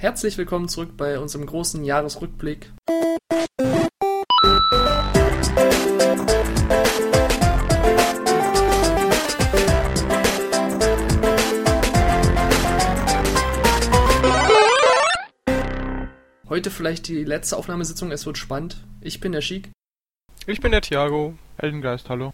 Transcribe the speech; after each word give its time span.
Herzlich 0.00 0.38
willkommen 0.38 0.68
zurück 0.68 0.96
bei 0.96 1.18
unserem 1.18 1.44
großen 1.44 1.82
Jahresrückblick. 1.82 2.70
Heute 16.48 16.70
vielleicht 16.70 17.08
die 17.08 17.24
letzte 17.24 17.56
Aufnahmesitzung, 17.56 18.12
es 18.12 18.24
wird 18.24 18.38
spannend. 18.38 18.76
Ich 19.00 19.18
bin 19.18 19.32
der 19.32 19.40
Schick. 19.40 19.68
Ich 20.46 20.60
bin 20.60 20.70
der 20.70 20.82
Thiago. 20.82 21.34
Eldengeist, 21.56 22.08
hallo. 22.08 22.32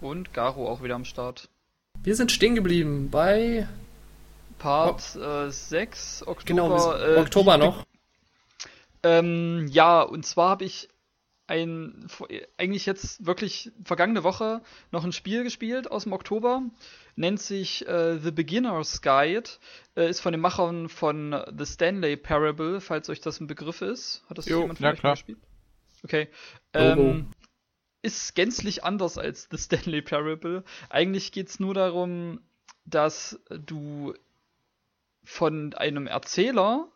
Und 0.00 0.32
Garo 0.32 0.70
auch 0.70 0.82
wieder 0.82 0.94
am 0.94 1.04
Start. 1.04 1.50
Wir 2.02 2.16
sind 2.16 2.32
stehen 2.32 2.54
geblieben 2.54 3.10
bei 3.10 3.68
Part 4.64 5.16
äh, 5.16 5.50
6, 5.50 6.26
Oktober. 6.26 6.44
Genau, 6.46 6.94
äh, 6.94 7.16
Oktober 7.18 7.58
noch. 7.58 7.84
Ähm, 9.02 9.68
ja, 9.70 10.00
und 10.00 10.24
zwar 10.24 10.48
habe 10.48 10.64
ich 10.64 10.88
ein, 11.46 12.08
eigentlich 12.56 12.86
jetzt 12.86 13.26
wirklich 13.26 13.72
vergangene 13.84 14.24
Woche 14.24 14.62
noch 14.90 15.04
ein 15.04 15.12
Spiel 15.12 15.44
gespielt 15.44 15.90
aus 15.90 16.04
dem 16.04 16.14
Oktober. 16.14 16.62
Nennt 17.14 17.40
sich 17.40 17.86
äh, 17.86 18.16
The 18.16 18.30
Beginner's 18.30 19.02
Guide. 19.02 19.50
Äh, 19.96 20.08
ist 20.08 20.20
von 20.20 20.32
den 20.32 20.40
Machern 20.40 20.88
von 20.88 21.38
The 21.54 21.66
Stanley 21.66 22.16
Parable, 22.16 22.80
falls 22.80 23.10
euch 23.10 23.20
das 23.20 23.40
ein 23.40 23.46
Begriff 23.46 23.82
ist. 23.82 24.24
Hat 24.30 24.38
das 24.38 24.46
Jo, 24.46 24.62
jemand 24.62 24.78
von 24.78 24.86
ja, 24.86 24.92
euch 24.92 24.98
klar. 24.98 25.12
gespielt? 25.12 25.38
Okay. 26.02 26.28
Ähm, 26.72 27.26
ist 28.00 28.34
gänzlich 28.34 28.82
anders 28.82 29.18
als 29.18 29.46
The 29.50 29.58
Stanley 29.58 30.00
Parable. 30.00 30.64
Eigentlich 30.88 31.32
geht's 31.32 31.60
nur 31.60 31.74
darum, 31.74 32.40
dass 32.86 33.38
du 33.50 34.14
von 35.24 35.74
einem 35.74 36.06
Erzähler, 36.06 36.88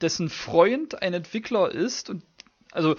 dessen 0.00 0.28
Freund 0.28 1.02
ein 1.02 1.14
Entwickler 1.14 1.70
ist 1.70 2.10
und 2.10 2.22
also 2.72 2.96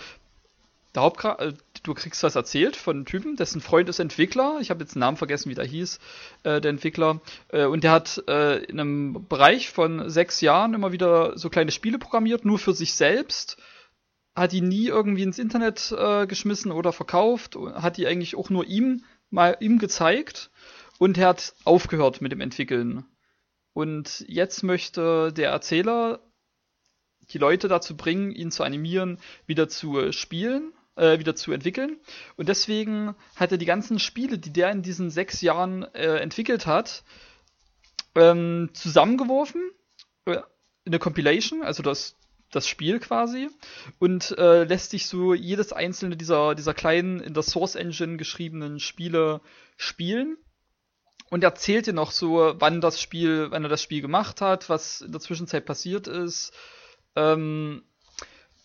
der 0.96 1.04
Hauptcharakter, 1.04 1.50
äh, 1.50 1.54
du 1.84 1.94
kriegst 1.94 2.24
was 2.24 2.36
erzählt 2.36 2.76
von 2.76 2.98
einem 2.98 3.06
Typen, 3.06 3.36
dessen 3.36 3.62
Freund 3.62 3.88
ist 3.88 4.00
Entwickler. 4.00 4.58
Ich 4.62 4.72
habe 4.72 4.82
jetzt 4.82 4.96
den 4.96 5.00
Namen 5.00 5.16
vergessen, 5.16 5.50
wie 5.50 5.56
der 5.56 5.66
hieß, 5.66 6.00
äh, 6.44 6.60
der 6.60 6.72
Entwickler. 6.72 7.22
Äh, 7.50 7.66
und 7.66 7.84
der 7.84 7.92
hat 7.92 8.24
äh, 8.28 8.64
in 8.64 8.80
einem 8.80 9.28
Bereich 9.30 9.70
von 9.70 10.10
sechs 10.10 10.42
Jahren 10.42 10.74
immer 10.74 10.92
wieder 10.92 11.38
so 11.38 11.50
kleine 11.50 11.72
Spiele 11.72 12.00
programmiert, 12.00 12.46
nur 12.46 12.58
für 12.58 12.74
sich 12.74 12.96
selbst. 12.96 13.58
Hat 14.36 14.52
die 14.52 14.62
nie 14.62 14.88
irgendwie 14.88 15.24
ins 15.24 15.40
Internet 15.40 15.94
äh, 15.96 16.26
geschmissen 16.26 16.72
oder 16.72 16.92
verkauft. 16.92 17.56
Hat 17.76 17.98
die 17.98 18.08
eigentlich 18.08 18.36
auch 18.36 18.50
nur 18.50 18.66
ihm 18.66 19.04
mal 19.30 19.58
ihm 19.60 19.78
gezeigt. 19.78 20.50
Und 20.98 21.18
er 21.18 21.28
hat 21.28 21.54
aufgehört 21.64 22.22
mit 22.22 22.32
dem 22.32 22.42
Entwickeln. 22.42 23.06
Und 23.78 24.26
jetzt 24.28 24.64
möchte 24.64 25.32
der 25.32 25.52
Erzähler 25.52 26.20
die 27.30 27.38
Leute 27.38 27.68
dazu 27.68 27.96
bringen, 27.96 28.32
ihn 28.32 28.50
zu 28.50 28.64
animieren, 28.64 29.20
wieder 29.46 29.70
zu 29.70 30.12
spielen, 30.12 30.74
äh, 30.96 31.20
wieder 31.20 31.36
zu 31.36 31.52
entwickeln. 31.52 31.98
Und 32.38 32.50
deswegen 32.50 33.14
hat 33.36 33.52
er 33.52 33.60
die 33.60 33.68
ganzen 33.68 34.00
Spiele, 34.00 34.40
die 34.40 34.52
der 34.52 34.72
in 34.72 34.82
diesen 34.82 35.12
sechs 35.12 35.42
Jahren 35.42 35.84
äh, 35.94 36.18
entwickelt 36.18 36.66
hat, 36.66 37.04
ähm, 38.16 38.72
zusammengeworfen, 38.74 39.62
äh, 40.26 40.38
in 40.86 40.94
eine 40.94 40.98
Compilation, 40.98 41.62
also 41.62 41.84
das, 41.84 42.16
das 42.50 42.68
Spiel 42.68 43.00
quasi, 43.00 43.48
und 44.00 44.36
äh, 44.40 44.64
lässt 44.64 44.90
sich 44.90 45.06
so 45.06 45.36
jedes 45.36 45.72
einzelne 45.72 46.18
dieser, 46.18 46.56
dieser 46.56 46.74
kleinen, 46.74 47.20
in 47.20 47.36
der 47.36 47.44
Source 47.44 47.76
Engine 47.76 48.18
geschriebenen 48.18 48.80
Spiele 48.80 49.40
spielen 49.76 50.36
und 51.30 51.44
erzählt 51.44 51.88
dir 51.88 51.94
noch 51.94 52.12
so, 52.12 52.56
wann 52.58 52.82
das 52.82 53.02
Spiel, 53.02 53.52
wann 53.52 53.64
er 53.64 53.70
das 53.70 53.82
Spiel 53.82 54.02
gemacht 54.02 54.42
hat, 54.42 54.70
was 54.70 55.02
in 55.02 55.12
der 55.12 55.22
Zwischenzeit 55.22 55.66
passiert 55.66 56.08
ist. 56.08 56.54
Ähm, 57.16 57.84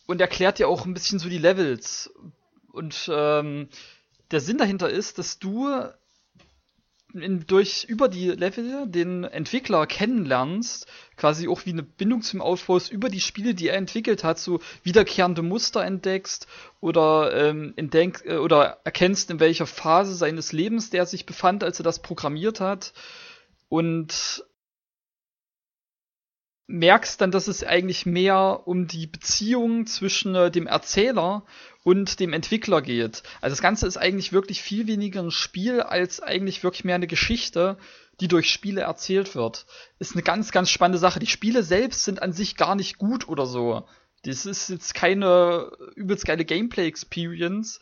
und 0.06 0.20
erklärt 0.20 0.58
dir 0.58 0.68
auch 0.68 0.84
ein 0.84 0.94
bisschen 0.94 1.18
so 1.18 1.28
die 1.28 1.38
Levels. 1.38 2.12
Und 2.72 3.10
ähm, 3.12 3.68
der 4.30 4.40
Sinn 4.40 4.58
dahinter 4.58 4.90
ist, 4.90 5.18
dass 5.18 5.38
du 5.38 5.68
in, 7.14 7.46
durch 7.46 7.84
über 7.84 8.08
die 8.08 8.28
Level 8.28 8.86
den 8.86 9.24
Entwickler 9.24 9.86
kennenlernst, 9.86 10.86
quasi 11.16 11.48
auch 11.48 11.66
wie 11.66 11.72
eine 11.72 11.82
Bindung 11.82 12.22
zum 12.22 12.40
Outpost 12.40 12.90
über 12.90 13.08
die 13.08 13.20
Spiele, 13.20 13.54
die 13.54 13.68
er 13.68 13.76
entwickelt 13.76 14.24
hat, 14.24 14.38
so 14.38 14.60
wiederkehrende 14.82 15.42
Muster 15.42 15.84
entdeckst 15.84 16.46
oder 16.80 17.32
ähm, 17.34 17.72
entdeck, 17.76 18.22
äh, 18.24 18.36
oder 18.36 18.80
erkennst, 18.84 19.30
in 19.30 19.40
welcher 19.40 19.66
Phase 19.66 20.14
seines 20.14 20.52
Lebens 20.52 20.90
der 20.90 21.06
sich 21.06 21.26
befand, 21.26 21.64
als 21.64 21.80
er 21.80 21.84
das 21.84 22.00
programmiert 22.00 22.60
hat. 22.60 22.92
Und 23.68 24.44
merkst 26.66 27.20
dann, 27.20 27.30
dass 27.30 27.48
es 27.48 27.64
eigentlich 27.64 28.06
mehr 28.06 28.62
um 28.64 28.86
die 28.86 29.06
Beziehung 29.06 29.86
zwischen 29.86 30.34
äh, 30.34 30.50
dem 30.50 30.66
Erzähler 30.66 31.44
und 31.84 32.20
dem 32.20 32.32
Entwickler 32.32 32.82
geht. 32.82 33.22
Also 33.40 33.52
das 33.52 33.62
Ganze 33.62 33.86
ist 33.86 33.96
eigentlich 33.96 34.32
wirklich 34.32 34.62
viel 34.62 34.86
weniger 34.86 35.22
ein 35.22 35.30
Spiel 35.30 35.80
als 35.80 36.20
eigentlich 36.20 36.62
wirklich 36.62 36.84
mehr 36.84 36.94
eine 36.94 37.06
Geschichte, 37.06 37.76
die 38.20 38.28
durch 38.28 38.50
Spiele 38.50 38.82
erzählt 38.82 39.34
wird. 39.34 39.66
Ist 39.98 40.12
eine 40.12 40.22
ganz, 40.22 40.52
ganz 40.52 40.70
spannende 40.70 40.98
Sache. 40.98 41.18
Die 41.18 41.26
Spiele 41.26 41.62
selbst 41.62 42.04
sind 42.04 42.22
an 42.22 42.32
sich 42.32 42.56
gar 42.56 42.74
nicht 42.74 42.98
gut 42.98 43.28
oder 43.28 43.46
so. 43.46 43.86
Das 44.24 44.46
ist 44.46 44.68
jetzt 44.68 44.94
keine 44.94 45.72
übelst 45.96 46.24
geile 46.24 46.44
Gameplay-Experience, 46.44 47.80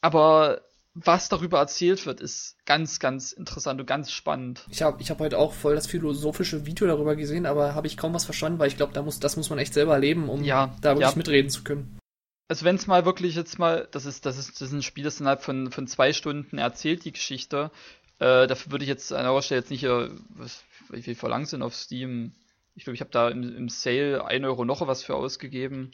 aber 0.00 0.60
was 0.94 1.28
darüber 1.28 1.58
erzählt 1.58 2.06
wird, 2.06 2.20
ist 2.20 2.56
ganz, 2.64 2.98
ganz 2.98 3.32
interessant 3.32 3.80
und 3.80 3.86
ganz 3.86 4.10
spannend. 4.10 4.64
Ich 4.70 4.82
habe 4.82 5.00
ich 5.00 5.10
hab 5.10 5.18
heute 5.20 5.38
auch 5.38 5.52
voll 5.52 5.74
das 5.74 5.86
philosophische 5.86 6.66
Video 6.66 6.86
darüber 6.86 7.16
gesehen, 7.16 7.46
aber 7.46 7.74
habe 7.74 7.86
ich 7.86 7.96
kaum 7.96 8.14
was 8.14 8.24
verstanden, 8.24 8.58
weil 8.58 8.68
ich 8.68 8.76
glaube, 8.76 8.92
da 8.92 9.02
muss, 9.02 9.20
das 9.20 9.36
muss 9.36 9.50
man 9.50 9.58
echt 9.58 9.74
selber 9.74 9.94
erleben, 9.94 10.28
um 10.28 10.42
Ja, 10.42 10.76
da 10.80 10.90
wirklich 10.90 11.10
ja. 11.10 11.16
mitreden 11.16 11.50
zu 11.50 11.62
können. 11.62 11.98
Also 12.48 12.64
wenn 12.64 12.76
es 12.76 12.86
mal 12.86 13.04
wirklich 13.04 13.34
jetzt 13.34 13.58
mal, 13.58 13.86
das 13.90 14.06
ist, 14.06 14.24
das 14.24 14.38
ist, 14.38 14.60
das 14.60 14.68
ist 14.68 14.72
ein 14.72 14.82
Spiel, 14.82 15.04
das 15.04 15.20
innerhalb 15.20 15.42
von, 15.42 15.70
von 15.70 15.86
zwei 15.86 16.14
Stunden 16.14 16.56
erzählt, 16.56 17.04
die 17.04 17.12
Geschichte. 17.12 17.70
Äh, 18.18 18.46
dafür 18.46 18.72
würde 18.72 18.84
ich 18.84 18.88
jetzt 18.88 19.12
an 19.12 19.26
eurer 19.26 19.42
Stelle 19.42 19.60
jetzt 19.60 19.70
nicht, 19.70 19.84
äh, 19.84 20.08
was, 20.30 20.64
wie 20.88 21.02
viel 21.02 21.14
verlangt 21.14 21.48
sind 21.48 21.62
auf 21.62 21.74
Steam? 21.74 22.32
Ich 22.74 22.84
glaube, 22.84 22.94
ich 22.94 23.00
habe 23.00 23.10
da 23.10 23.28
im, 23.28 23.42
im 23.54 23.68
Sale 23.68 24.24
1 24.24 24.44
Euro 24.46 24.64
noch 24.64 24.86
was 24.86 25.02
für 25.02 25.14
ausgegeben. 25.14 25.90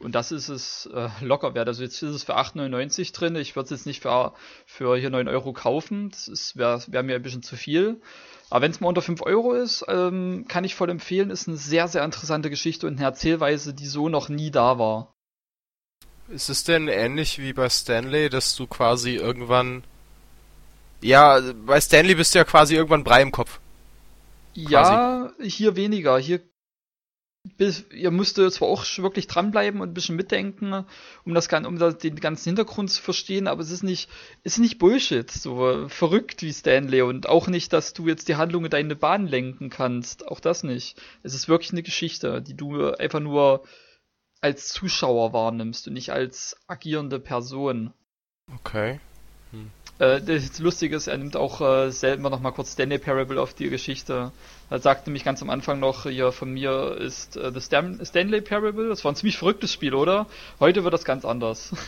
Und 0.00 0.16
das 0.16 0.32
ist 0.32 0.48
es 0.48 0.86
äh, 0.92 1.08
locker 1.20 1.54
wert. 1.54 1.68
Also 1.68 1.84
jetzt 1.84 2.02
ist 2.02 2.14
es 2.14 2.24
für 2.24 2.36
8,99 2.36 3.14
drin. 3.14 3.36
Ich 3.36 3.54
würde 3.54 3.66
es 3.66 3.70
jetzt 3.70 3.86
nicht 3.86 4.02
für, 4.02 4.32
für 4.66 4.96
hier 4.96 5.10
9 5.10 5.28
Euro 5.28 5.52
kaufen. 5.52 6.10
Das 6.10 6.56
wäre 6.56 6.82
wär 6.88 7.04
mir 7.04 7.14
ein 7.14 7.22
bisschen 7.22 7.44
zu 7.44 7.56
viel. 7.56 8.00
Aber 8.50 8.62
wenn 8.62 8.72
es 8.72 8.80
mal 8.80 8.88
unter 8.88 9.02
5 9.02 9.22
Euro 9.22 9.52
ist, 9.52 9.84
ähm, 9.86 10.46
kann 10.48 10.64
ich 10.64 10.74
voll 10.74 10.90
empfehlen. 10.90 11.30
Ist 11.30 11.46
eine 11.46 11.56
sehr, 11.56 11.86
sehr 11.86 12.04
interessante 12.04 12.50
Geschichte 12.50 12.88
und 12.88 12.96
eine 12.96 13.04
Erzählweise, 13.04 13.72
die 13.72 13.86
so 13.86 14.08
noch 14.08 14.28
nie 14.28 14.50
da 14.50 14.78
war. 14.78 15.11
Ist 16.28 16.48
es 16.48 16.64
denn 16.64 16.88
ähnlich 16.88 17.38
wie 17.38 17.52
bei 17.52 17.68
Stanley, 17.68 18.30
dass 18.30 18.56
du 18.56 18.66
quasi 18.66 19.16
irgendwann. 19.16 19.84
Ja, 21.00 21.40
bei 21.66 21.80
Stanley 21.80 22.14
bist 22.14 22.34
du 22.34 22.38
ja 22.38 22.44
quasi 22.44 22.74
irgendwann 22.74 23.04
Brei 23.04 23.22
im 23.22 23.32
Kopf. 23.32 23.58
Ja, 24.54 25.32
hier 25.40 25.76
weniger. 25.76 26.18
Hier 26.18 26.40
bis, 27.56 27.86
ihr 27.90 28.10
müsstet 28.10 28.52
zwar 28.52 28.68
auch 28.68 28.84
wirklich 28.98 29.26
dranbleiben 29.26 29.80
und 29.80 29.90
ein 29.90 29.94
bisschen 29.94 30.16
mitdenken, 30.16 30.84
um 31.24 31.34
das 31.34 31.48
um 31.52 31.78
das, 31.78 31.98
den 31.98 32.16
ganzen 32.16 32.50
Hintergrund 32.50 32.90
zu 32.90 33.02
verstehen, 33.02 33.48
aber 33.48 33.60
es 33.62 33.70
ist 33.70 33.82
nicht, 33.82 34.08
ist 34.44 34.58
nicht 34.58 34.78
Bullshit, 34.78 35.28
so 35.28 35.88
verrückt 35.88 36.42
wie 36.42 36.52
Stanley 36.52 37.02
und 37.02 37.28
auch 37.28 37.48
nicht, 37.48 37.72
dass 37.72 37.94
du 37.94 38.06
jetzt 38.06 38.28
die 38.28 38.36
Handlung 38.36 38.64
in 38.64 38.70
deine 38.70 38.94
Bahn 38.94 39.26
lenken 39.26 39.70
kannst. 39.70 40.28
Auch 40.28 40.38
das 40.38 40.62
nicht. 40.62 41.00
Es 41.24 41.34
ist 41.34 41.48
wirklich 41.48 41.72
eine 41.72 41.82
Geschichte, 41.82 42.40
die 42.42 42.54
du 42.56 42.92
einfach 42.92 43.20
nur 43.20 43.64
als 44.42 44.68
Zuschauer 44.68 45.32
wahrnimmst 45.32 45.86
und 45.88 45.94
nicht 45.94 46.10
als 46.10 46.56
agierende 46.66 47.18
Person. 47.18 47.94
Okay. 48.56 49.00
Äh, 49.98 50.20
das 50.20 50.58
Lustige 50.58 50.96
ist, 50.96 51.06
er 51.06 51.16
nimmt 51.16 51.36
auch 51.36 51.60
äh, 51.60 51.90
selber 51.90 52.28
noch 52.28 52.40
mal 52.40 52.50
kurz 52.50 52.72
Stanley 52.72 52.98
Parable 52.98 53.40
auf 53.40 53.54
die 53.54 53.70
Geschichte. 53.70 54.32
Er 54.68 54.78
sagt 54.80 55.06
nämlich 55.06 55.24
ganz 55.24 55.42
am 55.42 55.50
Anfang 55.50 55.78
noch, 55.78 56.04
hier 56.04 56.32
von 56.32 56.52
mir 56.52 56.96
ist 56.98 57.36
äh, 57.36 57.52
The 57.52 57.60
Stan 57.60 58.04
Stanley 58.04 58.40
Parable. 58.40 58.88
Das 58.88 59.04
war 59.04 59.12
ein 59.12 59.16
ziemlich 59.16 59.38
verrücktes 59.38 59.72
Spiel, 59.72 59.94
oder? 59.94 60.26
Heute 60.58 60.84
wird 60.84 60.92
das 60.92 61.04
ganz 61.04 61.24
anders. 61.24 61.74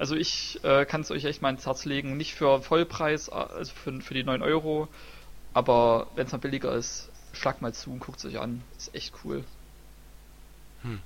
Also 0.00 0.14
ich 0.14 0.62
äh, 0.62 0.86
kann 0.86 1.00
es 1.00 1.10
euch 1.10 1.24
echt 1.24 1.42
mal 1.42 1.50
ins 1.50 1.66
Herz 1.66 1.84
legen. 1.84 2.16
Nicht 2.16 2.36
für 2.36 2.62
Vollpreis, 2.62 3.26
äh, 3.26 3.32
also 3.32 3.72
für, 3.74 4.00
für 4.00 4.14
die 4.14 4.22
9 4.22 4.42
Euro. 4.42 4.86
Aber 5.54 6.06
wenn 6.14 6.24
es 6.26 6.30
mal 6.30 6.38
billiger 6.38 6.72
ist, 6.72 7.10
schlagt 7.32 7.62
mal 7.62 7.74
zu 7.74 7.90
und 7.90 7.98
guckt 7.98 8.20
es 8.20 8.24
euch 8.24 8.38
an. 8.38 8.62
Ist 8.76 8.94
echt 8.94 9.12
cool. 9.24 9.42
Hm. 10.82 11.00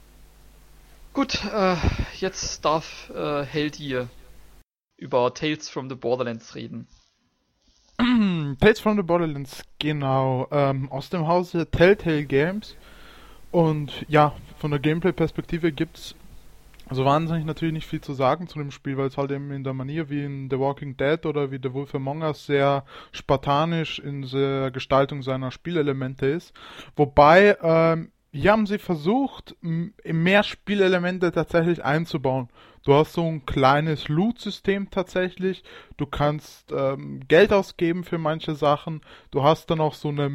Gut, 1.12 1.44
äh, 1.44 1.76
jetzt 2.18 2.64
darf 2.64 3.10
äh, 3.10 3.44
Heldi 3.44 4.06
über 4.96 5.34
Tales 5.34 5.68
from 5.68 5.90
the 5.90 5.94
Borderlands 5.94 6.54
reden. 6.54 6.86
Tales 8.60 8.80
from 8.80 8.96
the 8.96 9.02
Borderlands, 9.02 9.62
genau. 9.78 10.48
Ähm, 10.50 10.90
aus 10.90 11.10
dem 11.10 11.26
Hause 11.26 11.70
Telltale 11.70 12.24
Games. 12.24 12.76
Und 13.50 14.06
ja, 14.08 14.34
von 14.56 14.70
der 14.70 14.80
Gameplay-Perspektive 14.80 15.72
gibt's 15.72 16.14
also 16.88 17.04
wahnsinnig 17.04 17.44
natürlich 17.44 17.74
nicht 17.74 17.86
viel 17.86 18.00
zu 18.00 18.14
sagen 18.14 18.48
zu 18.48 18.58
dem 18.58 18.70
Spiel, 18.70 18.96
weil 18.96 19.06
es 19.06 19.16
halt 19.16 19.30
eben 19.30 19.50
in 19.50 19.64
der 19.64 19.72
Manier 19.74 20.08
wie 20.08 20.24
in 20.24 20.48
The 20.50 20.58
Walking 20.58 20.96
Dead 20.96 21.24
oder 21.26 21.50
wie 21.50 21.60
The 21.62 21.72
Wolf 21.74 21.94
Among 21.94 22.22
Us 22.22 22.46
sehr 22.46 22.84
spartanisch 23.12 23.98
in 23.98 24.22
der 24.22 24.70
Gestaltung 24.70 25.22
seiner 25.22 25.50
Spielelemente 25.50 26.26
ist. 26.26 26.54
Wobei 26.96 27.56
ähm, 27.62 28.12
hier 28.32 28.52
haben 28.52 28.66
sie 28.66 28.78
versucht, 28.78 29.54
mehr 29.60 30.42
Spielelemente 30.42 31.32
tatsächlich 31.32 31.84
einzubauen. 31.84 32.48
Du 32.82 32.94
hast 32.94 33.12
so 33.12 33.24
ein 33.24 33.44
kleines 33.44 34.08
Loot-System 34.08 34.90
tatsächlich. 34.90 35.62
Du 35.98 36.06
kannst 36.06 36.72
ähm, 36.72 37.20
Geld 37.28 37.52
ausgeben 37.52 38.04
für 38.04 38.18
manche 38.18 38.54
Sachen. 38.54 39.02
Du 39.30 39.42
hast 39.42 39.70
dann 39.70 39.80
auch 39.80 39.94
so 39.94 40.08
eine 40.08 40.30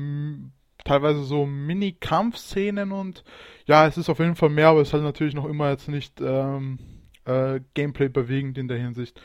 teilweise 0.86 1.24
so 1.24 1.46
Mini-Kampfszenen 1.46 2.92
und 2.92 3.24
ja, 3.66 3.88
es 3.88 3.98
ist 3.98 4.10
auf 4.10 4.20
jeden 4.20 4.36
Fall 4.36 4.50
mehr, 4.50 4.70
aber 4.70 4.82
es 4.82 4.90
ist 4.90 4.94
halt 4.94 5.04
natürlich 5.04 5.34
noch 5.34 5.46
immer 5.46 5.70
jetzt 5.70 5.90
nicht 5.90 6.22
ähm, 6.22 6.80
äh, 7.26 7.60
Gameplay 7.74 8.08
bewegend 8.10 8.58
in 8.58 8.68
der 8.68 8.78
Hinsicht. 8.78 9.20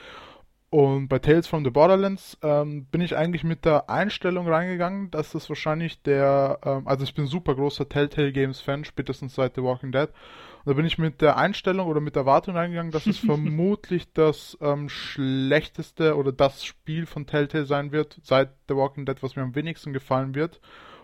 Und 0.72 1.08
bei 1.08 1.18
Tales 1.18 1.48
from 1.48 1.64
the 1.64 1.70
Borderlands 1.70 2.38
ähm, 2.40 2.86
bin 2.86 3.02
ich 3.02 3.14
eigentlich 3.14 3.44
mit 3.44 3.66
der 3.66 3.90
Einstellung 3.90 4.48
reingegangen, 4.48 5.10
dass 5.10 5.32
das 5.32 5.50
wahrscheinlich 5.50 6.00
der, 6.00 6.60
ähm, 6.64 6.88
also 6.88 7.04
ich 7.04 7.12
bin 7.12 7.26
super 7.26 7.54
großer 7.54 7.90
Telltale 7.90 8.32
Games 8.32 8.58
Fan, 8.62 8.86
spätestens 8.86 9.34
seit 9.34 9.54
The 9.54 9.62
Walking 9.62 9.92
Dead. 9.92 10.08
Und 10.08 10.70
da 10.70 10.72
bin 10.72 10.86
ich 10.86 10.96
mit 10.96 11.20
der 11.20 11.36
Einstellung 11.36 11.88
oder 11.88 12.00
mit 12.00 12.14
der 12.16 12.20
Erwartung 12.20 12.56
reingegangen, 12.56 12.90
dass 12.90 13.06
es 13.06 13.18
vermutlich 13.18 14.14
das 14.14 14.56
ähm, 14.62 14.88
schlechteste 14.88 16.16
oder 16.16 16.32
das 16.32 16.64
Spiel 16.64 17.04
von 17.04 17.26
Telltale 17.26 17.66
sein 17.66 17.92
wird 17.92 18.18
seit 18.22 18.48
The 18.66 18.74
Walking 18.74 19.04
Dead, 19.04 19.22
was 19.22 19.36
mir 19.36 19.42
am 19.42 19.54
wenigsten 19.54 19.92
gefallen 19.92 20.34
wird. 20.34 20.62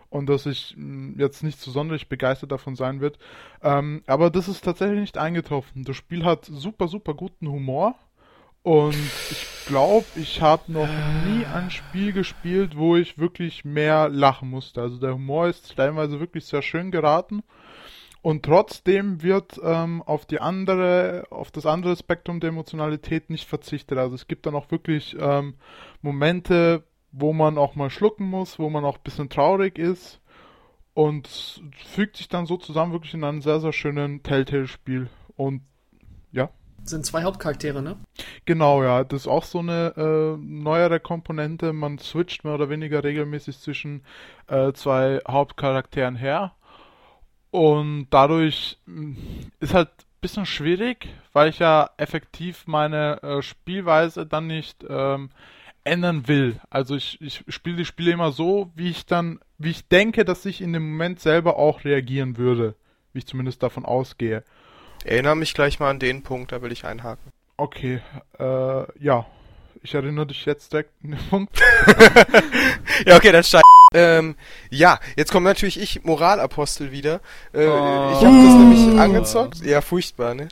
Und 0.09 0.31
dass 0.31 0.47
ich 0.47 0.77
mh, 0.79 1.21
jetzt 1.23 1.43
nicht 1.43 1.61
so 1.61 1.71
sonderlich 1.71 2.09
begeistert 2.09 2.53
davon 2.53 2.75
sein 2.75 3.03
wird. 3.03 3.19
Ähm, 3.63 4.03
aber 4.07 4.31
das 4.31 4.49
ist 4.49 4.65
tatsächlich 4.65 5.01
nicht 5.01 5.19
eingetroffen. 5.19 5.85
Das 5.85 5.97
Spiel 5.97 6.25
hat 6.25 6.47
super, 6.47 6.89
super 6.89 7.13
guten 7.13 7.49
Humor. 7.49 7.97
Und 8.69 8.93
ich 9.31 9.65
glaube, 9.65 10.05
ich 10.17 10.43
habe 10.43 10.71
noch 10.71 10.91
nie 11.25 11.47
ein 11.47 11.71
Spiel 11.71 12.13
gespielt, 12.13 12.77
wo 12.77 12.97
ich 12.97 13.17
wirklich 13.17 13.65
mehr 13.65 14.11
lachen 14.11 14.51
musste. 14.51 14.83
Also 14.83 14.99
der 14.99 15.15
Humor 15.15 15.49
ist 15.49 15.75
teilweise 15.75 16.21
wirklich 16.21 16.45
sehr 16.45 16.61
schön 16.61 16.91
geraten. 16.91 17.43
Und 18.21 18.45
trotzdem 18.45 19.23
wird 19.23 19.59
ähm, 19.65 20.03
auf 20.03 20.27
die 20.27 20.43
andere, 20.43 21.29
auf 21.31 21.51
das 21.51 21.65
andere 21.65 21.97
Spektrum 21.97 22.41
der 22.41 22.51
Emotionalität 22.51 23.31
nicht 23.31 23.49
verzichtet. 23.49 23.97
Also 23.97 24.15
es 24.15 24.29
gibt 24.29 24.45
dann 24.45 24.55
auch 24.55 24.71
wirklich 24.71 25.17
ähm, 25.19 25.55
Momente, 26.03 26.85
wo 27.11 27.33
man 27.33 27.57
auch 27.57 27.75
mal 27.75 27.89
schlucken 27.89 28.29
muss, 28.29 28.59
wo 28.59 28.69
man 28.69 28.85
auch 28.85 28.99
ein 28.99 29.03
bisschen 29.03 29.31
traurig 29.31 29.79
ist. 29.79 30.21
Und 30.93 31.63
fügt 31.87 32.19
sich 32.19 32.29
dann 32.29 32.45
so 32.45 32.59
zusammen 32.59 32.93
wirklich 32.93 33.15
in 33.15 33.25
einen 33.25 33.41
sehr, 33.41 33.61
sehr 33.61 33.73
schönen 33.73 34.23
Telltale-Spiel. 34.23 35.09
Und. 35.37 35.63
Sind 36.89 37.05
zwei 37.05 37.23
Hauptcharaktere, 37.23 37.83
ne? 37.83 37.97
Genau, 38.47 38.83
ja. 38.83 39.05
Das 39.05 39.23
ist 39.23 39.29
auch 39.29 39.45
so 39.45 39.59
eine 39.59 39.93
äh, 39.97 40.37
neuere 40.39 41.01
Komponente. 41.01 41.75
Man 41.75 41.99
switcht 41.99 42.45
mehr 42.45 42.55
oder 42.55 42.71
weniger 42.71 43.05
regelmäßig 43.05 43.59
zwischen 43.59 44.03
äh, 44.47 44.73
zwei 44.73 45.21
Hauptcharakteren 45.29 46.17
her. 46.17 46.55
Und 47.51 48.07
dadurch 48.11 48.79
mh, 48.87 49.17
ist 49.61 49.75
halt 49.75 49.89
ein 49.89 50.21
bisschen 50.23 50.47
schwierig, 50.47 51.09
weil 51.35 51.51
ich 51.51 51.59
ja 51.59 51.91
effektiv 51.99 52.67
meine 52.67 53.23
äh, 53.23 53.43
Spielweise 53.43 54.27
dann 54.27 54.47
nicht 54.47 54.85
ähm, 54.89 55.31
ändern 55.85 56.27
will. 56.27 56.59
Also 56.71 56.97
ich, 56.97 57.21
ich 57.21 57.45
spiele 57.49 57.77
die 57.77 57.85
Spiele 57.85 58.13
immer 58.13 58.33
so, 58.33 58.73
wie 58.75 58.91
ich 58.91 59.05
dann, 59.05 59.41
wie 59.59 59.71
ich 59.71 59.89
denke, 59.89 60.25
dass 60.25 60.47
ich 60.47 60.61
in 60.63 60.73
dem 60.73 60.91
Moment 60.91 61.21
selber 61.21 61.57
auch 61.57 61.85
reagieren 61.85 62.39
würde. 62.39 62.77
Wie 63.13 63.19
ich 63.19 63.27
zumindest 63.27 63.63
davon 63.63 63.85
ausgehe. 63.85 64.43
Erinnere 65.05 65.37
mich 65.37 65.55
gleich 65.55 65.79
mal 65.81 65.91
an 65.91 65.99
den 65.99 66.23
Punkt, 66.23 66.53
da 66.53 66.63
will 66.63 66.73
ich 66.73 66.85
einhaken. 66.85 67.33
Okay, 67.57 68.01
äh, 68.39 69.03
ja. 69.03 69.27
Ich 69.83 69.95
erinnere 69.95 70.27
dich 70.27 70.45
jetzt 70.45 70.73
direkt 70.73 70.91
an 71.05 71.11
den 71.13 71.29
Punkt. 71.31 71.61
ja, 73.07 73.17
okay, 73.17 73.33
dann 73.33 73.45
steig. 73.45 73.63
Ähm, 73.95 74.37
ja, 74.71 75.01
jetzt 75.17 75.33
kommt 75.33 75.45
natürlich 75.45 75.81
ich, 75.81 76.05
Moralapostel, 76.05 76.93
wieder. 76.93 77.21
Äh, 77.53 77.67
Oh. 77.67 78.11
Ich 78.13 78.25
habe 78.25 78.37
das 78.37 78.55
nämlich 78.55 79.01
angezockt. 79.01 79.65
Ja, 79.65 79.81
furchtbar, 79.81 80.35
ne? 80.35 80.49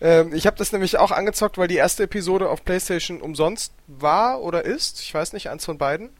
Ähm, 0.00 0.34
ich 0.34 0.46
habe 0.46 0.56
das 0.56 0.72
nämlich 0.72 0.98
auch 0.98 1.12
angezockt, 1.12 1.56
weil 1.58 1.68
die 1.68 1.76
erste 1.76 2.04
Episode 2.04 2.48
auf 2.48 2.64
PlayStation 2.64 3.20
umsonst 3.20 3.74
war 3.86 4.40
oder 4.40 4.64
ist. 4.64 5.00
Ich 5.00 5.14
weiß 5.14 5.34
nicht, 5.34 5.50
eins 5.50 5.64
von 5.64 5.78
beiden. 5.78 6.10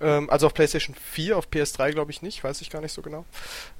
Ähm, 0.00 0.28
also 0.30 0.46
auf 0.46 0.54
PlayStation 0.54 0.96
4, 0.96 1.36
auf 1.36 1.48
PS3 1.48 1.92
glaube 1.92 2.10
ich 2.10 2.22
nicht, 2.22 2.42
weiß 2.42 2.60
ich 2.62 2.70
gar 2.70 2.80
nicht 2.80 2.92
so 2.92 3.02
genau. 3.02 3.24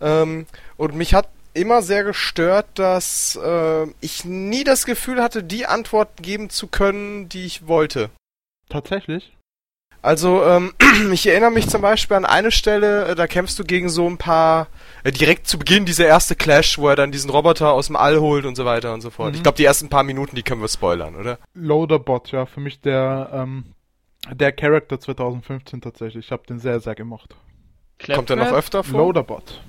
Ähm, 0.01 0.47
und 0.77 0.95
mich 0.95 1.15
hat 1.15 1.29
immer 1.55 1.83
sehr 1.83 2.05
gestört, 2.05 2.67
dass 2.75 3.39
äh, 3.43 3.87
ich 4.01 4.25
nie 4.25 4.65
das 4.65 4.87
Gefühl 4.87 5.23
hatte, 5.23 5.43
die 5.43 5.67
Antwort 5.67 6.23
geben 6.23 6.51
zu 6.51 6.67
können, 6.67 7.29
die 7.29 7.45
ich 7.45 7.67
wollte. 7.67 8.11
Tatsächlich? 8.69 9.33
Also, 10.01 10.45
ähm, 10.45 10.73
ich 11.13 11.27
erinnere 11.27 11.51
mich 11.51 11.69
zum 11.69 11.83
Beispiel 11.83 12.17
an 12.17 12.25
eine 12.25 12.51
Stelle, 12.51 13.09
äh, 13.09 13.15
da 13.15 13.27
kämpfst 13.27 13.59
du 13.59 13.65
gegen 13.65 13.89
so 13.89 14.07
ein 14.09 14.17
paar, 14.17 14.69
äh, 15.03 15.11
direkt 15.11 15.49
zu 15.49 15.59
Beginn 15.59 15.85
dieser 15.85 16.07
erste 16.07 16.37
Clash, 16.37 16.79
wo 16.79 16.89
er 16.89 16.97
dann 16.97 17.11
diesen 17.11 17.31
Roboter 17.31 17.73
aus 17.73 17.89
dem 17.89 17.97
All 17.97 18.21
holt 18.21 18.45
und 18.45 18.55
so 18.55 18.65
weiter 18.65 18.95
und 18.95 19.01
so 19.01 19.11
fort. 19.11 19.31
Mhm. 19.31 19.37
Ich 19.37 19.43
glaube, 19.43 19.57
die 19.57 19.65
ersten 19.65 19.89
paar 19.89 20.05
Minuten, 20.05 20.37
die 20.37 20.43
können 20.43 20.61
wir 20.61 20.69
spoilern, 20.69 21.17
oder? 21.17 21.39
Loaderbot, 21.55 22.31
ja, 22.31 22.47
für 22.47 22.61
mich 22.61 22.81
der, 22.81 23.31
ähm, 23.33 23.65
der 24.33 24.53
Charakter 24.53 25.01
2015 25.01 25.81
tatsächlich. 25.81 26.27
Ich 26.27 26.33
habe 26.33 26.47
den 26.47 26.61
sehr, 26.61 26.81
sehr 26.81 26.95
gemocht. 26.95 27.35
Kommt 28.15 28.31
er 28.31 28.37
noch 28.37 28.53
öfter 28.53 28.85
vor? 28.85 29.01
Loaderbot. 29.01 29.61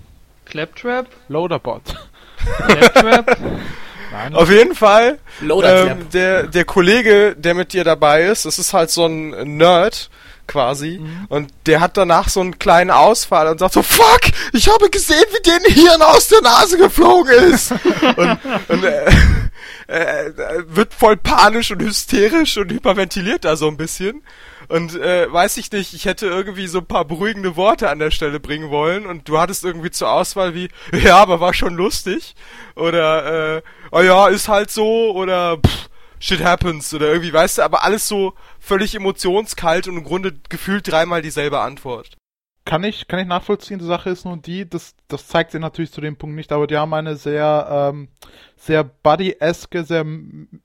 Claptrap? 0.50 1.07
Loaderbot. 1.28 1.84
Claptrap? 2.66 3.38
Nein. 4.12 4.34
Auf 4.34 4.50
jeden 4.50 4.74
Fall, 4.74 5.19
ähm, 5.40 6.10
der, 6.12 6.48
der 6.48 6.66
Kollege, 6.66 7.36
der 7.38 7.54
mit 7.54 7.74
dir 7.74 7.84
dabei 7.84 8.24
ist, 8.24 8.46
das 8.46 8.57
ist 8.57 8.74
halt 8.74 8.90
so 8.90 9.06
ein 9.06 9.57
Nerd, 9.57 10.10
quasi. 10.50 11.00
Mhm. 11.00 11.25
Und 11.30 11.54
der 11.68 11.80
hat 11.80 11.96
danach 11.96 12.28
so 12.28 12.42
einen 12.42 12.60
kleinen 12.60 12.92
Ausfall 12.92 13.48
und 13.48 13.60
sagt 13.60 13.74
so, 13.74 13.84
fuck, 13.84 14.22
ich 14.51 14.68
habe 14.68 14.90
gesehen, 14.90 15.24
wie 15.31 15.50
den 15.50 15.74
Hirn 15.74 16.01
aus 16.01 16.28
der 16.28 16.42
Nase 16.42 16.78
geflogen 16.78 17.54
ist. 17.54 17.72
und 18.18 18.40
und 18.68 18.84
äh, 18.84 19.06
äh, 19.88 20.34
wird 20.68 20.94
voll 20.94 21.16
panisch 21.16 21.72
und 21.72 21.81
hysterisch 21.81 22.57
und 22.57 22.72
hyperventiliert 22.72 23.46
da 23.46 23.56
so 23.56 23.68
ein 23.68 23.78
bisschen. 23.78 24.24
Und 24.69 24.95
äh, 24.95 25.31
weiß 25.31 25.57
ich 25.57 25.71
nicht, 25.71 25.95
ich 25.95 26.06
hätte 26.06 26.27
irgendwie 26.27 26.68
so 26.68 26.77
ein 26.77 26.86
paar 26.86 27.04
beruhigende 27.04 27.56
Worte 27.56 27.89
an 27.89 27.98
der 27.98 28.12
Stelle 28.12 28.39
bringen 28.39 28.69
wollen 28.69 29.07
und 29.07 29.27
du 29.27 29.39
hattest 29.39 29.66
irgendwie 29.66 29.89
zur 29.89 30.12
Auswahl 30.12 30.54
wie, 30.54 30.69
ja, 31.04 31.18
aber 31.18 31.39
war 31.39 31.56
schon 31.56 31.75
lustig. 31.75 32.36
Oder, 32.75 33.57
äh, 33.57 33.62
oh 33.92 34.01
ja, 34.01 34.27
ist 34.27 34.48
halt 34.48 34.69
so, 34.69 35.12
oder 35.16 35.57
pff, 35.57 35.89
shit 36.19 36.44
happens, 36.44 36.94
oder 36.94 37.07
irgendwie, 37.07 37.33
weißt 37.33 37.57
du, 37.57 37.62
aber 37.63 37.83
alles 37.83 38.07
so 38.07 38.36
völlig 38.60 38.94
emotionskalt 38.94 39.88
und 39.88 39.98
im 39.98 40.04
Grunde 40.04 40.33
gefühlt 40.50 40.89
dreimal 40.89 41.24
dieselbe 41.24 41.60
Antwort. 41.60 42.15
Kann 42.63 42.83
ich, 42.83 43.07
kann 43.07 43.19
ich 43.19 43.25
nachvollziehen. 43.25 43.80
Die 43.80 43.86
Sache 43.86 44.12
ist 44.12 44.25
nur 44.25 44.38
die, 44.38 44.69
das, 44.69 44.94
das 45.07 45.27
zeigt 45.27 45.51
sie 45.51 45.60
natürlich 45.60 45.92
zu 45.92 46.01
dem 46.01 46.18
Punkt 46.18 46.36
nicht, 46.36 46.51
aber 46.51 46.68
die 46.68 46.77
haben 46.77 46.94
eine 46.94 47.15
sehr, 47.15 47.92
ähm, 47.92 48.10
sehr 48.56 48.83
buddy-eske, 48.83 49.84
sehr, 49.84 50.05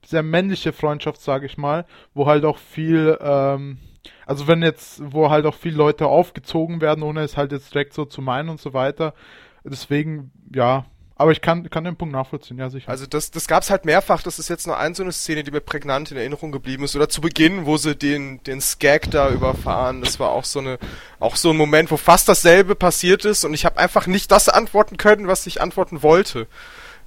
sehr 0.05 0.21
männliche 0.21 0.73
Freundschaft, 0.73 1.21
sage 1.21 1.47
ich 1.47 1.57
mal, 1.57 1.87
wo 2.13 2.27
halt 2.27 2.45
auch 2.45 2.59
viel, 2.59 3.17
ähm, 3.19 3.79
also 4.25 4.47
wenn 4.47 4.61
jetzt, 4.61 5.01
wo 5.03 5.29
halt 5.29 5.45
auch 5.45 5.55
viele 5.55 5.77
Leute 5.77 6.07
aufgezogen 6.07 6.81
werden, 6.81 7.03
ohne 7.03 7.21
es 7.21 7.37
halt 7.37 7.51
jetzt 7.51 7.73
direkt 7.73 7.93
so 7.93 8.05
zu 8.05 8.21
meinen 8.21 8.49
und 8.49 8.59
so 8.59 8.73
weiter. 8.73 9.13
Deswegen, 9.63 10.31
ja. 10.53 10.85
Aber 11.17 11.31
ich 11.31 11.39
kann, 11.39 11.69
kann 11.69 11.85
den 11.85 11.95
Punkt 11.95 12.13
nachvollziehen, 12.13 12.57
ja 12.57 12.69
sicher. 12.69 12.89
Also 12.89 13.05
das, 13.05 13.31
das 13.31 13.47
gab's 13.47 13.69
halt 13.69 13.85
mehrfach, 13.85 14.21
das 14.21 14.37
ist 14.37 14.49
jetzt 14.49 14.67
nur 14.67 14.77
ein 14.77 14.93
so 14.95 15.01
eine 15.01 15.13
Szene, 15.13 15.43
die 15.43 15.51
mir 15.51 15.61
prägnant 15.61 16.11
in 16.11 16.17
Erinnerung 16.17 16.51
geblieben 16.51 16.83
ist. 16.83 16.93
Oder 16.93 17.07
zu 17.07 17.21
Beginn, 17.21 17.65
wo 17.65 17.77
sie 17.77 17.95
den, 17.95 18.43
den 18.43 18.59
Skag 18.59 19.09
da 19.11 19.29
überfahren, 19.29 20.01
das 20.01 20.19
war 20.19 20.31
auch 20.31 20.43
so 20.43 20.59
eine, 20.59 20.77
auch 21.21 21.37
so 21.37 21.51
ein 21.51 21.57
Moment, 21.57 21.89
wo 21.89 21.95
fast 21.95 22.27
dasselbe 22.27 22.75
passiert 22.75 23.23
ist 23.23 23.45
und 23.45 23.53
ich 23.53 23.63
habe 23.63 23.77
einfach 23.77 24.07
nicht 24.07 24.29
das 24.29 24.49
antworten 24.49 24.97
können, 24.97 25.27
was 25.27 25.47
ich 25.47 25.61
antworten 25.61 26.03
wollte. 26.03 26.47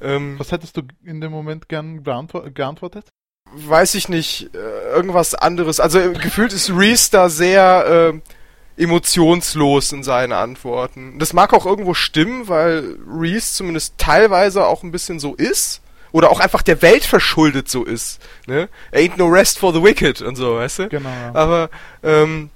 Ähm, 0.00 0.38
Was 0.38 0.52
hättest 0.52 0.76
du 0.76 0.82
in 1.04 1.20
dem 1.20 1.32
Moment 1.32 1.68
gern 1.68 2.02
geantwortet? 2.04 3.08
Weiß 3.54 3.94
ich 3.94 4.08
nicht, 4.08 4.50
äh, 4.54 4.94
irgendwas 4.94 5.34
anderes. 5.34 5.80
Also 5.80 5.98
äh, 5.98 6.12
gefühlt 6.12 6.52
ist 6.52 6.70
Reese 6.70 7.10
da 7.10 7.28
sehr 7.28 8.12
äh, 8.14 8.82
emotionslos 8.82 9.92
in 9.92 10.02
seinen 10.02 10.32
Antworten. 10.32 11.18
Das 11.18 11.32
mag 11.32 11.52
auch 11.52 11.66
irgendwo 11.66 11.94
stimmen, 11.94 12.48
weil 12.48 12.96
Reese 13.08 13.54
zumindest 13.54 13.94
teilweise 13.98 14.66
auch 14.66 14.82
ein 14.82 14.92
bisschen 14.92 15.18
so 15.18 15.34
ist. 15.34 15.80
Oder 16.10 16.30
auch 16.30 16.40
einfach 16.40 16.62
der 16.62 16.80
Welt 16.80 17.04
verschuldet 17.04 17.68
so 17.68 17.84
ist. 17.84 18.20
Ne? 18.46 18.70
Ain't 18.92 19.18
no 19.18 19.26
rest 19.26 19.58
for 19.58 19.74
the 19.74 19.82
wicked 19.82 20.22
und 20.22 20.36
so, 20.36 20.56
weißt 20.56 20.78
du? 20.78 20.88
Genau. 20.88 21.10
Aber 21.34 21.68
ähm, 22.02 22.48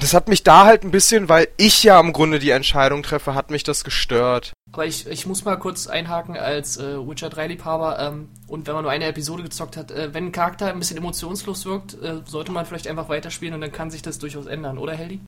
das 0.00 0.14
hat 0.14 0.28
mich 0.28 0.42
da 0.42 0.64
halt 0.64 0.84
ein 0.84 0.90
bisschen, 0.90 1.28
weil 1.28 1.48
ich 1.56 1.82
ja 1.82 1.98
im 2.00 2.12
Grunde 2.12 2.38
die 2.38 2.50
Entscheidung 2.50 3.02
treffe, 3.02 3.34
hat 3.34 3.50
mich 3.50 3.62
das 3.62 3.84
gestört. 3.84 4.52
Aber 4.72 4.86
ich, 4.86 5.06
ich 5.06 5.26
muss 5.26 5.44
mal 5.44 5.56
kurz 5.56 5.86
einhaken 5.86 6.36
als 6.36 6.76
äh, 6.76 6.98
Witcher 6.98 7.28
3-Liebhaber 7.28 7.98
ähm, 7.98 8.28
und 8.46 8.66
wenn 8.66 8.74
man 8.74 8.82
nur 8.82 8.92
eine 8.92 9.06
Episode 9.06 9.42
gezockt 9.42 9.76
hat, 9.76 9.90
äh, 9.90 10.12
wenn 10.12 10.26
ein 10.26 10.32
Charakter 10.32 10.68
ein 10.68 10.78
bisschen 10.78 10.98
emotionslos 10.98 11.64
wirkt, 11.64 11.94
äh, 12.02 12.20
sollte 12.26 12.52
man 12.52 12.66
vielleicht 12.66 12.86
einfach 12.86 13.08
weiterspielen 13.08 13.54
und 13.54 13.60
dann 13.60 13.72
kann 13.72 13.90
sich 13.90 14.02
das 14.02 14.18
durchaus 14.18 14.46
ändern, 14.46 14.78
oder 14.78 14.92
Heldi? 14.92 15.20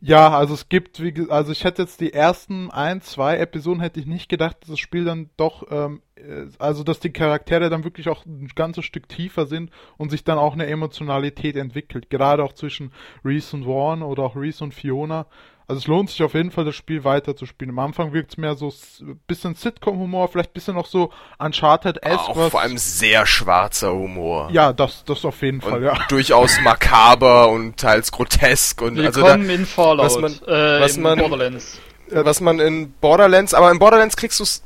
Ja, 0.00 0.30
also 0.36 0.54
es 0.54 0.68
gibt, 0.68 1.00
wie, 1.02 1.30
also 1.30 1.52
ich 1.52 1.64
hätte 1.64 1.82
jetzt 1.82 2.00
die 2.00 2.12
ersten 2.12 2.70
ein, 2.70 3.00
zwei 3.00 3.36
Episoden 3.36 3.80
hätte 3.80 4.00
ich 4.00 4.06
nicht 4.06 4.28
gedacht, 4.28 4.58
dass 4.60 4.70
das 4.70 4.78
Spiel 4.78 5.04
dann 5.04 5.30
doch, 5.36 5.64
ähm, 5.70 6.02
äh, 6.16 6.46
also 6.58 6.82
dass 6.82 7.00
die 7.00 7.12
Charaktere 7.12 7.70
dann 7.70 7.84
wirklich 7.84 8.08
auch 8.08 8.26
ein 8.26 8.48
ganzes 8.54 8.84
Stück 8.84 9.08
tiefer 9.08 9.46
sind 9.46 9.70
und 9.98 10.10
sich 10.10 10.24
dann 10.24 10.38
auch 10.38 10.54
eine 10.54 10.66
Emotionalität 10.66 11.56
entwickelt. 11.56 12.10
Gerade 12.10 12.42
auch 12.42 12.52
zwischen 12.52 12.92
Reese 13.24 13.56
und 13.56 13.64
Vaughn 13.64 14.02
oder 14.02 14.24
auch 14.24 14.36
Reese 14.36 14.64
und 14.64 14.74
Fiona. 14.74 15.26
Also 15.68 15.78
es 15.80 15.86
lohnt 15.86 16.10
sich 16.10 16.22
auf 16.22 16.34
jeden 16.34 16.50
Fall, 16.50 16.64
das 16.64 16.74
Spiel 16.74 17.04
weiter 17.04 17.36
zu 17.36 17.46
spielen. 17.46 17.70
Am 17.70 17.78
Anfang 17.78 18.12
wirkt 18.12 18.32
es 18.32 18.36
mehr 18.36 18.54
so 18.56 18.72
ein 19.00 19.20
bisschen 19.26 19.54
Sitcom-Humor, 19.54 20.28
vielleicht 20.28 20.50
ein 20.50 20.54
bisschen 20.54 20.74
noch 20.74 20.86
so 20.86 21.10
Uncharted-esque. 21.38 22.28
Auch 22.28 22.50
vor 22.50 22.60
allem 22.60 22.78
sehr 22.78 23.26
schwarzer 23.26 23.92
Humor. 23.92 24.48
Ja, 24.52 24.72
das, 24.72 25.04
das 25.04 25.24
auf 25.24 25.40
jeden 25.42 25.60
Fall, 25.60 25.78
und 25.78 25.84
ja. 25.84 25.94
Durchaus 26.08 26.60
makaber 26.60 27.48
und 27.50 27.76
teils 27.76 28.10
grotesk 28.12 28.82
und 28.82 28.96
Willkommen 28.96 29.24
also 29.24 29.46
da, 29.48 29.54
in 29.54 29.66
Fallout, 29.66 30.04
was 30.06 30.18
man- 30.18 30.32
äh, 30.48 30.80
was 30.80 30.96
in 30.96 31.02
man- 31.02 31.18
Borderlands. 31.18 31.78
was 32.10 32.40
man 32.40 32.58
in 32.60 32.92
Borderlands, 33.00 33.54
aber 33.54 33.70
in 33.70 33.78
Borderlands 33.78 34.16
kriegst 34.16 34.40
du 34.40 34.44
es 34.44 34.62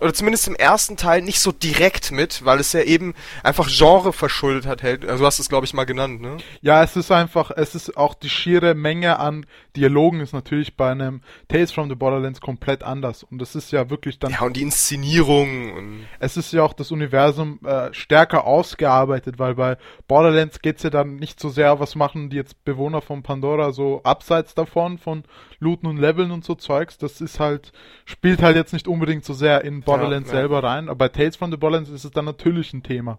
oder 0.00 0.14
zumindest 0.14 0.46
im 0.46 0.54
ersten 0.54 0.96
Teil 0.96 1.22
nicht 1.22 1.40
so 1.40 1.50
direkt 1.50 2.12
mit, 2.12 2.44
weil 2.44 2.60
es 2.60 2.72
ja 2.72 2.82
eben 2.82 3.14
einfach 3.42 3.66
Genre 3.68 4.12
verschuldet 4.12 4.64
hat. 4.64 4.80
hält. 4.84 5.04
Also 5.04 5.22
du 5.24 5.26
hast 5.26 5.40
es 5.40 5.48
glaube 5.48 5.66
ich 5.66 5.74
mal 5.74 5.86
genannt, 5.86 6.20
ne? 6.20 6.36
Ja, 6.60 6.84
es 6.84 6.94
ist 6.94 7.10
einfach, 7.10 7.50
es 7.50 7.74
ist 7.74 7.96
auch 7.96 8.14
die 8.14 8.30
schiere 8.30 8.74
Menge 8.76 9.18
an 9.18 9.44
Dialogen 9.78 10.20
ist 10.20 10.32
natürlich 10.32 10.76
bei 10.76 10.90
einem 10.90 11.20
Tales 11.46 11.72
from 11.72 11.88
the 11.88 11.94
Borderlands 11.94 12.40
komplett 12.40 12.82
anders. 12.82 13.22
Und 13.22 13.38
das 13.38 13.54
ist 13.54 13.70
ja 13.70 13.90
wirklich 13.90 14.18
dann 14.18 14.32
Ja, 14.32 14.42
und 14.42 14.56
die 14.56 14.62
Inszenierung 14.62 15.72
und 15.72 16.06
es 16.18 16.36
ist 16.36 16.52
ja 16.52 16.62
auch 16.62 16.72
das 16.72 16.90
Universum 16.90 17.60
äh, 17.64 17.92
stärker 17.92 18.44
ausgearbeitet, 18.44 19.38
weil 19.38 19.54
bei 19.54 19.76
Borderlands 20.06 20.60
geht's 20.60 20.82
ja 20.82 20.90
dann 20.90 21.16
nicht 21.16 21.40
so 21.40 21.48
sehr, 21.48 21.80
was 21.80 21.94
machen 21.94 22.30
die 22.30 22.36
jetzt 22.36 22.64
Bewohner 22.64 23.00
von 23.00 23.22
Pandora 23.22 23.72
so 23.72 24.02
abseits 24.02 24.54
davon, 24.54 24.98
von 24.98 25.24
Looten 25.60 25.86
und 25.86 25.96
Leveln 25.96 26.30
und 26.30 26.44
so 26.44 26.54
Zeugs. 26.54 26.98
Das 26.98 27.20
ist 27.20 27.38
halt, 27.40 27.72
spielt 28.04 28.42
halt 28.42 28.56
jetzt 28.56 28.72
nicht 28.72 28.88
unbedingt 28.88 29.24
so 29.24 29.32
sehr 29.32 29.64
in 29.64 29.82
Borderlands 29.82 30.30
Ja, 30.30 30.36
ja. 30.36 30.40
selber 30.40 30.62
rein, 30.62 30.88
aber 30.88 30.98
bei 30.98 31.08
Tales 31.08 31.36
from 31.36 31.50
the 31.50 31.56
Borderlands 31.56 31.90
ist 31.90 32.04
es 32.04 32.10
dann 32.10 32.24
natürlich 32.24 32.72
ein 32.72 32.82
Thema. 32.82 33.18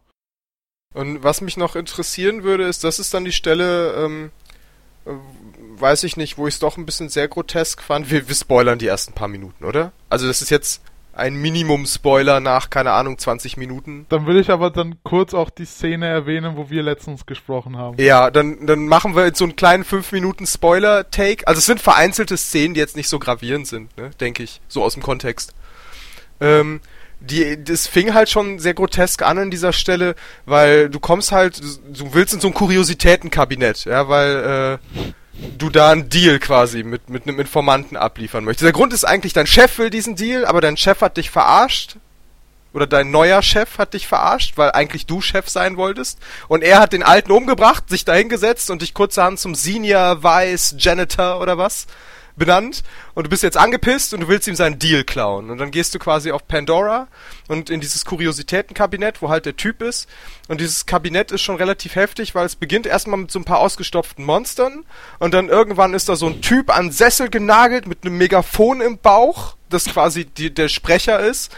Und 0.94 1.24
was 1.24 1.42
mich 1.42 1.56
noch 1.56 1.76
interessieren 1.76 2.44
würde, 2.44 2.64
ist, 2.64 2.84
das 2.84 3.00
ist 3.00 3.14
dann 3.14 3.24
die 3.24 3.32
Stelle, 3.32 3.94
ähm, 3.94 4.32
äh, 5.06 5.12
weiß 5.80 6.04
ich 6.04 6.18
nicht, 6.18 6.38
wo 6.38 6.48
ich 6.48 6.56
es 6.56 6.60
doch 6.60 6.78
ein 6.78 6.86
bisschen 6.86 7.10
sehr 7.10 7.28
grotesk 7.28 7.82
fand. 7.82 8.10
Wir, 8.12 8.28
wir 8.28 8.36
spoilern 8.36 8.80
die 8.80 8.88
ersten 8.88 9.14
paar 9.14 9.28
Minuten, 9.28 9.66
oder? 9.66 9.92
Also 10.10 10.28
das 10.28 10.42
ist 10.42 10.50
jetzt 10.50 10.82
ein 11.20 11.36
Minimum-Spoiler 11.36 12.40
nach, 12.40 12.70
keine 12.70 12.92
Ahnung, 12.92 13.18
20 13.18 13.58
Minuten. 13.58 14.06
Dann 14.10 14.26
will 14.26 14.40
ich 14.40 14.50
aber 14.50 14.70
dann 14.72 14.96
kurz 15.04 15.34
auch 15.34 15.50
die 15.50 15.66
Szene 15.66 16.08
erwähnen, 16.08 16.56
wo 16.56 16.70
wir 16.70 16.82
letztens 16.82 17.26
gesprochen 17.26 17.78
haben. 17.78 17.98
Ja, 18.00 18.32
dann, 18.32 18.66
dann 18.66 18.88
machen 18.88 19.16
wir 19.16 19.26
jetzt 19.26 19.38
so 19.38 19.44
einen 19.44 19.56
kleinen 19.56 19.84
5 19.84 20.12
Minuten 20.14 20.48
Spoiler-Take. 20.48 21.46
Also 21.48 21.60
es 21.60 21.66
sind 21.66 21.82
vereinzelte 21.82 22.38
Szenen, 22.38 22.74
die 22.74 22.80
jetzt 22.80 22.96
nicht 22.96 23.10
so 23.10 23.20
gravierend 23.20 23.68
sind, 23.68 23.96
ne, 23.98 24.12
denke 24.20 24.44
ich, 24.44 24.62
so 24.68 24.84
aus 24.84 24.94
dem 24.94 25.04
Kontext. 25.04 25.54
Ähm, 26.40 26.80
die, 27.20 27.62
das 27.62 27.86
fing 27.86 28.14
halt 28.14 28.30
schon 28.30 28.60
sehr 28.60 28.74
grotesk 28.74 29.22
an 29.24 29.38
an 29.38 29.52
dieser 29.52 29.74
Stelle, 29.74 30.16
weil 30.46 30.90
du 30.90 31.02
kommst 31.02 31.34
halt, 31.34 31.60
du 31.60 32.14
willst 32.14 32.34
in 32.34 32.40
so 32.40 32.48
ein 32.48 32.54
Kuriositätenkabinett, 32.54 33.84
ja, 33.86 34.08
weil 34.08 34.80
äh, 34.96 35.12
du 35.58 35.70
da 35.70 35.92
einen 35.92 36.10
Deal 36.10 36.40
quasi 36.40 36.84
mit, 36.84 37.10
mit 37.10 37.28
einem 37.28 37.40
Informanten 37.40 37.98
abliefern 37.98 38.44
möchtest. 38.44 38.66
Der 38.66 38.74
Grund 38.74 38.94
ist 38.94 39.06
eigentlich, 39.06 39.34
dein 39.34 39.48
Chef 39.48 39.78
will 39.78 39.90
diesen 39.90 40.16
Deal, 40.16 40.46
aber 40.46 40.62
dein 40.62 40.78
Chef 40.78 41.02
hat 41.02 41.18
dich 41.18 41.30
verarscht. 41.30 41.98
Oder 42.72 42.86
dein 42.86 43.10
neuer 43.10 43.42
Chef 43.42 43.80
hat 43.80 43.96
dich 43.96 44.08
verarscht, 44.08 44.58
weil 44.58 44.72
eigentlich 44.72 45.08
du 45.08 45.22
Chef 45.22 45.50
sein 45.50 45.76
wolltest. 45.76 46.20
Und 46.48 46.64
er 46.64 46.80
hat 46.80 46.94
den 46.94 47.02
alten 47.02 47.32
umgebracht, 47.32 47.90
sich 47.90 48.06
dahingesetzt 48.06 48.70
und 48.70 48.84
dich 48.84 48.94
kurzerhand 48.94 49.40
zum 49.40 49.56
Senior 49.56 50.24
Vice 50.24 50.76
Janitor 50.78 51.42
oder 51.42 51.58
was 51.58 51.88
benannt. 52.40 52.84
Und 53.14 53.26
du 53.26 53.30
bist 53.30 53.44
jetzt 53.44 53.58
angepisst 53.58 54.14
und 54.14 54.22
du 54.22 54.28
willst 54.28 54.48
ihm 54.48 54.56
seinen 54.56 54.80
Deal 54.80 55.04
klauen. 55.04 55.52
Und 55.52 55.60
dann 55.60 55.70
gehst 55.70 55.94
du 55.94 56.00
quasi 56.00 56.32
auf 56.32 56.48
Pandora 56.48 57.08
und 57.48 57.70
in 57.70 57.82
dieses 57.82 58.06
Kuriositätenkabinett, 58.06 59.22
wo 59.22 59.30
halt 59.30 59.46
der 59.46 59.56
Typ 59.56 59.84
ist. 59.84 60.10
Und 60.48 60.60
dieses 60.62 60.88
Kabinett 60.88 61.32
ist 61.32 61.42
schon 61.42 61.58
relativ 61.58 61.96
heftig, 61.96 62.34
weil 62.34 62.46
es 62.46 62.56
beginnt 62.56 62.88
erstmal 62.88 63.20
mit 63.20 63.30
so 63.30 63.40
ein 63.40 63.46
paar 63.46 63.60
ausgestopften 63.60 64.26
Monstern. 64.26 64.86
Und 65.20 65.34
dann 65.36 65.50
irgendwann 65.50 65.94
ist 65.94 66.10
da 66.10 66.16
so 66.16 66.26
ein 66.26 66.42
Typ 66.42 66.76
an 66.76 66.92
Sessel 66.92 67.30
genagelt 67.30 67.86
mit 67.86 68.04
einem 68.04 68.18
Megafon 68.18 68.82
im 68.82 68.98
Bauch, 68.98 69.56
das 69.70 69.86
quasi 69.86 70.26
die, 70.26 70.52
der 70.52 70.70
Sprecher 70.70 71.20
ist. 71.20 71.56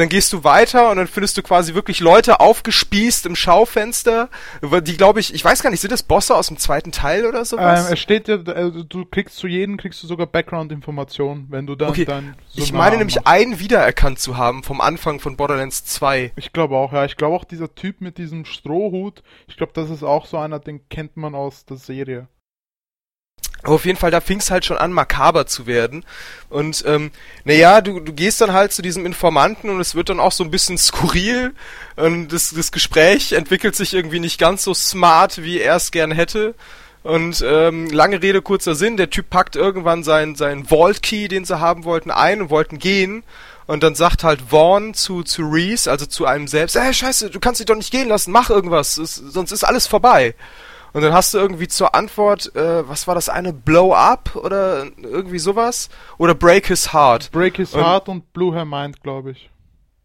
Dann 0.00 0.08
gehst 0.08 0.32
du 0.32 0.44
weiter 0.44 0.90
und 0.90 0.96
dann 0.96 1.06
findest 1.06 1.36
du 1.36 1.42
quasi 1.42 1.74
wirklich 1.74 2.00
Leute 2.00 2.40
aufgespießt 2.40 3.26
im 3.26 3.36
Schaufenster, 3.36 4.30
die 4.62 4.96
glaube 4.96 5.20
ich, 5.20 5.34
ich 5.34 5.44
weiß 5.44 5.62
gar 5.62 5.68
nicht, 5.68 5.80
sind 5.80 5.92
das 5.92 6.02
Bosse 6.02 6.34
aus 6.34 6.46
dem 6.46 6.56
zweiten 6.56 6.90
Teil 6.90 7.26
oder 7.26 7.44
sowas? 7.44 7.86
Ähm, 7.86 7.92
es 7.92 8.00
steht 8.00 8.26
ja, 8.26 8.36
also 8.36 8.82
du 8.82 9.04
kriegst 9.04 9.36
zu 9.36 9.46
jedem 9.46 9.76
kriegst 9.76 10.02
du 10.02 10.06
sogar 10.06 10.26
Background-Informationen, 10.26 11.48
wenn 11.50 11.66
du 11.66 11.74
dann 11.74 11.90
okay, 11.90 12.06
dann 12.06 12.34
so 12.48 12.62
ich 12.62 12.72
meine 12.72 12.96
nämlich 12.96 13.16
machst. 13.16 13.28
einen 13.28 13.60
wiedererkannt 13.60 14.18
zu 14.18 14.38
haben 14.38 14.62
vom 14.62 14.80
Anfang 14.80 15.20
von 15.20 15.36
Borderlands 15.36 15.84
2. 15.84 16.32
Ich 16.36 16.52
glaube 16.54 16.76
auch, 16.76 16.94
ja. 16.94 17.04
Ich 17.04 17.16
glaube 17.16 17.36
auch 17.36 17.44
dieser 17.44 17.74
Typ 17.74 18.00
mit 18.00 18.16
diesem 18.16 18.46
Strohhut, 18.46 19.22
ich 19.48 19.58
glaube, 19.58 19.72
das 19.74 19.90
ist 19.90 20.02
auch 20.02 20.24
so 20.24 20.38
einer, 20.38 20.60
den 20.60 20.88
kennt 20.88 21.18
man 21.18 21.34
aus 21.34 21.66
der 21.66 21.76
Serie. 21.76 22.28
Aber 23.62 23.74
auf 23.74 23.84
jeden 23.84 23.98
Fall, 23.98 24.10
da 24.10 24.20
fing 24.20 24.38
es 24.38 24.50
halt 24.50 24.64
schon 24.64 24.78
an, 24.78 24.92
makaber 24.92 25.46
zu 25.46 25.66
werden. 25.66 26.04
Und 26.48 26.84
ähm, 26.86 27.10
naja, 27.44 27.80
du, 27.80 28.00
du 28.00 28.12
gehst 28.12 28.40
dann 28.40 28.52
halt 28.52 28.72
zu 28.72 28.82
diesem 28.82 29.04
Informanten 29.04 29.70
und 29.70 29.80
es 29.80 29.94
wird 29.94 30.08
dann 30.08 30.20
auch 30.20 30.32
so 30.32 30.44
ein 30.44 30.50
bisschen 30.50 30.78
skurril. 30.78 31.52
Und 31.96 32.28
das, 32.28 32.50
das 32.50 32.72
Gespräch 32.72 33.32
entwickelt 33.32 33.76
sich 33.76 33.94
irgendwie 33.94 34.20
nicht 34.20 34.38
ganz 34.38 34.64
so 34.64 34.74
smart, 34.74 35.42
wie 35.42 35.60
er 35.60 35.76
es 35.76 35.90
gern 35.90 36.12
hätte. 36.12 36.54
Und 37.02 37.42
ähm, 37.46 37.88
lange 37.90 38.22
Rede, 38.22 38.42
kurzer 38.42 38.74
Sinn, 38.74 38.98
der 38.98 39.08
Typ 39.08 39.30
packt 39.30 39.56
irgendwann 39.56 40.04
seinen 40.04 40.34
sein 40.36 40.66
Vault 40.66 41.02
Key, 41.02 41.28
den 41.28 41.46
sie 41.46 41.58
haben 41.58 41.84
wollten, 41.84 42.10
ein 42.10 42.42
und 42.42 42.50
wollten 42.50 42.78
gehen. 42.78 43.22
Und 43.66 43.82
dann 43.82 43.94
sagt 43.94 44.24
halt 44.24 44.42
Vaughn 44.50 44.94
zu, 44.94 45.22
zu 45.22 45.42
Reese, 45.42 45.90
also 45.90 46.04
zu 46.04 46.26
einem 46.26 46.48
selbst, 46.48 46.76
ey, 46.76 46.92
scheiße, 46.92 47.30
du 47.30 47.40
kannst 47.40 47.60
dich 47.60 47.66
doch 47.66 47.76
nicht 47.76 47.92
gehen 47.92 48.08
lassen, 48.08 48.32
mach 48.32 48.50
irgendwas, 48.50 48.96
es, 48.96 49.14
sonst 49.14 49.52
ist 49.52 49.64
alles 49.64 49.86
vorbei. 49.86 50.34
Und 50.92 51.02
dann 51.02 51.12
hast 51.12 51.34
du 51.34 51.38
irgendwie 51.38 51.68
zur 51.68 51.94
Antwort, 51.94 52.54
äh, 52.56 52.88
was 52.88 53.06
war 53.06 53.14
das 53.14 53.28
eine, 53.28 53.52
Blow 53.52 53.94
Up 53.94 54.34
oder 54.36 54.84
irgendwie 55.02 55.38
sowas? 55.38 55.88
Oder 56.18 56.34
Break 56.34 56.66
His 56.66 56.92
Heart. 56.92 57.30
Break 57.30 57.56
His 57.56 57.74
Und- 57.74 57.84
Heart 57.84 58.08
und 58.08 58.32
Blow 58.32 58.52
Her 58.54 58.64
Mind, 58.64 59.02
glaube 59.02 59.32
ich. 59.32 59.50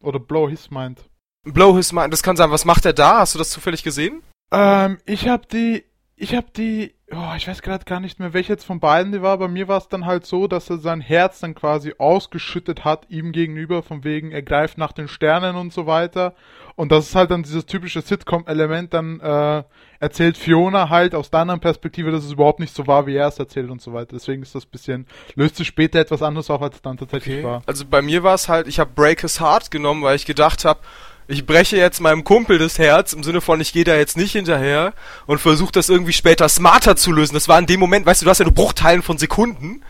Oder 0.02 0.20
Blow 0.20 0.50
His 0.50 0.70
Mind. 0.70 1.04
Blow 1.44 1.76
His 1.76 1.92
Mind, 1.92 2.14
das 2.14 2.24
kann 2.24 2.36
sein. 2.36 2.52
Was 2.52 2.66
macht 2.66 2.86
er 2.86 2.94
da? 2.94 3.20
Hast 3.20 3.34
du 3.36 3.40
das 3.40 3.50
zufällig 3.50 3.84
gesehen? 3.84 4.22
Ähm, 4.52 5.00
ich 5.06 5.28
habe 5.28 5.48
die, 5.52 5.84
ich 6.16 6.36
habe 6.36 6.48
die, 6.56 6.94
oh, 7.12 7.34
ich 7.36 7.48
weiß 7.48 7.62
gerade 7.62 7.86
gar 7.86 8.00
nicht 8.00 8.20
mehr, 8.20 8.34
welche 8.34 8.54
jetzt 8.54 8.66
von 8.66 8.80
beiden 8.80 9.12
die 9.12 9.22
war. 9.22 9.38
Bei 9.40 9.48
mir 9.48 9.68
war 9.68 9.78
es 9.80 9.88
dann 9.88 10.06
halt 10.06 10.26
so, 10.26 10.48
dass 10.48 10.70
er 10.70 10.78
sein 10.78 11.02
Herz 11.02 11.40
dann 11.40 11.56
quasi 11.56 11.96
ausgeschüttet 11.98 12.86
hat 12.86 13.08
ihm 13.10 13.32
gegenüber, 13.32 13.84
von 13.84 14.04
wegen 14.04 14.32
er 14.32 14.44
greift 14.44 14.78
nach 14.78 14.92
den 14.92 15.08
Sternen 15.08 15.56
und 15.56 15.74
so 15.74 15.88
weiter. 15.88 16.36
Und 16.76 16.92
das 16.92 17.08
ist 17.08 17.16
halt 17.16 17.32
dann 17.32 17.44
dieses 17.44 17.66
typische 17.66 18.02
Sitcom-Element. 18.02 18.94
Dann 18.94 19.20
äh, 19.20 19.64
erzählt 20.00 20.38
Fiona 20.38 20.90
halt 20.90 21.16
aus 21.16 21.30
der 21.30 21.42
anderen 21.42 21.60
Perspektive, 21.60 22.12
dass 22.12 22.24
es 22.24 22.32
überhaupt 22.32 22.60
nicht 22.60 22.76
so 22.76 22.88
war, 22.88 23.08
wie 23.08 23.16
er 23.16 23.28
es 23.28 23.40
erzählt 23.40 23.70
und 23.70 23.82
so 23.82 23.94
weiter. 23.94 24.10
Deswegen 24.14 24.42
ist 24.42 24.56
das 24.56 24.66
bisschen 24.66 25.08
löst 25.36 25.56
sich 25.56 25.68
später 25.68 26.00
etwas 26.00 26.22
anderes 26.22 26.50
auf, 26.50 26.62
als 26.62 26.76
es 26.76 26.82
dann 26.82 26.98
tatsächlich 26.98 27.44
war. 27.44 27.62
Also 27.66 27.86
bei 27.86 28.02
mir 28.02 28.24
war 28.24 28.36
es 28.36 28.50
halt, 28.50 28.68
ich 28.68 28.80
habe 28.80 28.92
Break 28.94 29.22
His 29.22 29.40
Heart 29.40 29.72
genommen, 29.72 30.04
weil 30.04 30.16
ich 30.16 30.26
gedacht 30.26 30.66
habe, 30.66 30.80
ich 31.28 31.46
breche 31.46 31.78
jetzt 31.78 32.00
meinem 32.02 32.24
Kumpel 32.24 32.58
das 32.60 32.78
Herz, 32.78 33.14
im 33.14 33.24
Sinne 33.24 33.42
von, 33.42 33.60
ich 33.62 33.74
gehe 33.74 33.84
da 33.84 33.96
jetzt 33.96 34.16
nicht 34.16 34.34
hinterher 34.34 34.94
und 35.26 35.40
versuche 35.40 35.72
das 35.72 35.90
irgendwie 35.90 36.14
später 36.14 36.48
smarter 36.50 36.96
zu 36.96 37.12
lösen. 37.12 37.34
Das 37.34 37.48
war 37.48 37.58
in 37.58 37.66
dem 37.66 37.80
Moment, 37.80 38.06
weißt 38.06 38.22
du, 38.22 38.26
du 38.26 38.30
hast 38.30 38.40
ja 38.40 38.46
nur 38.46 38.54
Bruchteilen 38.54 39.02
von 39.02 39.18
Sekunden. 39.18 39.82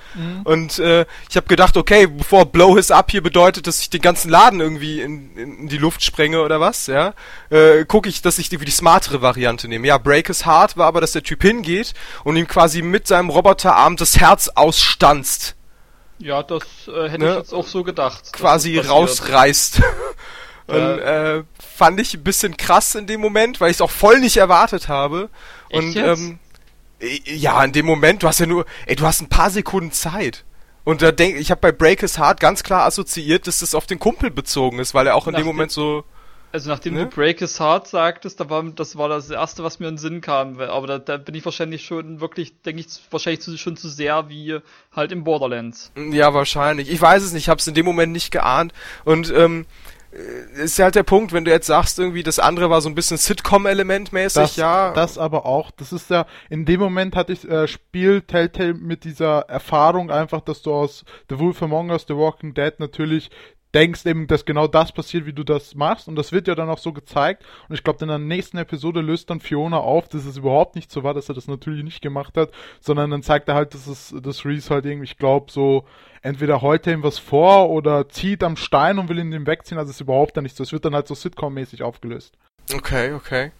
Und 0.46 0.80
äh, 0.80 1.06
ich 1.30 1.36
habe 1.36 1.48
gedacht, 1.48 1.76
okay, 1.76 2.08
bevor 2.08 2.46
Blow 2.46 2.78
His 2.78 2.90
Up 2.90 3.12
hier 3.12 3.22
bedeutet, 3.22 3.68
dass 3.68 3.82
ich 3.82 3.90
den 3.90 4.00
ganzen 4.02 4.30
Laden 4.30 4.62
irgendwie 4.62 5.02
in, 5.02 5.36
in, 5.36 5.68
die 5.68 5.78
Luft 5.78 6.04
sprenge 6.06 6.42
oder 6.42 6.62
was, 6.62 6.88
ja, 6.88 7.14
äh, 7.50 7.84
gucke 7.84 8.08
ich, 8.08 8.22
dass 8.22 8.40
ich 8.40 8.50
irgendwie 8.50 8.66
die 8.66 8.72
smartere 8.72 9.22
Variante 9.22 9.68
nehme. 9.68 9.88
Ja, 9.88 9.98
Break 9.98 10.28
His 10.28 10.46
Heart 10.46 10.78
war 10.78 10.88
aber, 10.88 11.02
dass 11.02 11.12
der 11.12 11.24
Typ 11.24 11.42
hingeht 11.42 11.94
und 12.24 12.38
ihm 12.38 12.48
quasi 12.48 12.82
mit 12.82 13.08
seinem 13.08 13.30
Roboterarm 13.30 13.98
das 13.98 14.18
Herz 14.18 14.50
ausstanzt. 14.56 15.56
Ja, 16.18 16.44
das 16.44 16.64
äh, 16.88 17.10
hätte 17.10 17.26
Ne? 17.26 17.32
ich 17.32 17.38
jetzt 17.38 17.54
auch 17.54 17.68
so 17.68 17.84
gedacht. 17.84 18.32
quasi 18.32 18.80
rausreißt. 18.80 19.82
Und 20.68 20.76
äh, 21.00 21.44
fand 21.60 22.00
ich 22.00 22.14
ein 22.16 22.24
bisschen 22.24 22.58
krass 22.58 22.96
in 22.96 23.06
dem 23.08 23.22
Moment, 23.22 23.62
weil 23.62 23.70
ich 23.70 23.78
es 23.78 23.82
auch 23.82 23.92
voll 23.92 24.20
nicht 24.20 24.38
erwartet 24.38 24.88
habe. 24.88 25.30
Und 25.70 25.96
ähm, 25.96 26.40
äh, 27.00 27.20
ja, 27.26 27.64
in 27.64 27.72
dem 27.72 27.86
Moment, 27.86 28.24
du 28.24 28.28
hast 28.28 28.40
ja 28.40 28.46
nur, 28.48 28.66
ey, 28.88 28.96
du 28.96 29.06
hast 29.06 29.22
ein 29.22 29.30
paar 29.30 29.50
Sekunden 29.52 29.92
Zeit. 29.92 30.44
Und 30.84 31.02
da 31.02 31.12
denk 31.12 31.38
ich 31.38 31.50
habe 31.52 31.62
bei 31.62 31.72
Break 31.72 32.02
His 32.02 32.18
Heart 32.20 32.40
ganz 32.40 32.64
klar 32.64 32.86
assoziiert, 32.86 33.48
dass 33.48 33.60
das 33.60 33.74
auf 33.76 33.88
den 33.88 34.00
Kumpel 34.00 34.30
bezogen 34.32 34.80
ist, 34.80 34.94
weil 34.94 35.08
er 35.08 35.16
auch 35.16 35.28
in 35.28 35.34
Nach 35.34 35.40
dem 35.40 35.48
Moment 35.48 35.72
so 35.72 36.04
Also 36.52 36.70
nachdem 36.70 36.94
Ne? 36.94 37.02
du 37.02 37.08
Break 37.08 37.40
His 37.40 37.60
Heart 37.60 37.88
sagtest, 37.88 38.40
da 38.40 38.50
war, 38.50 38.64
das 38.64 38.96
war 38.96 39.10
das 39.10 39.30
erste, 39.30 39.64
was 39.64 39.80
mir 39.80 39.88
in 39.88 39.96
den 39.96 39.98
Sinn 40.00 40.22
kam. 40.22 40.60
Aber 40.60 40.86
da, 40.88 41.00
da 41.00 41.18
bin 41.18 41.34
ich 41.36 41.44
wahrscheinlich 41.44 41.86
schon 41.86 42.22
wirklich, 42.22 42.62
denke 42.62 42.82
ich, 42.82 42.88
wahrscheinlich 43.10 43.42
zu, 43.42 43.58
schon 43.58 43.78
zu 43.78 43.90
sehr 43.90 44.30
wie 44.30 44.60
halt 44.96 45.12
im 45.12 45.24
Borderlands. 45.24 45.92
Ja, 46.12 46.34
wahrscheinlich. 46.36 46.90
Ich 46.92 47.02
weiß 47.02 47.24
es 47.24 47.34
nicht, 47.34 47.44
ich 47.44 47.50
habe 47.50 47.60
es 47.60 47.68
in 47.68 47.74
dem 47.74 47.86
Moment 47.86 48.14
nicht 48.14 48.32
geahnt. 48.32 48.72
Und 49.06 49.34
ähm, 49.36 49.66
äh, 49.66 49.95
ist 50.56 50.78
ja 50.78 50.86
halt 50.86 50.96
der 50.96 51.04
Punkt, 51.04 51.34
wenn 51.34 51.46
du 51.46 51.52
jetzt 51.52 51.68
sagst, 51.68 52.00
irgendwie 52.00 52.24
das 52.24 52.40
andere 52.40 52.70
war 52.70 52.82
so 52.82 52.90
ein 52.90 52.96
bisschen 52.96 53.18
Sitcom-Element 53.18 54.14
mäßig, 54.14 54.44
Das, 54.44 54.56
ja. 54.56 54.94
das 54.94 55.18
aber 55.18 55.46
auch. 55.46 55.72
Das 55.72 55.92
ist 55.92 56.10
ja, 56.10 56.26
in 56.50 56.66
dem 56.66 56.80
Moment 56.80 57.16
hatte 57.16 57.34
ich, 57.34 57.48
äh, 57.50 57.68
Spiel 57.68 58.22
Telltale 58.22 58.74
mit 58.74 59.04
dieser 59.04 59.42
Erfahrung 59.42 60.12
einfach, 60.12 60.42
dass 60.42 60.62
du 60.62 60.74
aus 60.74 61.04
The 61.30 61.40
Wolf 61.40 61.62
Among 61.62 61.90
Us, 61.90 62.06
The 62.08 62.16
Walking 62.16 62.54
Dead 62.54 62.80
natürlich 62.80 63.30
denkst 63.76 64.06
eben, 64.06 64.26
dass 64.28 64.46
genau 64.46 64.68
das 64.68 64.94
passiert, 64.94 65.26
wie 65.26 65.34
du 65.34 65.44
das 65.44 65.76
machst. 65.76 66.08
Und 66.08 66.16
das 66.16 66.32
wird 66.32 66.48
ja 66.48 66.56
dann 66.56 66.70
auch 66.70 66.78
so 66.78 66.94
gezeigt. 66.94 67.44
Und 67.68 67.76
ich 67.76 67.84
glaube, 67.84 68.00
in 68.02 68.08
der 68.08 68.20
nächsten 68.20 68.58
Episode 68.58 69.02
löst 69.02 69.30
dann 69.30 69.42
Fiona 69.42 69.78
auf, 69.78 70.08
dass 70.08 70.26
es 70.26 70.38
überhaupt 70.38 70.76
nicht 70.76 70.90
so 70.90 71.04
war, 71.04 71.14
dass 71.14 71.28
er 71.28 71.36
das 71.36 71.48
natürlich 71.48 71.84
nicht 71.84 72.02
gemacht 72.02 72.38
hat, 72.38 72.52
sondern 72.80 73.12
dann 73.12 73.22
zeigt 73.22 73.50
er 73.50 73.56
halt, 73.56 73.74
dass 73.74 73.88
es, 73.88 74.16
dass 74.24 74.46
Reese 74.46 74.70
halt 74.70 74.86
irgendwie, 74.86 75.04
ich 75.04 75.18
glaube, 75.18 75.52
so 75.52 75.84
entweder 76.26 76.62
heute 76.62 76.92
ihm 76.92 77.04
was 77.04 77.20
vor 77.20 77.70
oder 77.70 78.10
zieht 78.10 78.44
am 78.44 78.58
Stein 78.58 78.98
und 78.98 79.10
will 79.10 79.20
ihn 79.20 79.32
ihm 79.32 79.46
wegziehen. 79.46 79.78
Also 79.78 79.92
ist 79.92 80.02
überhaupt 80.02 80.36
dann 80.36 80.44
nicht 80.44 80.58
so. 80.58 80.64
Es 80.64 80.72
wird 80.72 80.84
dann 80.84 80.96
halt 80.96 81.08
so 81.08 81.14
Sitcom-mäßig 81.14 81.84
aufgelöst. 81.84 82.34
Okay, 82.74 83.14
okay. 83.14 83.52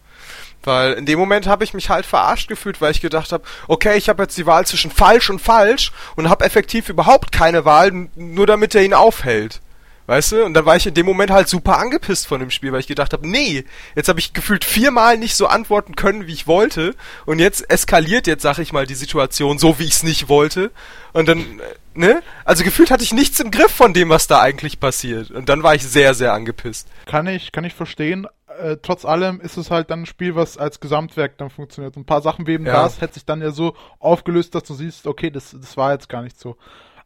Weil 0.64 0.94
in 0.94 1.06
dem 1.06 1.18
Moment 1.18 1.46
habe 1.46 1.62
ich 1.62 1.74
mich 1.74 1.90
halt 1.90 2.04
verarscht 2.04 2.48
gefühlt, 2.48 2.80
weil 2.80 2.90
ich 2.90 3.00
gedacht 3.00 3.30
habe, 3.30 3.44
okay, 3.68 3.96
ich 3.96 4.08
habe 4.08 4.24
jetzt 4.24 4.36
die 4.36 4.46
Wahl 4.46 4.66
zwischen 4.66 4.90
falsch 4.90 5.30
und 5.30 5.40
falsch 5.40 5.92
und 6.16 6.28
habe 6.28 6.44
effektiv 6.44 6.88
überhaupt 6.88 7.30
keine 7.30 7.64
Wahl, 7.64 8.08
nur 8.16 8.46
damit 8.46 8.74
er 8.74 8.82
ihn 8.82 8.94
aufhält. 8.94 9.60
Weißt 10.06 10.32
du? 10.32 10.44
Und 10.44 10.54
dann 10.54 10.64
war 10.64 10.76
ich 10.76 10.86
in 10.86 10.94
dem 10.94 11.04
Moment 11.06 11.30
halt 11.32 11.48
super 11.48 11.78
angepisst 11.78 12.26
von 12.28 12.38
dem 12.40 12.50
Spiel, 12.50 12.70
weil 12.72 12.80
ich 12.80 12.86
gedacht 12.86 13.12
habe, 13.12 13.28
nee, 13.28 13.64
jetzt 13.96 14.08
habe 14.08 14.20
ich 14.20 14.32
gefühlt 14.32 14.64
viermal 14.64 15.18
nicht 15.18 15.34
so 15.34 15.46
antworten 15.48 15.96
können, 15.96 16.26
wie 16.28 16.32
ich 16.32 16.46
wollte. 16.46 16.94
Und 17.24 17.40
jetzt 17.40 17.68
eskaliert 17.70 18.26
jetzt, 18.26 18.42
sag 18.42 18.58
ich 18.58 18.72
mal, 18.72 18.86
die 18.86 18.94
Situation 18.94 19.58
so, 19.58 19.78
wie 19.78 19.84
ich 19.84 19.94
es 19.94 20.02
nicht 20.04 20.28
wollte. 20.28 20.70
Und 21.12 21.28
dann, 21.28 21.40
äh, 21.40 21.98
ne? 21.98 22.22
Also 22.44 22.62
gefühlt 22.62 22.90
hatte 22.92 23.02
ich 23.02 23.12
nichts 23.12 23.40
im 23.40 23.50
Griff 23.50 23.72
von 23.72 23.94
dem, 23.94 24.08
was 24.08 24.28
da 24.28 24.40
eigentlich 24.40 24.78
passiert. 24.78 25.30
Und 25.32 25.48
dann 25.48 25.62
war 25.64 25.74
ich 25.74 25.82
sehr, 25.82 26.14
sehr 26.14 26.32
angepisst. 26.32 26.86
Kann 27.06 27.26
ich, 27.26 27.50
kann 27.50 27.64
ich 27.64 27.74
verstehen. 27.74 28.28
Äh, 28.60 28.76
trotz 28.80 29.04
allem 29.04 29.40
ist 29.40 29.56
es 29.56 29.70
halt 29.72 29.90
dann 29.90 30.02
ein 30.02 30.06
Spiel, 30.06 30.36
was 30.36 30.56
als 30.56 30.78
Gesamtwerk 30.78 31.36
dann 31.36 31.50
funktioniert. 31.50 31.96
Ein 31.96 32.06
paar 32.06 32.22
Sachen 32.22 32.46
wie 32.46 32.52
eben 32.52 32.64
Ja. 32.64 32.84
das 32.84 33.00
hätte 33.00 33.14
sich 33.14 33.24
dann 33.24 33.42
ja 33.42 33.50
so 33.50 33.74
aufgelöst, 33.98 34.54
dass 34.54 34.62
du 34.62 34.74
siehst, 34.74 35.06
okay, 35.06 35.30
das, 35.30 35.54
das 35.60 35.76
war 35.76 35.92
jetzt 35.92 36.08
gar 36.08 36.22
nicht 36.22 36.38
so. 36.38 36.56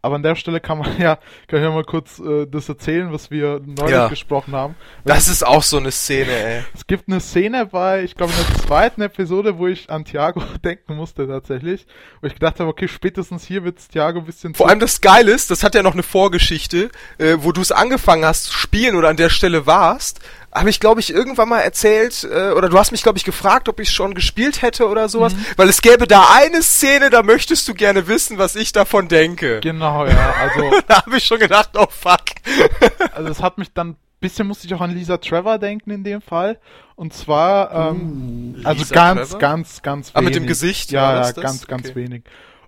Aber 0.03 0.15
an 0.17 0.23
der 0.23 0.35
Stelle 0.35 0.61
kann 0.61 0.79
man 0.79 0.89
ja, 0.99 1.17
kann 1.47 1.59
ich 1.59 1.65
ja 1.65 1.71
mal 1.71 1.85
kurz 1.85 2.19
äh, 2.19 2.47
das 2.47 2.69
erzählen, 2.69 3.13
was 3.13 3.31
wir 3.31 3.61
neulich 3.65 3.91
Ja. 3.93 4.09
gesprochen 4.09 4.55
haben. 4.55 4.75
Weil 5.05 5.15
Das 5.15 5.29
ist 5.29 5.47
auch 5.47 5.63
so 5.63 5.77
eine 5.77 5.91
Szene, 5.91 6.31
ey. 6.33 6.63
Es 6.75 6.87
gibt 6.87 7.09
eine 7.09 7.21
Szene 7.21 7.67
bei, 7.67 8.03
ich 8.03 8.15
glaube 8.15 8.33
in 8.33 8.55
der 8.55 8.63
zweiten 8.67 9.03
Episode, 9.03 9.59
wo 9.59 9.67
ich 9.67 9.91
an 9.91 10.05
Thiago 10.05 10.43
denken 10.65 10.97
musste 10.97 11.27
tatsächlich. 11.29 11.87
Wo 12.21 12.27
ich 12.27 12.35
gedacht 12.35 12.61
habe, 12.61 12.71
okay, 12.71 12.89
spätestens 12.89 13.45
hier 13.45 13.65
wird 13.65 13.79
Thiago 13.91 14.21
ein 14.21 14.25
bisschen 14.25 14.55
Vor 14.55 14.69
allem 14.69 14.81
das 14.81 15.01
Geile 15.01 15.33
ist, 15.33 15.51
das 15.51 15.63
hat 15.63 15.75
ja 15.75 15.83
noch 15.83 15.93
eine 15.95 16.03
Vorgeschichte, 16.03 16.91
äh, 17.19 17.37
wo 17.41 17.53
du 17.53 17.61
es 17.61 17.73
angefangen 17.73 18.25
hast 18.25 18.45
zu 18.45 18.53
spielen 18.55 18.97
oder 18.97 19.09
an 19.11 19.17
der 19.17 19.29
Stelle 19.31 19.67
warst, 19.67 20.21
habe 20.53 20.69
ich, 20.71 20.81
glaube 20.81 21.01
ich, 21.01 21.13
irgendwann 21.13 21.49
mal 21.49 21.61
erzählt, 21.61 22.25
äh, 22.25 22.51
oder 22.51 22.69
du 22.69 22.79
hast 22.79 22.91
mich, 22.91 23.03
glaube 23.03 23.19
ich, 23.19 23.25
gefragt, 23.25 23.69
ob 23.69 23.79
ich 23.81 23.91
schon 23.91 24.15
gespielt 24.15 24.63
hätte 24.63 24.89
oder 24.89 25.09
sowas, 25.09 25.35
weil 25.57 25.69
es 25.69 25.81
gäbe 25.81 26.07
da 26.07 26.27
eine 26.35 26.63
Szene, 26.63 27.11
da 27.11 27.23
möchtest 27.23 27.69
du 27.69 27.75
gerne 27.75 28.09
wissen, 28.09 28.37
was 28.39 28.57
ich 28.57 28.73
davon 28.73 29.09
denke. 29.09 29.61
Genau, 29.61 30.07
ja. 30.07 30.35
Also, 30.41 30.71
Da 30.89 31.05
habe 31.07 31.17
ich 31.19 31.25
schon 31.25 31.39
gedacht, 31.39 31.71
oh 31.77 31.87
fuck. 31.89 32.23
also 33.15 33.29
es 33.31 33.43
hat 33.43 33.59
mich 33.59 33.73
dann, 33.73 33.97
bisschen 34.19 34.47
musste 34.47 34.67
ich 34.67 34.75
auch 34.75 34.81
an 34.81 34.91
Lisa 34.91 35.19
Trevor 35.19 35.59
denken 35.59 35.91
in 35.93 36.05
dem 36.05 36.21
Fall. 36.21 36.59
Und 36.97 37.15
zwar, 37.15 37.91
ähm, 37.91 38.57
also 38.65 38.81
Lisa 38.83 38.95
ganz, 38.95 39.21
Trevor? 39.21 39.39
ganz, 39.39 39.83
ganz 39.83 40.07
wenig. 40.09 40.17
Ah, 40.17 40.21
mit 40.23 40.35
dem 40.35 40.47
Gesicht, 40.47 40.91
Ja, 40.91 41.23
ja, 41.25 41.33
ganz, 41.33 41.67
ganz 41.67 41.87
Okay. 41.87 41.95
wenig. 41.95 42.25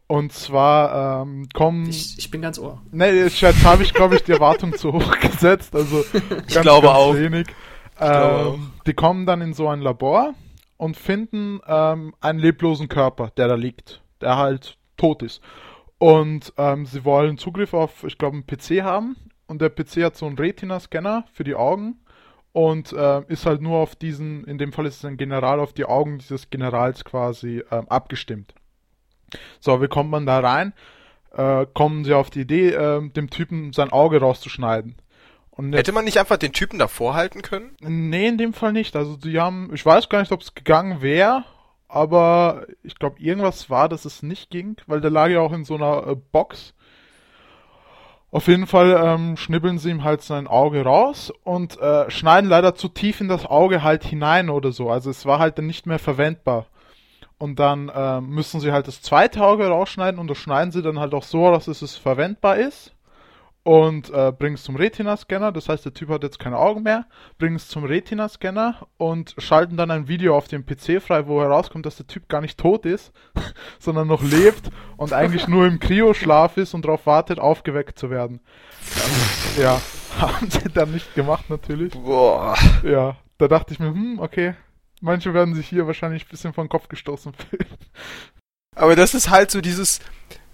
Und 0.06 0.32
zwar 0.32 1.22
ähm, 1.22 1.48
kommen. 1.54 1.88
Ich, 1.88 2.18
ich 2.18 2.30
bin 2.30 2.42
ganz 2.42 2.58
ohr. 2.58 2.82
Ne, 2.90 3.10
jetzt 3.12 3.42
habe 3.64 3.82
ich, 3.82 3.94
glaube 3.94 4.16
ich, 4.16 4.22
die 4.24 4.32
Erwartung 4.32 4.76
zu 4.76 4.92
hoch 4.92 5.18
gesetzt. 5.20 5.74
Also 5.74 6.04
ganz, 6.30 6.60
glaube 6.60 6.86
ganz 6.88 6.98
auch. 6.98 7.14
wenig. 7.14 7.46
Ähm, 8.00 8.72
die 8.86 8.94
kommen 8.94 9.26
dann 9.26 9.40
in 9.40 9.54
so 9.54 9.68
ein 9.68 9.80
Labor 9.80 10.34
und 10.76 10.96
finden 10.96 11.60
ähm, 11.66 12.14
einen 12.20 12.38
leblosen 12.38 12.88
Körper, 12.88 13.30
der 13.36 13.48
da 13.48 13.54
liegt, 13.54 14.02
der 14.20 14.36
halt 14.36 14.76
tot 14.96 15.22
ist. 15.22 15.40
Und 15.98 16.52
ähm, 16.56 16.86
sie 16.86 17.04
wollen 17.04 17.38
Zugriff 17.38 17.74
auf, 17.74 18.04
ich 18.04 18.18
glaube, 18.18 18.36
einen 18.36 18.46
PC 18.46 18.82
haben. 18.82 19.16
Und 19.46 19.60
der 19.60 19.68
PC 19.68 20.02
hat 20.04 20.16
so 20.16 20.26
einen 20.26 20.38
Retina-Scanner 20.38 21.24
für 21.32 21.44
die 21.44 21.54
Augen 21.54 22.00
und 22.52 22.92
äh, 22.92 23.22
ist 23.28 23.46
halt 23.46 23.60
nur 23.60 23.78
auf 23.78 23.96
diesen, 23.96 24.44
in 24.44 24.58
dem 24.58 24.72
Fall 24.72 24.86
ist 24.86 24.98
es 24.98 25.04
ein 25.04 25.16
General, 25.16 25.60
auf 25.60 25.72
die 25.72 25.84
Augen 25.84 26.18
dieses 26.18 26.50
Generals 26.50 27.04
quasi 27.04 27.62
ähm, 27.70 27.88
abgestimmt. 27.88 28.54
So, 29.60 29.80
wie 29.80 29.88
kommt 29.88 30.10
man 30.10 30.26
da 30.26 30.40
rein? 30.40 30.74
Äh, 31.32 31.66
kommen 31.72 32.04
sie 32.04 32.14
auf 32.14 32.30
die 32.30 32.40
Idee, 32.40 32.70
ähm, 32.70 33.12
dem 33.12 33.30
Typen 33.30 33.72
sein 33.72 33.90
Auge 33.90 34.20
rauszuschneiden. 34.20 34.96
Und 35.54 35.74
Hätte 35.74 35.92
man 35.92 36.06
nicht 36.06 36.18
einfach 36.18 36.38
den 36.38 36.52
Typen 36.52 36.78
davor 36.78 37.14
halten 37.14 37.42
können? 37.42 37.76
Nee, 37.80 38.28
in 38.28 38.38
dem 38.38 38.54
Fall 38.54 38.72
nicht. 38.72 38.96
Also 38.96 39.16
die 39.16 39.38
haben, 39.38 39.70
ich 39.74 39.84
weiß 39.84 40.08
gar 40.08 40.20
nicht, 40.20 40.32
ob 40.32 40.40
es 40.40 40.54
gegangen 40.54 41.02
wäre, 41.02 41.44
aber 41.88 42.66
ich 42.82 42.98
glaube, 42.98 43.20
irgendwas 43.20 43.68
war, 43.68 43.90
dass 43.90 44.06
es 44.06 44.22
nicht 44.22 44.48
ging, 44.48 44.76
weil 44.86 45.02
der 45.02 45.10
lag 45.10 45.28
ja 45.28 45.40
auch 45.40 45.52
in 45.52 45.64
so 45.64 45.74
einer 45.74 46.06
äh, 46.06 46.16
Box. 46.16 46.72
Auf 48.30 48.48
jeden 48.48 48.66
Fall 48.66 48.98
ähm, 49.04 49.36
schnibbeln 49.36 49.78
sie 49.78 49.90
ihm 49.90 50.04
halt 50.04 50.22
sein 50.22 50.46
Auge 50.46 50.84
raus 50.84 51.30
und 51.44 51.78
äh, 51.78 52.10
schneiden 52.10 52.48
leider 52.48 52.74
zu 52.74 52.88
tief 52.88 53.20
in 53.20 53.28
das 53.28 53.44
Auge 53.44 53.82
halt 53.82 54.04
hinein 54.04 54.48
oder 54.48 54.72
so. 54.72 54.88
Also 54.88 55.10
es 55.10 55.26
war 55.26 55.38
halt 55.38 55.58
dann 55.58 55.66
nicht 55.66 55.84
mehr 55.84 55.98
verwendbar. 55.98 56.64
Und 57.36 57.58
dann 57.58 57.90
äh, 57.90 58.22
müssen 58.22 58.58
sie 58.60 58.72
halt 58.72 58.88
das 58.88 59.02
zweite 59.02 59.44
Auge 59.44 59.66
rausschneiden 59.66 60.18
und 60.18 60.28
das 60.28 60.38
schneiden 60.38 60.72
sie 60.72 60.80
dann 60.80 60.98
halt 60.98 61.12
auch 61.12 61.24
so, 61.24 61.50
dass 61.50 61.68
es 61.68 61.96
verwendbar 61.96 62.56
ist 62.56 62.94
und 63.64 64.10
äh, 64.10 64.32
bringen 64.32 64.56
es 64.56 64.64
zum 64.64 64.76
Retina-Scanner. 64.76 65.52
Das 65.52 65.68
heißt, 65.68 65.84
der 65.84 65.94
Typ 65.94 66.08
hat 66.08 66.22
jetzt 66.22 66.38
keine 66.38 66.58
Augen 66.58 66.82
mehr. 66.82 67.06
Bringen 67.38 67.56
es 67.56 67.68
zum 67.68 67.84
Retina-Scanner 67.84 68.86
und 68.96 69.34
schalten 69.38 69.76
dann 69.76 69.90
ein 69.90 70.08
Video 70.08 70.36
auf 70.36 70.48
dem 70.48 70.66
PC 70.66 71.00
frei, 71.00 71.26
wo 71.26 71.40
herauskommt, 71.40 71.86
dass 71.86 71.96
der 71.96 72.06
Typ 72.06 72.28
gar 72.28 72.40
nicht 72.40 72.58
tot 72.58 72.86
ist, 72.86 73.12
sondern 73.78 74.08
noch 74.08 74.22
lebt 74.22 74.70
und 74.96 75.12
eigentlich 75.12 75.46
nur 75.46 75.66
im 75.66 75.78
Kryoschlaf 75.78 76.56
ist 76.56 76.74
und 76.74 76.84
darauf 76.84 77.06
wartet, 77.06 77.38
aufgeweckt 77.38 77.98
zu 77.98 78.10
werden. 78.10 78.40
Ja, 79.58 79.80
haben 80.18 80.50
sie 80.50 80.68
dann 80.72 80.92
nicht 80.92 81.14
gemacht 81.14 81.48
natürlich. 81.48 81.92
Boah. 81.92 82.56
Ja, 82.82 83.16
da 83.38 83.48
dachte 83.48 83.72
ich 83.74 83.78
mir, 83.78 83.88
hm, 83.90 84.18
okay. 84.18 84.54
Manche 85.00 85.34
werden 85.34 85.54
sich 85.54 85.68
hier 85.68 85.86
wahrscheinlich 85.86 86.24
ein 86.24 86.30
bisschen 86.30 86.52
vom 86.52 86.68
Kopf 86.68 86.88
gestoßen 86.88 87.32
fühlen. 87.34 87.66
Aber 88.76 88.96
das 88.96 89.14
ist 89.14 89.30
halt 89.30 89.50
so 89.50 89.60
dieses 89.60 90.00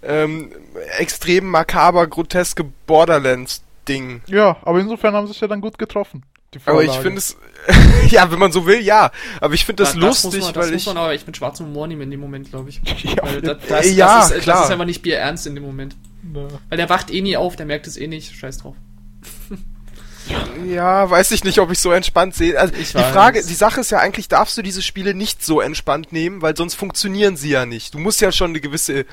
ähm, 0.03 0.51
extrem 0.97 1.45
makaber, 1.49 2.07
groteske 2.07 2.63
Borderlands-Ding. 2.87 4.21
Ja, 4.27 4.57
aber 4.63 4.79
insofern 4.79 5.13
haben 5.13 5.27
sie 5.27 5.31
es 5.33 5.39
ja 5.39 5.47
dann 5.47 5.61
gut 5.61 5.77
getroffen. 5.77 6.23
Die 6.53 6.59
Aber 6.65 6.83
ich 6.83 6.91
finde 6.93 7.19
es, 7.19 7.37
ja, 8.09 8.31
wenn 8.31 8.39
man 8.39 8.51
so 8.51 8.65
will, 8.65 8.79
ja. 8.79 9.11
Aber 9.39 9.53
ich 9.53 9.65
finde 9.65 9.83
das 9.83 9.93
Da- 9.93 9.99
lustig, 9.99 10.25
muss 10.39 10.45
man, 10.45 10.53
das 10.53 10.65
weil 10.65 10.71
muss 10.73 10.81
ich, 10.81 10.87
man 10.87 10.97
aber 10.97 11.13
echt 11.13 11.27
mit 11.27 11.37
schwarzem 11.37 11.67
Humor 11.67 11.85
nehmen 11.87 12.01
in 12.01 12.11
dem 12.11 12.19
Moment, 12.19 12.49
glaube 12.49 12.69
ich. 12.69 12.81
Ja, 13.03 13.21
Weil 13.23 13.41
da, 13.41 13.51
ja, 13.51 13.57
das, 13.67 13.93
ja, 13.95 14.17
das, 14.19 14.31
ist, 14.31 14.41
klar. 14.43 14.55
das 14.57 14.65
ist 14.65 14.71
einfach 14.71 14.85
nicht 14.85 15.01
bierernst 15.03 15.45
in 15.45 15.53
dem 15.53 15.63
Moment. 15.63 15.95
ne. 16.23 16.47
Weil 16.69 16.77
der 16.77 16.89
wacht 16.89 17.11
eh 17.11 17.21
nie 17.21 17.37
auf, 17.37 17.55
der 17.55 17.67
merkt 17.67 17.85
es 17.85 17.97
eh 17.97 18.07
nicht. 18.07 18.35
Scheiß 18.35 18.57
drauf. 18.59 18.75
ja, 20.67 21.09
weiß 21.09 21.31
ich 21.31 21.43
nicht, 21.43 21.59
ob 21.59 21.71
ich 21.71 21.79
so 21.79 21.91
entspannt 21.91 22.35
sehe. 22.35 22.59
Also 22.59 22.73
Ich 22.75 22.91
die. 22.93 22.97
Frage, 22.97 23.43
die 23.43 23.53
Sache 23.53 23.81
ist 23.81 23.91
ja 23.91 23.99
eigentlich, 23.99 24.27
darfst 24.27 24.57
du 24.57 24.61
diese 24.61 24.81
Spiele 24.81 25.13
nicht 25.13 25.43
so 25.43 25.61
entspannt 25.61 26.11
nehmen, 26.11 26.41
weil 26.41 26.55
sonst 26.55 26.75
funktionieren 26.75 27.37
sie 27.37 27.49
ja 27.49 27.65
nicht. 27.65 27.93
Du 27.93 27.99
musst 27.99 28.21
ja 28.21 28.31
schon 28.31 28.51
eine 28.51 28.59
gewisse 28.59 28.99
äh, 29.01 29.05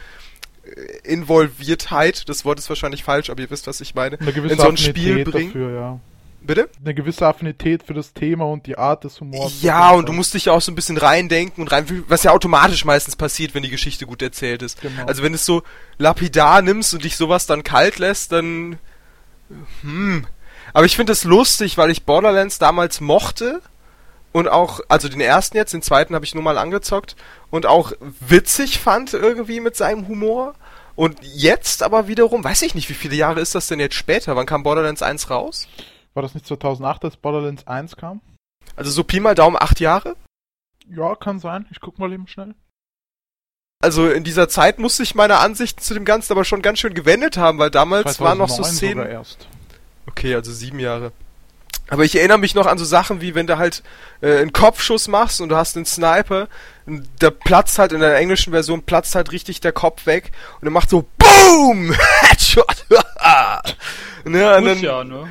Involviertheit, 1.05 2.29
das 2.29 2.45
Wort 2.45 2.59
ist 2.59 2.69
wahrscheinlich 2.69 3.05
falsch, 3.05 3.31
aber 3.31 3.41
ihr 3.41 3.51
wisst, 3.51 3.67
was 3.67 3.81
ich 3.81 3.95
meine, 3.95 4.19
Eine 4.19 4.33
gewisse 4.33 4.55
in 4.55 4.61
so 4.61 4.67
ein 4.67 4.75
Affinität 4.75 5.03
Spiel 5.03 5.25
bringen. 5.25 5.53
dafür, 5.53 5.71
ja. 5.71 6.01
Bitte? 6.43 6.69
Eine 6.85 6.95
gewisse 6.95 7.27
Affinität 7.27 7.83
für 7.83 7.95
das 7.95 8.13
Thema 8.13 8.45
und 8.45 8.67
die 8.67 8.79
Art 8.79 9.03
des 9.03 9.21
Humors. 9.21 9.63
Ja, 9.63 9.91
und 9.91 10.09
du 10.09 10.13
musst 10.13 10.33
dich 10.33 10.45
ja 10.45 10.53
auch 10.53 10.61
so 10.61 10.71
ein 10.71 10.77
bisschen 10.77 10.97
reindenken 10.97 11.61
und 11.63 11.73
reinfühlen, 11.73 12.05
was 12.07 12.23
ja 12.23 12.31
automatisch 12.31 12.85
meistens 12.85 13.17
passiert, 13.17 13.55
wenn 13.55 13.65
die 13.65 13.71
Geschichte 13.71 14.07
gut 14.07 14.23
erzählt 14.23 14.63
ist. 14.63 14.81
Genau. 14.81 15.07
Also 15.07 15.25
wenn 15.25 15.33
du 15.33 15.37
es 15.37 15.45
so 15.45 15.65
lapidar 15.99 16.63
nimmst 16.63 16.95
und 16.95 17.03
dich 17.03 17.17
sowas 17.17 17.47
dann 17.47 17.65
kalt 17.65 17.99
lässt, 17.99 18.31
dann 18.31 18.79
hm. 19.83 20.27
Aber 20.73 20.87
ich 20.87 20.97
finde 20.97 21.13
es 21.13 21.25
lustig, 21.25 21.79
weil 21.79 21.91
ich 21.91 22.05
Borderlands 22.05 22.59
damals 22.59 23.01
mochte 23.01 23.61
und 24.33 24.49
auch, 24.49 24.81
also 24.89 25.09
den 25.09 25.21
ersten 25.21 25.57
jetzt, 25.57 25.73
den 25.73 25.83
zweiten 25.83 26.15
habe 26.15 26.25
ich 26.25 26.35
nur 26.35 26.45
mal 26.45 26.59
angezockt 26.59 27.17
und 27.51 27.67
auch 27.67 27.93
witzig 28.01 28.79
fand 28.79 29.15
irgendwie 29.15 29.61
mit 29.61 29.77
seinem 29.77 30.09
Humor. 30.09 30.55
Und 30.95 31.19
jetzt 31.23 31.83
aber 31.83 32.09
wiederum, 32.09 32.43
weiß 32.43 32.63
ich 32.63 32.75
nicht, 32.75 32.89
wie 32.89 32.95
viele 32.95 33.17
Jahre 33.17 33.41
ist 33.41 33.55
das 33.55 33.67
denn 33.67 33.81
jetzt 33.81 33.95
später? 33.95 34.35
Wann 34.35 34.47
kam 34.47 34.63
Borderlands 34.63 35.03
1 35.03 35.29
raus? 35.29 35.69
War 36.15 36.23
das 36.23 36.35
nicht 36.35 36.47
2008, 36.47 37.05
als 37.05 37.17
Borderlands 37.19 37.67
1 37.67 37.97
kam? 37.97 38.23
Also 38.77 38.91
so 38.91 39.05
Pi 39.05 39.21
mal 39.21 39.35
Daumen 39.35 39.57
acht 39.61 39.81
Jahre? 39.81 40.17
Ja, 40.89 41.15
kann 41.15 41.39
sein. 41.39 41.67
Ich 41.71 41.81
guck 41.81 41.99
mal 41.99 42.13
eben 42.13 42.27
schnell. 42.27 42.55
Also 43.83 44.09
in 44.09 44.25
dieser 44.25 44.49
Zeit 44.49 44.79
musste 44.79 45.03
ich 45.03 45.15
meine 45.15 45.39
Ansichten 45.39 45.83
zu 45.83 45.93
dem 45.93 46.07
Ganzen 46.07 46.33
aber 46.33 46.45
schon 46.45 46.63
ganz 46.63 46.79
schön 46.79 46.95
gewendet 46.95 47.37
haben, 47.37 47.59
weil 47.59 47.71
damals 47.71 48.21
waren 48.21 48.39
noch 48.39 48.49
so 48.49 48.63
2009 48.63 49.05
Szenen. 49.05 49.27
Okay, 50.07 50.35
also 50.35 50.53
sieben 50.53 50.79
Jahre. 50.79 51.13
Aber 51.89 52.05
ich 52.05 52.17
erinnere 52.17 52.39
mich 52.39 52.55
noch 52.55 52.67
an 52.67 52.79
so 52.79 52.85
Sachen 52.85 53.21
wie, 53.21 53.35
wenn 53.35 53.47
du 53.47 53.59
halt 53.59 53.83
äh, 54.21 54.39
einen 54.39 54.53
Kopfschuss 54.53 55.07
machst 55.09 55.41
und 55.41 55.51
du 55.51 55.57
hast 55.57 55.77
einen 55.77 55.87
Sniper, 55.87 56.49
und 56.85 57.09
da 57.19 57.31
platzt 57.31 57.79
halt 57.79 57.93
in 57.93 58.01
der 58.01 58.17
englischen 58.17 58.53
Version 58.53 58.83
platzt 58.83 59.15
halt 59.15 59.33
richtig 59.33 59.61
der 59.61 59.73
Kopf 59.73 60.07
weg 60.07 60.33
und 60.61 60.69
er 60.69 60.73
macht 60.73 60.91
so 60.91 61.07
BOOM! 61.19 61.95
Headshot! 62.21 62.87
ne, 64.25 64.57
und 64.57 64.65
dann, 64.65 64.81
ja, 64.81 65.05
ne? 65.05 65.29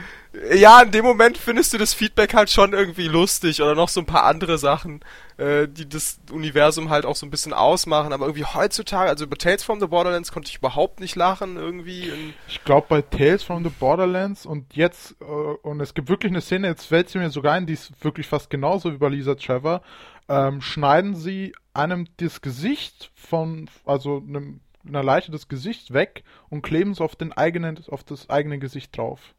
Ja, 0.53 0.81
in 0.81 0.91
dem 0.91 1.05
Moment 1.05 1.37
findest 1.37 1.73
du 1.73 1.77
das 1.77 1.93
Feedback 1.93 2.33
halt 2.33 2.49
schon 2.49 2.73
irgendwie 2.73 3.07
lustig 3.07 3.61
oder 3.61 3.73
noch 3.73 3.89
so 3.89 4.01
ein 4.01 4.05
paar 4.05 4.23
andere 4.23 4.57
Sachen, 4.57 4.99
äh, 5.37 5.67
die 5.67 5.87
das 5.87 6.19
Universum 6.31 6.89
halt 6.89 7.05
auch 7.05 7.15
so 7.15 7.25
ein 7.25 7.29
bisschen 7.29 7.53
ausmachen. 7.53 8.11
Aber 8.11 8.25
irgendwie 8.25 8.45
heutzutage, 8.45 9.09
also 9.09 9.25
über 9.25 9.37
Tales 9.37 9.63
from 9.63 9.79
the 9.79 9.87
Borderlands 9.87 10.31
konnte 10.31 10.49
ich 10.49 10.57
überhaupt 10.57 10.99
nicht 10.99 11.15
lachen 11.15 11.55
irgendwie. 11.55 12.11
Ich 12.47 12.63
glaube 12.63 12.87
bei 12.89 13.01
Tales 13.01 13.43
from 13.43 13.63
the 13.63 13.69
Borderlands 13.69 14.45
und 14.45 14.75
jetzt, 14.75 15.15
äh, 15.21 15.23
und 15.25 15.79
es 15.79 15.93
gibt 15.93 16.09
wirklich 16.09 16.31
eine 16.31 16.41
Szene, 16.41 16.67
jetzt 16.67 16.85
fällt 16.85 17.09
sie 17.09 17.19
mir 17.19 17.29
sogar 17.29 17.53
ein, 17.53 17.65
die 17.65 17.73
ist 17.73 17.91
wirklich 18.03 18.27
fast 18.27 18.49
genauso 18.49 18.91
wie 18.91 18.97
bei 18.97 19.09
Lisa 19.09 19.35
Trevor, 19.35 19.81
ähm, 20.27 20.61
schneiden 20.61 21.15
sie 21.15 21.53
einem 21.73 22.07
das 22.17 22.41
Gesicht 22.41 23.11
von, 23.15 23.69
also 23.85 24.17
einem, 24.27 24.59
einer 24.85 25.03
Leiche 25.03 25.31
das 25.31 25.47
Gesicht 25.47 25.93
weg 25.93 26.23
und 26.49 26.61
kleben 26.61 26.91
es 26.91 27.01
auf 27.01 27.15
den 27.15 27.31
eigenen, 27.31 27.79
auf 27.87 28.03
das 28.03 28.29
eigene 28.29 28.59
Gesicht 28.59 28.97
drauf. 28.97 29.33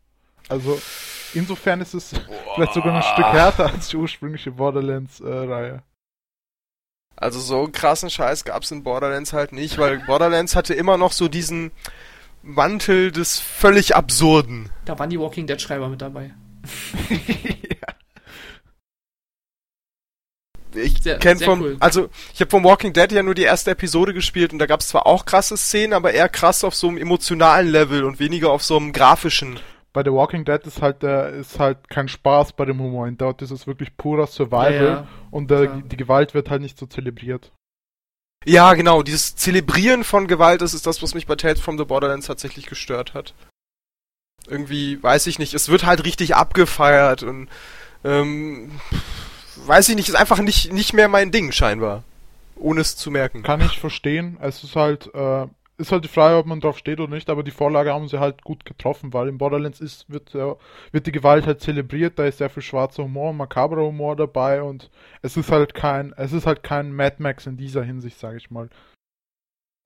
Also 0.48 0.80
insofern 1.34 1.80
ist 1.80 1.94
es 1.94 2.12
vielleicht 2.54 2.74
sogar 2.74 2.94
ein 2.96 3.02
Stück 3.02 3.24
härter 3.26 3.72
als 3.72 3.88
die 3.88 3.96
ursprüngliche 3.96 4.52
Borderlands-Reihe. 4.52 5.82
Also 7.16 7.40
so 7.40 7.62
einen 7.64 7.72
krassen 7.72 8.10
Scheiß 8.10 8.44
gab's 8.44 8.70
in 8.70 8.82
Borderlands 8.82 9.32
halt 9.32 9.52
nicht, 9.52 9.78
weil 9.78 9.98
Borderlands 10.00 10.54
hatte 10.54 10.74
immer 10.74 10.98
noch 10.98 11.12
so 11.12 11.28
diesen 11.28 11.72
Mantel 12.42 13.10
des 13.10 13.38
völlig 13.40 13.96
Absurden. 13.96 14.70
Da 14.84 14.98
waren 14.98 15.10
die 15.10 15.18
Walking 15.18 15.46
Dead 15.46 15.60
Schreiber 15.60 15.88
mit 15.88 16.02
dabei. 16.02 16.32
Ich 20.74 21.02
Sehr- 21.02 21.18
kenn 21.18 21.38
sehr 21.38 21.46
vom, 21.46 21.62
cool. 21.62 21.76
also 21.80 22.10
ich 22.34 22.40
habe 22.40 22.50
vom 22.50 22.62
Walking 22.64 22.92
Dead 22.92 23.10
ja 23.10 23.22
nur 23.22 23.34
die 23.34 23.44
erste 23.44 23.70
Episode 23.70 24.12
gespielt 24.12 24.52
und 24.52 24.58
da 24.58 24.66
gab's 24.66 24.88
zwar 24.88 25.06
auch 25.06 25.24
krasse 25.24 25.56
Szenen, 25.56 25.94
aber 25.94 26.12
eher 26.12 26.28
krass 26.28 26.64
auf 26.64 26.74
so 26.74 26.88
einem 26.88 26.98
emotionalen 26.98 27.68
Level 27.68 28.04
und 28.04 28.18
weniger 28.18 28.50
auf 28.50 28.62
so 28.62 28.76
einem 28.76 28.92
grafischen. 28.92 29.58
Bei 29.96 30.04
The 30.04 30.12
Walking 30.12 30.44
Dead 30.44 30.60
ist 30.66 30.82
halt 30.82 31.02
der 31.02 31.30
ist 31.30 31.58
halt 31.58 31.88
kein 31.88 32.06
Spaß 32.06 32.52
bei 32.52 32.66
dem 32.66 32.78
Humor. 32.78 33.08
In 33.08 33.16
dort 33.16 33.40
ist 33.40 33.50
es 33.50 33.66
wirklich 33.66 33.96
purer 33.96 34.26
Survival 34.26 34.74
Ja, 34.74 34.82
ja, 34.82 35.08
und 35.30 35.50
der, 35.50 35.68
klar. 35.68 35.82
die 35.86 35.96
Gewalt 35.96 36.34
wird 36.34 36.50
halt 36.50 36.60
nicht 36.60 36.76
so 36.76 36.84
zelebriert. 36.84 37.50
Ja, 38.44 38.74
genau, 38.74 39.02
dieses 39.02 39.36
Zelebrieren 39.36 40.04
von 40.04 40.26
Gewalt, 40.26 40.60
das 40.60 40.74
ist 40.74 40.86
das, 40.86 41.02
was 41.02 41.14
mich 41.14 41.26
bei 41.26 41.34
Tales 41.34 41.62
from 41.62 41.78
the 41.78 41.86
Borderlands 41.86 42.26
tatsächlich 42.26 42.66
gestört 42.66 43.14
hat. 43.14 43.32
Irgendwie, 44.46 45.02
weiß 45.02 45.28
ich 45.28 45.38
nicht, 45.38 45.54
es 45.54 45.70
wird 45.70 45.86
halt 45.86 46.04
richtig 46.04 46.36
abgefeiert 46.36 47.22
und 47.22 47.48
ähm, 48.04 48.78
weiß 49.64 49.88
ich 49.88 49.96
nicht, 49.96 50.10
ist 50.10 50.14
einfach 50.14 50.40
nicht, 50.40 50.74
nicht 50.74 50.92
mehr 50.92 51.08
mein 51.08 51.32
Ding 51.32 51.52
scheinbar. 51.52 52.04
Ohne 52.56 52.82
es 52.82 52.96
zu 52.96 53.10
merken. 53.10 53.42
Kann 53.42 53.62
ich 53.62 53.80
verstehen. 53.80 54.36
Es 54.42 54.62
ist 54.62 54.76
halt 54.76 55.08
äh, 55.14 55.46
ist 55.78 55.92
halt 55.92 56.04
die 56.04 56.08
Frage, 56.08 56.36
ob 56.36 56.46
man 56.46 56.60
drauf 56.60 56.78
steht 56.78 57.00
oder 57.00 57.14
nicht, 57.14 57.28
aber 57.28 57.42
die 57.42 57.50
Vorlage 57.50 57.92
haben 57.92 58.08
sie 58.08 58.18
halt 58.18 58.42
gut 58.42 58.64
getroffen, 58.64 59.12
weil 59.12 59.28
in 59.28 59.38
Borderlands 59.38 59.80
ist, 59.80 60.08
wird, 60.08 60.34
wird 60.34 61.06
die 61.06 61.12
Gewalt 61.12 61.46
halt 61.46 61.60
zelebriert, 61.60 62.18
da 62.18 62.24
ist 62.24 62.38
sehr 62.38 62.50
viel 62.50 62.62
schwarzer 62.62 63.04
Humor, 63.04 63.32
makabrer 63.32 63.82
Humor 63.82 64.16
dabei 64.16 64.62
und 64.62 64.90
es 65.22 65.36
ist 65.36 65.50
halt 65.50 65.74
kein, 65.74 66.14
es 66.16 66.32
ist 66.32 66.46
halt 66.46 66.62
kein 66.62 66.92
Mad 66.92 67.16
Max 67.18 67.46
in 67.46 67.56
dieser 67.56 67.82
Hinsicht, 67.82 68.18
sage 68.18 68.38
ich 68.38 68.50
mal. 68.50 68.70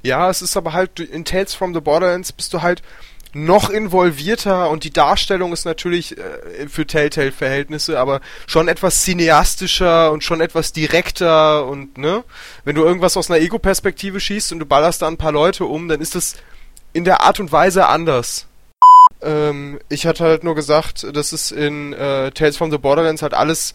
Ja, 0.03 0.31
es 0.31 0.43
ist 0.43 0.57
aber 0.57 0.73
halt, 0.73 0.99
in 1.01 1.25
Tales 1.25 1.55
from 1.55 1.75
the 1.75 1.81
Borderlands 1.81 2.33
bist 2.33 2.55
du 2.55 2.63
halt 2.63 2.83
noch 3.33 3.71
involvierter 3.71 4.71
und 4.71 4.85
die 4.85 4.93
Darstellung 4.93 5.53
ist 5.53 5.65
natürlich 5.65 6.19
äh, 6.19 6.69
für 6.69 6.87
Telltale-Verhältnisse, 6.87 7.99
aber 7.99 8.21
schon 8.47 8.69
etwas 8.69 9.03
cineastischer 9.03 10.11
und 10.13 10.25
schon 10.25 10.41
etwas 10.41 10.73
direkter 10.73 11.67
und, 11.67 11.99
ne? 11.99 12.25
Wenn 12.65 12.77
du 12.77 12.85
irgendwas 12.85 13.17
aus 13.17 13.31
einer 13.31 13.41
Ego-Perspektive 13.41 14.21
schießt 14.21 14.53
und 14.53 14.59
du 14.59 14.67
ballerst 14.67 15.03
da 15.03 15.09
ein 15.09 15.17
paar 15.17 15.33
Leute 15.33 15.65
um, 15.65 15.89
dann 15.89 16.01
ist 16.01 16.15
das 16.15 16.37
in 16.93 17.05
der 17.05 17.23
Art 17.23 17.41
und 17.41 17.53
Weise 17.53 17.87
anders. 17.87 18.47
Ähm, 19.23 19.79
ich 19.89 20.07
hatte 20.07 20.25
halt 20.25 20.45
nur 20.45 20.55
gesagt, 20.55 21.07
dass 21.15 21.33
es 21.33 21.53
in 21.53 21.93
äh, 21.93 22.31
Tales 22.33 22.57
from 22.57 22.71
the 22.71 22.79
Borderlands 22.79 23.23
halt 23.23 23.35
alles 23.35 23.75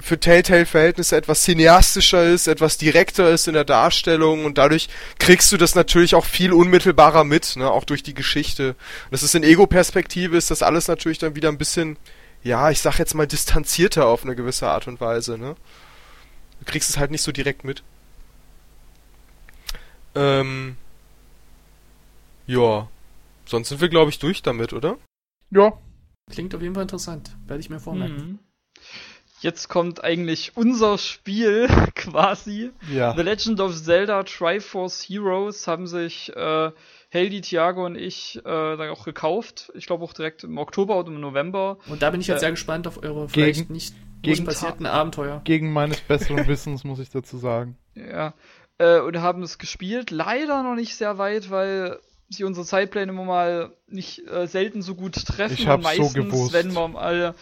für 0.00 0.18
Telltale-Verhältnisse 0.18 1.16
etwas 1.16 1.42
cineastischer 1.42 2.24
ist, 2.24 2.46
etwas 2.46 2.78
direkter 2.78 3.30
ist 3.30 3.48
in 3.48 3.54
der 3.54 3.64
Darstellung 3.64 4.44
und 4.44 4.58
dadurch 4.58 4.88
kriegst 5.18 5.50
du 5.52 5.56
das 5.56 5.74
natürlich 5.74 6.14
auch 6.14 6.24
viel 6.24 6.52
unmittelbarer 6.52 7.24
mit, 7.24 7.56
ne, 7.56 7.70
auch 7.70 7.84
durch 7.84 8.02
die 8.02 8.14
Geschichte. 8.14 8.76
Das 9.10 9.22
ist 9.22 9.34
in 9.34 9.42
Ego-Perspektive, 9.42 10.36
ist 10.36 10.50
das 10.50 10.62
alles 10.62 10.88
natürlich 10.88 11.18
dann 11.18 11.34
wieder 11.34 11.48
ein 11.48 11.58
bisschen, 11.58 11.96
ja, 12.42 12.70
ich 12.70 12.80
sag 12.80 12.98
jetzt 12.98 13.14
mal 13.14 13.26
distanzierter 13.26 14.06
auf 14.06 14.24
eine 14.24 14.36
gewisse 14.36 14.68
Art 14.68 14.88
und 14.88 15.00
Weise, 15.00 15.38
ne. 15.38 15.54
Du 16.60 16.64
kriegst 16.66 16.90
es 16.90 16.98
halt 16.98 17.10
nicht 17.10 17.22
so 17.22 17.32
direkt 17.32 17.64
mit. 17.64 17.82
Ähm, 20.14 20.76
ja. 22.46 22.88
Sonst 23.46 23.70
sind 23.70 23.80
wir, 23.80 23.88
glaube 23.88 24.10
ich, 24.10 24.18
durch 24.20 24.42
damit, 24.42 24.72
oder? 24.72 24.96
Ja, 25.50 25.72
Klingt 26.30 26.54
auf 26.54 26.62
jeden 26.62 26.74
Fall 26.74 26.82
interessant. 26.82 27.36
Werde 27.46 27.60
ich 27.60 27.70
mir 27.70 27.80
vormerken. 27.80 28.16
Mhm. 28.16 28.38
Jetzt 29.42 29.68
kommt 29.68 30.02
eigentlich 30.04 30.52
unser 30.56 30.98
Spiel 30.98 31.66
quasi. 31.94 32.70
ja. 32.90 33.14
The 33.16 33.22
Legend 33.22 33.60
of 33.60 33.74
Zelda 33.74 34.22
Triforce 34.22 35.02
Heroes 35.08 35.66
haben 35.66 35.86
sich 35.86 36.34
äh, 36.36 36.70
Heldi, 37.08 37.40
Thiago 37.40 37.84
und 37.84 37.96
ich 37.96 38.36
äh, 38.38 38.42
dann 38.44 38.88
auch 38.90 39.04
gekauft. 39.04 39.70
Ich 39.74 39.86
glaube 39.86 40.04
auch 40.04 40.12
direkt 40.12 40.44
im 40.44 40.58
Oktober 40.58 40.96
oder 40.98 41.08
im 41.08 41.20
November. 41.20 41.78
Und 41.88 42.02
da 42.02 42.10
bin 42.10 42.20
ich 42.20 42.26
jetzt 42.28 42.38
Äh, 42.38 42.40
sehr 42.40 42.50
gespannt 42.52 42.86
auf 42.86 43.02
eure 43.02 43.28
vielleicht 43.28 43.68
nicht 43.68 43.94
gegen- 44.22 44.44
basierten 44.44 44.86
Abenteuer. 44.86 45.40
Gegen 45.44 45.72
meines 45.72 46.00
besseren 46.00 46.46
Wissens 46.46 46.84
muss 46.84 47.00
ich 47.00 47.10
dazu 47.10 47.36
sagen. 47.36 47.76
Ja. 47.94 48.34
Äh, 48.78 49.00
und 49.00 49.20
haben 49.20 49.42
es 49.42 49.58
gespielt. 49.58 50.10
Leider 50.10 50.62
noch 50.62 50.74
nicht 50.76 50.94
sehr 50.96 51.18
weit, 51.18 51.50
weil 51.50 51.98
sich 52.30 52.44
unsere 52.44 52.64
Zeitpläne 52.64 53.12
immer 53.12 53.24
mal 53.24 53.72
nicht 53.88 54.26
äh, 54.26 54.46
selten 54.46 54.80
so 54.80 54.94
gut 54.94 55.14
treffen. 55.26 55.52
Ich 55.58 55.66
hab's 55.66 55.84
Und 55.84 55.94
so 55.96 56.02
meistens, 56.02 56.14
gewusst. 56.14 56.52
wenn 56.54 56.72
wir 56.72 56.88
mal 56.88 57.34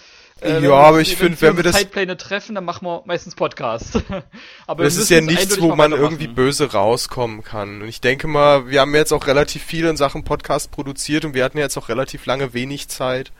Ja, 0.42 0.54
wenn 0.54 0.62
wir 0.62 0.74
aber 0.74 1.00
ich 1.00 1.18
wenn 1.20 1.28
find, 1.28 1.42
wenn 1.42 1.56
wir 1.56 1.64
das- 1.64 1.76
Zeitpläne 1.76 2.16
treffen, 2.16 2.54
dann 2.54 2.64
machen 2.64 2.86
wir 2.86 3.02
meistens 3.06 3.34
Podcast. 3.34 3.96
aber 4.66 4.84
Das 4.84 4.96
wir 4.96 5.02
ist 5.02 5.10
ja 5.10 5.20
nichts, 5.20 5.60
wo 5.60 5.74
man 5.74 5.92
irgendwie 5.92 6.28
böse 6.28 6.72
rauskommen 6.72 7.42
kann. 7.42 7.82
Und 7.82 7.88
ich 7.88 8.00
denke 8.00 8.26
mal, 8.26 8.68
wir 8.68 8.80
haben 8.80 8.94
jetzt 8.94 9.12
auch 9.12 9.26
relativ 9.26 9.62
viel 9.62 9.86
in 9.86 9.96
Sachen 9.96 10.24
Podcast 10.24 10.70
produziert 10.70 11.24
und 11.24 11.34
wir 11.34 11.44
hatten 11.44 11.58
ja 11.58 11.64
jetzt 11.64 11.76
auch 11.76 11.88
relativ 11.88 12.26
lange 12.26 12.54
wenig 12.54 12.88
Zeit. 12.88 13.32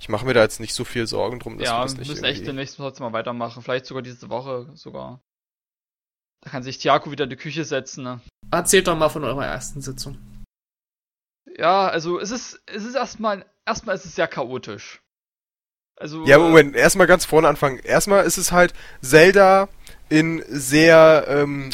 Ich 0.00 0.08
mache 0.08 0.26
mir 0.26 0.34
da 0.34 0.42
jetzt 0.42 0.60
nicht 0.60 0.74
so 0.74 0.84
viel 0.84 1.06
Sorgen 1.06 1.40
drum, 1.40 1.58
dass 1.58 1.66
ja, 1.68 1.78
wir 1.78 1.82
das 1.84 1.92
wir 1.94 1.98
nicht 2.00 2.08
müssen 2.10 2.24
echt 2.24 2.46
demnächst 2.46 2.76
trotzdem 2.76 3.06
mal 3.06 3.12
weitermachen. 3.12 3.62
Vielleicht 3.62 3.86
sogar 3.86 4.02
diese 4.02 4.28
Woche 4.28 4.68
sogar. 4.74 5.20
Da 6.42 6.50
kann 6.50 6.62
sich 6.62 6.78
Thiago 6.78 7.10
wieder 7.10 7.24
in 7.24 7.30
die 7.30 7.36
Küche 7.36 7.64
setzen. 7.64 8.04
Ne? 8.04 8.20
Erzählt 8.50 8.86
doch 8.86 8.96
mal 8.96 9.08
von 9.08 9.24
eurer 9.24 9.46
ersten 9.46 9.80
Sitzung. 9.80 10.18
Ja, 11.56 11.88
also 11.88 12.18
es 12.20 12.30
ist, 12.30 12.60
es 12.66 12.84
ist 12.84 12.94
erstmal, 12.96 13.46
erstmal 13.64 13.94
ist 13.96 14.04
es 14.04 14.14
sehr 14.14 14.28
chaotisch. 14.28 15.00
Also. 15.96 16.24
Ja, 16.26 16.38
Moment, 16.38 16.74
erstmal 16.74 17.06
ganz 17.06 17.24
vorne 17.24 17.48
anfangen. 17.48 17.78
Erstmal 17.78 18.24
ist 18.24 18.36
es 18.36 18.52
halt 18.52 18.72
Zelda 19.00 19.68
in 20.08 20.44
sehr 20.48 21.24
ähm, 21.28 21.70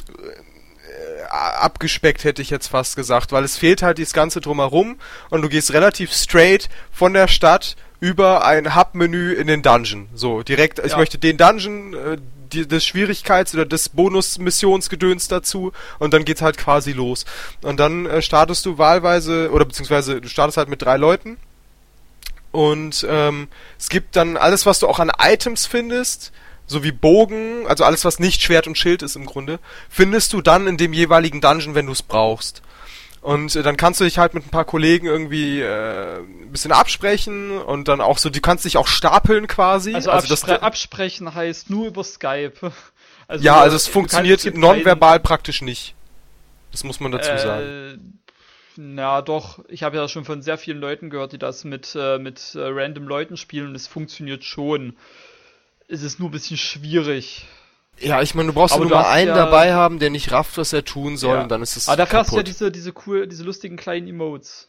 äh, 0.88 1.24
abgespeckt, 1.30 2.24
hätte 2.24 2.42
ich 2.42 2.50
jetzt 2.50 2.68
fast 2.68 2.96
gesagt, 2.96 3.32
weil 3.32 3.44
es 3.44 3.56
fehlt 3.56 3.82
halt 3.82 3.98
das 3.98 4.12
Ganze 4.12 4.40
drumherum 4.40 4.98
und 5.30 5.42
du 5.42 5.48
gehst 5.48 5.72
relativ 5.72 6.12
straight 6.12 6.68
von 6.92 7.14
der 7.14 7.28
Stadt 7.28 7.76
über 7.98 8.44
ein 8.46 8.74
Hub-Menü 8.76 9.32
in 9.32 9.46
den 9.46 9.62
Dungeon. 9.62 10.08
So, 10.14 10.42
direkt, 10.42 10.78
ich 10.80 10.92
Ja. 10.92 10.98
möchte 10.98 11.18
den 11.18 11.36
Dungeon, 11.36 11.94
äh, 11.94 12.16
die, 12.52 12.66
des 12.66 12.84
Schwierigkeits- 12.84 13.54
oder 13.54 13.64
des 13.64 13.88
Bonus-Missionsgedöns 13.90 15.28
dazu 15.28 15.72
und 15.98 16.12
dann 16.12 16.24
geht's 16.24 16.42
halt 16.42 16.58
quasi 16.58 16.92
los. 16.92 17.24
Und 17.62 17.78
dann 17.78 18.06
äh, 18.06 18.22
startest 18.22 18.66
du 18.66 18.76
wahlweise, 18.76 19.50
oder 19.52 19.64
beziehungsweise 19.64 20.20
du 20.20 20.28
startest 20.28 20.56
halt 20.56 20.68
mit 20.68 20.82
drei 20.82 20.96
Leuten 20.96 21.36
und 22.52 23.06
ähm, 23.08 23.48
es 23.78 23.88
gibt 23.88 24.16
dann 24.16 24.36
alles, 24.36 24.66
was 24.66 24.80
du 24.80 24.88
auch 24.88 24.98
an 24.98 25.12
Items 25.20 25.66
findest, 25.66 26.32
so 26.66 26.82
wie 26.82 26.92
Bogen, 26.92 27.66
also 27.66 27.84
alles, 27.84 28.04
was 28.04 28.18
nicht 28.18 28.42
Schwert 28.42 28.66
und 28.66 28.78
Schild 28.78 29.02
ist 29.02 29.16
im 29.16 29.26
Grunde, 29.26 29.58
findest 29.88 30.32
du 30.32 30.40
dann 30.40 30.66
in 30.66 30.76
dem 30.76 30.92
jeweiligen 30.92 31.40
Dungeon, 31.40 31.74
wenn 31.74 31.86
du 31.86 31.92
es 31.92 32.02
brauchst. 32.02 32.62
Und 33.20 33.54
äh, 33.54 33.62
dann 33.62 33.76
kannst 33.76 34.00
du 34.00 34.04
dich 34.04 34.18
halt 34.18 34.34
mit 34.34 34.46
ein 34.46 34.50
paar 34.50 34.64
Kollegen 34.64 35.06
irgendwie 35.06 35.60
äh, 35.60 36.20
ein 36.20 36.50
bisschen 36.50 36.72
absprechen 36.72 37.58
und 37.58 37.86
dann 37.88 38.00
auch 38.00 38.18
so, 38.18 38.30
du 38.30 38.40
kannst 38.40 38.64
dich 38.64 38.76
auch 38.78 38.86
stapeln 38.86 39.46
quasi. 39.46 39.94
also, 39.94 40.10
das, 40.10 40.42
abspre 40.42 40.62
absprechen 40.62 41.34
heißt 41.34 41.70
nur 41.70 41.86
über 41.86 42.04
Skype. 42.04 42.54
Also, 43.28 43.44
ja, 43.44 43.60
also 43.60 43.76
es 43.76 43.86
funktioniert 43.86 44.44
nonverbal 44.56 45.20
praktisch 45.20 45.62
nicht. 45.62 45.94
Das 46.72 46.82
muss 46.82 46.98
man 46.98 47.12
dazu 47.12 47.30
sagen. 47.38 48.19
Na 48.82 49.20
doch, 49.20 49.62
ich 49.68 49.82
habe 49.82 49.96
ja 49.98 50.08
schon 50.08 50.24
von 50.24 50.40
sehr 50.40 50.56
vielen 50.56 50.78
Leuten 50.80 51.10
gehört, 51.10 51.32
die 51.32 51.38
das 51.38 51.64
mit, 51.64 51.94
äh, 51.94 52.18
mit 52.18 52.54
äh, 52.54 52.60
random 52.62 53.06
Leuten 53.06 53.36
spielen 53.36 53.68
und 53.68 53.74
es 53.74 53.86
funktioniert 53.86 54.42
schon. 54.42 54.96
Es 55.86 56.02
ist 56.02 56.18
nur 56.18 56.30
ein 56.30 56.32
bisschen 56.32 56.56
schwierig. 56.56 57.44
Ja, 57.98 58.22
ich 58.22 58.34
meine, 58.34 58.46
du 58.48 58.54
brauchst 58.54 58.74
aber 58.74 58.84
nur 58.86 58.94
mal 58.96 59.10
einen 59.10 59.28
ja- 59.28 59.34
dabei 59.34 59.74
haben, 59.74 59.98
der 59.98 60.08
nicht 60.08 60.32
rafft, 60.32 60.56
was 60.56 60.72
er 60.72 60.82
tun 60.82 61.18
soll, 61.18 61.36
Ja. 61.36 61.42
und 61.42 61.50
dann 61.50 61.60
ist 61.60 61.76
es 61.76 61.88
Aber 61.88 61.98
dafür 61.98 62.20
hast 62.20 62.30
du 62.32 62.36
ja 62.36 62.42
kaputt. 62.42 62.48
diese, 62.48 62.70
diese 62.72 62.94
cool, 63.06 63.26
diese 63.26 63.44
lustigen 63.44 63.76
kleinen 63.76 64.08
Emotes. 64.08 64.68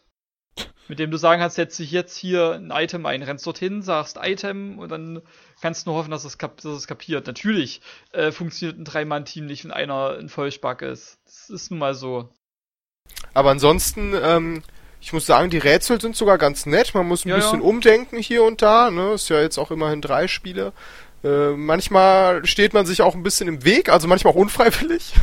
Mit 0.90 1.00
dem 1.00 1.10
du 1.10 1.16
sagen 1.16 1.40
kannst, 1.40 1.56
setz 1.56 1.78
dich 1.78 1.92
jetzt 1.92 2.18
hier 2.18 2.52
ein 2.56 2.72
Item 2.72 3.06
ein, 3.06 3.24
rennst 3.24 3.48
dorthin, 3.48 3.82
sagst 3.82 4.20
Item 4.22 4.78
und 4.78 4.90
dann 4.90 5.22
kannst 5.62 5.86
du 5.86 5.92
nur 5.92 6.00
hoffen, 6.00 6.12
dass 6.12 6.26
es, 6.26 6.38
kap 6.38 6.58
dass 6.58 6.74
es 6.76 6.88
kapiert. 6.88 7.28
Natürlich 7.28 7.80
äh, 8.12 8.34
funktioniert 8.34 8.78
ein 8.78 8.84
Drei-Mann-Team 8.84 9.46
nicht, 9.46 9.64
wenn 9.64 9.72
einer 9.72 10.18
ein 10.20 10.28
Vollspack 10.28 10.82
ist. 10.82 11.20
Das 11.24 11.50
ist 11.50 11.72
nun 11.72 11.80
mal 11.80 11.96
so. 11.96 12.28
Aber 13.34 13.52
ansonsten 13.52 14.14
ähm, 14.22 14.64
Ich 15.00 15.14
muss 15.14 15.26
sagen, 15.26 15.50
die 15.50 15.58
Rätsel 15.58 16.00
sind 16.00 16.16
sogar 16.16 16.38
ganz 16.38 16.66
nett. 16.68 16.94
Man 16.94 17.08
muss 17.08 17.26
ein 17.26 17.30
Ja, 17.30 17.36
bisschen 17.38 17.62
ja. 17.62 17.66
umdenken 17.66 18.18
hier 18.20 18.44
und 18.44 18.62
da. 18.62 18.92
Ne? 18.92 19.14
Ist 19.14 19.30
ja 19.30 19.42
jetzt 19.42 19.58
auch 19.58 19.72
immerhin 19.72 20.02
drei 20.02 20.28
Spiele. 20.28 20.74
Äh, 21.24 21.52
manchmal 21.52 22.46
steht 22.46 22.74
man 22.74 22.86
sich 22.86 23.02
auch 23.02 23.16
ein 23.16 23.24
bisschen 23.24 23.48
im 23.48 23.64
Weg, 23.64 23.90
also 23.90 24.08
manchmal 24.08 24.34
auch 24.34 24.38
unfreiwillig, 24.38 25.14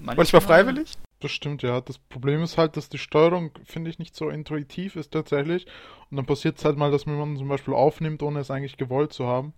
manchmal 0.00 0.42
freiwillig. 0.42 0.92
Das 1.20 1.30
stimmt, 1.32 1.62
ja. 1.62 1.80
Das 1.80 1.98
Problem 1.98 2.42
ist 2.42 2.58
halt, 2.58 2.76
dass 2.76 2.88
die 2.88 2.98
Steuerung, 2.98 3.50
finde 3.64 3.90
ich, 3.90 3.98
nicht 3.98 4.14
so 4.16 4.28
intuitiv 4.30 4.94
ist 4.96 5.12
tatsächlich. 5.12 5.66
Und 6.10 6.16
dann 6.16 6.26
passiert 6.26 6.58
es 6.58 6.64
halt 6.64 6.76
mal, 6.76 6.90
dass 6.90 7.06
man 7.06 7.16
jemanden 7.16 7.38
zum 7.38 7.48
Beispiel 7.48 7.74
aufnimmt, 7.74 8.22
ohne 8.22 8.40
es 8.40 8.50
eigentlich 8.50 8.76
gewollt 8.76 9.12
zu 9.12 9.26
haben. 9.26 9.52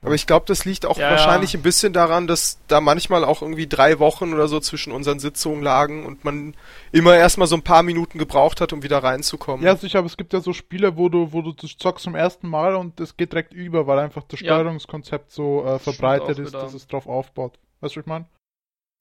Aber 0.00 0.14
ich 0.14 0.28
glaube, 0.28 0.46
das 0.46 0.64
liegt 0.64 0.86
auch 0.86 0.96
Ja, 0.96 1.10
wahrscheinlich 1.10 1.54
ja. 1.54 1.58
ein 1.58 1.62
bisschen 1.62 1.92
daran, 1.92 2.28
dass 2.28 2.60
da 2.68 2.80
manchmal 2.80 3.24
auch 3.24 3.42
irgendwie 3.42 3.66
drei 3.66 3.98
Wochen 3.98 4.32
oder 4.32 4.46
so 4.46 4.60
zwischen 4.60 4.92
unseren 4.92 5.18
Sitzungen 5.18 5.60
lagen 5.62 6.06
und 6.06 6.24
man 6.24 6.54
immer 6.92 7.16
erstmal 7.16 7.48
so 7.48 7.56
ein 7.56 7.62
paar 7.62 7.82
Minuten 7.82 8.16
gebraucht 8.18 8.60
hat, 8.60 8.72
um 8.72 8.84
wieder 8.84 9.02
reinzukommen. 9.02 9.66
Ja, 9.66 9.74
sicher, 9.74 9.98
aber 9.98 10.06
es 10.06 10.16
gibt 10.16 10.32
ja 10.32 10.40
so 10.40 10.52
Spiele, 10.52 10.96
wo 10.96 11.08
du, 11.08 11.32
wo 11.32 11.42
du 11.42 11.52
das 11.52 11.76
zockst 11.76 12.04
zum 12.04 12.14
ersten 12.14 12.48
Mal 12.48 12.76
und 12.76 13.00
es 13.00 13.16
geht 13.16 13.32
direkt 13.32 13.52
über, 13.52 13.88
weil 13.88 13.98
einfach 13.98 14.22
das 14.28 14.38
Ja. 14.40 14.54
Steuerungskonzept 14.54 15.32
so 15.32 15.64
äh, 15.66 15.78
verbreitet 15.80 16.38
ist, 16.38 16.48
wieder. 16.48 16.62
dass 16.62 16.74
es 16.74 16.86
drauf 16.86 17.08
aufbaut. 17.08 17.58
Weißt 17.80 17.96
du, 17.96 18.00
was 18.00 18.02
ich 18.04 18.06
meine? 18.06 18.26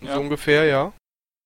so 0.02 0.20
ungefähr, 0.20 0.66
ja. 0.66 0.94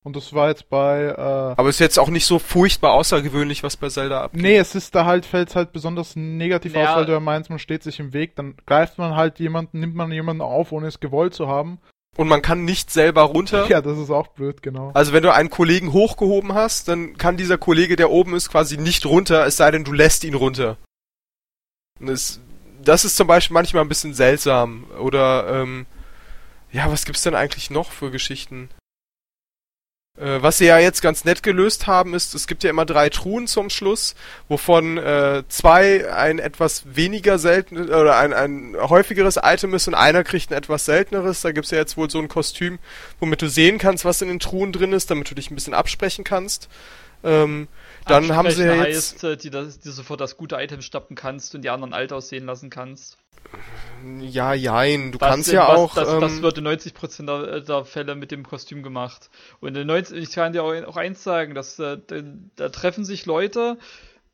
Und 0.04 0.16
das 0.16 0.34
war 0.34 0.50
jetzt 0.50 0.68
bei, 0.70 1.14
äh, 1.16 1.22
Aber 1.60 1.70
ist 1.70 1.80
jetzt 1.80 2.00
auch 2.00 2.10
nicht 2.10 2.26
so 2.26 2.40
furchtbar 2.40 2.94
außergewöhnlich, 2.94 3.62
was 3.62 3.78
bei 3.78 3.88
Zelda 3.90 4.24
abgeht. 4.24 4.42
Nee, 4.42 4.58
es 4.58 4.74
ist 4.74 4.96
da 4.96 5.06
halt, 5.06 5.28
fällt 5.28 5.56
halt 5.56 5.74
besonders 5.74 6.16
negativ 6.16 6.74
Ja. 6.74 6.90
aus, 6.92 6.96
weil 6.98 7.06
du 7.06 7.12
ja 7.12 7.20
meinst, 7.20 7.52
man 7.52 7.60
steht 7.60 7.84
sich 7.84 8.00
im 8.00 8.12
Weg, 8.12 8.36
dann 8.36 8.56
greift 8.66 8.98
man 8.98 9.16
halt 9.16 9.38
jemanden, 9.40 9.80
nimmt 9.80 9.94
man 9.94 10.12
jemanden 10.12 10.42
auf, 10.42 10.72
ohne 10.72 10.88
es 10.88 11.00
gewollt 11.00 11.36
zu 11.36 11.48
haben. 11.48 11.78
Und 12.18 12.28
man 12.28 12.42
kann 12.42 12.66
nicht 12.66 12.90
selber 12.90 13.22
runter. 13.22 13.66
Ja, 13.70 13.80
das 13.82 13.98
ist 14.00 14.10
auch 14.10 14.28
blöd, 14.30 14.64
genau. 14.64 14.90
Also 14.96 15.14
wenn 15.14 15.22
du 15.24 15.32
einen 15.34 15.52
Kollegen 15.52 15.94
hochgehoben 15.94 16.54
hast, 16.56 16.88
dann 16.88 17.16
kann 17.18 17.38
dieser 17.38 17.60
Kollege, 17.60 17.96
der 17.96 18.10
oben 18.10 18.34
ist, 18.34 18.50
quasi 18.50 18.78
nicht 18.78 19.06
runter, 19.06 19.46
es 19.46 19.58
sei 19.58 19.70
denn, 19.70 19.84
du 19.84 19.94
lässt 19.94 20.24
ihn 20.24 20.34
runter. 20.34 20.78
Und 22.00 22.08
das, 22.08 22.40
das 22.84 23.06
ist 23.06 23.16
zum 23.18 23.28
Beispiel 23.28 23.54
manchmal 23.54 23.84
ein 23.84 23.88
bisschen 23.90 24.16
seltsam. 24.16 24.86
Oder, 25.00 25.62
ähm, 25.62 25.86
ja, 26.72 26.92
was 26.92 27.06
gibt's 27.06 27.22
denn 27.22 27.36
eigentlich 27.36 27.70
noch 27.70 27.92
für 27.92 28.10
Geschichten? 28.10 28.70
Äh, 30.18 30.42
was 30.42 30.58
sie 30.58 30.66
ja 30.66 30.78
jetzt 30.78 31.02
ganz 31.02 31.24
nett 31.24 31.42
gelöst 31.42 31.88
haben, 31.88 32.14
ist, 32.14 32.36
es 32.36 32.48
gibt 32.48 32.64
ja 32.64 32.70
immer 32.70 32.86
drei 32.86 33.10
Truhen 33.10 33.48
zum 33.48 33.70
Schluss, 33.70 34.14
wovon 34.50 34.98
äh, 34.98 35.44
zwei 35.48 36.12
ein 36.14 36.40
etwas 36.40 36.84
weniger 36.96 37.40
selten 37.40 37.90
oder 37.90 38.18
ein, 38.18 38.34
ein 38.34 38.76
häufigeres 38.78 39.40
Item 39.42 39.74
ist 39.74 39.88
und 39.88 39.96
einer 39.96 40.24
kriegt 40.24 40.52
ein 40.52 40.58
etwas 40.58 40.86
selteneres. 40.86 41.42
Da 41.42 41.52
gibt's 41.52 41.72
ja 41.72 41.78
jetzt 41.78 41.96
wohl 41.96 42.10
so 42.10 42.20
ein 42.20 42.28
Kostüm, 42.28 42.80
womit 43.20 43.42
du 43.42 43.50
sehen 43.50 43.78
kannst, 43.78 44.04
was 44.04 44.22
in 44.22 44.28
den 44.28 44.40
Truhen 44.40 44.74
drin 44.74 44.94
ist, 44.94 45.10
damit 45.10 45.30
du 45.32 45.36
dich 45.36 45.50
ein 45.50 45.56
bisschen 45.56 45.74
absprechen 45.74 46.26
kannst. 46.26 46.68
Ähm, 47.24 47.68
dann 48.06 48.36
haben 48.36 48.52
sie 48.52 48.66
ja 48.66 48.86
jetzt. 48.86 49.24
heißt, 49.24 49.24
äh, 49.24 49.38
die, 49.38 49.50
das, 49.50 49.80
die 49.80 49.90
sofort 49.90 50.22
das 50.22 50.38
gute 50.38 50.56
Item 50.56 50.82
stoppen 50.82 51.16
kannst 51.16 51.56
und 51.56 51.62
die 51.62 51.70
anderen 51.70 51.94
alt 51.94 52.14
aussehen 52.14 52.46
lassen 52.46 52.70
kannst. 52.70 53.18
Ja, 54.20 54.54
jein. 54.54 55.12
Du 55.12 55.20
Was 55.20 55.30
kannst 55.30 55.52
ja 55.52 55.68
was, 55.68 55.78
auch. 55.78 55.96
Das, 55.96 56.20
das 56.20 56.34
ähm, 56.34 56.42
wird 56.42 56.58
in 56.58 56.68
90% 56.68 57.26
der, 57.26 57.62
der 57.62 57.86
Fälle 57.86 58.16
mit 58.16 58.32
dem 58.32 58.46
Kostüm 58.46 58.82
gemacht. 58.84 59.30
Und 59.60 59.76
in 59.76 59.88
90, 59.88 60.18
ich 60.18 60.32
kann 60.32 60.54
dir 60.54 60.64
auch, 60.64 60.74
auch 60.88 60.98
eins 60.98 61.24
sagen, 61.24 61.54
dass 61.54 61.78
äh, 61.80 61.98
da, 62.08 62.22
da 62.56 62.70
treffen 62.70 63.06
sich 63.06 63.26
Leute 63.26 63.78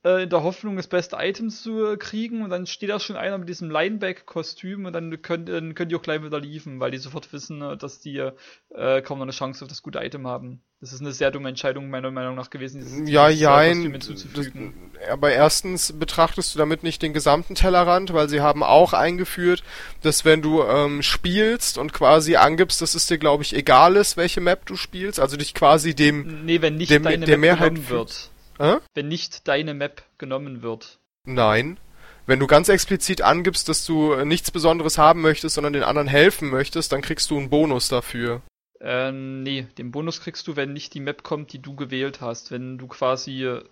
äh, 0.07 0.23
in 0.23 0.29
der 0.29 0.43
Hoffnung, 0.43 0.75
das 0.77 0.87
beste 0.87 1.17
Item 1.19 1.49
zu 1.49 1.85
äh, 1.85 1.97
kriegen 1.97 2.41
und 2.43 2.49
dann 2.49 2.65
steht 2.65 2.89
da 2.89 2.99
schon 2.99 3.15
einer 3.17 3.37
mit 3.37 3.49
diesem 3.49 3.69
Lineback-Kostüm 3.69 4.85
und 4.85 4.93
dann 4.93 5.21
können, 5.21 5.45
dann 5.45 5.75
können 5.75 5.89
die 5.89 5.95
auch 5.95 6.01
gleich 6.01 6.23
wieder 6.23 6.39
liefen, 6.39 6.79
weil 6.79 6.91
die 6.91 6.97
sofort 6.97 7.31
wissen, 7.33 7.61
äh, 7.61 7.77
dass 7.77 7.99
die 7.99 8.17
äh, 8.17 9.01
kaum 9.01 9.19
noch 9.19 9.25
eine 9.25 9.31
Chance 9.31 9.63
auf 9.63 9.69
das 9.69 9.81
gute 9.81 9.99
Item 9.99 10.27
haben. 10.27 10.61
Das 10.79 10.93
ist 10.93 11.01
eine 11.01 11.11
sehr 11.11 11.31
dumme 11.31 11.49
Entscheidung 11.49 11.89
meiner 11.89 12.11
Meinung 12.11 12.35
nach 12.35 12.51
gewesen. 12.51 12.81
dieses- 12.81 13.09
Ja, 13.09 13.29
jein. 13.29 13.77
Kostüm 13.77 13.93
Das, 13.93 14.07
hinzuzufügen. 14.07 14.91
aber 15.11 15.31
erstens 15.31 15.91
betrachtest 15.93 16.53
du 16.53 16.59
damit 16.59 16.83
nicht 16.83 17.01
den 17.01 17.13
gesamten 17.13 17.55
Tellerrand, 17.55 18.13
weil 18.13 18.29
sie 18.29 18.41
haben 18.41 18.61
auch 18.61 18.93
eingeführt, 18.93 19.63
dass 20.03 20.23
wenn 20.23 20.41
du 20.43 20.61
ähm, 20.63 21.01
spielst 21.01 21.79
und 21.79 21.93
quasi 21.93 22.35
angibst, 22.35 22.81
dass 22.81 22.93
es 22.93 23.07
dir, 23.07 23.17
glaube 23.17 23.41
ich, 23.43 23.55
egal 23.55 23.95
ist, 23.95 24.17
welche 24.17 24.39
Map 24.39 24.65
du 24.67 24.75
spielst, 24.75 25.19
also 25.19 25.35
dich 25.35 25.53
quasi 25.55 25.95
dem. 25.95 26.45
Nee, 26.45 26.61
wenn 26.61 26.75
nicht 26.77 26.91
dem- 26.91 27.01
deine 27.03 27.25
der 27.25 27.37
Map 27.39 27.59
Mehrheit 27.59 27.89
wird. 27.89 28.29
Äh? 28.59 28.77
Wenn 28.93 29.07
nicht 29.07 29.47
deine 29.47 29.73
Map 29.73 30.03
genommen 30.17 30.61
wird. 30.61 30.99
Nein. 31.25 31.79
Wenn 32.25 32.39
du 32.39 32.47
ganz 32.47 32.67
explizit 32.67 33.21
angibst, 33.21 33.69
dass 33.69 33.85
du 33.85 34.11
äh, 34.13 34.25
nichts 34.25 34.51
Besonderes 34.51 34.97
haben 34.97 35.21
möchtest, 35.21 35.55
sondern 35.55 35.73
den 35.73 35.83
anderen 35.83 36.07
helfen 36.07 36.49
möchtest, 36.49 36.91
dann 36.91 37.01
kriegst 37.01 37.31
du 37.31 37.37
einen 37.37 37.49
Bonus 37.49 37.87
dafür. 37.87 38.41
Äh, 38.81 39.11
nee, 39.11 39.67
den 39.77 39.91
Bonus 39.91 40.21
kriegst 40.21 40.47
du, 40.47 40.55
wenn 40.55 40.73
nicht 40.73 40.93
die 40.93 40.99
Map 40.99 41.23
kommt, 41.23 41.53
die 41.53 41.59
du 41.61 41.75
gewählt 41.75 42.19
hast. 42.19 42.51
Wenn 42.51 42.77
du 42.77 42.87
quasi 42.87 43.45
äh, 43.45 43.63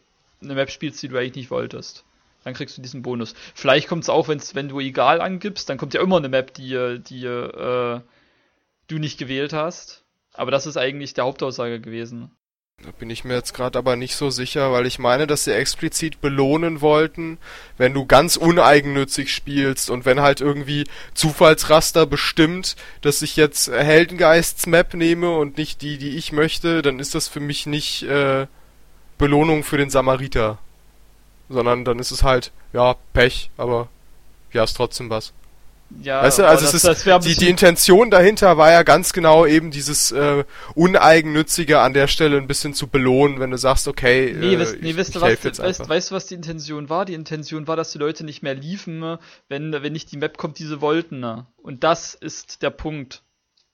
eine 0.41 0.55
Map 0.55 0.71
spielst, 0.71 1.03
die 1.03 1.09
du 1.09 1.17
eigentlich 1.17 1.35
nicht 1.35 1.51
wolltest. 1.51 2.05
Dann 2.43 2.53
kriegst 2.53 2.77
du 2.77 2.81
diesen 2.81 3.01
Bonus. 3.01 3.33
Vielleicht 3.55 3.87
kommt 3.87 4.03
es 4.03 4.09
auch, 4.09 4.27
wenn's, 4.27 4.55
wenn 4.55 4.69
du 4.69 4.79
egal 4.79 5.19
angibst, 5.19 5.67
dann 5.67 5.77
kommt 5.77 5.93
ja 5.93 6.01
immer 6.01 6.17
eine 6.17 6.29
Map, 6.29 6.53
die, 6.53 6.73
äh, 6.73 6.99
die 6.99 7.25
äh, 7.25 7.99
du 8.87 8.97
nicht 8.97 9.17
gewählt 9.17 9.51
hast. 9.51 10.03
Aber 10.33 10.51
das 10.51 10.65
ist 10.65 10.77
eigentlich 10.77 11.13
der 11.13 11.23
Hauptaussage 11.25 11.81
gewesen. 11.81 12.31
Da 12.85 12.91
bin 12.91 13.09
ich 13.09 13.23
mir 13.23 13.33
jetzt 13.33 13.53
gerade 13.53 13.79
aber 13.79 13.95
nicht 13.95 14.15
so 14.15 14.29
sicher, 14.29 14.71
weil 14.71 14.85
ich 14.85 14.99
meine, 14.99 15.25
dass 15.25 15.45
sie 15.45 15.55
explizit 15.55 16.21
belohnen 16.21 16.81
wollten, 16.81 17.39
wenn 17.77 17.95
du 17.95 18.05
ganz 18.05 18.35
uneigennützig 18.35 19.33
spielst 19.33 19.89
und 19.89 20.05
wenn 20.05 20.21
halt 20.21 20.39
irgendwie 20.39 20.85
Zufallsraster 21.15 22.05
bestimmt, 22.05 22.75
dass 23.01 23.23
ich 23.23 23.37
jetzt 23.37 23.71
Heldengeists 23.71 24.67
Map 24.67 24.93
nehme 24.93 25.35
und 25.35 25.57
nicht 25.57 25.81
die, 25.81 25.97
die 25.97 26.15
ich 26.17 26.31
möchte, 26.31 26.83
dann 26.83 26.99
ist 26.99 27.15
das 27.15 27.27
für 27.27 27.39
mich 27.39 27.65
nicht 27.65 28.03
äh, 28.03 28.45
Belohnung 29.17 29.63
für 29.63 29.77
den 29.77 29.89
Samariter. 29.89 30.59
Sondern 31.49 31.85
dann 31.85 31.97
ist 31.97 32.11
es 32.11 32.21
halt, 32.21 32.51
ja, 32.71 32.95
Pech, 33.13 33.49
aber 33.57 33.87
ja, 34.53 34.63
ist 34.63 34.75
trotzdem 34.75 35.09
was. 35.09 35.33
Ja, 36.01 36.23
Weißt 36.23 36.39
du, 36.39 36.47
also 36.47 36.65
das, 36.65 36.73
es 36.73 36.81
das 36.81 36.99
ist, 36.99 37.07
ein 37.07 37.21
die, 37.21 37.35
die 37.35 37.49
Intention 37.49 38.09
dahinter 38.09 38.57
war 38.57 38.71
ja 38.71 38.83
ganz 38.83 39.13
genau 39.13 39.45
eben 39.45 39.69
dieses 39.71 40.11
äh, 40.11 40.43
Uneigennützige 40.73 41.79
an 41.79 41.93
der 41.93 42.07
Stelle 42.07 42.37
ein 42.37 42.47
bisschen 42.47 42.73
zu 42.73 42.87
belohnen, 42.87 43.39
wenn 43.39 43.51
du 43.51 43.57
sagst, 43.57 43.87
okay, 43.87 44.33
Nee, 44.37 44.55
äh, 44.55 44.59
wisst, 44.59 44.81
nee 44.81 44.89
ich, 44.89 44.97
wisst 44.97 45.09
ich 45.11 45.15
ihr 45.15 45.21
was, 45.21 45.59
weißt, 45.59 45.87
weißt 45.87 46.11
du, 46.11 46.15
was 46.15 46.25
die 46.25 46.35
Intention 46.35 46.89
war? 46.89 47.05
Die 47.05 47.13
Intention 47.13 47.67
war, 47.67 47.75
dass 47.75 47.91
die 47.91 47.99
Leute 47.99 48.25
nicht 48.25 48.41
mehr 48.41 48.55
liefen, 48.55 48.99
ne, 48.99 49.19
wenn, 49.47 49.71
wenn 49.71 49.93
nicht 49.93 50.11
die 50.11 50.17
Map 50.17 50.37
kommt, 50.37 50.57
die 50.59 50.65
sie 50.65 50.81
wollten. 50.81 51.19
ne. 51.19 51.45
Und 51.57 51.83
das 51.83 52.15
ist 52.15 52.61
der 52.63 52.71
Punkt. 52.71 53.21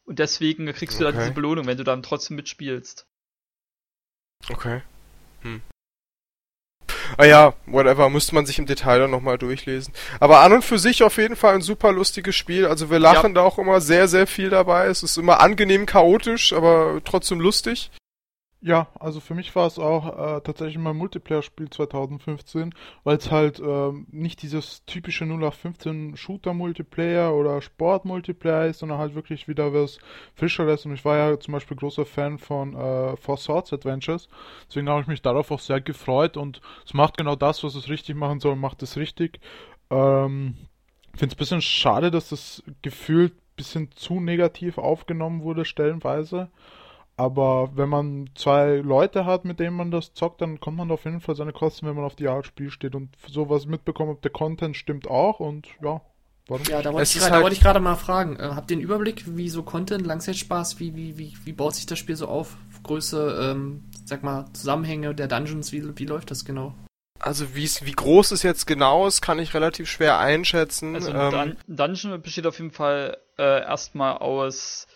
Und 0.03 0.19
deswegen 0.19 0.65
kriegst 0.73 0.99
du 0.99 1.03
da 1.05 1.09
Okay. 1.11 1.19
diese 1.19 1.31
Belohnung, 1.31 1.65
wenn 1.65 1.77
du 1.77 1.83
dann 1.85 2.03
trotzdem 2.03 2.35
mitspielst. 2.35 3.07
Okay. 4.49 4.81
Hm. 5.41 5.61
Ah 7.17 7.25
ja, 7.25 7.53
whatever, 7.65 8.09
müsste 8.09 8.35
man 8.35 8.45
sich 8.45 8.59
im 8.59 8.65
Detail 8.65 8.99
dann 8.99 9.11
nochmal 9.11 9.37
durchlesen. 9.37 9.93
Aber 10.19 10.39
an 10.41 10.53
und 10.53 10.63
für 10.63 10.79
sich 10.79 11.03
auf 11.03 11.17
jeden 11.17 11.35
Fall 11.35 11.55
ein 11.55 11.61
super 11.61 11.91
lustiges 11.91 12.35
Spiel. 12.35 12.65
Also 12.65 12.89
wir 12.89 12.99
lachen 12.99 13.33
da 13.33 13.41
auch 13.41 13.59
immer 13.59 13.81
sehr, 13.81 14.07
sehr 14.07 14.27
viel 14.27 14.49
dabei. 14.49 14.87
Es 14.87 15.03
ist 15.03 15.17
immer 15.17 15.39
angenehm 15.41 15.85
chaotisch, 15.85 16.53
aber 16.53 17.01
trotzdem 17.03 17.39
lustig. 17.39 17.91
Ja, 18.63 18.89
also 18.99 19.19
für 19.19 19.33
mich 19.33 19.55
war 19.55 19.65
es 19.65 19.79
auch 19.79 20.37
äh, 20.37 20.41
tatsächlich 20.41 20.77
mein 20.77 20.95
Multiplayer-Spiel 20.95 21.71
2015, 21.71 22.75
weil 23.03 23.17
es 23.17 23.31
halt 23.31 23.59
ähm, 23.59 24.05
nicht 24.11 24.43
dieses 24.43 24.85
typische 24.85 25.25
0815 25.25 26.15
Shooter-Multiplayer 26.15 27.33
oder 27.33 27.59
Sport-Multiplayer 27.63 28.67
ist, 28.67 28.79
sondern 28.79 28.99
halt 28.99 29.15
wirklich 29.15 29.47
wieder 29.47 29.73
was 29.73 29.97
Fischeres. 30.35 30.85
Und 30.85 30.93
ich 30.93 31.03
war 31.03 31.17
ja 31.17 31.39
zum 31.39 31.53
Beispiel 31.53 31.75
großer 31.75 32.05
Fan 32.05 32.37
von 32.37 32.75
äh, 32.75 33.17
Four 33.17 33.37
Swords 33.37 33.73
Adventures, 33.73 34.29
deswegen 34.67 34.89
habe 34.89 35.01
ich 35.01 35.07
mich 35.07 35.23
darauf 35.23 35.49
auch 35.49 35.59
sehr 35.59 35.81
gefreut 35.81 36.37
und 36.37 36.61
es 36.85 36.93
macht 36.93 37.17
genau 37.17 37.35
das, 37.35 37.63
was 37.63 37.73
es 37.73 37.89
richtig 37.89 38.15
machen 38.15 38.39
soll, 38.39 38.55
macht 38.55 38.83
es 38.83 38.95
richtig. 38.95 39.39
Ähm, 39.89 40.55
finde 41.15 41.33
es 41.33 41.35
ein 41.35 41.39
bisschen 41.39 41.61
schade, 41.63 42.11
dass 42.11 42.29
das 42.29 42.61
gefühlt 42.83 43.33
ein 43.33 43.55
bisschen 43.55 43.91
zu 43.93 44.19
negativ 44.19 44.77
aufgenommen 44.77 45.41
wurde, 45.41 45.65
stellenweise. 45.65 46.51
Aber 47.21 47.69
wenn 47.75 47.87
man 47.87 48.31
zwei 48.33 48.77
Leute 48.77 49.25
hat, 49.27 49.45
mit 49.45 49.59
denen 49.59 49.75
man 49.75 49.91
das 49.91 50.13
zockt, 50.15 50.41
dann 50.41 50.59
kommt 50.59 50.77
man 50.77 50.89
auf 50.89 51.05
jeden 51.05 51.21
Fall 51.21 51.35
seine 51.35 51.53
Kosten, 51.53 51.85
wenn 51.85 51.95
man 51.95 52.03
auf 52.03 52.15
die 52.15 52.27
Art 52.27 52.47
Spiel 52.47 52.71
steht 52.71 52.95
und 52.95 53.09
sowas 53.27 53.67
mitbekommt, 53.67 54.09
ob 54.09 54.21
der 54.23 54.31
Content 54.31 54.75
stimmt 54.75 55.07
auch 55.07 55.39
und 55.39 55.67
ja, 55.83 56.01
warum? 56.47 56.63
Ja, 56.67 56.81
da 56.81 56.91
wollte 56.91 57.03
Es 57.03 57.15
ich, 57.15 57.21
halt- 57.21 57.43
wollte 57.43 57.55
ich 57.55 57.61
gerade 57.61 57.79
mal 57.79 57.95
fragen. 57.95 58.37
Äh, 58.37 58.49
habt 58.55 58.71
ihr 58.71 58.77
einen 58.77 58.83
Überblick, 58.83 59.23
wie 59.37 59.49
so 59.49 59.61
Content, 59.61 60.03
Langzeitspaß, 60.07 60.79
wie, 60.79 60.95
wie, 60.95 61.19
wie, 61.19 61.37
wie 61.43 61.53
baut 61.53 61.75
sich 61.75 61.85
das 61.85 61.99
Spiel 61.99 62.15
so 62.15 62.27
auf? 62.27 62.57
Größe, 62.81 63.51
ähm, 63.51 63.83
sag 64.03 64.23
mal, 64.23 64.45
Zusammenhänge 64.53 65.13
der 65.13 65.27
Dungeons, 65.27 65.71
wie, 65.71 65.95
wie 65.99 66.05
läuft 66.05 66.31
das 66.31 66.43
genau? 66.43 66.73
Also 67.19 67.53
wie's, 67.53 67.85
wie 67.85 67.91
groß 67.91 68.31
es 68.31 68.41
jetzt 68.41 68.65
genau 68.65 69.05
ist, 69.05 69.21
kann 69.21 69.37
ich 69.37 69.53
relativ 69.53 69.87
schwer 69.87 70.17
einschätzen. 70.17 70.95
Also 70.95 71.11
ähm, 71.11 71.17
ein 71.35 71.57
Dun 71.67 71.75
Dungeon 71.93 72.19
besteht 72.19 72.47
auf 72.47 72.57
jeden 72.57 72.71
Fall 72.71 73.17
äh, 73.37 73.61
erstmal 73.61 74.17
aus 74.17 74.87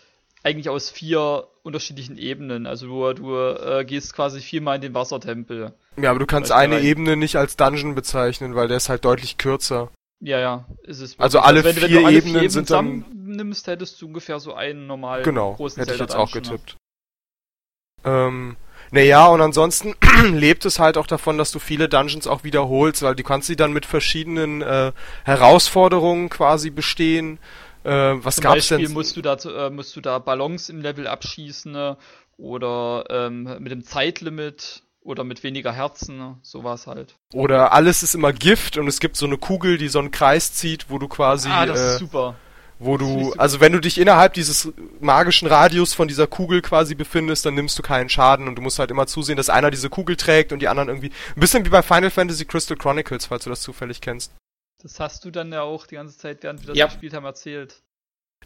eigentlich 0.46 0.68
aus 0.68 0.90
vier 0.90 1.48
unterschiedlichen 1.64 2.16
Ebenen. 2.18 2.66
Also 2.66 2.86
du, 2.86 3.12
du 3.14 3.36
äh, 3.36 3.84
gehst 3.84 4.14
quasi 4.14 4.40
viermal 4.40 4.76
in 4.76 4.82
den 4.82 4.94
Wassertempel. 4.94 5.72
ja, 6.00 6.10
aber 6.10 6.20
du 6.20 6.26
kannst 6.26 6.50
du, 6.50 6.54
eine 6.54 6.80
Ebene 6.80 7.16
nicht 7.16 7.36
als 7.36 7.56
Dungeon 7.56 7.94
bezeichnen, 7.96 8.54
weil 8.54 8.68
der 8.68 8.76
ist 8.76 8.88
halt 8.88 9.04
deutlich 9.04 9.38
kürzer. 9.38 9.90
Ja, 10.20 10.38
ja, 10.38 10.64
ist 10.84 11.00
es. 11.00 11.18
Also 11.18 11.38
wirklich. 11.38 11.48
alle 11.48 11.64
wenn, 11.64 11.76
wenn 11.82 11.88
vier 11.90 12.00
du 12.00 12.06
alle 12.06 12.16
Ebenen 12.16 12.40
vier 12.40 12.50
sind 12.50 12.70
dann- 12.70 13.04
zusammennimmst, 13.04 13.66
hättest 13.66 14.00
du 14.00 14.06
ungefähr 14.06 14.38
so 14.38 14.54
einen 14.54 14.86
normalen 14.86 15.24
Genau, 15.24 15.54
großen 15.54 15.80
hätte 15.82 15.94
ich 15.94 16.00
jetzt 16.00 16.14
auch 16.14 16.30
Dungeon. 16.30 16.54
getippt. 16.56 16.76
Ähm, 18.04 18.56
Naja, 18.92 19.26
und 19.26 19.40
ansonsten 19.40 19.94
lebt 20.32 20.64
es 20.64 20.78
halt 20.78 20.96
auch 20.96 21.08
davon, 21.08 21.38
dass 21.38 21.50
du 21.50 21.58
viele 21.58 21.88
Dungeons 21.88 22.28
auch 22.28 22.44
wiederholst, 22.44 23.02
weil 23.02 23.16
du 23.16 23.24
kannst 23.24 23.48
sie 23.48 23.56
dann 23.56 23.72
mit 23.72 23.84
verschiedenen 23.84 24.62
äh, 24.62 24.92
Herausforderungen 25.24 26.28
quasi 26.28 26.70
bestehen. 26.70 27.38
Äh, 27.86 28.24
was 28.24 28.36
Zum 28.36 28.42
gab's 28.42 28.68
Beispiel 28.68 28.86
denn? 28.86 28.92
musst 28.94 29.16
du 29.16 29.22
da 29.22 29.34
äh, 29.34 29.70
musst 29.70 29.94
du 29.94 30.00
da 30.00 30.18
Ballons 30.18 30.68
im 30.68 30.80
Level 30.82 31.06
abschießen 31.06 31.70
ne? 31.70 31.96
oder 32.36 33.04
ähm, 33.10 33.44
mit 33.60 33.70
dem 33.70 33.84
Zeitlimit 33.84 34.82
oder 35.02 35.22
mit 35.22 35.44
weniger 35.44 35.72
Herzen, 35.72 36.18
ne? 36.18 36.36
sowas 36.42 36.88
halt. 36.88 37.14
Oder 37.32 37.72
alles 37.72 38.02
ist 38.02 38.16
immer 38.16 38.32
Gift 38.32 38.76
und 38.76 38.88
es 38.88 38.98
gibt 38.98 39.16
so 39.16 39.26
eine 39.26 39.38
Kugel, 39.38 39.78
die 39.78 39.86
so 39.86 40.00
einen 40.00 40.10
Kreis 40.10 40.52
zieht, 40.52 40.90
wo 40.90 40.98
du 40.98 41.06
quasi, 41.06 41.48
ah, 41.48 41.64
das 41.64 41.78
äh, 41.78 41.92
ist 41.92 41.98
super. 42.00 42.34
wo 42.80 42.96
du, 42.96 43.32
also 43.38 43.60
wenn 43.60 43.72
du 43.72 43.80
dich 43.80 43.98
innerhalb 44.00 44.34
dieses 44.34 44.72
magischen 44.98 45.46
Radius 45.46 45.94
von 45.94 46.08
dieser 46.08 46.26
Kugel 46.26 46.62
quasi 46.62 46.96
befindest, 46.96 47.46
dann 47.46 47.54
nimmst 47.54 47.78
du 47.78 47.82
keinen 47.82 48.08
Schaden 48.08 48.48
und 48.48 48.56
du 48.56 48.62
musst 48.62 48.80
halt 48.80 48.90
immer 48.90 49.06
zusehen, 49.06 49.36
dass 49.36 49.48
einer 49.48 49.70
diese 49.70 49.90
Kugel 49.90 50.16
trägt 50.16 50.52
und 50.52 50.58
die 50.58 50.66
anderen 50.66 50.88
irgendwie, 50.88 51.12
ein 51.36 51.40
bisschen 51.40 51.64
wie 51.64 51.70
bei 51.70 51.82
Final 51.82 52.10
Fantasy 52.10 52.46
Crystal 52.46 52.76
Chronicles, 52.76 53.26
falls 53.26 53.44
du 53.44 53.50
das 53.50 53.62
zufällig 53.62 54.00
kennst. 54.00 54.32
Das 54.82 55.00
hast 55.00 55.24
du 55.24 55.30
dann 55.30 55.52
ja 55.52 55.62
auch 55.62 55.86
die 55.86 55.94
ganze 55.94 56.16
Zeit, 56.18 56.42
während 56.42 56.60
wir 56.62 56.68
das 56.68 56.76
Ja. 56.76 56.86
gespielt 56.86 57.14
haben, 57.14 57.24
erzählt. 57.24 57.82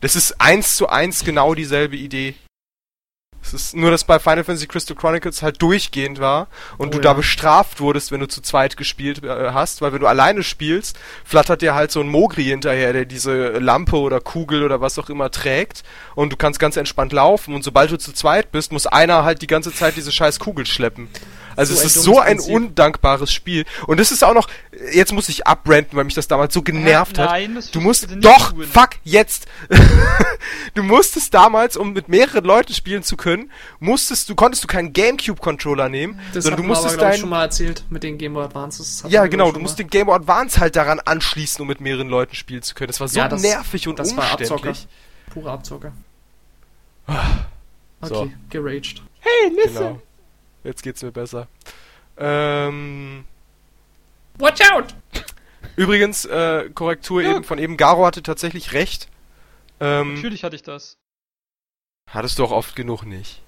Das 0.01 0.17
ist 0.17 0.41
eins 0.41 0.77
zu 0.77 0.89
eins 0.89 1.25
genau 1.25 1.55
dieselbe 1.55 1.97
Idee. 1.97 2.35
Es 3.43 3.55
ist 3.55 3.75
nur, 3.75 3.91
dass 3.91 4.05
bei 4.05 4.19
Final 4.19 4.45
Fantasy 4.45 4.67
Crystal 4.67 4.95
Chronicles 4.97 5.43
halt 5.43 5.61
durchgehend 5.63 6.21
war 6.21 6.49
und 6.77 6.89
Oh 6.89 6.91
du 6.91 6.97
ja. 6.99 7.03
da 7.03 7.13
bestraft 7.15 7.81
wurdest, 7.81 8.13
wenn 8.13 8.21
du 8.21 8.29
zu 8.29 8.43
zweit 8.43 8.77
gespielt 8.77 9.25
äh, 9.25 9.51
hast, 9.53 9.81
weil 9.81 9.93
wenn 9.95 10.01
du 10.01 10.07
alleine 10.07 10.43
spielst, 10.43 10.99
flattert 11.25 11.63
dir 11.63 11.75
halt 11.75 11.91
so 11.91 12.01
ein 12.01 12.09
Mogri 12.09 12.45
hinterher, 12.45 12.93
der 12.93 13.07
diese 13.07 13.59
Lampe 13.59 13.97
oder 13.97 14.21
Kugel 14.21 14.63
oder 14.63 14.83
was 14.83 14.99
auch 14.99 15.09
immer 15.09 15.31
trägt 15.31 15.85
und 16.15 16.33
du 16.33 16.37
kannst 16.37 16.61
ganz 16.61 16.77
entspannt 16.77 17.13
laufen 17.15 17.55
und 17.55 17.65
sobald 17.65 17.91
du 17.91 17.97
zu 17.99 18.13
zweit 18.13 18.53
bist, 18.53 18.73
muss 18.73 18.87
einer 18.87 19.25
halt 19.25 19.41
die 19.41 19.47
ganze 19.47 19.73
Zeit 19.73 19.97
diese 19.97 20.13
scheiß 20.13 20.39
Kugel 20.39 20.67
schleppen. 20.67 21.09
Also 21.57 21.75
So 21.75 21.81
es 21.81 21.97
ist 21.97 22.03
so 22.05 22.19
ein 22.21 22.37
Prinzip. 22.37 22.55
undankbares 22.55 23.33
Spiel 23.33 23.65
und 23.87 23.99
es 24.01 24.11
ist 24.13 24.23
auch 24.25 24.35
noch, 24.35 24.49
jetzt 24.93 25.13
muss 25.13 25.29
ich 25.29 25.47
abrenten, 25.47 25.97
weil 25.97 26.05
mich 26.05 26.15
das 26.15 26.29
damals 26.29 26.55
so 26.55 26.63
genervt 26.63 27.19
Äh, 27.19 27.23
hat. 27.23 27.31
nein, 27.31 27.55
das 27.57 27.71
Du 27.71 27.81
musst 27.81 28.09
doch, 28.21 28.53
tun. 28.53 28.65
fuck, 28.65 28.91
jetzt. 29.05 29.47
du 30.75 30.83
musstest 30.83 31.35
damals, 31.35 31.77
um 31.77 31.93
mit 31.93 32.09
mehreren 32.09 32.45
Leuten 32.45 32.73
spielen 32.75 33.03
zu 33.03 33.17
können, 33.17 33.51
musstest 33.79 34.29
du 34.29 34.35
konntest 34.35 34.63
du 34.65 34.69
keinen 34.69 34.93
GameCube 34.93 35.41
Controller 35.41 35.89
nehmen, 35.89 36.19
Das 36.33 36.45
sondern 36.45 36.63
du 36.63 36.69
wir 36.69 36.73
aber, 36.73 36.81
musstest 36.81 36.99
glaub 36.99 37.09
ich, 37.09 37.13
dein 37.15 37.21
schon 37.21 37.29
mal 37.31 37.43
erzählt 37.43 37.85
mit 37.91 38.03
den 38.03 38.17
Game 38.19 38.35
Boy 38.35 38.45
Advances. 38.45 39.05
ja, 39.09 39.27
genau, 39.27 39.53
du 39.53 39.59
musst 39.61 39.75
mal. 39.79 39.85
den 39.85 39.91
Game 39.91 40.07
Boy 40.07 40.17
Advance 40.17 40.61
halt 40.61 40.77
daran 40.77 41.01
anschließen, 41.01 41.61
um 41.61 41.69
mit 41.69 41.81
mehreren 41.81 42.09
Leuten 42.09 42.35
spielen 42.35 42.63
zu 42.63 42.75
können. 42.75 42.89
Das 42.89 43.01
war 43.01 43.09
so 43.09 43.19
Ja, 43.19 43.29
das- 43.29 43.43
nervig 43.43 43.89
und 43.89 43.99
Das 43.99 44.17
war 44.17 44.25
Abzocker. 44.33 44.53
umständlich. 44.55 44.89
Pure 45.33 45.51
Abzocker. 45.51 45.93
So. 48.03 48.23
Okay, 48.23 48.33
geraged. 48.51 49.03
Genau. 49.67 50.01
Jetzt 50.65 50.83
geht's 50.83 51.03
mir 51.03 51.13
besser. 51.13 51.49
Ähm, 52.17 53.25
Watch 54.39 54.61
out! 54.73 54.95
übrigens, 55.77 56.25
äh, 56.27 56.69
Korrektur 56.75 57.23
Ja. 57.23 57.31
eben 57.37 57.45
von 57.45 57.59
eben, 57.59 57.77
Garo 57.77 58.05
hatte 58.07 58.23
tatsächlich 58.23 58.73
recht. 58.73 59.09
Ähm, 59.81 60.15
Natürlich 60.15 60.45
hatte 60.45 60.57
ich 60.57 60.63
das. 60.63 60.99
hattest 62.09 62.39
du 62.39 62.45
auch 62.45 62.51
oft 62.51 62.77
genug 62.77 63.05
nicht. 63.05 63.41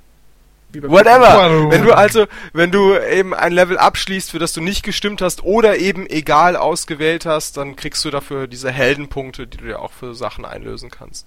Wie 0.70 0.80
bei 0.80 0.88
Whatever! 0.88 1.70
Wenn 1.70 1.84
du 1.84 1.92
also, 1.94 2.26
wenn 2.54 2.70
du 2.70 2.96
eben 2.98 3.34
ein 3.34 3.52
Level 3.52 3.76
abschließt, 3.76 4.30
für 4.30 4.38
das 4.38 4.54
du 4.54 4.62
nicht 4.62 4.82
gestimmt 4.82 5.20
hast 5.20 5.42
oder 5.44 5.76
eben 5.76 6.06
egal 6.06 6.56
ausgewählt 6.56 7.26
hast, 7.26 7.58
dann 7.58 7.76
kriegst 7.76 8.02
du 8.06 8.10
dafür 8.10 8.46
diese 8.46 8.70
Heldenpunkte, 8.72 9.46
die 9.46 9.58
du 9.58 9.64
dir 9.66 9.80
auch 9.82 9.92
für 9.92 10.14
Sachen 10.14 10.46
einlösen 10.46 10.90
kannst. 10.90 11.26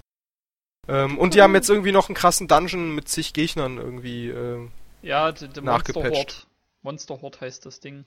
Ähm, 0.88 1.16
und 1.18 1.34
die 1.34 1.42
haben 1.42 1.54
jetzt 1.54 1.70
irgendwie 1.70 1.92
noch 1.92 2.08
einen 2.08 2.16
krassen 2.16 2.48
Dungeon 2.48 2.92
mit 2.96 3.08
zig 3.08 3.32
Gegnern 3.34 3.78
irgendwie. 3.78 4.30
Ähm, 4.30 4.72
Ja, 5.02 5.30
der 5.32 5.48
der 5.48 5.62
Monster 5.62 5.62
Nachgepatcht. 5.92 6.14
Horde. 6.16 6.34
Monster 6.82 7.20
Horde 7.22 7.40
heißt 7.40 7.64
das 7.66 7.80
Ding. 7.80 8.04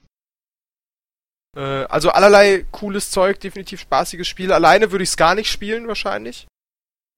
äh, 1.56 1.60
also 1.84 2.10
allerlei 2.10 2.64
cooles 2.70 3.10
Zeug, 3.10 3.40
definitiv 3.40 3.80
spaßiges 3.80 4.26
Spiel. 4.28 4.52
Alleine 4.52 4.90
würde 4.92 5.02
ich 5.04 5.10
es 5.10 5.16
gar 5.16 5.34
nicht 5.34 5.50
spielen 5.50 5.88
wahrscheinlich. 5.88 6.46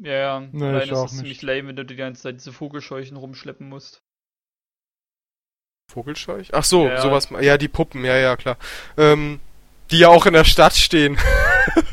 Ja, 0.03 0.13
ja. 0.13 0.41
Nee, 0.53 0.65
Allein 0.65 0.83
ich 0.85 0.91
ist 0.93 0.99
es 0.99 1.17
ziemlich 1.19 1.43
lame, 1.43 1.69
wenn 1.69 1.77
du 1.77 1.85
die 1.85 1.97
ganze 1.97 2.23
Zeit 2.23 2.35
diese 2.37 2.53
Vogelscheuchen 2.53 3.17
rumschleppen 3.17 3.69
musst. 3.69 4.01
Vogelscheuch? 5.91 6.49
Ach 6.55 6.65
so, 6.65 6.87
Ja. 6.89 7.01
sowas. 7.01 7.29
Ja, 7.41 7.59
die 7.59 7.69
Puppen, 7.69 8.05
ja, 8.05 8.17
ja, 8.17 8.37
klar. 8.37 8.57
Ähm, 8.97 9.41
die 9.91 9.99
ja 9.99 10.09
auch 10.09 10.25
in 10.27 10.33
der 10.33 10.45
Stadt 10.45 10.75
stehen. 10.75 11.19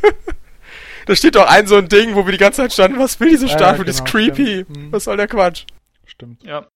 da 1.06 1.16
steht 1.16 1.36
doch 1.36 1.48
ein 1.48 1.68
so 1.68 1.76
ein 1.76 1.90
Ding, 1.90 2.16
wo 2.16 2.26
wir 2.26 2.32
die 2.32 2.38
ganze 2.38 2.62
Zeit 2.62 2.72
standen. 2.74 2.98
Was 3.00 3.20
will 3.20 3.30
diese 3.30 3.48
Ja, 3.48 3.54
Stadt? 3.54 3.78
ja, 3.78 3.84
das 3.84 3.96
ist 3.98 4.06
genau, 4.06 4.12
creepy. 4.12 4.64
stimmt. 4.64 4.70
Mhm. 4.78 4.92
Was 4.94 5.04
soll 5.04 5.18
der 5.18 5.28
Quatsch? 5.28 5.66
Stimmt. 6.06 6.44
Ja. 6.44 6.68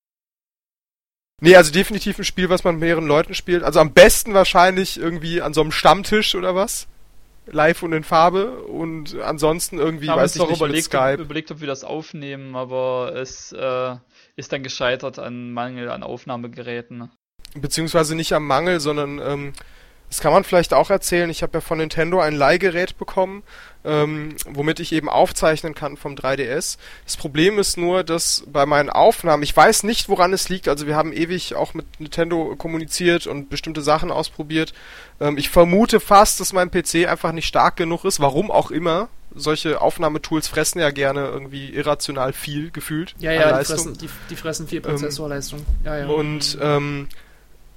Nee, 1.42 1.56
also 1.56 1.72
definitiv 1.72 2.18
ein 2.20 2.24
Spiel, 2.24 2.50
was 2.50 2.64
man 2.64 2.76
mit 2.76 2.82
mehreren 2.82 3.08
Leuten 3.08 3.34
spielt. 3.34 3.64
Also 3.64 3.80
am 3.80 3.94
besten 3.94 4.34
wahrscheinlich 4.34 5.00
irgendwie 5.00 5.42
an 5.42 5.54
so 5.54 5.62
einem 5.62 5.72
Stammtisch 5.72 6.36
oder 6.36 6.56
was. 6.56 6.88
Live 7.46 7.84
und 7.84 7.92
in 7.92 8.04
Farbe. 8.04 8.64
Und 8.64 9.20
ansonsten 9.20 9.78
irgendwie, 9.78 10.10
haben 10.10 10.20
weiß 10.20 10.36
ich 10.36 10.42
nicht, 10.42 10.50
mit 10.50 10.58
überlegt, 10.58 10.88
ob, 10.88 11.02
Skype. 11.02 11.22
überlegt, 11.22 11.52
ob 11.52 11.60
wir 11.60 11.68
das 11.68 11.84
aufnehmen, 11.84 12.56
aber 12.56 13.14
es 13.16 13.52
äh, 13.52 13.96
ist 14.36 14.54
dann 14.54 14.64
gescheitert 14.64 15.20
an 15.20 15.52
Mangel 15.52 15.90
an 15.90 16.04
Aufnahmegeräten. 16.04 17.10
Beziehungsweise 17.56 18.16
nicht 18.16 18.34
am 18.34 18.48
Mangel, 18.48 18.80
sondern 18.80 19.20
ähm, 19.20 19.54
das 20.14 20.20
kann 20.20 20.32
man 20.32 20.44
vielleicht 20.44 20.76
auch 20.76 20.92
erzählen. 20.92 21.28
Ich 21.32 21.42
habe 21.42 21.58
ja 21.58 21.60
von 21.60 21.80
Nintendo 21.80 22.20
ein 22.20 22.36
Leihgerät 22.36 23.00
bekommen, 23.00 23.42
ähm, 23.84 24.36
womit 24.46 24.80
ich 24.80 24.92
eben 24.92 25.10
aufzeichnen 25.10 25.74
kann 25.74 25.98
vom 25.98 26.14
3DS. 26.14 26.78
Das 27.04 27.18
Problem 27.18 27.58
ist 27.58 27.78
nur, 27.78 28.04
dass 28.04 28.44
bei 28.46 28.68
meinen 28.68 28.92
Aufnahmen, 28.92 29.42
ich 29.42 29.58
weiß 29.58 29.82
nicht, 29.82 30.10
woran 30.10 30.32
es 30.32 30.50
liegt. 30.50 30.68
Also 30.68 30.86
wir 30.86 30.96
haben 30.96 31.14
ewig 31.14 31.56
auch 31.56 31.74
mit 31.74 32.00
Nintendo 32.00 32.56
kommuniziert 32.56 33.26
und 33.26 33.50
bestimmte 33.50 33.82
Sachen 33.82 34.12
ausprobiert. 34.12 34.76
Ähm, 35.20 35.40
ich 35.40 35.50
vermute 35.50 36.00
fast, 36.00 36.40
dass 36.40 36.54
mein 36.54 36.70
PC 36.70 37.08
einfach 37.08 37.32
nicht 37.32 37.48
stark 37.48 37.76
genug 37.76 38.06
ist, 38.06 38.20
warum 38.20 38.52
auch 38.52 38.70
immer. 38.70 39.10
Solche 39.34 39.82
Aufnahmetools 39.82 40.48
fressen 40.48 40.78
ja 40.78 40.92
gerne 40.92 41.26
irgendwie 41.26 41.70
irrational 41.70 42.34
viel 42.34 42.70
gefühlt 42.70 43.16
Ja, 43.18 43.32
ja, 43.32 43.58
die 43.58 43.66
fressen, 43.66 43.98
die, 43.98 44.10
die 44.30 44.36
fressen 44.36 44.68
viel 44.68 44.82
Prozessorleistung. 44.82 45.66
ja, 45.84 45.98
ja. 45.98 46.06
Und 46.06 46.56
ähm, 46.62 47.08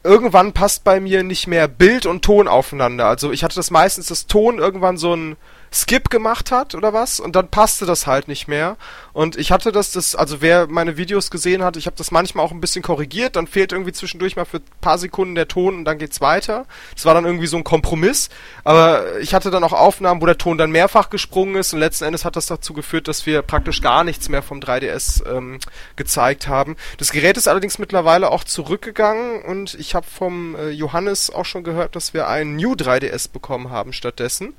irgendwann 0.06 0.52
passt 0.52 0.84
bei 0.84 1.00
mir 1.00 1.22
nicht 1.22 1.46
mehr 1.46 1.68
Bild 1.68 2.06
und 2.06 2.22
Ton 2.22 2.48
aufeinander. 2.48 3.06
Also 3.06 3.32
ich 3.32 3.44
hatte 3.44 3.56
das 3.56 3.70
meistens, 3.70 4.06
dass 4.06 4.26
Ton 4.26 4.58
irgendwann 4.58 4.96
so 4.96 5.14
ein 5.14 5.36
Skip 5.72 6.10
gemacht 6.10 6.50
hat 6.50 6.74
oder 6.74 6.92
was 6.92 7.20
und 7.20 7.36
dann 7.36 7.48
passte 7.48 7.86
das 7.86 8.06
halt 8.06 8.28
nicht 8.28 8.48
mehr. 8.48 8.76
Und 9.12 9.36
ich 9.36 9.52
hatte 9.52 9.72
das, 9.72 9.92
das 9.92 10.14
also 10.14 10.40
wer 10.40 10.66
meine 10.66 10.96
Videos 10.96 11.30
gesehen 11.30 11.62
hat, 11.62 11.76
ich 11.76 11.86
habe 11.86 11.96
das 11.96 12.10
manchmal 12.10 12.44
auch 12.44 12.52
ein 12.52 12.60
bisschen 12.60 12.82
korrigiert, 12.82 13.36
dann 13.36 13.46
fehlt 13.46 13.72
irgendwie 13.72 13.92
zwischendurch 13.92 14.36
mal 14.36 14.44
für 14.44 14.58
ein 14.58 14.80
paar 14.80 14.98
Sekunden 14.98 15.34
der 15.34 15.48
Ton 15.48 15.74
und 15.74 15.84
dann 15.84 15.98
geht's 15.98 16.20
weiter. 16.20 16.66
Das 16.94 17.04
war 17.04 17.14
dann 17.14 17.24
irgendwie 17.24 17.46
so 17.46 17.56
ein 17.56 17.64
Kompromiss, 17.64 18.28
aber 18.64 19.18
ich 19.20 19.34
hatte 19.34 19.50
dann 19.50 19.64
auch 19.64 19.72
Aufnahmen, 19.72 20.20
wo 20.20 20.26
der 20.26 20.38
Ton 20.38 20.58
dann 20.58 20.70
mehrfach 20.70 21.10
gesprungen 21.10 21.56
ist 21.56 21.72
und 21.72 21.80
letzten 21.80 22.04
Endes 22.04 22.24
hat 22.24 22.36
das 22.36 22.46
dazu 22.46 22.72
geführt, 22.72 23.08
dass 23.08 23.26
wir 23.26 23.42
praktisch 23.42 23.82
gar 23.82 24.04
nichts 24.04 24.28
mehr 24.28 24.42
vom 24.42 24.60
3DS 24.60 25.26
ähm, 25.28 25.58
gezeigt 25.96 26.48
haben. 26.48 26.76
Das 26.98 27.12
Gerät 27.12 27.36
ist 27.36 27.48
allerdings 27.48 27.78
mittlerweile 27.78 28.30
auch 28.30 28.44
zurückgegangen 28.44 29.42
und 29.42 29.74
ich 29.74 29.94
habe 29.94 30.06
vom 30.06 30.54
äh, 30.56 30.70
Johannes 30.70 31.30
auch 31.30 31.44
schon 31.44 31.64
gehört, 31.64 31.96
dass 31.96 32.14
wir 32.14 32.28
einen 32.28 32.56
New 32.56 32.74
3DS 32.74 33.30
bekommen 33.32 33.70
haben 33.70 33.92
stattdessen. 33.92 34.54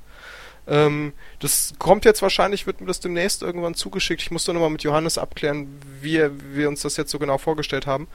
Ähm, 0.68 1.14
das 1.40 1.74
kommt 1.80 2.06
jetzt 2.06 2.22
wahrscheinlich, 2.22 2.68
wird 2.68 2.82
mir 2.82 2.88
das 2.88 3.00
demnächst 3.00 3.42
irgendwann 3.42 3.74
zugeschickt. 3.76 4.22
Ich 4.22 4.32
muss 4.32 4.44
da 4.46 4.54
nochmal 4.54 4.70
mit 4.70 4.84
Johannes 4.84 5.18
abklären, 5.18 5.80
wie 6.02 6.20
wir 6.54 6.68
uns 6.68 6.82
das 6.82 6.98
jetzt 6.98 7.12
so 7.12 7.20
genau 7.20 7.38
vorgestellt 7.38 7.88
haben. 7.88 8.08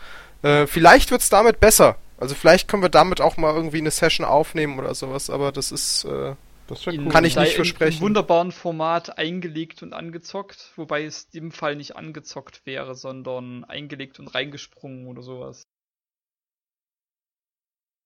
Äh, 0.42 0.66
vielleicht 0.66 1.10
wird's 1.10 1.28
damit 1.30 1.60
besser. 1.60 1.96
Also 2.18 2.34
vielleicht 2.34 2.68
können 2.68 2.82
wir 2.82 2.88
damit 2.90 3.20
auch 3.20 3.36
mal 3.36 3.54
irgendwie 3.54 3.78
eine 3.78 3.90
Session 3.90 4.24
aufnehmen 4.26 4.78
oder 4.78 4.94
sowas, 4.94 5.30
aber 5.30 5.50
das 5.50 5.72
ist 5.72 6.04
äh, 6.04 6.34
Das 6.68 6.86
In- 6.86 7.06
cool. 7.06 7.08
Kann 7.12 7.24
ich 7.24 7.36
nicht 7.36 7.50
in- 7.50 7.56
versprechen. 7.56 7.98
Im 7.98 8.02
wunderbaren 8.04 8.52
Format 8.52 9.18
eingelegt 9.18 9.82
und 9.82 9.92
angezockt, 9.92 10.72
wobei 10.76 11.04
es 11.04 11.24
in 11.32 11.40
dem 11.44 11.50
Fall 11.52 11.74
nicht 11.76 11.96
angezockt 11.96 12.62
wäre, 12.64 12.94
sondern 12.94 13.64
eingelegt 13.64 14.20
und 14.20 14.28
reingesprungen 14.28 15.06
oder 15.08 15.22
sowas. 15.22 15.62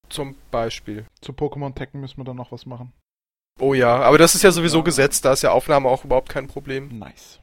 zum 0.09 0.37
Beispiel. 0.51 1.07
Zu 1.21 1.33
Pokémon 1.33 1.75
Tekken 1.75 2.01
müssen 2.01 2.19
wir 2.19 2.25
dann 2.25 2.37
noch 2.37 2.53
was 2.53 2.65
machen. 2.65 2.93
Oh 3.59 3.75
ja, 3.75 3.97
aber 4.03 4.19
das 4.19 4.35
ist 4.35 4.43
ja 4.43 4.51
sowieso 4.51 4.79
Ja. 4.79 4.85
gesetzt, 4.85 5.25
da 5.25 5.33
ist 5.33 5.43
ja 5.43 5.51
Aufnahme 5.53 5.89
auch 5.89 6.05
überhaupt 6.05 6.29
kein 6.29 6.47
Problem. 6.47 6.99
Nice. 6.99 7.41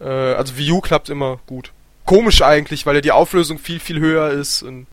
Äh, 0.00 0.04
also 0.04 0.56
Wii 0.56 0.72
U 0.72 0.80
klappt 0.80 1.08
immer 1.08 1.40
gut. 1.46 1.72
Komisch 2.04 2.42
eigentlich, 2.42 2.86
weil 2.86 2.94
ja 2.94 3.00
die 3.00 3.12
Auflösung 3.12 3.58
viel, 3.58 3.80
viel 3.80 3.98
höher 4.00 4.30
ist. 4.30 4.62
Und, 4.62 4.86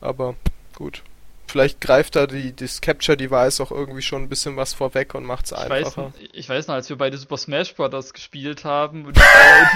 aber 0.00 0.34
gut. 0.74 1.02
Vielleicht 1.50 1.80
greift 1.80 2.14
da 2.16 2.26
die, 2.26 2.54
das 2.54 2.80
Capture-Device 2.80 3.60
auch 3.60 3.70
irgendwie 3.70 4.02
schon 4.02 4.22
ein 4.22 4.28
bisschen 4.28 4.56
was 4.56 4.74
vorweg 4.74 5.14
und 5.14 5.24
macht's 5.24 5.52
Ich 5.52 5.58
weiß, 5.58 5.86
einfacher. 5.86 6.02
noch, 6.02 6.12
ich 6.32 6.48
weiß 6.48 6.66
noch, 6.66 6.74
als 6.74 6.88
wir 6.88 6.96
beide 6.96 7.16
Super 7.16 7.38
Smash 7.38 7.74
Bros. 7.74 8.12
gespielt 8.12 8.64
haben 8.64 9.06
und 9.06 9.16
äh, 9.16 9.20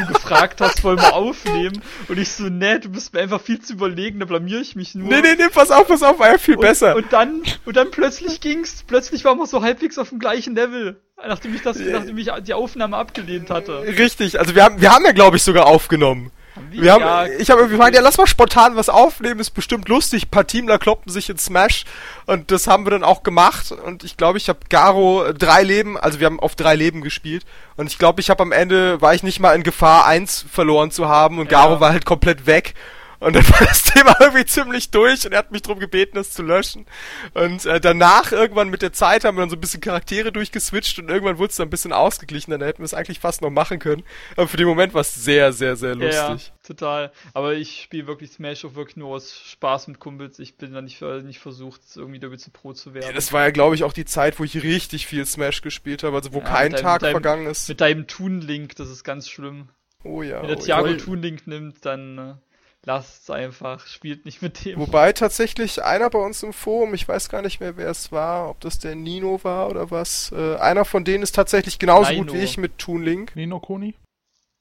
du 0.06 0.12
gefragt 0.12 0.61
hast, 0.61 0.85
wollen 0.85 0.98
wir 0.98 1.14
aufnehmen 1.14 1.82
und 2.08 2.18
ich 2.18 2.30
so, 2.30 2.44
ne, 2.44 2.78
du 2.78 2.90
bist 2.90 3.14
mir 3.14 3.20
einfach 3.20 3.40
viel 3.40 3.61
zu 3.61 3.72
überlegen, 3.72 4.20
da 4.20 4.26
blamier 4.26 4.61
ich 4.61 4.76
mich 4.76 4.94
nur. 4.94 5.09
Nee, 5.09 5.22
nee, 5.22 5.34
nee, 5.36 5.49
pass 5.53 5.70
auf, 5.70 5.88
pass 5.88 6.03
auf, 6.03 6.18
war 6.18 6.32
ja 6.32 6.38
viel 6.38 6.57
und, 6.57 6.61
besser. 6.61 6.94
Und 6.94 7.12
dann, 7.12 7.42
und 7.64 7.76
dann 7.76 7.90
plötzlich 7.90 8.40
ging's, 8.40 8.84
plötzlich 8.86 9.24
waren 9.24 9.38
wir 9.38 9.47
so 9.47 9.62
halbwegs 9.62 9.97
auf 9.99 10.11
dem 10.11 10.18
gleichen 10.18 10.55
Level, 10.55 11.01
nachdem 11.16 11.55
ich 11.55 11.62
das, 11.62 11.78
nachdem 11.78 12.18
ich 12.18 12.30
die 12.44 12.55
Aufnahme 12.55 12.97
abgelehnt 12.99 13.51
hatte. 13.51 13.80
Richtig, 13.82 14.38
also 14.38 14.55
wir 14.55 14.64
haben, 14.64 14.80
wir 14.80 14.92
haben 14.92 15.05
ja 15.05 15.12
glaube 15.12 15.38
ich 15.38 15.42
sogar 15.42 15.66
aufgenommen. 15.66 16.30
Wir 16.70 16.92
haben, 16.92 17.30
ich 17.38 17.50
habe 17.50 17.61
irgendwie 17.61 17.76
gemeint, 17.78 17.94
ja, 17.94 18.03
lass 18.03 18.18
mal 18.18 18.26
spontan 18.26 18.76
was 18.76 18.88
aufnehmen, 18.88 19.40
ist 19.40 19.50
bestimmt 19.50 19.88
lustig. 19.88 20.26
Ein 20.26 20.30
paar 20.30 20.46
Teamler 20.46 20.78
kloppen 20.78 21.11
sich 21.11 21.30
in 21.30 21.38
Smash 21.38 21.84
und 22.26 22.50
das 22.50 22.66
haben 22.66 22.84
wir 22.84 22.90
dann 22.90 23.05
auch 23.05 23.22
gemacht. 23.22 23.72
Und 23.72 24.05
ich 24.05 24.16
glaube, 24.18 24.36
ich 24.38 24.48
habe 24.48 24.59
Garo 24.68 25.32
drei 25.32 25.62
Leben, 25.62 25.96
also 25.96 26.20
wir 26.20 26.26
haben 26.26 26.40
auf 26.40 26.55
drei 26.55 26.74
Leben 26.74 27.00
gespielt. 27.00 27.44
Und 27.76 27.86
ich 27.86 27.98
glaube, 27.98 28.20
ich 28.20 28.28
habe 28.28 28.42
am 28.42 28.53
Ende, 28.53 29.00
war 29.00 29.14
ich 29.14 29.22
nicht 29.22 29.40
mal 29.40 29.55
in 29.55 29.62
Gefahr, 29.62 30.05
eins 30.07 30.44
verloren 30.50 30.90
zu 30.90 31.09
haben 31.09 31.38
und 31.38 31.48
Garo 31.48 31.74
Ja. 31.74 31.80
war 31.80 31.92
halt 31.92 32.05
komplett 32.05 32.46
weg. 32.46 32.74
Und 33.23 33.35
dann 33.37 33.49
war 33.51 33.66
das 33.66 33.85
Thema 33.85 34.16
irgendwie 34.20 34.45
ziemlich 34.45 34.91
durch 34.91 35.25
und 35.27 35.33
er 35.33 35.39
hat 35.39 35.53
mich 35.53 35.62
darum 35.62 35.79
gebeten, 35.79 36.16
das 36.16 36.31
zu 36.31 36.43
löschen. 36.43 36.87
Und 37.35 37.64
äh, 37.66 37.81
danach, 37.81 38.33
irgendwann 38.33 38.68
mit 38.68 38.83
der 38.83 38.93
Zeit, 38.93 39.25
haben 39.25 39.37
wir 39.37 39.43
dann 39.43 39.51
so 39.51 39.57
ein 39.57 39.61
bisschen 39.61 39.81
Charaktere 39.81 40.33
durchgeswitcht 40.33 40.99
und 40.99 41.09
irgendwann 41.09 41.39
wurde 41.39 41.51
es 41.51 41.57
dann 41.57 41.68
ein 41.68 41.70
bisschen 41.70 41.93
ausgeglichen. 41.93 42.51
Dann 42.51 42.62
hätten 42.62 42.79
wir 42.81 42.85
es 42.85 42.95
eigentlich 42.95 43.20
fast 43.20 43.41
noch 43.43 43.51
machen 43.51 43.79
können. 43.79 44.03
Aber 44.37 44.49
für 44.49 44.57
den 44.57 44.66
Moment 44.66 44.93
war 44.95 45.03
es 45.03 45.14
sehr, 45.14 45.53
sehr, 45.53 45.77
sehr 45.77 45.97
Ja, 45.97 46.29
lustig. 46.29 46.49
ja, 46.49 46.55
total. 46.66 47.12
Aber 47.35 47.55
ich 47.55 47.83
spiele 47.83 48.07
wirklich 48.07 48.33
Smash 48.33 48.64
auch 48.64 48.75
wirklich 48.75 48.97
nur 48.97 49.09
aus 49.11 49.33
Spaß 49.47 49.89
mit 49.89 49.99
Kumpels. 50.01 50.39
Ich 50.39 50.57
bin 50.57 50.73
da 50.73 50.83
nicht, 50.83 51.01
äh, 51.03 51.23
nicht 51.23 51.39
versucht, 51.39 51.81
irgendwie 51.95 52.18
damit 52.20 52.41
zu 52.41 52.51
pro 52.51 52.73
zu 52.73 52.93
werden. 52.95 53.14
Das 53.14 53.33
war 53.33 53.43
ja, 53.45 53.51
glaube 53.51 53.75
ich, 53.75 53.85
auch 53.85 53.93
die 53.93 54.05
Zeit, 54.05 54.39
wo 54.41 54.45
ich 54.45 54.62
richtig 54.62 55.07
viel 55.07 55.25
Smash 55.27 55.62
gespielt 55.62 56.03
habe, 56.03 56.16
also 56.16 56.33
wo 56.33 56.39
Ja, 56.39 56.45
kein 56.45 56.73
deinem- 56.73 56.83
Tag 56.83 57.01
deinem- 57.03 57.12
vergangen 57.12 57.47
ist. 57.47 57.68
Mit 57.68 57.81
deinem 57.81 58.07
Toon-Link, 58.07 58.77
das 58.77 58.89
ist 58.91 59.05
ganz 59.05 59.29
schlimm. 59.29 59.68
Oh 60.05 60.23
ja. 60.23 60.41
Wenn 60.43 60.49
der 60.49 60.57
Oh 60.57 60.61
ja. 60.61 60.64
Thiago 60.66 60.87
Voll. 60.89 60.97
Toon-Link 60.97 61.47
nimmt, 61.47 61.85
dann 61.87 62.41
lasst's 62.85 63.30
einfach. 63.30 63.87
Spielt 63.87 64.24
nicht 64.24 64.43
mit 64.43 64.64
dem. 64.64 64.78
Wobei 64.78 65.12
tatsächlich 65.12 65.83
einer 65.83 66.11
bei 66.11 66.18
uns 66.18 66.43
im 66.43 66.53
Forum, 66.53 66.95
ich 66.95 67.07
weiß 67.09 67.28
gar 67.28 67.43
nicht 67.43 67.61
mehr, 67.61 67.76
wer 67.76 67.89
es 67.91 68.12
war, 68.12 68.51
ob 68.51 68.61
das 68.61 68.78
der 68.78 68.95
Nino 68.95 69.41
war 69.43 69.68
oder 69.70 69.91
was, 69.91 70.33
äh, 70.33 70.57
einer 70.57 70.85
von 70.85 71.05
denen 71.05 71.22
ist 71.22 71.35
tatsächlich 71.35 71.78
genauso 71.78 72.11
Nino. 72.12 72.24
gut 72.24 72.35
wie 72.35 72.39
ich 72.45 72.59
mit 72.59 72.78
Toon 72.78 73.03
Link. 73.03 73.37
Nino 73.37 73.61
Koni? 73.61 73.95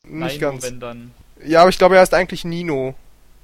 Nicht 0.04 0.14
Nein, 0.14 0.40
ganz. 0.40 0.64
Wenn 0.64 0.80
dann. 0.80 1.12
Ja, 1.46 1.62
aber 1.62 1.70
ich 1.70 1.78
glaube, 1.78 1.96
er 1.96 2.04
ist 2.04 2.14
eigentlich 2.14 2.44
Nino. 2.46 2.96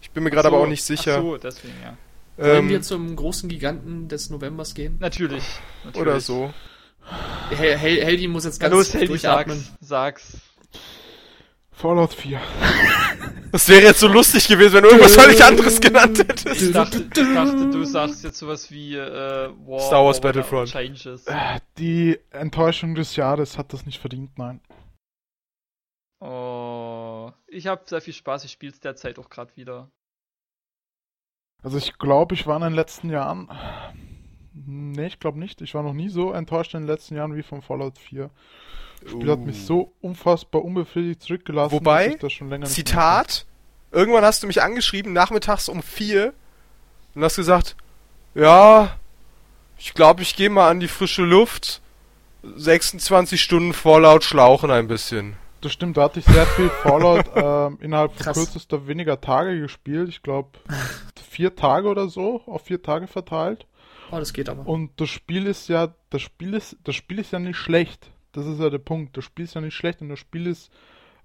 Ich 0.01 0.11
bin 0.11 0.23
mir 0.23 0.30
gerade 0.32 0.49
so, 0.49 0.55
aber 0.55 0.63
auch 0.63 0.67
nicht 0.69 0.84
sicher. 0.84 1.17
Ach 1.17 1.21
so, 1.21 1.38
deswegen, 1.38 1.73
ja. 1.84 1.97
Wollen 2.38 2.57
Ähm, 2.65 2.69
wir 2.69 2.82
zum 2.84 3.15
großen 3.15 3.49
Giganten 3.49 4.07
des 4.07 4.30
Novembers 4.30 4.75
gehen? 4.75 4.97
Natürlich. 4.99 5.43
natürlich. 5.84 6.01
oder 6.07 6.19
so. 6.19 6.53
Hel 7.49 7.78
Hel 7.78 8.03
Heldi 8.05 8.28
muss 8.28 8.43
jetzt 8.45 8.59
ganz 8.59 8.73
los, 8.73 8.93
Heldi, 8.93 9.07
durchatmen. 9.07 9.57
sag's. 9.80 10.32
Sag's. 10.32 10.38
Fallout 11.78 12.11
4. 12.11 12.41
Das 13.51 13.69
wäre 13.69 13.84
jetzt 13.84 13.99
so 13.99 14.07
lustig 14.07 14.47
gewesen, 14.47 14.73
wenn 14.73 14.84
du 14.84 14.89
irgendwas 14.89 15.15
völlig 15.15 15.43
anderes 15.43 15.80
genannt 15.80 16.17
hättest. 16.17 16.59
Ich 16.59 16.71
dachte, 16.71 16.97
ich 16.97 17.34
dachte, 17.34 17.69
du 17.69 17.84
sagst 17.84 18.23
jetzt 18.23 18.39
sowas 18.39 18.71
wie 18.71 18.95
äh, 18.95 19.49
War, 19.67 19.80
Star 19.80 20.03
Wars 20.03 20.17
War 20.17 20.23
Battlefront. 20.23 20.69
Changes. 20.69 21.28
Äh, 21.28 21.59
Die 21.78 22.19
Enttäuschung 22.32 22.95
des 22.95 23.15
Jahres 23.15 23.59
hat 23.59 23.73
das 23.73 23.86
nicht 23.86 23.99
verdient, 23.99 24.39
nein. 24.39 24.59
Oh, 26.19 27.32
ich 27.45 27.67
habe 27.67 27.84
sehr 27.86 28.01
viel 28.01 28.13
Spaß. 28.13 28.43
Ich 28.45 28.51
spiele 28.51 28.71
es 28.71 28.80
derzeit 28.80 29.19
auch 29.19 29.30
gerade 29.30 29.55
wieder. 29.55 29.91
Also 31.61 31.78
ich 31.78 31.99
glaube, 31.99 32.34
ich 32.34 32.47
war 32.47 32.57
in 32.57 32.63
den 32.63 32.73
letzten 32.73 33.11
Jahren. 33.11 33.49
Nee, 34.65 35.07
ich 35.07 35.19
glaube 35.19 35.39
nicht. 35.39 35.61
Ich 35.61 35.73
war 35.73 35.83
noch 35.83 35.93
nie 35.93 36.09
so 36.09 36.31
enttäuscht 36.31 36.73
in 36.73 36.81
den 36.81 36.87
letzten 36.87 37.15
Jahren 37.15 37.35
wie 37.35 37.43
von 37.43 37.61
Fallout 37.61 37.97
4. 37.97 38.29
Das 39.01 39.11
Spiel 39.11 39.29
hat 39.29 39.39
mich 39.39 39.63
so 39.63 39.93
unfassbar 40.01 40.63
unbefriedigt 40.63 41.21
zurückgelassen. 41.21 41.71
Wobei, 41.71 42.05
dass 42.05 42.15
ich 42.15 42.21
das 42.21 42.33
schon 42.33 42.49
länger 42.49 42.65
nicht 42.65 42.77
mehr 42.77 42.85
Zitat, 42.85 43.45
irgendwann 43.91 44.23
hast 44.23 44.41
du 44.41 44.47
mich 44.47 44.61
angeschrieben, 44.61 45.13
nachmittags 45.13 45.69
um 45.69 45.83
vier, 45.83 46.33
und 47.13 47.23
hast 47.23 47.35
gesagt, 47.35 47.75
ja, 48.33 48.95
ich 49.77 49.93
glaube, 49.93 50.21
ich 50.21 50.35
gehe 50.35 50.49
mal 50.49 50.69
an 50.69 50.79
die 50.79 50.87
frische 50.87 51.23
Luft. 51.23 51.81
26 52.43 53.41
Stunden 53.41 53.73
Vorlaut 53.73 54.23
schlauchen 54.23 54.71
ein 54.71 54.87
bisschen. 54.87 55.35
Das 55.61 55.73
stimmt, 55.73 55.97
da 55.97 56.03
hatte 56.03 56.19
ich 56.19 56.25
sehr 56.25 56.45
viel 56.45 56.69
Fallout 56.69 57.25
ähm, 57.35 57.77
innerhalb 57.81 58.13
von 58.13 58.23
Krass. 58.23 58.37
kürzester 58.37 58.87
weniger 58.87 59.19
Tage 59.19 59.59
gespielt. 59.59 60.09
Ich 60.09 60.21
glaube 60.21 60.49
vier 61.29 61.55
Tage 61.55 61.87
oder 61.87 62.09
so, 62.09 62.41
auf 62.45 62.63
vier 62.65 62.81
Tage 62.81 63.07
verteilt. 63.07 63.65
Oh, 64.11 64.17
das 64.19 64.33
geht 64.33 64.49
aber. 64.49 64.65
Und 64.67 64.91
das 64.99 65.09
Spiel 65.09 65.47
ist 65.47 65.67
ja, 65.69 65.93
das 66.09 66.21
Spiel 66.21 66.53
ist, 66.53 66.77
das 66.83 66.95
Spiel 66.95 67.19
ist 67.19 67.31
ja 67.31 67.39
nicht 67.39 67.57
schlecht. 67.57 68.11
Das 68.31 68.45
ist 68.45 68.59
ja 68.59 68.69
der 68.69 68.77
Punkt. 68.77 69.17
Das 69.17 69.25
Spiel 69.25 69.45
ist 69.45 69.55
ja 69.55 69.61
nicht 69.61 69.73
schlecht 69.73 70.01
und 70.01 70.09
das 70.09 70.19
Spiel 70.19 70.47
ist, 70.47 70.71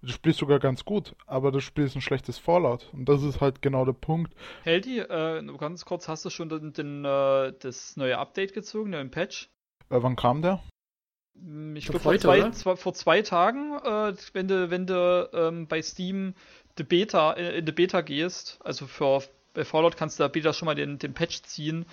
das 0.00 0.12
Spiel 0.12 0.30
ist 0.30 0.38
sogar 0.38 0.58
ganz 0.58 0.84
gut, 0.84 1.14
aber 1.26 1.52
das 1.52 1.62
Spiel 1.62 1.84
ist 1.84 1.94
ein 1.94 2.00
schlechtes 2.00 2.38
Fallout. 2.38 2.88
Und 2.92 3.08
das 3.08 3.22
ist 3.22 3.40
halt 3.40 3.62
genau 3.62 3.84
der 3.84 3.92
Punkt. 3.92 4.34
Heldi, 4.64 4.98
äh, 4.98 5.42
nur 5.42 5.58
ganz 5.58 5.84
kurz, 5.84 6.08
hast 6.08 6.24
du 6.24 6.30
schon 6.30 6.48
den, 6.48 6.72
den, 6.72 7.04
äh, 7.04 7.52
das 7.60 7.96
neue 7.96 8.18
Update 8.18 8.52
gezogen, 8.52 8.92
den 8.92 9.10
Patch? 9.10 9.48
Äh, 9.90 10.02
wann 10.02 10.16
kam 10.16 10.42
der? 10.42 10.62
Hm, 11.38 11.76
Ich 11.76 11.86
Glaub, 11.86 12.02
glaube 12.02 12.18
vor, 12.18 12.20
zwei, 12.20 12.50
zwei, 12.50 12.76
vor 12.76 12.94
zwei 12.94 13.22
Tagen, 13.22 13.74
äh, 13.84 14.14
wenn 14.32 14.48
du, 14.48 14.70
wenn 14.70 14.86
du 14.86 15.30
ähm, 15.32 15.68
bei 15.68 15.82
Steam 15.82 16.34
die 16.78 16.84
Beta, 16.84 17.34
äh, 17.34 17.58
in 17.58 17.66
die 17.66 17.72
Beta 17.72 18.00
gehst, 18.00 18.58
also 18.64 18.86
für 18.86 19.22
bei 19.54 19.64
Fallout 19.64 19.96
kannst 19.96 20.18
du 20.18 20.22
da 20.22 20.28
Beta 20.28 20.52
schon 20.52 20.66
mal 20.66 20.74
den, 20.74 20.98
den 20.98 21.12
Patch 21.12 21.42
ziehen 21.42 21.84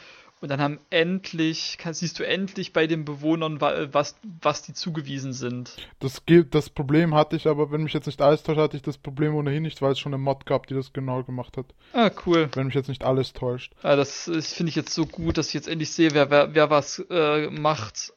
und 0.41 0.49
dann 0.49 0.61
haben 0.61 0.79
endlich, 0.89 1.77
kann, 1.77 1.93
siehst 1.93 2.17
du 2.19 2.25
endlich 2.25 2.71
bei 2.73 2.87
den 2.87 3.03
Bewohnern, 3.05 3.59
wa- 3.61 3.87
was, 3.91 4.15
was 4.41 4.61
die 4.61 4.73
zugewiesen 4.73 5.33
sind. 5.33 5.75
Das, 5.99 6.25
gilt- 6.25 6.55
das 6.55 6.69
Problem 6.69 7.13
hatte 7.13 7.35
ich, 7.35 7.47
aber 7.47 7.71
wenn 7.71 7.83
mich 7.83 7.93
jetzt 7.93 8.05
nicht 8.07 8.21
alles 8.21 8.43
täuscht, 8.43 8.59
hatte 8.59 8.77
ich 8.77 8.83
das 8.83 8.97
Problem 8.97 9.35
ohnehin 9.35 9.63
nicht, 9.63 9.81
weil 9.81 9.91
es 9.91 9.99
schon 9.99 10.13
eine 10.13 10.21
Mod 10.23 10.45
gab, 10.45 10.67
die 10.67 10.73
das 10.75 10.93
genau 10.93 11.23
gemacht 11.23 11.57
hat. 11.57 11.65
Ah, 11.93 12.09
cool. 12.25 12.49
Wenn 12.53 12.67
mich 12.67 12.75
jetzt 12.75 12.87
nicht 12.89 13.03
alles 13.03 13.33
täuscht. 13.33 13.73
Ah, 13.83 13.95
das 13.95 14.27
ist- 14.27 14.53
finde 14.53 14.69
ich 14.69 14.75
jetzt 14.75 14.93
so 14.93 15.05
gut, 15.05 15.37
dass 15.37 15.47
ich 15.49 15.53
jetzt 15.53 15.67
endlich 15.67 15.91
sehe, 15.91 16.13
wer, 16.13 16.29
wer, 16.29 16.55
wer 16.55 16.69
was 16.69 17.03
äh, 17.09 17.49
macht. 17.49 18.13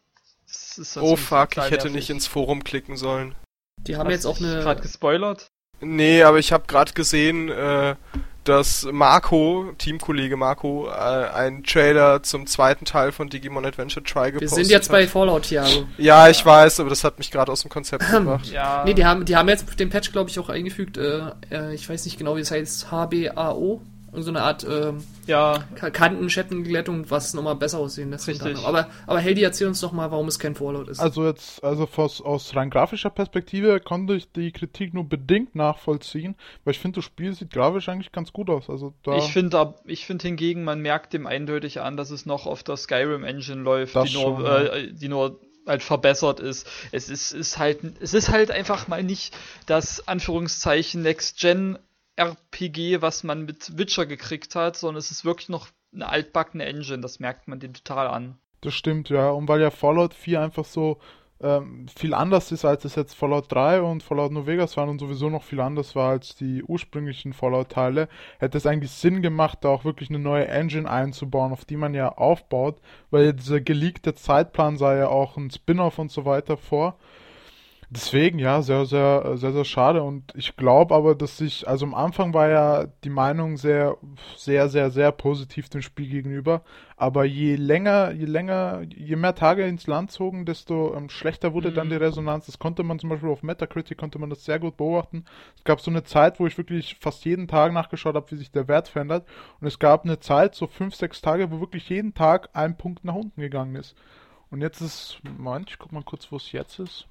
Oh 1.00 1.16
fuck, 1.16 1.56
ich 1.56 1.62
hätte 1.64 1.74
nervig. 1.86 1.92
nicht 1.94 2.10
ins 2.10 2.26
Forum 2.26 2.62
klicken 2.62 2.96
sollen. 2.96 3.34
Die 3.78 3.96
haben 3.96 4.06
Hast 4.06 4.12
jetzt 4.14 4.26
auch 4.26 4.38
eine. 4.38 4.60
gerade 4.60 4.82
gespoilert. 4.82 5.50
Nee, 5.83 6.22
aber 6.22 6.39
ich 6.39 6.53
habe 6.53 6.64
gerade 6.66 6.93
gesehen, 6.93 7.49
äh, 7.49 7.95
dass 8.45 8.89
Marco, 8.91 9.72
Teamkollege 9.78 10.37
Marco, 10.37 10.89
äh, 10.89 10.91
einen 10.91 11.62
Trailer 11.62 12.22
zum 12.22 12.47
zweiten 12.47 12.85
Teil 12.85 13.12
von 13.12 13.28
Digimon 13.28 13.64
Adventure 13.64 14.05
Try 14.05 14.24
Wir 14.24 14.33
gepostet 14.33 14.66
sind 14.66 14.70
jetzt 14.70 14.91
bei 14.91 15.03
hat. 15.05 15.11
Fallout 15.11 15.47
hier. 15.47 15.62
Also. 15.62 15.87
Ja, 15.99 16.28
ich 16.28 16.45
weiß, 16.45 16.80
aber 16.80 16.91
das 16.91 17.05
hat 17.05 17.18
mich 17.18 17.30
gerade 17.30 17.53
aus 17.53 17.62
dem 17.62 17.70
Konzept 17.70 18.05
gebracht. 18.11 18.47
Ja. 18.47 18.83
Nee, 18.85 18.95
die 18.95 19.05
haben, 19.05 19.24
die 19.24 19.37
haben 19.37 19.49
jetzt 19.49 19.78
den 19.78 19.91
Patch, 19.91 20.12
glaube 20.12 20.30
ich, 20.30 20.39
auch 20.39 20.49
eingefügt. 20.49 20.97
Äh, 20.97 21.30
äh, 21.51 21.74
ich 21.74 21.89
weiß 21.89 22.05
nicht 22.05 22.18
genau, 22.18 22.37
wie 22.37 22.41
es 22.41 22.51
heißt. 22.51 22.91
HBAO. 22.91 23.80
Irgend 24.12 24.24
so 24.26 24.30
eine 24.30 24.42
Art 24.42 24.66
ähm, 24.70 25.02
ja, 25.26 25.64
Ka- 25.74 25.90
Kantenschettenglättung, 25.90 27.10
was 27.10 27.32
nochmal 27.32 27.56
besser 27.56 27.78
aussehen 27.78 28.10
lässt. 28.10 28.28
Aber, 28.64 28.88
aber 29.06 29.18
Heldi, 29.18 29.42
erzähl 29.42 29.66
uns 29.66 29.80
doch 29.80 29.92
mal, 29.92 30.10
warum 30.10 30.28
es 30.28 30.38
kein 30.38 30.54
Fallout 30.54 30.88
ist. 30.88 31.00
Also 31.00 31.24
jetzt, 31.24 31.64
also 31.64 31.88
aus, 31.96 32.20
aus 32.20 32.54
rein 32.54 32.68
grafischer 32.68 33.08
Perspektive 33.08 33.80
konnte 33.80 34.14
ich 34.14 34.30
die 34.30 34.52
Kritik 34.52 34.92
nur 34.92 35.04
bedingt 35.04 35.54
nachvollziehen, 35.54 36.34
weil 36.64 36.72
ich 36.72 36.78
finde, 36.78 36.96
das 36.96 37.06
Spiel 37.06 37.32
sieht 37.32 37.52
grafisch 37.52 37.88
eigentlich 37.88 38.12
ganz 38.12 38.34
gut 38.34 38.50
aus. 38.50 38.68
Also 38.68 38.92
da, 39.02 39.16
ich 39.16 39.32
finde 39.32 39.74
ich 39.86 40.04
finde 40.04 40.26
hingegen, 40.26 40.62
man 40.64 40.80
merkt 40.80 41.14
dem 41.14 41.26
eindeutig 41.26 41.80
an, 41.80 41.96
dass 41.96 42.10
es 42.10 42.26
noch 42.26 42.46
auf 42.46 42.62
der 42.62 42.76
Skyrim 42.76 43.24
Engine 43.24 43.62
läuft, 43.62 43.94
die 43.94 44.12
nur, 44.12 44.36
schon, 44.36 44.44
ja. 44.44 44.62
äh, 44.64 44.92
die 44.92 45.08
nur 45.08 45.40
halt 45.66 45.82
verbessert 45.82 46.40
ist. 46.40 46.68
Es 46.90 47.08
ist, 47.08 47.32
ist 47.32 47.56
halt, 47.56 47.78
es 48.00 48.12
ist 48.12 48.28
halt 48.28 48.50
einfach 48.50 48.88
mal 48.88 49.02
nicht 49.02 49.34
das 49.66 50.06
Anführungszeichen 50.06 51.00
Next 51.00 51.38
Gen 51.40 51.78
RPG, 52.22 53.02
was 53.02 53.24
man 53.24 53.44
mit 53.44 53.76
Witcher 53.78 54.06
gekriegt 54.06 54.54
hat, 54.54 54.76
sondern 54.76 54.98
es 54.98 55.10
ist 55.10 55.24
wirklich 55.24 55.48
noch 55.48 55.68
eine 55.92 56.08
altbackene 56.08 56.64
Engine. 56.64 57.00
Das 57.00 57.20
merkt 57.20 57.48
man 57.48 57.60
den 57.60 57.74
total 57.74 58.08
an. 58.08 58.38
das 58.60 58.74
stimmt, 58.74 59.08
ja. 59.08 59.30
Und 59.30 59.48
weil 59.48 59.60
ja 59.60 59.70
Fallout 59.70 60.14
4 60.14 60.40
einfach 60.40 60.64
so 60.64 60.98
ähm, 61.42 61.86
viel 61.88 62.14
anders 62.14 62.52
ist, 62.52 62.64
als 62.64 62.84
es 62.84 62.94
jetzt 62.94 63.14
Fallout 63.14 63.50
3 63.50 63.82
und 63.82 64.02
Fallout 64.02 64.30
New 64.30 64.46
Vegas 64.46 64.76
waren 64.76 64.88
und 64.88 65.00
sowieso 65.00 65.28
noch 65.28 65.42
viel 65.42 65.60
anders 65.60 65.96
war 65.96 66.10
als 66.10 66.36
die 66.36 66.62
ursprünglichen 66.62 67.32
Fallout-Teile, 67.32 68.08
hätte 68.38 68.58
es 68.58 68.66
eigentlich 68.66 68.92
Sinn 68.92 69.22
gemacht, 69.22 69.58
da 69.62 69.68
auch 69.70 69.84
wirklich 69.84 70.08
eine 70.08 70.20
neue 70.20 70.46
Engine 70.46 70.88
einzubauen, 70.88 71.52
auf 71.52 71.64
die 71.64 71.76
man 71.76 71.94
ja 71.94 72.10
aufbaut, 72.10 72.80
weil 73.10 73.32
dieser 73.32 73.60
geleakte 73.60 74.14
Zeitplan 74.14 74.76
sah 74.76 74.96
ja 74.96 75.08
auch 75.08 75.36
ein 75.36 75.50
Spin-off 75.50 75.98
und 75.98 76.12
so 76.12 76.24
weiter 76.24 76.56
vor. 76.56 76.96
Deswegen, 77.95 78.38
ja, 78.38 78.62
sehr, 78.62 78.86
sehr, 78.86 79.36
sehr, 79.36 79.53
sehr 79.53 79.66
schade. 79.66 80.03
Und 80.03 80.32
ich 80.34 80.57
glaube 80.57 80.95
aber, 80.95 81.14
dass 81.14 81.36
sich, 81.36 81.68
also 81.68 81.84
am 81.84 81.95
Anfang 81.95 82.32
war 82.32 82.49
ja 82.49 82.86
die 83.05 83.11
Meinung 83.11 83.59
sehr, 83.59 83.99
sehr, 84.34 84.70
sehr, 84.70 84.90
sehr 84.90 85.12
positiv 85.12 85.68
dem 85.68 85.82
Spiel 85.82 86.09
gegenüber. 86.09 86.62
Aber 86.97 87.26
je 87.26 87.55
länger, 87.55 88.12
je 88.12 88.24
länger, 88.24 88.80
je 88.88 89.16
mehr 89.16 89.34
Tage 89.34 89.66
ins 89.66 89.86
Land 89.86 90.11
zogen, 90.11 90.47
desto 90.47 90.95
ähm, 90.97 91.11
schlechter 91.11 91.53
wurde 91.53 91.70
dann 91.70 91.90
die 91.90 91.97
Resonanz. 91.97 92.47
Das 92.47 92.59
konnte 92.59 92.82
man 92.82 92.99
zum 92.99 93.11
Beispiel 93.11 93.28
auf 93.28 93.43
Metacritic, 93.43 93.99
konnte 93.99 94.18
man 94.18 94.30
das 94.30 94.47
sehr 94.47 94.59
gut 94.59 94.78
beobachten. 94.78 95.26
Es 95.55 95.64
gab 95.64 95.82
so 95.82 95.90
eine 95.90 96.03
Zeit, 96.03 96.40
wo 96.40 96.47
ich 96.47 96.57
wirklich 96.57 96.97
fast 96.99 97.26
jeden 97.26 97.47
Tag 97.47 97.74
nachgeschaut 97.74 98.14
habe, 98.14 98.30
wie 98.30 98.36
sich 98.36 98.51
der 98.51 98.68
Wert 98.68 98.88
verändert. 98.88 99.28
Und 99.61 99.66
es 99.66 99.78
gab 99.78 100.05
eine 100.05 100.18
Zeit, 100.18 100.55
so 100.55 100.66
fünf, 100.66 100.95
sechs 100.95 101.20
Tage, 101.20 101.51
wo 101.51 101.61
wirklich 101.61 101.90
jeden 101.90 102.14
Tag 102.14 102.49
ein 102.55 102.78
Punkt 102.78 103.05
nach 103.05 103.16
unten 103.16 103.43
gegangen 103.43 103.76
ist. 103.76 103.95
Und 104.51 104.62
jetzt 104.62 104.80
ist, 104.80 105.20
Moment, 105.36 105.68
ich 105.68 105.78
guck 105.78 105.93
mal 105.93 106.03
kurz, 106.03 106.32
wo 106.32 106.36
es 106.36 106.53
jetzt 106.53 106.78
ist. 106.78 107.07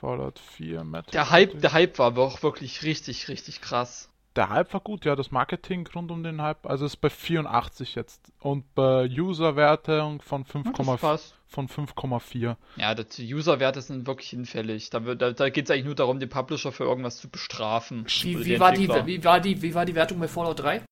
Fallout 0.00 0.38
4, 0.38 0.84
Metacritic. 0.84 1.12
Der 1.12 1.30
Hype, 1.30 1.60
der 1.60 1.72
Hype 1.72 1.98
war 1.98 2.06
aber 2.06 2.22
auch 2.22 2.42
wirklich 2.42 2.82
richtig, 2.82 3.28
richtig 3.28 3.60
krass. 3.60 4.10
der 4.36 4.50
Hype 4.50 4.72
war 4.74 4.80
gut, 4.80 5.04
ja, 5.04 5.16
das 5.16 5.30
Marketing 5.30 5.86
rund 5.94 6.10
um 6.10 6.22
den 6.22 6.42
Hype, 6.42 6.66
also 6.66 6.84
ist 6.84 6.96
bei 6.96 7.08
84 7.08 7.94
jetzt 7.94 8.32
und 8.40 8.74
bei 8.74 9.08
User-Wertung 9.08 10.20
von 10.20 10.44
5,4 10.44 11.32
von 11.48 11.68
5,4. 11.68 12.56
Ja, 12.76 12.94
die 12.94 13.34
User-Werte 13.34 13.80
sind 13.80 14.06
wirklich 14.06 14.30
hinfällig. 14.30 14.90
Da, 14.90 15.00
da, 15.00 15.32
da 15.32 15.48
geht 15.48 15.64
es 15.64 15.70
eigentlich 15.70 15.86
nur 15.86 15.94
darum, 15.94 16.20
den 16.20 16.28
Publisher 16.28 16.72
für 16.72 16.84
irgendwas 16.84 17.18
zu 17.18 17.30
bestrafen. 17.30 18.04
Wie, 18.22 18.44
wie, 18.44 18.60
war 18.60 18.72
die, 18.72 18.88
wie, 18.88 19.24
war 19.24 19.40
die, 19.40 19.62
wie 19.62 19.74
war 19.74 19.86
die 19.86 19.94
Wertung 19.94 20.18
bei 20.18 20.28
Fallout 20.28 20.60
3? 20.60 20.82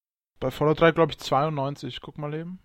Bei 0.40 0.50
Fallout 0.50 0.80
3 0.80 0.92
glaube 0.92 1.12
ich 1.12 1.18
92, 1.18 2.00
guck 2.00 2.18
mal 2.18 2.32
eben. 2.34 2.58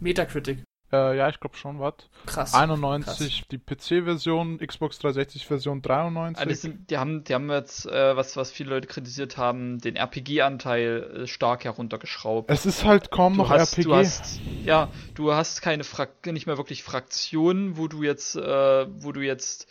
Metacritic. 0.00 0.62
Äh, 0.92 1.16
ja, 1.16 1.28
ich 1.28 1.40
glaube 1.40 1.56
schon, 1.56 1.80
was. 1.80 1.94
Krass. 2.26 2.54
91 2.54 3.06
krass. 3.06 3.48
die 3.50 3.58
PC-Version, 3.58 4.58
Xbox 4.58 5.00
360-Version 5.00 5.82
93. 5.82 6.38
Also 6.38 6.60
sind, 6.60 6.90
die, 6.90 6.98
haben, 6.98 7.24
die 7.24 7.34
haben 7.34 7.50
jetzt, 7.50 7.86
äh, 7.86 8.16
was, 8.16 8.36
was 8.36 8.52
viele 8.52 8.70
Leute 8.70 8.86
kritisiert 8.86 9.36
haben, 9.36 9.78
den 9.80 9.96
RPG-Anteil 9.96 11.22
äh, 11.24 11.26
stark 11.26 11.64
heruntergeschraubt. 11.64 12.50
Es 12.50 12.66
ist 12.66 12.84
halt 12.84 13.10
kaum 13.10 13.34
du 13.34 13.38
noch 13.42 13.50
hast, 13.50 13.72
RPG. 13.72 13.88
Du 13.88 13.96
hast, 13.96 14.40
ja, 14.64 14.88
du 15.14 15.32
hast 15.32 15.60
keine 15.60 15.82
Fra 15.82 16.06
nicht 16.24 16.46
mehr 16.46 16.56
wirklich 16.56 16.84
Fraktionen, 16.84 17.76
wo 17.76 17.88
du 17.88 18.02
jetzt, 18.04 18.36
äh, 18.36 18.86
wo 19.02 19.12
du 19.12 19.20
jetzt 19.20 19.68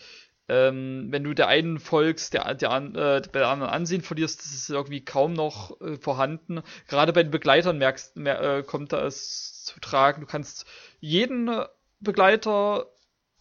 ähm, 0.48 1.08
wenn 1.10 1.24
du 1.24 1.34
der 1.34 1.48
einen 1.48 1.80
folgst, 1.80 2.34
der, 2.34 2.54
der, 2.54 2.72
äh, 2.72 3.22
der 3.22 3.48
anderen 3.48 3.72
Ansehen 3.74 4.02
verlierst, 4.04 4.42
das 4.42 4.54
ist 4.54 4.70
irgendwie 4.70 5.04
kaum 5.04 5.34
noch 5.34 5.82
äh, 5.82 5.98
vorhanden. 5.98 6.62
Gerade 6.88 7.14
bei 7.14 7.24
den 7.24 7.32
Begleitern 7.32 7.80
merkst, 7.80 8.16
mer 8.16 8.42
äh, 8.42 8.64
kommt 8.64 8.94
das 8.94 9.55
zu 9.66 9.80
tragen. 9.80 10.22
Du 10.22 10.28
kannst 10.28 10.66
jeden 11.00 11.50
Begleiter 12.00 12.88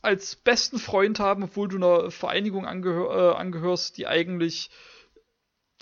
als 0.03 0.37
besten 0.37 0.79
Freund 0.79 1.19
haben, 1.19 1.45
obwohl 1.45 1.69
du 1.69 1.77
einer 1.77 2.11
Vereinigung 2.11 2.67
angehör, 2.67 3.35
äh, 3.35 3.37
angehörst, 3.37 3.97
die 3.97 4.07
eigentlich 4.07 4.71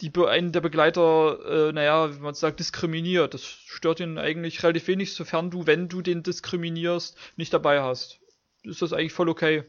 die 0.01 0.13
einen 0.27 0.53
der 0.53 0.61
Begleiter, 0.61 1.69
äh, 1.69 1.73
naja, 1.73 2.15
wie 2.15 2.21
man 2.21 2.35
sagt, 2.35 2.61
diskriminiert. 2.61 3.35
Das 3.35 3.45
stört 3.45 4.01
ihn 4.01 4.19
eigentlich 4.19 4.63
relativ 4.63 4.89
wenig, 4.89 5.15
sofern 5.15 5.51
du, 5.51 5.67
wenn 5.67 5.89
du 5.89 6.03
den 6.03 6.23
diskriminierst, 6.23 7.17
nicht 7.37 7.53
dabei 7.53 7.83
hast. 7.83 8.21
Ist 8.63 8.83
das 8.83 8.93
eigentlich 8.93 9.13
voll 9.13 9.29
okay. 9.29 9.65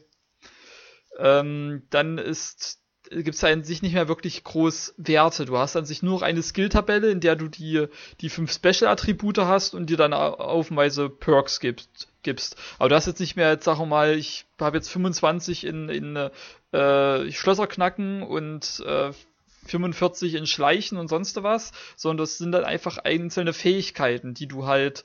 Ähm, 1.18 1.86
dann 1.90 2.18
ist 2.18 2.83
gibt 3.10 3.34
es 3.34 3.44
an 3.44 3.64
sich 3.64 3.82
nicht 3.82 3.94
mehr 3.94 4.08
wirklich 4.08 4.44
groß 4.44 4.94
Werte. 4.96 5.44
Du 5.44 5.58
hast 5.58 5.76
an 5.76 5.84
sich 5.84 6.02
nur 6.02 6.14
noch 6.14 6.22
eine 6.22 6.42
Skill-Tabelle, 6.42 7.10
in 7.10 7.20
der 7.20 7.36
du 7.36 7.48
die, 7.48 7.86
die 8.20 8.30
fünf 8.30 8.52
Special-Attribute 8.52 9.38
hast 9.38 9.74
und 9.74 9.90
dir 9.90 9.96
dann 9.96 10.12
aufweise 10.12 11.08
Perks 11.08 11.60
gibst, 11.60 12.08
gibst. 12.22 12.56
Aber 12.78 12.88
du 12.88 12.94
hast 12.94 13.06
jetzt 13.06 13.20
nicht 13.20 13.36
mehr, 13.36 13.50
jetzt 13.50 13.64
sag 13.64 13.84
mal, 13.84 14.16
ich 14.16 14.46
habe 14.58 14.76
jetzt 14.76 14.88
25 14.88 15.64
in, 15.64 15.88
in 15.88 16.16
äh, 16.72 17.30
Schlösser 17.30 17.66
knacken 17.66 18.22
und 18.22 18.82
äh, 18.86 19.12
45 19.66 20.34
in 20.34 20.46
Schleichen 20.46 20.98
und 20.98 21.08
sonst 21.08 21.42
was, 21.42 21.72
sondern 21.96 22.18
das 22.18 22.38
sind 22.38 22.52
dann 22.52 22.64
einfach 22.64 22.98
einzelne 22.98 23.52
Fähigkeiten, 23.52 24.34
die 24.34 24.46
du 24.46 24.66
halt 24.66 25.04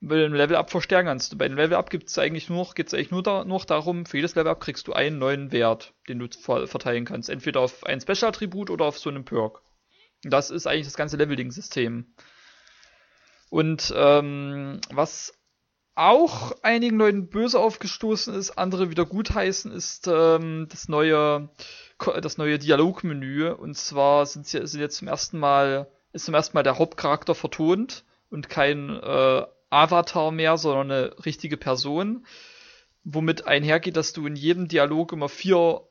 bei 0.00 0.16
dem 0.16 0.32
Level-Up 0.32 0.70
verstärken 0.70 1.08
kannst. 1.08 1.36
Bei 1.38 1.48
dem 1.48 1.56
Level-Up 1.56 1.90
gibt 1.90 2.08
es 2.08 2.18
eigentlich 2.18 2.48
nur 2.48 2.72
geht's 2.74 2.94
eigentlich 2.94 3.10
nur 3.10 3.22
da, 3.22 3.44
noch 3.44 3.64
darum, 3.64 4.06
für 4.06 4.18
jedes 4.18 4.34
Level-Up 4.34 4.60
kriegst 4.60 4.86
du 4.86 4.92
einen 4.92 5.18
neuen 5.18 5.50
Wert, 5.52 5.94
den 6.08 6.18
du 6.18 6.28
verteilen 6.66 7.04
kannst. 7.04 7.28
Entweder 7.28 7.60
auf 7.60 7.84
ein 7.84 8.00
Special-Attribut 8.00 8.70
oder 8.70 8.84
auf 8.84 8.98
so 8.98 9.10
einen 9.10 9.24
Perk. 9.24 9.60
Das 10.22 10.50
ist 10.50 10.66
eigentlich 10.66 10.86
das 10.86 10.96
ganze 10.96 11.16
Leveling-System. 11.16 12.06
Und 13.50 13.92
ähm, 13.96 14.80
was 14.90 15.34
auch 15.94 16.52
einigen 16.62 16.96
Leuten 16.96 17.28
böse 17.28 17.58
aufgestoßen 17.58 18.32
ist, 18.34 18.52
andere 18.52 18.90
wieder 18.90 19.04
gutheißen, 19.04 19.72
ist 19.72 20.06
ähm, 20.06 20.68
das 20.70 20.88
neue 20.88 21.48
das 22.20 22.38
neue 22.38 22.58
Dialogmenü. 22.58 23.50
Und 23.50 23.76
zwar 23.76 24.24
sind, 24.26 24.46
sie, 24.46 24.64
sind 24.66 24.80
jetzt 24.80 24.98
zum 24.98 25.08
ersten 25.08 25.38
Mal 25.38 25.90
ist 26.12 26.24
zum 26.24 26.34
ersten 26.34 26.56
Mal 26.56 26.62
der 26.62 26.78
Hauptcharakter 26.78 27.34
vertont 27.34 28.04
und 28.30 28.48
kein 28.48 28.90
äh, 28.90 29.44
Avatar 29.70 30.30
mehr, 30.30 30.56
sondern 30.56 30.90
eine 30.90 31.24
richtige 31.24 31.56
Person, 31.56 32.26
womit 33.04 33.46
einhergeht, 33.46 33.96
dass 33.96 34.12
du 34.12 34.26
in 34.26 34.36
jedem 34.36 34.68
Dialog 34.68 35.12
immer 35.12 35.28
vier 35.28 35.82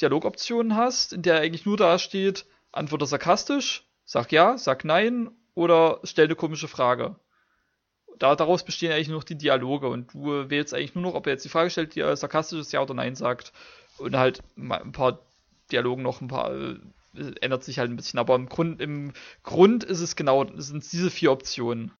Dialogoptionen 0.00 0.76
hast, 0.76 1.12
in 1.12 1.22
der 1.22 1.40
eigentlich 1.40 1.66
nur 1.66 1.76
da 1.76 1.98
steht, 1.98 2.46
antworte 2.72 3.06
sarkastisch, 3.06 3.86
sag 4.04 4.32
ja, 4.32 4.56
sag 4.56 4.84
nein 4.84 5.30
oder 5.54 6.00
stell 6.04 6.24
eine 6.26 6.34
komische 6.34 6.68
Frage. 6.68 7.16
Da, 8.18 8.36
daraus 8.36 8.64
bestehen 8.64 8.92
eigentlich 8.92 9.08
nur 9.08 9.18
noch 9.18 9.24
die 9.24 9.36
Dialoge 9.36 9.88
und 9.88 10.14
du 10.14 10.48
wählst 10.48 10.74
eigentlich 10.74 10.94
nur 10.94 11.02
noch, 11.02 11.14
ob 11.14 11.26
er 11.26 11.34
jetzt 11.34 11.44
die 11.44 11.50
Frage 11.50 11.70
stellt, 11.70 11.94
die 11.94 12.16
sarkastisch 12.16 12.60
ist, 12.60 12.72
ja 12.72 12.80
oder 12.80 12.94
nein 12.94 13.14
sagt. 13.14 13.52
Und 13.98 14.16
halt 14.16 14.42
ein 14.56 14.92
paar 14.92 15.20
Dialogen 15.70 16.02
noch 16.02 16.20
ein 16.20 16.28
paar 16.28 16.52
äh, 16.52 16.76
ändert 17.40 17.64
sich 17.64 17.78
halt 17.78 17.90
ein 17.90 17.96
bisschen, 17.96 18.18
aber 18.18 18.34
im 18.34 18.48
Grund, 18.48 18.80
im 18.80 19.12
Grund 19.42 19.84
ist 19.84 20.00
es 20.00 20.16
genau, 20.16 20.46
sind 20.56 20.90
diese 20.92 21.10
vier 21.10 21.32
Optionen. 21.32 21.92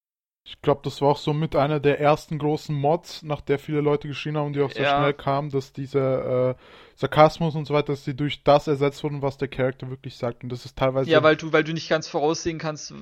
Ich 0.45 0.61
glaube, 0.61 0.81
das 0.83 1.01
war 1.01 1.11
auch 1.11 1.19
so 1.19 1.33
mit 1.33 1.55
einer 1.55 1.79
der 1.79 2.01
ersten 2.01 2.37
großen 2.37 2.75
Mods, 2.75 3.23
nach 3.23 3.41
der 3.41 3.61
viele 3.61 3.81
Leute 3.81 4.09
geschrien 4.09 4.37
haben 4.37 4.47
und 4.47 4.53
die 4.55 4.61
auch 4.61 4.73
so 4.73 4.83
ja. 4.83 4.99
schnell 4.99 5.15
kam, 5.15 5.51
dass 5.51 5.73
dieser 5.73 6.51
äh, 6.51 6.55
Sarkasmus 6.97 7.55
und 7.55 7.65
so 7.65 7.75
weiter, 7.75 7.93
dass 7.93 8.03
die 8.03 8.17
durch 8.17 8.43
das 8.43 8.67
ersetzt 8.67 9.05
wurden, 9.05 9.23
was 9.23 9.39
der 9.39 9.47
Charakter 9.47 9.89
wirklich 9.89 10.17
sagt. 10.17 10.43
Und 10.43 10.51
das 10.51 10.65
ist 10.65 10.77
teilweise. 10.77 11.09
Ja, 11.09 11.23
weil 11.23 11.37
du, 11.37 11.53
weil 11.53 11.63
du 11.63 11.73
nicht 11.73 11.89
ganz 11.89 12.09
voraussehen 12.09 12.59
kannst, 12.59 12.93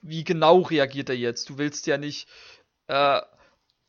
wie 0.00 0.22
genau 0.22 0.60
reagiert 0.60 1.08
er 1.08 1.16
jetzt. 1.16 1.50
Du 1.50 1.58
willst 1.58 1.88
ja 1.88 1.98
nicht. 1.98 2.28
Äh, 2.86 3.20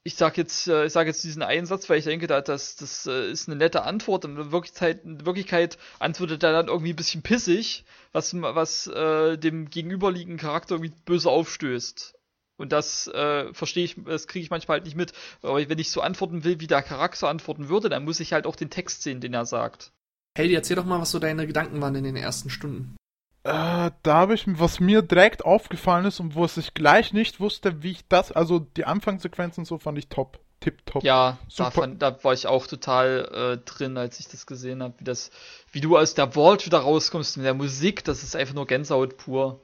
ich 0.03 0.15
sag 0.15 0.37
jetzt, 0.37 0.67
äh, 0.67 0.85
ich 0.85 0.93
sage 0.93 1.09
jetzt 1.09 1.23
diesen 1.23 1.43
Einsatz, 1.43 1.89
weil 1.89 1.99
ich 1.99 2.05
denke, 2.05 2.25
da, 2.27 2.41
das, 2.41 2.77
das 2.77 3.05
äh, 3.05 3.29
ist 3.29 3.47
eine 3.47 3.57
nette 3.57 3.83
Antwort. 3.83 4.25
In 4.25 4.51
Wirklichkeit, 4.51 5.03
in 5.03 5.23
Wirklichkeit 5.25 5.77
antwortet 5.99 6.41
er 6.43 6.53
dann 6.53 6.67
irgendwie 6.67 6.93
ein 6.93 6.95
bisschen 6.95 7.21
pissig, 7.21 7.83
was, 8.11 8.33
was 8.41 8.87
äh, 8.87 9.37
dem 9.37 9.69
gegenüberliegenden 9.69 10.39
Charakter 10.39 10.75
irgendwie 10.75 10.93
böse 11.05 11.29
aufstößt. 11.29 12.16
Und 12.57 12.71
das 12.71 13.07
äh, 13.07 13.53
verstehe 13.53 13.85
ich, 13.85 13.95
das 14.03 14.27
kriege 14.27 14.43
ich 14.43 14.49
manchmal 14.49 14.77
halt 14.77 14.85
nicht 14.85 14.97
mit. 14.97 15.13
Aber 15.41 15.57
wenn 15.69 15.79
ich 15.79 15.91
so 15.91 16.01
antworten 16.01 16.43
will, 16.43 16.59
wie 16.59 16.67
der 16.67 16.81
Charakter 16.81 17.29
antworten 17.29 17.69
würde, 17.69 17.89
dann 17.89 18.03
muss 18.03 18.19
ich 18.19 18.33
halt 18.33 18.47
auch 18.47 18.55
den 18.55 18.69
Text 18.69 19.03
sehen, 19.03 19.21
den 19.21 19.33
er 19.33 19.45
sagt. 19.45 19.91
Hey, 20.35 20.53
erzähl 20.53 20.75
doch 20.75 20.85
mal, 20.85 20.99
was 20.99 21.11
so 21.11 21.19
deine 21.19 21.47
Gedanken 21.47 21.81
waren 21.81 21.95
in 21.95 22.03
den 22.03 22.15
ersten 22.15 22.49
Stunden. 22.49 22.95
Äh, 23.43 23.91
da 24.03 24.13
habe 24.13 24.33
ich, 24.33 24.45
was 24.45 24.79
mir 24.79 25.01
direkt 25.01 25.45
aufgefallen 25.45 26.05
ist 26.05 26.19
und 26.19 26.35
wo 26.35 26.43
es 26.43 26.57
ich 26.57 26.73
gleich 26.73 27.13
nicht 27.13 27.39
wusste, 27.39 27.81
wie 27.81 27.91
ich 27.91 28.07
das, 28.07 28.31
also 28.31 28.59
die 28.59 28.85
Anfangssequenzen 28.85 29.63
so 29.63 29.77
fand 29.77 29.97
ich 29.97 30.09
top. 30.09 30.39
Tipptopp. 30.59 31.03
Ja, 31.03 31.37
da, 31.55 31.69
fand, 31.69 32.01
da, 32.01 32.23
war 32.23 32.33
ich 32.33 32.47
auch 32.47 32.65
total 32.65 33.59
äh, 33.61 33.63
drin, 33.63 33.95
als 33.95 34.19
ich 34.19 34.27
das 34.27 34.47
gesehen 34.47 34.81
habe, 34.81 34.95
wie 34.97 35.03
das, 35.03 35.29
wie 35.71 35.81
du 35.81 35.97
aus 35.97 36.15
der 36.15 36.31
Vault 36.33 36.65
wieder 36.65 36.79
rauskommst 36.79 37.37
mit 37.37 37.45
der 37.45 37.53
Musik, 37.53 38.03
das 38.03 38.23
ist 38.23 38.35
einfach 38.35 38.55
nur 38.55 38.65
Gänsehaut 38.65 39.17
pur. 39.17 39.59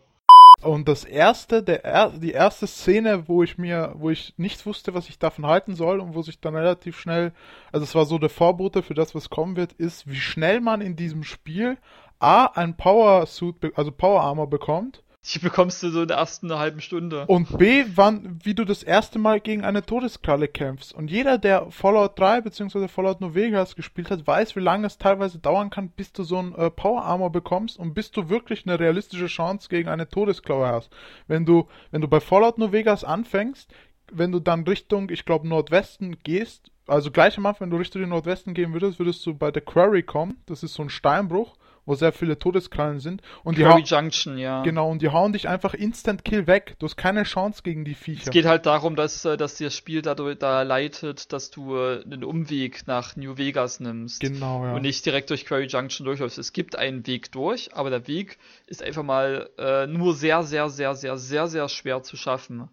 Und 0.63 0.87
das 0.87 1.03
erste, 1.03 1.61
der, 1.61 2.09
die 2.11 2.31
erste 2.31 2.67
Szene, 2.67 3.27
wo 3.27 3.43
ich 3.43 3.57
mir, 3.57 3.93
wo 3.95 4.09
ich 4.09 4.33
nichts 4.37 4.65
wusste, 4.65 4.93
was 4.93 5.09
ich 5.09 5.19
davon 5.19 5.45
halten 5.45 5.75
soll 5.75 5.99
und 5.99 6.15
wo 6.15 6.21
sich 6.21 6.39
dann 6.39 6.55
relativ 6.55 6.97
schnell, 6.97 7.33
also 7.71 7.83
es 7.83 7.95
war 7.95 8.05
so 8.05 8.17
der 8.17 8.29
Vorbote 8.29 8.81
für 8.81 8.93
das, 8.93 9.13
was 9.13 9.29
kommen 9.29 9.55
wird, 9.55 9.73
ist, 9.73 10.07
wie 10.09 10.15
schnell 10.15 10.61
man 10.61 10.81
in 10.81 10.95
diesem 10.95 11.23
Spiel 11.23 11.77
A, 12.19 12.45
ein 12.45 12.77
Power 12.77 13.25
Suit, 13.25 13.55
also 13.75 13.91
Power 13.91 14.21
Armor 14.21 14.49
bekommt 14.49 15.02
die 15.25 15.39
bekommst 15.39 15.81
du 15.81 15.89
so 15.89 16.01
in 16.01 16.09
der 16.09 16.17
ersten 16.17 16.51
halben 16.53 16.81
Stunde. 16.81 17.25
Und 17.27 17.57
B, 17.57 17.85
wann, 17.95 18.39
wie 18.43 18.53
du 18.53 18.65
das 18.65 18.83
erste 18.83 19.19
Mal 19.19 19.39
gegen 19.39 19.63
eine 19.63 19.85
Todeskralle 19.85 20.49
kämpfst. 20.49 20.93
Und 20.93 21.09
jeder, 21.09 21.37
der 21.37 21.71
Fallout 21.71 22.19
3 22.19 22.41
bzw. 22.41 22.89
Fallout 22.89 23.21
New 23.21 23.33
Vegas 23.33 23.75
gespielt 23.75 24.11
hat, 24.11 24.27
weiß, 24.27 24.55
wie 24.57 24.61
lange 24.61 24.85
es 24.85 24.97
teilweise 24.97 25.39
dauern 25.39 25.69
kann, 25.69 25.89
bis 25.89 26.11
du 26.11 26.23
so 26.23 26.37
ein 26.39 26.53
äh, 26.55 26.69
Power 26.69 27.03
Armor 27.03 27.31
bekommst 27.31 27.79
und 27.79 27.93
bis 27.93 28.11
du 28.11 28.27
wirklich 28.27 28.65
eine 28.65 28.79
realistische 28.79 29.27
Chance 29.27 29.69
gegen 29.69 29.87
eine 29.87 30.09
Todesklaue 30.09 30.67
hast. 30.67 30.89
Wenn 31.27 31.45
du, 31.45 31.67
wenn 31.91 32.01
du 32.01 32.09
bei 32.09 32.19
Fallout 32.19 32.57
New 32.57 32.73
Vegas 32.73 33.05
anfängst, 33.05 33.73
wenn 34.11 34.33
du 34.33 34.39
dann 34.39 34.63
Richtung, 34.63 35.09
ich 35.09 35.23
glaube, 35.23 35.47
Nordwesten 35.47 36.17
gehst, 36.23 36.69
also 36.85 37.11
gleich 37.11 37.37
am 37.37 37.45
Anfang, 37.45 37.67
wenn 37.67 37.71
du 37.71 37.77
Richtung 37.77 38.07
Nordwesten 38.09 38.53
gehen 38.53 38.73
würdest, 38.73 38.99
würdest 38.99 39.25
du 39.25 39.33
bei 39.33 39.51
der 39.51 39.61
Quarry 39.61 40.03
kommen. 40.03 40.37
Das 40.47 40.63
ist 40.63 40.73
so 40.73 40.83
ein 40.83 40.89
Steinbruch 40.89 41.55
wo 41.85 41.95
sehr 41.95 42.11
viele 42.11 42.39
Todeskrallen 42.39 42.99
sind. 42.99 43.21
Und 43.43 43.57
Curry 43.57 43.83
die 43.83 43.89
Junction, 43.89 44.37
ja. 44.37 44.63
Genau, 44.63 44.89
und 44.89 45.01
die 45.01 45.09
hauen 45.09 45.33
dich 45.33 45.47
einfach 45.47 45.73
instant 45.73 46.23
kill 46.23 46.47
weg. 46.47 46.75
Du 46.79 46.85
hast 46.85 46.95
keine 46.95 47.23
Chance 47.23 47.61
gegen 47.63 47.85
die 47.85 47.93
Viecher. 47.93 48.23
Es 48.25 48.31
geht 48.31 48.45
halt 48.45 48.65
darum, 48.65 48.95
dass, 48.95 49.25
äh, 49.25 49.37
dass 49.37 49.55
dir 49.55 49.67
das 49.67 49.75
Spiel 49.75 50.01
dadurch, 50.01 50.37
da 50.37 50.61
leitet, 50.61 51.33
dass 51.33 51.51
du 51.51 51.75
äh, 51.75 52.03
einen 52.03 52.23
Umweg 52.23 52.87
nach 52.87 53.15
New 53.15 53.37
Vegas 53.37 53.79
nimmst. 53.79 54.19
Genau, 54.21 54.65
ja. 54.65 54.73
Und 54.73 54.83
nicht 54.83 55.05
direkt 55.05 55.29
durch 55.29 55.45
Quarry 55.45 55.65
Junction 55.65 56.05
durchläufst. 56.05 56.37
Es 56.37 56.53
gibt 56.53 56.75
einen 56.75 57.05
Weg 57.07 57.31
durch, 57.31 57.75
aber 57.75 57.89
der 57.89 58.07
Weg 58.07 58.37
ist 58.67 58.81
einfach 58.81 59.03
mal 59.03 59.49
äh, 59.57 59.87
nur 59.87 60.15
sehr, 60.15 60.43
sehr, 60.43 60.69
sehr, 60.69 60.95
sehr, 60.95 61.17
sehr, 61.17 61.47
sehr 61.47 61.69
schwer 61.69 62.03
zu 62.03 62.17
schaffen. 62.17 62.69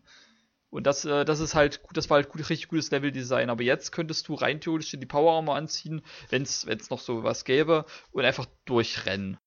Und 0.71 0.87
das, 0.87 1.05
äh, 1.05 1.25
das 1.25 1.41
ist 1.41 1.55
halt, 1.55 1.81
das 1.93 2.09
war 2.11 2.17
halt 2.17 2.29
gut, 2.29 2.49
richtig 2.49 2.69
gutes 2.69 2.91
Leveldesign. 2.91 3.51
Aber 3.51 3.63
jetzt 3.63 3.91
könntest 3.91 4.29
du 4.29 4.35
rein 4.35 4.61
theoretisch 4.61 4.91
die 4.93 5.07
Power 5.07 5.35
Armor 5.35 5.57
anziehen, 5.57 6.03
wenn 6.31 6.43
es 6.43 6.91
noch 6.91 7.01
so 7.01 7.25
was 7.25 7.45
gäbe, 7.45 7.85
und 8.13 8.25
einfach 8.25 8.47
durchrennen. 8.65 9.39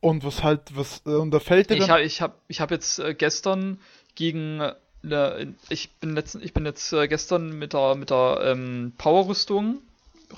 Und 0.00 0.24
was 0.24 0.42
halt, 0.42 0.74
was, 0.76 1.02
äh, 1.04 1.10
und 1.10 1.30
da 1.30 1.40
fällt 1.40 1.70
dir 1.70 1.76
Ich 1.76 1.90
habe 1.90 2.02
ich 2.02 2.22
hab, 2.22 2.40
ich 2.48 2.60
hab 2.60 2.70
jetzt 2.70 2.98
äh, 3.00 3.14
gestern 3.14 3.80
gegen, 4.14 4.60
äh, 5.02 5.46
ich 5.68 5.90
bin 5.96 6.14
letzten, 6.14 6.42
ich 6.42 6.54
bin 6.54 6.64
jetzt 6.64 6.92
äh, 6.92 7.06
gestern 7.06 7.58
mit 7.58 7.74
der, 7.74 7.96
mit 7.96 8.10
der 8.10 8.40
ähm, 8.44 8.92
Power-Rüstung 8.96 9.82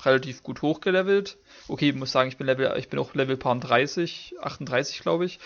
relativ 0.03 0.43
gut 0.43 0.61
hochgelevelt. 0.61 1.37
Okay, 1.67 1.89
ich 1.89 1.95
muss 1.95 2.11
sagen, 2.11 2.27
ich 2.27 2.37
bin 2.37 2.47
Level, 2.47 2.73
ich 2.77 2.89
bin 2.89 2.99
auch 2.99 3.13
Level 3.13 3.37
paar 3.37 3.55
30, 3.55 4.35
38 4.41 4.99
glaube 4.99 5.25
ich. 5.25 5.39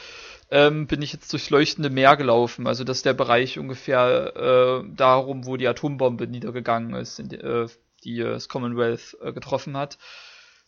Ähm, 0.50 0.88
bin 0.88 1.02
ich 1.02 1.12
jetzt 1.12 1.32
durchs 1.34 1.50
leuchtende 1.50 1.90
Meer 1.90 2.16
gelaufen. 2.16 2.68
Also 2.68 2.84
das 2.84 2.98
ist 2.98 3.06
der 3.06 3.14
Bereich 3.14 3.60
ungefähr 3.60 4.34
äh, 4.36 4.90
darum, 4.96 5.46
wo 5.46 5.58
die 5.58 5.68
Atombombe 5.68 6.28
niedergegangen 6.28 6.96
ist, 6.96 7.18
die, 7.32 7.36
äh, 7.36 7.68
die 8.04 8.20
das 8.20 8.48
Commonwealth 8.48 9.18
äh, 9.22 9.34
getroffen 9.34 9.76
hat. 9.76 9.98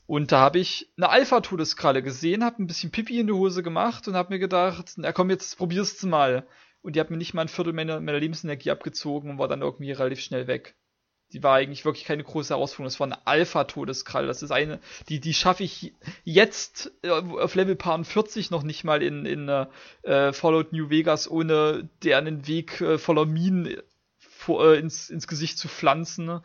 Und 0.05 0.31
da 0.31 0.39
habe 0.39 0.59
ich 0.59 0.89
eine 0.97 1.09
Alpha-Todeskralle 1.09 2.01
gesehen, 2.01 2.43
habe 2.43 2.61
ein 2.63 2.67
bisschen 2.67 2.91
Pipi 2.91 3.19
in 3.19 3.27
die 3.27 3.33
Hose 3.33 3.61
gemacht 3.61 4.07
und 4.07 4.15
habe 4.15 4.33
mir 4.33 4.39
gedacht, 4.39 4.93
na 4.97 5.13
komm, 5.13 5.29
jetzt 5.29 5.55
probierst 5.57 6.01
du 6.01 6.07
mal. 6.07 6.47
Und 6.81 6.95
die 6.95 6.99
hat 6.99 7.11
mir 7.11 7.17
nicht 7.17 7.33
mal 7.33 7.43
ein 7.43 7.47
Viertel 7.47 7.73
meiner, 7.73 7.99
meiner 7.99 8.19
Lebensenergie 8.19 8.71
abgezogen 8.71 9.29
und 9.29 9.37
war 9.37 9.47
dann 9.47 9.61
irgendwie 9.61 9.91
relativ 9.91 10.19
schnell 10.21 10.47
weg. 10.47 10.75
Die 11.33 11.43
war 11.43 11.55
eigentlich 11.55 11.85
wirklich 11.85 12.05
keine 12.05 12.23
große 12.23 12.53
Herausforderung. 12.53 12.85
Das 12.85 12.99
war 12.99 13.07
eine 13.07 13.27
Alpha-Todeskralle. 13.27 14.27
Das 14.27 14.41
ist 14.41 14.51
eine, 14.51 14.79
die, 15.09 15.19
die 15.19 15.33
schaffe 15.33 15.63
ich 15.63 15.93
jetzt 16.23 16.91
äh, 17.03 17.09
auf 17.09 17.55
Level 17.55 17.75
Paar 17.75 18.03
40 18.03 18.49
noch 18.49 18.63
nicht 18.63 18.83
mal 18.83 19.03
in, 19.03 19.25
in 19.25 19.47
äh, 19.47 20.33
Fallout 20.33 20.73
New 20.73 20.89
Vegas, 20.89 21.29
ohne 21.29 21.89
deren 22.03 22.47
Weg 22.47 22.81
äh, 22.81 22.97
voller 22.97 23.25
Minen 23.25 23.77
vor, 24.17 24.73
äh, 24.73 24.79
ins, 24.79 25.09
ins 25.09 25.27
Gesicht 25.27 25.57
zu 25.57 25.67
pflanzen. 25.67 26.41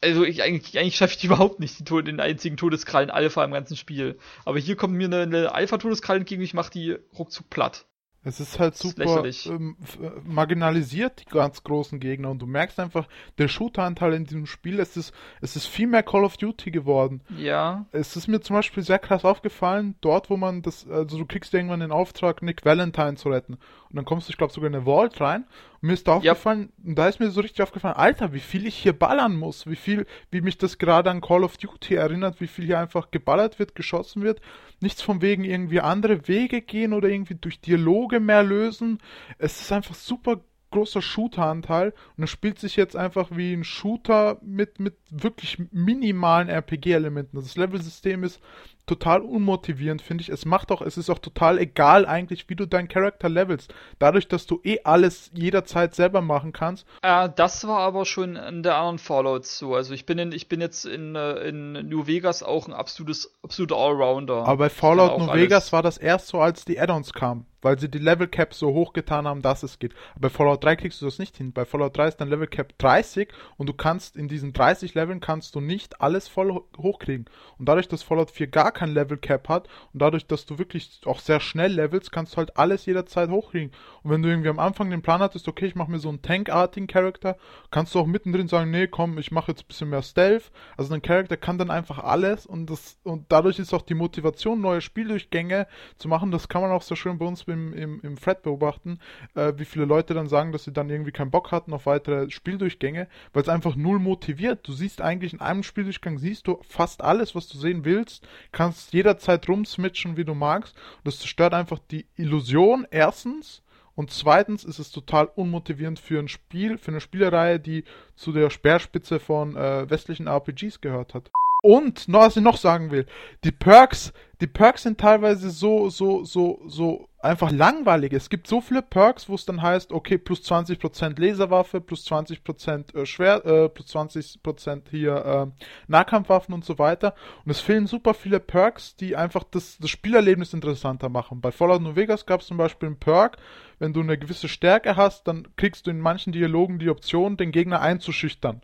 Also 0.00 0.24
ich, 0.24 0.42
eigentlich, 0.42 0.78
eigentlich 0.78 0.96
schaffe 0.96 1.16
ich 1.16 1.24
überhaupt 1.24 1.60
nicht, 1.60 1.88
die, 1.88 2.02
den 2.02 2.20
einzigen 2.20 2.56
Todeskrallen 2.56 3.10
Alpha 3.10 3.44
im 3.44 3.52
ganzen 3.52 3.76
Spiel. 3.76 4.18
Aber 4.44 4.58
hier 4.58 4.76
kommt 4.76 4.94
mir 4.94 5.06
eine, 5.06 5.22
eine 5.22 5.54
Alpha-Todeskralle 5.54 6.20
entgegen, 6.20 6.42
ich 6.42 6.54
mache 6.54 6.70
die 6.70 6.96
ruckzuck 7.16 7.50
platt. 7.50 7.87
Es 8.28 8.40
ist 8.40 8.58
halt 8.58 8.76
super 8.76 9.24
ist 9.24 9.46
ähm, 9.46 9.76
äh, 10.02 10.10
marginalisiert, 10.22 11.20
die 11.20 11.24
ganz 11.24 11.62
großen 11.62 11.98
Gegner. 11.98 12.30
Und 12.30 12.40
du 12.40 12.46
merkst 12.46 12.78
einfach, 12.78 13.08
der 13.38 13.48
Shooter-Anteil 13.48 14.12
in 14.12 14.24
diesem 14.24 14.44
Spiel, 14.44 14.80
es 14.80 14.96
ist, 14.98 15.14
es 15.40 15.56
ist 15.56 15.66
viel 15.66 15.86
mehr 15.86 16.02
Call 16.02 16.24
of 16.24 16.36
Duty 16.36 16.70
geworden. 16.70 17.22
Ja. 17.36 17.86
Es 17.90 18.16
ist 18.16 18.28
mir 18.28 18.40
zum 18.40 18.54
Beispiel 18.54 18.82
sehr 18.82 18.98
krass 18.98 19.24
aufgefallen, 19.24 19.94
dort, 20.02 20.28
wo 20.28 20.36
man 20.36 20.60
das, 20.60 20.86
also 20.88 21.16
du 21.16 21.24
kriegst 21.24 21.54
irgendwann 21.54 21.80
den 21.80 21.90
Auftrag, 21.90 22.42
Nick 22.42 22.66
Valentine 22.66 23.16
zu 23.16 23.30
retten. 23.30 23.54
Und 23.54 23.96
dann 23.96 24.04
kommst 24.04 24.28
du, 24.28 24.30
ich 24.30 24.36
glaube, 24.36 24.52
sogar 24.52 24.68
in 24.68 24.76
eine 24.76 24.84
Vault 24.84 25.18
rein. 25.20 25.46
Und 25.80 25.88
mir 25.88 25.94
ist 25.94 26.08
da 26.08 26.14
aufgefallen, 26.14 26.72
ja. 26.78 26.88
und 26.88 26.94
da 26.96 27.08
ist 27.08 27.20
mir 27.20 27.30
so 27.30 27.40
richtig 27.40 27.62
aufgefallen, 27.62 27.94
Alter, 27.94 28.32
wie 28.32 28.40
viel 28.40 28.66
ich 28.66 28.76
hier 28.76 28.92
ballern 28.92 29.36
muss, 29.36 29.66
wie 29.66 29.76
viel, 29.76 30.06
wie 30.30 30.40
mich 30.40 30.58
das 30.58 30.78
gerade 30.78 31.10
an 31.10 31.20
Call 31.20 31.44
of 31.44 31.56
Duty 31.56 31.94
erinnert, 31.94 32.40
wie 32.40 32.48
viel 32.48 32.66
hier 32.66 32.80
einfach 32.80 33.10
geballert 33.10 33.58
wird, 33.58 33.74
geschossen 33.74 34.22
wird. 34.22 34.40
Nichts 34.80 35.02
von 35.02 35.22
wegen 35.22 35.44
irgendwie 35.44 35.80
andere 35.80 36.26
Wege 36.26 36.62
gehen 36.62 36.92
oder 36.92 37.08
irgendwie 37.08 37.36
durch 37.36 37.60
Dialoge 37.60 38.18
mehr 38.18 38.42
lösen. 38.42 38.98
Es 39.38 39.60
ist 39.60 39.72
einfach 39.72 39.94
super 39.94 40.40
großer 40.70 41.00
Shooter-Anteil 41.00 41.94
und 42.16 42.24
es 42.24 42.30
spielt 42.30 42.58
sich 42.58 42.76
jetzt 42.76 42.96
einfach 42.96 43.30
wie 43.30 43.54
ein 43.54 43.64
Shooter 43.64 44.38
mit, 44.42 44.80
mit 44.80 44.96
wirklich 45.10 45.58
minimalen 45.70 46.48
RPG-Elementen. 46.48 47.36
Das 47.36 47.56
Level-System 47.56 48.24
ist 48.24 48.40
total 48.88 49.20
unmotivierend, 49.20 50.02
finde 50.02 50.22
ich. 50.22 50.28
Es 50.28 50.44
macht 50.44 50.72
auch, 50.72 50.82
es 50.82 50.96
ist 50.96 51.10
auch 51.10 51.18
total 51.18 51.58
egal 51.58 52.06
eigentlich, 52.06 52.48
wie 52.48 52.56
du 52.56 52.66
deinen 52.66 52.88
Charakter 52.88 53.28
levelst. 53.28 53.72
Dadurch, 53.98 54.26
dass 54.26 54.46
du 54.46 54.60
eh 54.64 54.80
alles 54.84 55.30
jederzeit 55.34 55.94
selber 55.94 56.20
machen 56.20 56.52
kannst. 56.52 56.86
Äh, 57.02 57.28
das 57.36 57.66
war 57.66 57.78
aber 57.78 58.04
schon 58.04 58.36
in 58.36 58.62
der 58.62 58.76
anderen 58.76 58.98
Fallouts 58.98 59.58
so. 59.58 59.74
Also 59.74 59.94
ich 59.94 60.06
bin 60.06 60.18
in, 60.18 60.32
ich 60.32 60.48
bin 60.48 60.60
jetzt 60.60 60.84
in, 60.84 61.14
äh, 61.14 61.34
in 61.48 61.72
New 61.88 62.06
Vegas 62.06 62.42
auch 62.42 62.66
ein 62.66 62.72
absolutes, 62.72 63.32
absoluter 63.42 63.76
Allrounder. 63.76 64.46
Aber 64.46 64.56
bei 64.56 64.70
Fallout 64.70 65.18
New 65.18 65.32
Vegas 65.32 65.72
war 65.72 65.82
das 65.82 65.98
erst 65.98 66.28
so, 66.28 66.40
als 66.40 66.64
die 66.64 66.80
Add-ons 66.80 67.12
kamen 67.12 67.46
weil 67.62 67.78
sie 67.78 67.90
die 67.90 67.98
Level 67.98 68.28
Cap 68.28 68.54
so 68.54 68.72
hoch 68.72 68.92
getan 68.92 69.26
haben, 69.26 69.42
dass 69.42 69.62
es 69.62 69.78
geht. 69.78 69.94
Bei 70.18 70.30
Fallout 70.30 70.62
3 70.64 70.76
kriegst 70.76 71.00
du 71.00 71.06
das 71.06 71.18
nicht 71.18 71.36
hin. 71.36 71.52
Bei 71.52 71.64
Fallout 71.64 71.96
3 71.96 72.08
ist 72.08 72.16
dein 72.18 72.28
Level 72.28 72.46
Cap 72.46 72.76
30 72.78 73.28
und 73.56 73.68
du 73.68 73.72
kannst 73.72 74.16
in 74.16 74.28
diesen 74.28 74.52
30 74.52 74.94
Leveln 74.94 75.20
kannst 75.20 75.54
du 75.54 75.60
nicht 75.60 76.00
alles 76.00 76.28
voll 76.28 76.62
hochkriegen. 76.76 77.26
Und 77.58 77.68
dadurch, 77.68 77.88
dass 77.88 78.02
Fallout 78.02 78.30
4 78.30 78.48
gar 78.48 78.72
kein 78.78 78.94
Level 78.94 79.16
Cap 79.16 79.48
hat 79.48 79.68
und 79.92 80.00
dadurch, 80.00 80.26
dass 80.26 80.46
du 80.46 80.58
wirklich 80.58 81.00
auch 81.04 81.18
sehr 81.18 81.40
schnell 81.40 81.72
levelst, 81.72 82.12
kannst 82.12 82.34
du 82.34 82.36
halt 82.36 82.56
alles 82.56 82.86
jederzeit 82.86 83.28
hochkriegen. 83.28 83.72
Und 84.02 84.10
wenn 84.12 84.22
du 84.22 84.28
irgendwie 84.28 84.50
am 84.50 84.60
Anfang 84.60 84.88
den 84.90 85.02
Plan 85.02 85.20
hattest, 85.20 85.48
okay, 85.48 85.66
ich 85.66 85.74
mache 85.74 85.90
mir 85.90 85.98
so 85.98 86.08
einen 86.08 86.22
Tankartigen 86.22 86.86
Charakter, 86.86 87.36
kannst 87.72 87.94
du 87.94 87.98
auch 87.98 88.06
mittendrin 88.06 88.46
sagen, 88.46 88.70
nee, 88.70 88.86
komm, 88.86 89.18
ich 89.18 89.32
mache 89.32 89.50
jetzt 89.50 89.64
ein 89.64 89.66
bisschen 89.66 89.90
mehr 89.90 90.02
Stealth. 90.02 90.52
Also 90.76 90.90
dein 90.90 91.02
Charakter 91.02 91.36
kann 91.36 91.58
dann 91.58 91.70
einfach 91.70 91.98
alles 91.98 92.46
und 92.46 92.70
das 92.70 92.98
und 93.02 93.26
dadurch 93.30 93.58
ist 93.58 93.74
auch 93.74 93.82
die 93.82 93.94
Motivation, 93.94 94.60
neue 94.60 94.80
Spieldurchgänge 94.80 95.66
zu 95.96 96.08
machen. 96.08 96.30
Das 96.30 96.48
kann 96.48 96.62
man 96.62 96.70
auch 96.70 96.82
sehr 96.82 96.96
schön 96.96 97.18
bei 97.18 97.26
uns 97.26 97.42
im, 97.42 97.72
im, 97.72 98.00
im 98.02 98.16
Thread 98.16 98.42
beobachten, 98.42 99.00
äh, 99.34 99.54
wie 99.56 99.64
viele 99.64 99.86
Leute 99.86 100.14
dann 100.14 100.28
sagen, 100.28 100.52
dass 100.52 100.64
sie 100.64 100.72
dann 100.72 100.88
irgendwie 100.88 101.12
keinen 101.12 101.32
Bock 101.32 101.50
hatten 101.50 101.72
auf 101.72 101.86
weitere 101.86 102.30
Spieldurchgänge, 102.30 103.08
weil 103.32 103.42
es 103.42 103.48
einfach 103.48 103.74
null 103.74 103.98
motiviert. 103.98 104.66
Du 104.68 104.72
siehst 104.72 105.00
eigentlich 105.00 105.32
in 105.32 105.40
einem 105.40 105.64
Spieldurchgang 105.64 106.18
siehst 106.18 106.46
du 106.46 106.60
fast 106.62 107.02
alles, 107.02 107.34
was 107.34 107.48
du 107.48 107.58
sehen 107.58 107.84
willst, 107.84 108.26
kannst 108.52 108.67
jederzeit 108.92 109.48
rumswitchen, 109.48 110.16
wie 110.16 110.24
du 110.24 110.34
magst. 110.34 110.74
Und 110.98 111.06
das 111.06 111.18
zerstört 111.18 111.54
einfach 111.54 111.78
die 111.90 112.06
Illusion, 112.16 112.86
erstens. 112.90 113.62
Und 113.94 114.12
zweitens 114.12 114.64
ist 114.64 114.78
es 114.78 114.92
total 114.92 115.28
unmotivierend 115.34 115.98
für 115.98 116.20
ein 116.20 116.28
Spiel, 116.28 116.78
für 116.78 116.92
eine 116.92 117.00
Spielereihe, 117.00 117.58
die 117.58 117.84
zu 118.14 118.32
der 118.32 118.48
Speerspitze 118.48 119.18
von 119.18 119.56
äh, 119.56 119.90
westlichen 119.90 120.28
RPGs 120.28 120.80
gehört 120.80 121.14
hat. 121.14 121.30
Und, 121.62 122.08
noch, 122.08 122.20
was 122.20 122.36
ich 122.36 122.42
noch 122.42 122.56
sagen 122.56 122.90
will, 122.90 123.06
die 123.42 123.50
Perks, 123.50 124.12
die 124.40 124.46
Perks 124.46 124.84
sind 124.84 125.00
teilweise 125.00 125.50
so, 125.50 125.90
so, 125.90 126.24
so, 126.24 126.60
so 126.68 127.08
einfach 127.20 127.50
langweilig. 127.50 128.12
Es 128.12 128.30
gibt 128.30 128.46
so 128.46 128.60
viele 128.60 128.80
Perks, 128.80 129.28
wo 129.28 129.34
es 129.34 129.44
dann 129.44 129.60
heißt, 129.60 129.92
okay, 129.92 130.18
plus 130.18 130.40
20% 130.48 131.20
Laserwaffe, 131.20 131.80
plus 131.80 132.06
20% 132.06 132.94
äh, 132.94 133.06
Schwer, 133.06 133.44
äh, 133.44 133.68
plus 133.68 133.88
20% 133.94 134.82
hier 134.90 135.16
äh, 135.56 135.64
Nahkampfwaffen 135.88 136.54
und 136.54 136.64
so 136.64 136.78
weiter. 136.78 137.14
Und 137.44 137.50
es 137.50 137.60
fehlen 137.60 137.88
super 137.88 138.14
viele 138.14 138.38
Perks, 138.38 138.94
die 138.94 139.16
einfach 139.16 139.42
das, 139.42 139.78
das 139.78 139.90
Spielerlebnis 139.90 140.54
interessanter 140.54 141.08
machen. 141.08 141.40
Bei 141.40 141.50
Fallout 141.50 141.82
New 141.82 141.96
Vegas 141.96 142.24
gab 142.24 142.40
es 142.40 142.46
zum 142.46 142.56
Beispiel 142.56 142.86
einen 142.86 143.00
Perk, 143.00 143.38
wenn 143.80 143.92
du 143.92 144.00
eine 144.00 144.16
gewisse 144.18 144.48
Stärke 144.48 144.96
hast, 144.96 145.26
dann 145.26 145.48
kriegst 145.56 145.86
du 145.86 145.90
in 145.90 146.00
manchen 146.00 146.32
Dialogen 146.32 146.78
die 146.78 146.90
Option, 146.90 147.36
den 147.36 147.50
Gegner 147.50 147.80
einzuschüchtern 147.80 148.62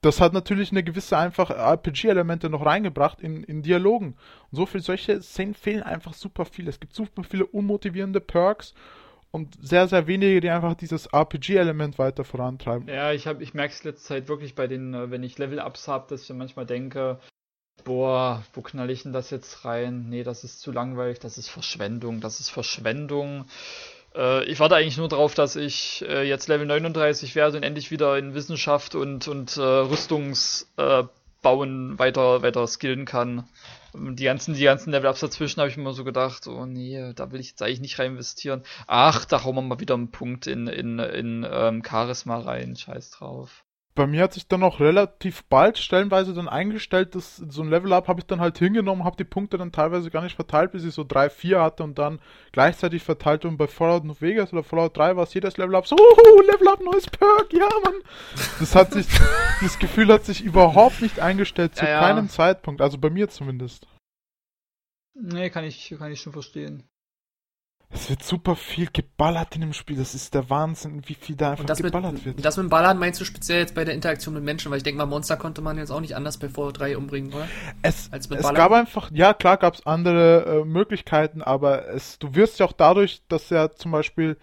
das 0.00 0.20
hat 0.20 0.32
natürlich 0.32 0.70
eine 0.70 0.82
gewisse 0.82 1.18
einfach 1.18 1.50
RPG-Elemente 1.50 2.48
noch 2.48 2.64
reingebracht 2.64 3.20
in, 3.20 3.44
in 3.44 3.62
Dialogen. 3.62 4.16
Und 4.50 4.56
so 4.56 4.66
viele 4.66 4.82
solche 4.82 5.20
Szenen 5.20 5.54
fehlen 5.54 5.82
einfach 5.82 6.14
super 6.14 6.44
viel. 6.44 6.68
Es 6.68 6.80
gibt 6.80 6.94
super 6.94 7.22
viele 7.22 7.46
unmotivierende 7.46 8.20
Perks 8.20 8.74
und 9.30 9.56
sehr, 9.60 9.86
sehr 9.88 10.06
wenige, 10.06 10.40
die 10.40 10.50
einfach 10.50 10.74
dieses 10.74 11.06
RPG-Element 11.06 11.98
weiter 11.98 12.24
vorantreiben. 12.24 12.88
Ja, 12.88 13.12
ich, 13.12 13.26
ich 13.26 13.54
merke 13.54 13.74
es 13.74 13.84
letzte 13.84 14.06
Zeit 14.06 14.28
wirklich 14.28 14.54
bei 14.54 14.66
den, 14.66 14.94
äh, 14.94 15.10
wenn 15.10 15.22
ich 15.22 15.38
Level-Ups 15.38 15.86
habe, 15.86 16.06
dass 16.08 16.22
ich 16.22 16.36
manchmal 16.36 16.66
denke, 16.66 17.18
boah, 17.84 18.42
wo 18.54 18.62
knall 18.62 18.90
ich 18.90 19.02
denn 19.02 19.12
das 19.12 19.30
jetzt 19.30 19.64
rein? 19.64 20.08
Nee, 20.08 20.24
das 20.24 20.44
ist 20.44 20.60
zu 20.60 20.72
langweilig, 20.72 21.18
das 21.18 21.38
ist 21.38 21.48
Verschwendung, 21.48 22.20
das 22.20 22.40
ist 22.40 22.50
Verschwendung. 22.50 23.44
Äh, 24.14 24.44
ich 24.44 24.60
warte 24.60 24.76
eigentlich 24.76 24.96
nur 24.96 25.08
darauf, 25.08 25.34
dass 25.34 25.56
ich 25.56 26.04
äh, 26.08 26.22
jetzt 26.22 26.48
Level 26.48 26.66
39 26.66 27.34
werde 27.34 27.58
und 27.58 27.62
endlich 27.62 27.90
wieder 27.90 28.16
in 28.18 28.34
Wissenschaft 28.34 28.94
und, 28.94 29.28
und 29.28 29.56
äh, 29.56 29.60
Rüstungsbauen 29.60 31.94
äh, 31.94 31.98
weiter, 31.98 32.42
weiter 32.42 32.66
skillen 32.66 33.04
kann. 33.04 33.48
Die 33.92 34.24
ganzen, 34.24 34.54
die 34.54 34.62
ganzen 34.62 34.92
Level-Ups 34.92 35.20
dazwischen 35.20 35.60
habe 35.60 35.68
ich 35.68 35.76
mir 35.76 35.92
so 35.92 36.04
gedacht, 36.04 36.46
oh 36.46 36.64
nee, 36.64 37.12
da 37.14 37.32
will 37.32 37.40
ich 37.40 37.50
jetzt 37.50 37.62
eigentlich 37.62 37.80
nicht 37.80 37.98
rein 37.98 38.12
investieren. 38.12 38.62
Ach, 38.86 39.24
da 39.24 39.42
hauen 39.42 39.56
wir 39.56 39.62
mal 39.62 39.80
wieder 39.80 39.94
einen 39.94 40.12
Punkt 40.12 40.46
in, 40.46 40.68
in, 40.68 41.00
in 41.00 41.44
ähm, 41.50 41.82
Charisma 41.84 42.38
rein, 42.38 42.76
scheiß 42.76 43.10
drauf 43.10 43.64
bei 43.94 44.06
mir 44.06 44.22
hat 44.22 44.32
sich 44.32 44.46
dann 44.46 44.62
auch 44.62 44.78
relativ 44.78 45.44
bald 45.44 45.76
stellenweise 45.76 46.32
dann 46.32 46.48
eingestellt, 46.48 47.14
dass 47.14 47.36
so 47.36 47.62
ein 47.62 47.70
Level-Up 47.70 48.08
habe 48.08 48.20
ich 48.20 48.26
dann 48.26 48.40
halt 48.40 48.58
hingenommen, 48.58 49.04
habe 49.04 49.16
die 49.16 49.24
Punkte 49.24 49.58
dann 49.58 49.72
teilweise 49.72 50.10
gar 50.10 50.22
nicht 50.22 50.36
verteilt, 50.36 50.72
bis 50.72 50.84
ich 50.84 50.94
so 50.94 51.04
3, 51.04 51.28
4 51.28 51.60
hatte 51.60 51.82
und 51.82 51.98
dann 51.98 52.20
gleichzeitig 52.52 53.02
verteilt 53.02 53.44
und 53.44 53.56
bei 53.56 53.66
Fallout 53.66 54.04
New 54.04 54.14
Vegas 54.20 54.52
oder 54.52 54.62
Fallout 54.62 54.96
3 54.96 55.16
war 55.16 55.24
es 55.24 55.34
jedes 55.34 55.56
Level-Up 55.56 55.86
so, 55.86 55.96
uhu, 55.96 56.40
Level-Up, 56.42 56.80
neues 56.80 57.06
Perk, 57.08 57.52
ja 57.52 57.68
Mann. 57.84 58.00
Das 58.60 58.74
hat 58.74 58.92
sich, 58.92 59.06
das 59.60 59.78
Gefühl 59.78 60.12
hat 60.12 60.24
sich 60.24 60.42
überhaupt 60.42 61.02
nicht 61.02 61.18
eingestellt, 61.18 61.74
zu 61.74 61.84
ja, 61.84 61.92
ja. 61.92 62.00
keinem 62.00 62.28
Zeitpunkt, 62.28 62.80
also 62.80 62.96
bei 62.96 63.10
mir 63.10 63.28
zumindest. 63.28 63.86
Nee, 65.14 65.50
kann 65.50 65.64
ich, 65.64 65.94
kann 65.98 66.12
ich 66.12 66.20
schon 66.20 66.32
verstehen. 66.32 66.89
Es 67.92 68.08
wird 68.08 68.22
super 68.22 68.54
viel 68.54 68.88
geballert 68.92 69.56
in 69.56 69.62
dem 69.62 69.72
Spiel. 69.72 69.96
Das 69.96 70.14
ist 70.14 70.32
der 70.32 70.48
Wahnsinn, 70.48 71.02
wie 71.06 71.14
viel 71.14 71.34
da 71.34 71.52
einfach 71.52 71.76
geballert 71.76 72.12
mit, 72.12 72.24
wird. 72.24 72.44
Das 72.44 72.56
mit 72.56 72.64
dem 72.64 72.70
Ballern 72.70 72.98
meinst 72.98 73.20
du 73.20 73.24
speziell 73.24 73.58
jetzt 73.58 73.74
bei 73.74 73.84
der 73.84 73.94
Interaktion 73.94 74.34
mit 74.34 74.44
Menschen? 74.44 74.70
Weil 74.70 74.78
ich 74.78 74.84
denke 74.84 74.98
mal, 74.98 75.06
Monster 75.06 75.36
konnte 75.36 75.60
man 75.60 75.76
jetzt 75.76 75.90
auch 75.90 76.00
nicht 76.00 76.14
anders 76.14 76.38
bei 76.38 76.48
Fallout 76.48 76.78
3 76.78 76.96
umbringen, 76.96 77.32
oder? 77.32 77.48
Es, 77.82 78.12
Als 78.12 78.30
mit 78.30 78.38
es 78.38 78.54
gab 78.54 78.70
einfach, 78.70 79.10
ja 79.12 79.34
klar 79.34 79.56
gab 79.56 79.74
es 79.74 79.86
andere 79.86 80.60
äh, 80.60 80.64
Möglichkeiten, 80.64 81.42
aber 81.42 81.88
es, 81.88 82.18
du 82.20 82.34
wirst 82.36 82.60
ja 82.60 82.66
auch 82.66 82.72
dadurch, 82.72 83.22
dass 83.28 83.50
ja 83.50 83.72
zum 83.72 83.90
Beispiel 83.90 84.36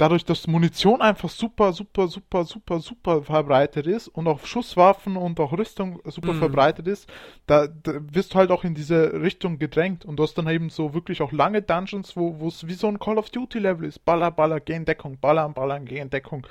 dadurch, 0.00 0.24
dass 0.24 0.46
Munition 0.46 1.02
einfach 1.02 1.28
super, 1.28 1.72
super, 1.72 2.08
super, 2.08 2.44
super, 2.44 2.80
super 2.80 3.22
verbreitet 3.22 3.86
ist 3.86 4.08
und 4.08 4.26
auch 4.28 4.44
Schusswaffen 4.46 5.16
und 5.16 5.38
auch 5.40 5.52
Rüstung 5.52 6.00
super 6.06 6.32
mhm. 6.32 6.38
verbreitet 6.38 6.86
ist, 6.86 7.08
da, 7.46 7.66
da, 7.66 7.92
wirst 8.12 8.32
du 8.32 8.38
halt 8.38 8.50
auch 8.50 8.64
in 8.64 8.74
diese 8.74 9.20
Richtung 9.20 9.58
gedrängt 9.58 10.04
und 10.04 10.16
du 10.16 10.22
hast 10.22 10.38
dann 10.38 10.48
eben 10.48 10.70
so 10.70 10.94
wirklich 10.94 11.20
auch 11.20 11.32
lange 11.32 11.60
Dungeons, 11.60 12.16
wo 12.16 12.48
es 12.48 12.66
wie 12.66 12.74
so 12.74 12.88
ein 12.88 12.98
Call 12.98 13.18
of 13.18 13.30
Duty 13.30 13.58
Level 13.58 13.86
ist. 13.86 14.04
Baller, 14.04 14.30
Baller, 14.30 14.60
geh 14.60 14.74
in 14.74 14.86
Deckung, 14.86 15.18
ballern, 15.20 15.52
ballern, 15.52 15.84
geh 15.84 15.98
in 15.98 16.08
Deckung. 16.08 16.46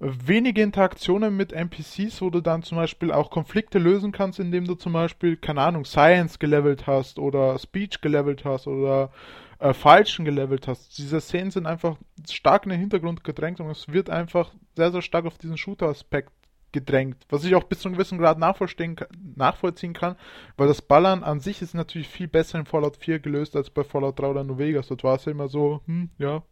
wenige 0.00 0.62
Interaktionen 0.62 1.36
mit 1.36 1.52
NPCs, 1.52 2.22
wo 2.22 2.30
du 2.30 2.40
dann 2.40 2.62
zum 2.62 2.78
Beispiel 2.78 3.12
auch 3.12 3.30
Konflikte 3.30 3.78
lösen 3.78 4.12
kannst, 4.12 4.38
indem 4.38 4.64
du 4.64 4.76
zum 4.76 4.92
Beispiel, 4.92 5.36
keine 5.36 5.60
Ahnung, 5.60 5.84
Science 5.84 6.38
gelevelt 6.38 6.86
hast 6.86 7.18
oder 7.18 7.58
Speech 7.58 8.00
gelevelt 8.00 8.44
hast 8.44 8.66
oder 8.66 9.10
äh, 9.58 9.74
Falschen 9.74 10.24
gelevelt 10.24 10.68
hast. 10.68 10.96
Diese 10.98 11.20
Szenen 11.20 11.50
sind 11.50 11.66
einfach 11.66 11.96
stark 12.28 12.64
in 12.64 12.70
den 12.70 12.80
Hintergrund 12.80 13.24
gedrängt 13.24 13.60
und 13.60 13.70
es 13.70 13.88
wird 13.88 14.10
einfach 14.10 14.52
sehr, 14.76 14.92
sehr 14.92 15.02
stark 15.02 15.26
auf 15.26 15.38
diesen 15.38 15.58
Shooter-Aspekt 15.58 16.32
gedrängt, 16.72 17.24
was 17.30 17.44
ich 17.44 17.54
auch 17.54 17.64
bis 17.64 17.80
zu 17.80 17.88
einem 17.88 17.96
gewissen 17.96 18.18
Grad 18.18 18.38
nachvollziehen 18.38 19.92
kann, 19.94 20.16
weil 20.56 20.68
das 20.68 20.82
Ballern 20.82 21.24
an 21.24 21.40
sich 21.40 21.62
ist 21.62 21.74
natürlich 21.74 22.08
viel 22.08 22.28
besser 22.28 22.58
in 22.58 22.66
Fallout 22.66 22.98
4 22.98 23.20
gelöst 23.20 23.56
als 23.56 23.70
bei 23.70 23.84
Fallout 23.84 24.18
3 24.18 24.26
oder 24.28 24.44
New 24.44 24.58
Vegas. 24.58 24.88
Dort 24.88 25.02
war 25.02 25.16
es 25.16 25.24
ja 25.24 25.32
immer 25.32 25.48
so, 25.48 25.80
hm, 25.86 26.10
ja, 26.18 26.42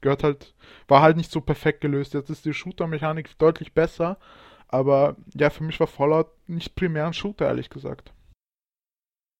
gehört 0.00 0.22
halt, 0.22 0.54
war 0.86 1.02
halt 1.02 1.16
nicht 1.16 1.32
so 1.32 1.40
perfekt 1.40 1.80
gelöst. 1.80 2.14
Jetzt 2.14 2.30
ist 2.30 2.44
die 2.44 2.54
Shooter-Mechanik 2.54 3.36
deutlich 3.38 3.74
besser, 3.74 4.18
aber 4.68 5.16
ja, 5.34 5.50
für 5.50 5.64
mich 5.64 5.80
war 5.80 5.88
Fallout 5.88 6.28
nicht 6.46 6.76
primär 6.76 7.06
ein 7.06 7.12
Shooter, 7.12 7.46
ehrlich 7.46 7.68
gesagt. 7.68 8.12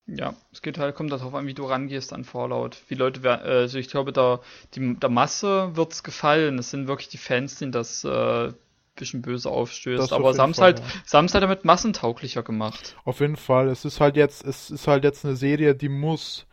Ja, 0.09 0.35
es 0.53 0.63
geht 0.63 0.79
halt, 0.79 0.95
kommt 0.95 1.13
darauf 1.13 1.35
an, 1.35 1.47
wie 1.47 1.55
du 1.55 1.65
rangehst 1.65 2.15
an 2.15 2.25
Fallout. 2.25 2.79
Wie 2.89 2.95
Leute, 2.95 3.29
also 3.31 3.79
ich 3.79 3.89
glaube, 3.89 4.13
der, 4.13 4.41
die, 4.75 4.95
der 4.95 5.11
Masse 5.11 5.73
es 5.91 6.03
gefallen. 6.03 6.59
Es 6.59 6.71
sind 6.71 6.89
wirklich 6.89 7.09
die 7.09 7.19
Fans, 7.19 7.57
die 7.57 7.71
das 7.71 8.05
äh, 8.05 8.53
bisschen 8.99 9.23
böse 9.23 9.51
aufstößt. 9.51 10.13
Aber 10.13 10.33
sie 10.33 10.41
haben 10.41 10.51
es 10.51 10.61
halt, 10.61 10.81
ja. 10.81 11.13
halt 11.13 11.35
damit 11.35 11.65
massentauglicher 11.65 12.43
gemacht. 12.43 12.97
Auf 13.05 13.21
jeden 13.21 13.37
Fall. 13.37 13.69
Es 13.69 13.85
ist 13.85 14.01
halt 14.01 14.17
jetzt, 14.17 14.45
es 14.45 14.71
ist 14.71 14.89
halt 14.89 15.05
jetzt 15.05 15.25
eine 15.25 15.37
Serie, 15.37 15.75
die 15.75 15.89
muss, 15.89 16.47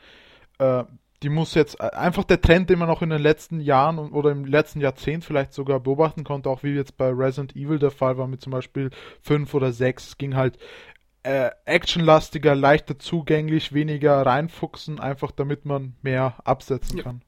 äh, 0.60 0.84
die 1.24 1.30
muss 1.30 1.56
jetzt 1.56 1.80
äh, 1.80 1.89
einfach 1.91 2.24
der 2.24 2.41
Trend, 2.41 2.70
den 2.70 2.80
man 2.80 2.88
noch 2.88 3.01
in 3.01 3.10
den 3.10 3.22
letzten 3.22 3.60
Jahren 3.60 3.97
oder 3.97 4.32
im 4.32 4.45
letzten 4.45 4.82
Jahrzehnt 4.82 5.26
vielleicht 5.26 5.53
sogar 5.53 5.80
beobachten 5.80 6.24
konnte, 6.24 6.49
auch 6.49 6.64
wie 6.64 6.76
jetzt 6.76 6.97
bei 6.97 7.10
Resident 7.10 7.56
Evil 7.56 7.80
der 7.80 7.91
Fall 7.91 8.18
war 8.18 8.28
mit 8.28 8.41
zum 8.41 8.51
Beispiel 8.51 8.91
5 9.22 9.53
oder 9.53 9.72
6, 9.72 10.18
ging 10.18 10.36
halt 10.36 10.58
äh, 11.26 11.49
actionlastiger, 11.65 12.53
leichter 12.53 12.99
zugänglich, 12.99 13.73
weniger 13.73 14.23
reinfuchsen, 14.23 14.99
einfach 14.99 15.32
damit 15.32 15.65
man 15.65 15.95
mehr 16.03 16.36
absetzen 16.43 16.97
ja. 16.97 17.03
kann. 17.03 17.21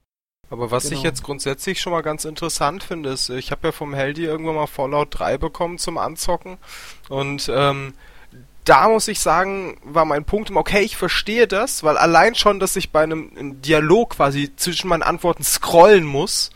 Aber 0.50 0.72
was 0.72 0.86
genau. 0.86 0.98
ich 0.98 1.04
jetzt 1.04 1.24
grundsätzlich 1.24 1.82
schon 1.82 1.92
mal 1.92 2.02
ganz 2.02 2.24
interessant 2.24 2.84
finde, 2.84 3.10
ist, 3.10 3.30
ich 3.30 3.52
habe 3.52 3.68
ja 3.68 3.72
vom 3.72 3.94
Heldi 3.94 4.24
irgendwann 4.24 4.56
mal 4.56 4.68
Fallout 4.68 5.20
3 5.20 5.40
bekommen 5.40 5.78
zum 5.78 5.98
Anzocken 5.98 6.58
und 7.10 7.52
ähm, 7.54 7.94
da 8.64 8.88
muss 8.90 9.08
ich 9.08 9.20
sagen, 9.20 9.78
war 9.84 10.06
mein 10.06 10.26
Punkt 10.26 10.50
immer, 10.50 10.60
okay, 10.60 10.82
ich 10.82 10.96
verstehe 10.96 11.48
das, 11.48 11.84
weil 11.84 11.98
allein 11.98 12.36
schon, 12.36 12.60
dass 12.60 12.76
ich 12.76 12.92
bei 12.92 13.02
einem 13.02 13.62
Dialog 13.62 14.12
quasi 14.12 14.56
zwischen 14.56 14.90
meinen 14.90 15.04
Antworten 15.04 15.44
scrollen 15.44 16.04
muss, 16.06 16.52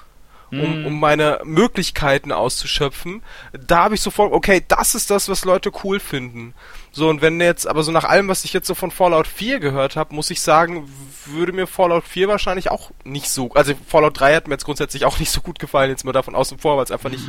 um, 0.52 0.82
mhm. 0.82 0.86
um 0.86 0.99
meine 0.99 1.39
Möglichkeiten 1.43 2.32
auszuschöpfen, 2.32 3.22
da 3.54 3.86
habe 3.86 3.95
ich 3.95 4.02
sofort, 4.02 4.34
okay, 4.34 4.64
das 4.68 4.95
ist 4.95 5.10
das, 5.10 5.30
was 5.30 5.45
Leute 5.45 5.72
cool 5.84 5.99
finden. 5.99 6.54
So, 6.91 7.10
und 7.10 7.22
wenn 7.22 7.39
jetzt, 7.39 7.68
aber 7.68 7.84
so 7.84 7.91
nach 7.91 8.04
allem, 8.04 8.28
was 8.28 8.43
ich 8.43 8.52
jetzt 8.52 8.68
so 8.68 8.76
von 8.76 8.91
Fallout 8.91 9.28
4 9.28 9.60
gehört 9.60 9.95
habe, 9.95 10.14
muss 10.14 10.30
ich 10.30 10.41
sagen, 10.41 10.91
würde 11.26 11.54
mir 11.54 11.68
Fallout 11.68 12.06
4 12.06 12.28
wahrscheinlich 12.28 12.70
auch 12.70 12.91
nicht 13.06 13.30
so, 13.30 13.52
also 13.54 13.74
Fallout 13.88 14.20
3 14.20 14.36
hat 14.36 14.47
mir 14.47 14.56
jetzt 14.56 14.66
grundsätzlich 14.66 15.06
auch 15.06 15.20
nicht 15.20 15.32
so 15.32 15.41
gut 15.41 15.60
gefallen, 15.60 15.89
jetzt 15.89 16.04
mal 16.04 16.12
davon 16.12 16.36
außen 16.36 16.60
vor, 16.60 16.78
weil 16.78 16.84
es 16.84 16.91
einfach 16.91 17.10
nicht, 17.10 17.24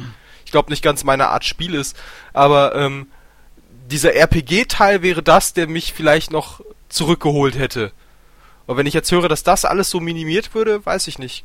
ich 0.44 0.50
glaube 0.50 0.70
nicht 0.70 0.82
ganz 0.82 1.04
meine 1.04 1.28
Art 1.28 1.44
Spiel 1.44 1.74
ist, 1.74 1.96
aber 2.32 2.74
ähm, 2.74 3.06
dieser 3.86 4.14
RPG-Teil 4.14 5.02
wäre 5.02 5.22
das, 5.22 5.52
der 5.54 5.68
mich 5.68 5.92
vielleicht 5.92 6.32
noch 6.32 6.60
zurückgeholt 6.88 7.56
hätte. 7.56 7.92
Und 8.66 8.76
wenn 8.76 8.86
ich 8.86 8.94
jetzt 8.94 9.10
höre, 9.12 9.28
dass 9.28 9.42
das 9.42 9.64
alles 9.64 9.90
so 9.90 10.00
minimiert 10.00 10.54
würde, 10.54 10.84
weiß 10.84 11.08
ich 11.08 11.18
nicht 11.18 11.44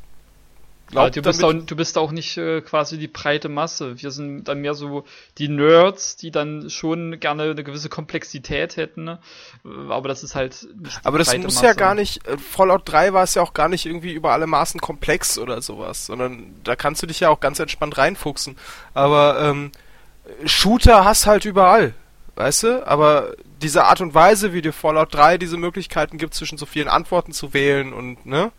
glaub, 0.88 1.12
du, 1.12 1.22
bist 1.22 1.44
auch, 1.44 1.54
du 1.54 1.76
bist 1.76 1.98
auch 1.98 2.12
nicht 2.12 2.38
äh, 2.38 2.62
quasi 2.62 2.98
die 2.98 3.08
breite 3.08 3.50
Masse. 3.50 4.02
Wir 4.02 4.12
sind 4.12 4.46
dann 4.46 4.60
mehr 4.62 4.74
so 4.74 5.06
die 5.38 5.48
Nerds, 5.48 6.16
die 6.16 6.32
dann 6.32 6.70
schon 6.70 7.20
gerne 7.20 7.44
eine 7.44 7.64
gewisse 7.64 7.90
Komplexität 7.90 8.78
hätten. 8.78 9.04
Ne? 9.04 9.20
Aber 9.90 10.08
das 10.08 10.24
ist 10.24 10.36
halt 10.36 10.68
nicht 10.82 11.00
Aber 11.04 11.18
das 11.18 11.36
muss 11.38 11.56
Masse. 11.56 11.66
ja 11.66 11.74
gar 11.74 11.96
nicht, 11.96 12.26
äh, 12.28 12.38
Fallout 12.38 12.84
3 12.86 13.14
war 13.14 13.24
es 13.24 13.36
ja 13.36 13.42
auch 13.42 13.54
gar 13.54 13.70
nicht 13.70 13.86
irgendwie 13.86 14.14
über 14.14 14.32
alle 14.34 14.48
Maßen 14.48 14.80
komplex 14.82 15.38
oder 15.38 15.62
sowas, 15.62 16.06
sondern 16.06 16.56
da 16.64 16.76
kannst 16.76 17.04
du 17.04 17.08
dich 17.08 17.20
ja 17.20 17.30
auch 17.30 17.40
ganz 17.40 17.60
entspannt 17.60 17.98
reinfuchsen. 17.98 18.58
Aber 18.94 19.40
ähm, 19.42 19.72
Shooter 20.46 21.06
hast 21.06 21.28
halt 21.28 21.46
überall. 21.46 21.94
Weißt 22.36 22.64
du? 22.64 22.88
Aber 22.88 23.34
diese 23.62 23.86
Art 23.86 24.00
und 24.00 24.14
Weise, 24.14 24.54
wie 24.54 24.62
dir 24.62 24.74
Fallout 24.74 25.14
3 25.14 25.40
diese 25.40 25.58
Möglichkeiten 25.58 26.20
gibt, 26.20 26.36
zwischen 26.36 26.58
so 26.60 26.68
vielen 26.68 26.88
Antworten 26.88 27.32
zu 27.32 27.54
wählen 27.54 27.94
und, 27.94 28.26
ne? 28.26 28.52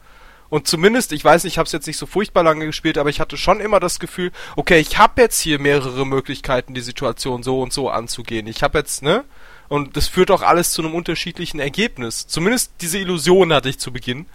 Und 0.51 0.67
zumindest, 0.67 1.13
ich 1.13 1.25
weiß 1.25 1.45
nicht, 1.45 1.55
ich 1.55 1.59
habe 1.59 1.67
es 1.67 1.73
jetzt 1.73 1.87
nicht 1.87 1.99
so 1.99 2.07
furchtbar 2.07 2.43
lange 2.43 2.65
gespielt, 2.67 2.97
aber 2.97 3.11
ich 3.11 3.21
hatte 3.21 3.37
schon 3.37 3.61
immer 3.61 3.81
das 3.81 4.01
Gefühl, 4.01 4.33
okay, 4.57 4.79
ich 4.79 4.99
habe 4.99 5.21
jetzt 5.21 5.41
hier 5.41 5.59
mehrere 5.59 6.07
Möglichkeiten, 6.07 6.75
die 6.75 6.81
Situation 6.81 7.43
so 7.43 7.61
und 7.61 7.73
so 7.73 7.91
anzugehen. 7.91 8.47
Ich 8.47 8.63
habe 8.63 8.79
jetzt, 8.79 9.03
ne? 9.03 9.25
Und 9.69 9.97
das 9.99 10.09
führt 10.09 10.31
auch 10.31 10.41
alles 10.41 10.73
zu 10.73 10.83
einem 10.83 10.95
unterschiedlichen 10.95 11.61
Ergebnis. 11.61 12.27
Zumindest 12.27 12.73
diese 12.81 12.99
Illusion 12.99 13.53
hatte 13.53 13.69
ich 13.69 13.79
zu 13.79 13.93
Beginn. 13.93 14.27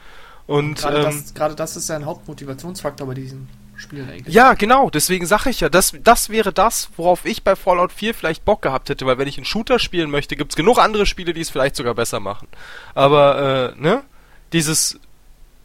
Und, 0.45 0.79
gerade, 0.79 0.97
ähm, 0.97 1.03
das, 1.05 1.33
gerade 1.33 1.55
das 1.55 1.75
ist 1.75 1.89
ja 1.89 1.95
ein 1.95 2.05
Hauptmotivationsfaktor 2.05 3.07
bei 3.07 3.15
diesen 3.15 3.49
Spielen 3.75 4.07
eigentlich. 4.07 4.35
Ja, 4.35 4.53
genau, 4.53 4.91
deswegen 4.91 5.25
sage 5.25 5.49
ich 5.49 5.61
ja, 5.61 5.69
das, 5.69 5.93
das 6.03 6.29
wäre 6.29 6.53
das, 6.53 6.89
worauf 6.97 7.25
ich 7.25 7.43
bei 7.43 7.55
Fallout 7.55 7.91
4 7.91 8.13
vielleicht 8.13 8.45
Bock 8.45 8.61
gehabt 8.61 8.89
hätte, 8.89 9.07
weil 9.07 9.17
wenn 9.17 9.27
ich 9.27 9.37
einen 9.37 9.45
Shooter 9.45 9.79
spielen 9.79 10.11
möchte, 10.11 10.35
gibt's 10.35 10.55
genug 10.55 10.77
andere 10.77 11.07
Spiele, 11.07 11.33
die 11.33 11.41
es 11.41 11.49
vielleicht 11.49 11.75
sogar 11.75 11.95
besser 11.95 12.19
machen. 12.19 12.47
Aber, 12.93 13.73
äh, 13.75 13.81
ne? 13.81 14.03
Dieses 14.51 14.99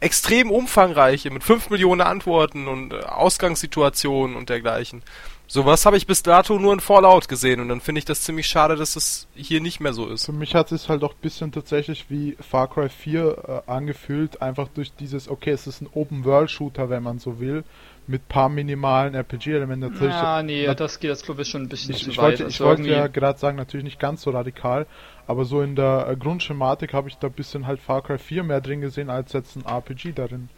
extrem 0.01 0.51
umfangreiche 0.51 1.31
mit 1.31 1.43
5 1.43 1.71
Millionen 1.71 2.01
Antworten 2.01 2.69
und 2.69 2.93
äh, 2.93 3.01
Ausgangssituationen 3.01 4.37
und 4.37 4.49
dergleichen. 4.49 5.03
Sowas 5.51 5.87
habe 5.87 5.97
ich 5.97 6.07
bis 6.07 6.23
dato 6.23 6.59
nur 6.59 6.75
in 6.75 6.81
Fallout 6.81 7.27
gesehen 7.27 7.61
und 7.61 7.71
dann 7.71 7.81
finde 7.81 8.01
ich 8.01 8.05
das 8.05 8.21
ziemlich 8.21 8.47
schade, 8.47 8.77
dass 8.77 8.93
das 8.93 9.29
hier 9.35 9.63
nicht 9.63 9.81
mehr 9.81 9.95
so 9.95 10.07
ist. 10.07 10.27
Für 10.27 10.33
mich 10.33 10.55
hat 10.55 10.73
es 10.73 10.91
halt 10.91 11.03
auch 11.03 11.15
ein 11.15 11.23
bisschen 11.23 11.53
tatsächlich 11.53 12.11
wie 12.11 12.37
Far 12.39 12.69
Cry 12.69 12.91
4 12.91 13.65
äh, 13.67 13.71
angefühlt, 13.71 14.43
einfach 14.43 14.69
durch 14.69 14.93
dieses, 14.93 15.27
okay, 15.27 15.51
es 15.53 15.67
ist 15.67 15.81
ein 15.81 15.89
Open-World-Shooter, 15.95 16.91
wenn 16.91 17.03
man 17.03 17.19
so 17.19 17.41
will, 17.41 17.65
mit 18.09 18.27
paar 18.27 18.49
minimalen 18.49 19.15
RPG-Elementen. 19.15 19.95
Ja, 20.03 20.43
nee, 20.43 20.67
das 20.75 20.99
geht 20.99 21.11
jetzt 21.11 21.25
glaube 21.25 21.43
ich 21.43 21.49
schon 21.49 21.63
ein 21.63 21.69
bisschen 21.69 21.95
ich, 21.95 22.05
zu 22.05 22.11
ich 22.11 22.19
weit. 22.19 22.25
Wollte, 22.25 22.43
ich 22.45 22.61
also 22.61 22.65
wollte 22.65 22.89
ja 22.89 23.07
gerade 23.07 23.39
sagen, 23.39 23.57
natürlich 23.59 23.85
nicht 23.85 24.01
ganz 24.01 24.23
so 24.23 24.31
radikal, 24.31 24.87
aber 25.27 25.45
so 25.45 25.61
in 25.61 25.77
der 25.77 26.09
äh, 26.09 26.17
Grundschematik 26.17 26.95
habe 26.95 27.09
ich 27.09 27.19
da 27.19 27.27
ein 27.27 27.35
bisschen 27.35 27.67
halt 27.67 27.81
Far 27.81 28.03
Cry 28.03 28.19
4 28.19 28.43
mehr 28.43 28.63
drin 28.63 28.81
gesehen 28.81 29.11
als 29.11 29.35
jetzt 29.35 29.57
ein 29.57 29.67
RPG 29.67 30.13
darin. 30.13 30.49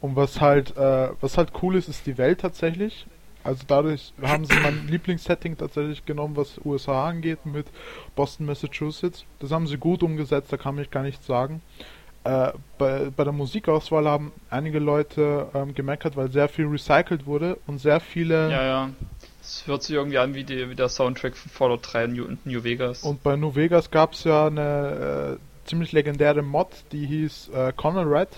Und 0.00 0.16
was 0.16 0.40
halt, 0.40 0.76
äh, 0.76 1.08
was 1.20 1.38
halt 1.38 1.52
cool 1.62 1.76
ist, 1.76 1.88
ist 1.88 2.06
die 2.06 2.18
Welt 2.18 2.40
tatsächlich. 2.40 3.06
Also 3.42 3.64
dadurch 3.66 4.12
haben 4.20 4.44
sie 4.44 4.58
mein 4.62 4.86
Lieblingssetting 4.88 5.56
tatsächlich 5.56 6.04
genommen, 6.04 6.36
was 6.36 6.60
USA 6.64 7.08
angeht, 7.08 7.46
mit 7.46 7.66
Boston, 8.14 8.46
Massachusetts. 8.46 9.24
Das 9.38 9.50
haben 9.50 9.66
sie 9.66 9.78
gut 9.78 10.02
umgesetzt, 10.02 10.52
da 10.52 10.58
kann 10.58 10.78
ich 10.78 10.90
gar 10.90 11.02
nichts 11.02 11.26
sagen. 11.26 11.62
Äh, 12.24 12.52
bei, 12.78 13.10
bei 13.16 13.24
der 13.24 13.32
Musikauswahl 13.32 14.06
haben 14.06 14.32
einige 14.48 14.78
Leute 14.78 15.48
ähm, 15.54 15.74
gemeckert, 15.74 16.16
weil 16.16 16.30
sehr 16.30 16.48
viel 16.48 16.66
recycelt 16.66 17.26
wurde 17.26 17.58
und 17.66 17.78
sehr 17.78 17.98
viele 17.98 18.50
ja, 18.50 18.64
ja. 18.64 18.90
Es 19.42 19.66
hört 19.66 19.82
sich 19.82 19.96
irgendwie 19.96 20.18
an 20.18 20.34
wie, 20.34 20.44
die, 20.44 20.70
wie 20.70 20.76
der 20.76 20.88
Soundtrack 20.88 21.36
von 21.36 21.50
Fallout 21.50 21.80
3 21.92 22.04
in 22.04 22.12
New, 22.12 22.26
New 22.44 22.62
Vegas. 22.62 23.02
Und 23.02 23.24
bei 23.24 23.34
New 23.34 23.56
Vegas 23.56 23.90
gab 23.90 24.12
es 24.12 24.22
ja 24.22 24.46
eine 24.46 25.38
äh, 25.40 25.68
ziemlich 25.68 25.90
legendäre 25.90 26.42
Mod, 26.42 26.68
die 26.92 27.06
hieß 27.06 27.50
äh, 27.52 27.72
Red, 27.84 28.28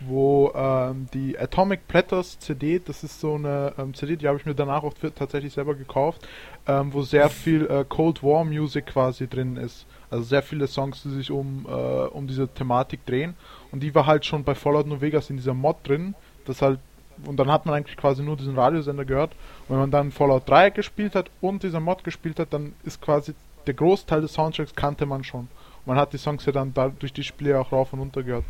wo 0.00 0.52
ähm, 0.54 1.08
die 1.12 1.36
Atomic 1.36 1.88
Platters 1.88 2.38
CD, 2.38 2.78
das 2.78 3.02
ist 3.02 3.18
so 3.18 3.34
eine 3.34 3.74
ähm, 3.78 3.94
CD, 3.94 4.16
die 4.16 4.28
habe 4.28 4.38
ich 4.38 4.46
mir 4.46 4.54
danach 4.54 4.84
auch 4.84 4.94
tatsächlich 5.14 5.52
selber 5.52 5.74
gekauft, 5.74 6.26
ähm, 6.68 6.92
wo 6.92 7.02
sehr 7.02 7.30
viel 7.30 7.66
äh, 7.66 7.84
Cold 7.88 8.22
War 8.22 8.44
Music 8.44 8.86
quasi 8.86 9.26
drin 9.26 9.56
ist. 9.56 9.86
Also 10.14 10.26
sehr 10.26 10.42
viele 10.42 10.68
Songs, 10.68 11.02
die 11.02 11.10
sich 11.10 11.30
um, 11.32 11.66
äh, 11.68 11.70
um 11.70 12.28
diese 12.28 12.46
Thematik 12.46 13.04
drehen. 13.04 13.34
Und 13.72 13.82
die 13.82 13.94
war 13.94 14.06
halt 14.06 14.24
schon 14.24 14.44
bei 14.44 14.54
Fallout 14.54 14.86
New 14.86 15.00
Vegas 15.00 15.28
in 15.28 15.36
dieser 15.36 15.54
Mod 15.54 15.76
drin, 15.82 16.14
das 16.44 16.62
halt 16.62 16.78
und 17.26 17.36
dann 17.36 17.50
hat 17.50 17.64
man 17.64 17.76
eigentlich 17.76 17.96
quasi 17.96 18.22
nur 18.22 18.36
diesen 18.36 18.58
Radiosender 18.58 19.04
gehört. 19.04 19.32
Und 19.68 19.74
wenn 19.74 19.78
man 19.78 19.90
dann 19.90 20.10
Fallout 20.10 20.48
3 20.48 20.70
gespielt 20.70 21.14
hat 21.14 21.30
und 21.40 21.62
dieser 21.62 21.78
Mod 21.78 22.02
gespielt 22.02 22.40
hat, 22.40 22.52
dann 22.52 22.74
ist 22.84 23.00
quasi 23.00 23.34
der 23.66 23.74
Großteil 23.74 24.20
des 24.20 24.34
Soundtracks 24.34 24.74
kannte 24.74 25.06
man 25.06 25.24
schon. 25.24 25.42
Und 25.42 25.86
man 25.86 25.96
hat 25.96 26.12
die 26.12 26.18
Songs 26.18 26.44
ja 26.44 26.52
dann 26.52 26.74
da 26.74 26.88
durch 26.88 27.12
die 27.12 27.22
Spiele 27.22 27.58
auch 27.60 27.72
rauf 27.72 27.92
und 27.92 28.00
runter 28.00 28.22
gehört. 28.22 28.44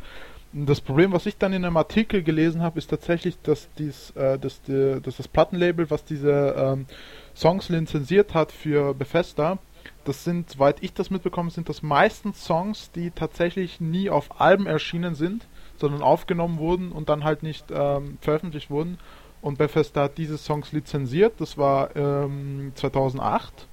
Und 0.53 0.67
das 0.67 0.81
Problem, 0.81 1.12
was 1.12 1.27
ich 1.27 1.37
dann 1.37 1.53
in 1.53 1.65
einem 1.65 1.77
Artikel 1.77 2.23
gelesen 2.23 2.62
habe, 2.62 2.79
ist 2.79 2.89
tatsächlich, 2.89 3.37
dass, 3.43 3.69
dies, 3.77 4.12
äh, 4.12 4.39
dass, 4.39 4.62
die, 4.62 5.01
dass 5.03 5.17
das 5.17 5.29
Plattenlabel, 5.29 5.91
was 5.91 6.05
diese 6.05 6.55
ähm, 6.57 6.87
Songs 7.35 7.69
lizenziert 7.69 8.35
hat 8.35 8.53
für 8.53 8.95
Bethesda, 8.95 9.59
das 10.05 10.24
sind, 10.24 10.51
soweit 10.51 10.82
ich 10.82 10.93
das 10.95 11.11
mitbekomme, 11.11 11.51
sind 11.51 11.68
das 11.68 11.82
meistens 11.82 12.45
Songs, 12.45 12.91
die 12.93 13.11
tatsächlich 13.11 13.80
nie 13.80 14.11
auf 14.11 14.41
Alben 14.41 14.66
erschienen 14.66 15.14
sind, 15.14 15.47
sondern 15.76 16.03
aufgenommen 16.03 16.59
wurden 16.59 16.93
und 16.93 17.09
dann 17.09 17.24
halt 17.24 17.43
nicht 17.43 17.66
ähm, 17.70 18.18
veröffentlicht 18.20 18.70
wurden. 18.70 18.99
Und 19.41 19.59
Bethesda 19.59 20.05
hat 20.05 20.18
diese 20.18 20.39
Songs 20.39 20.72
lizenziert, 20.72 21.35
das 21.39 21.59
war 21.59 21.95
ähm, 21.97 22.72
2008. 22.74 23.68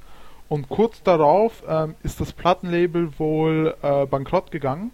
Und 0.49 0.67
kurz 0.67 1.01
darauf 1.01 1.63
ähm, 1.65 1.95
ist 2.03 2.19
das 2.19 2.33
Plattenlabel 2.33 3.17
wohl 3.17 3.75
äh, 3.81 4.05
bankrott 4.05 4.51
gegangen. 4.51 4.91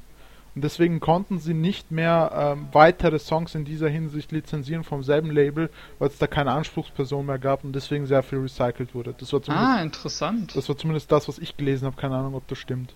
Und 0.57 0.63
deswegen 0.63 0.99
konnten 0.99 1.37
sie 1.37 1.53
nicht 1.53 1.91
mehr 1.91 2.31
ähm, 2.57 2.69
weitere 2.71 3.19
Songs 3.19 3.53
in 3.53 3.63
dieser 3.63 3.89
Hinsicht 3.89 4.31
lizenzieren 4.31 4.83
vom 4.83 5.03
selben 5.03 5.29
Label, 5.29 5.69
weil 5.99 6.07
es 6.09 6.17
da 6.17 6.25
keine 6.25 6.51
Anspruchsperson 6.51 7.27
mehr 7.27 7.37
gab 7.37 7.63
und 7.63 7.73
deswegen 7.73 8.07
sehr 8.07 8.23
viel 8.23 8.39
recycelt 8.39 8.95
wurde. 8.95 9.13
Das 9.19 9.31
war 9.31 9.43
zumindest, 9.43 9.69
Ah, 9.69 9.81
interessant. 9.83 10.55
das 10.55 10.67
war 10.67 10.75
zumindest 10.75 11.11
das, 11.11 11.27
was 11.27 11.37
ich 11.37 11.57
gelesen 11.57 11.85
habe. 11.85 11.95
Keine 11.95 12.15
Ahnung, 12.15 12.33
ob 12.33 12.47
das 12.47 12.57
stimmt. 12.57 12.95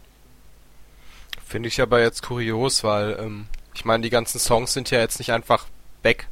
Finde 1.46 1.70
ich 1.70 1.80
aber 1.80 2.02
jetzt 2.02 2.24
kurios, 2.24 2.84
weil 2.84 3.16
ähm, 3.20 3.46
ich 3.76 3.86
meine, 3.86 4.02
die 4.02 4.10
ganzen 4.10 4.40
Songs 4.40 4.74
sind 4.74 4.90
ja 4.90 4.98
jetzt 4.98 5.20
nicht 5.20 5.32
einfach 5.32 5.68
weg. 6.02 6.30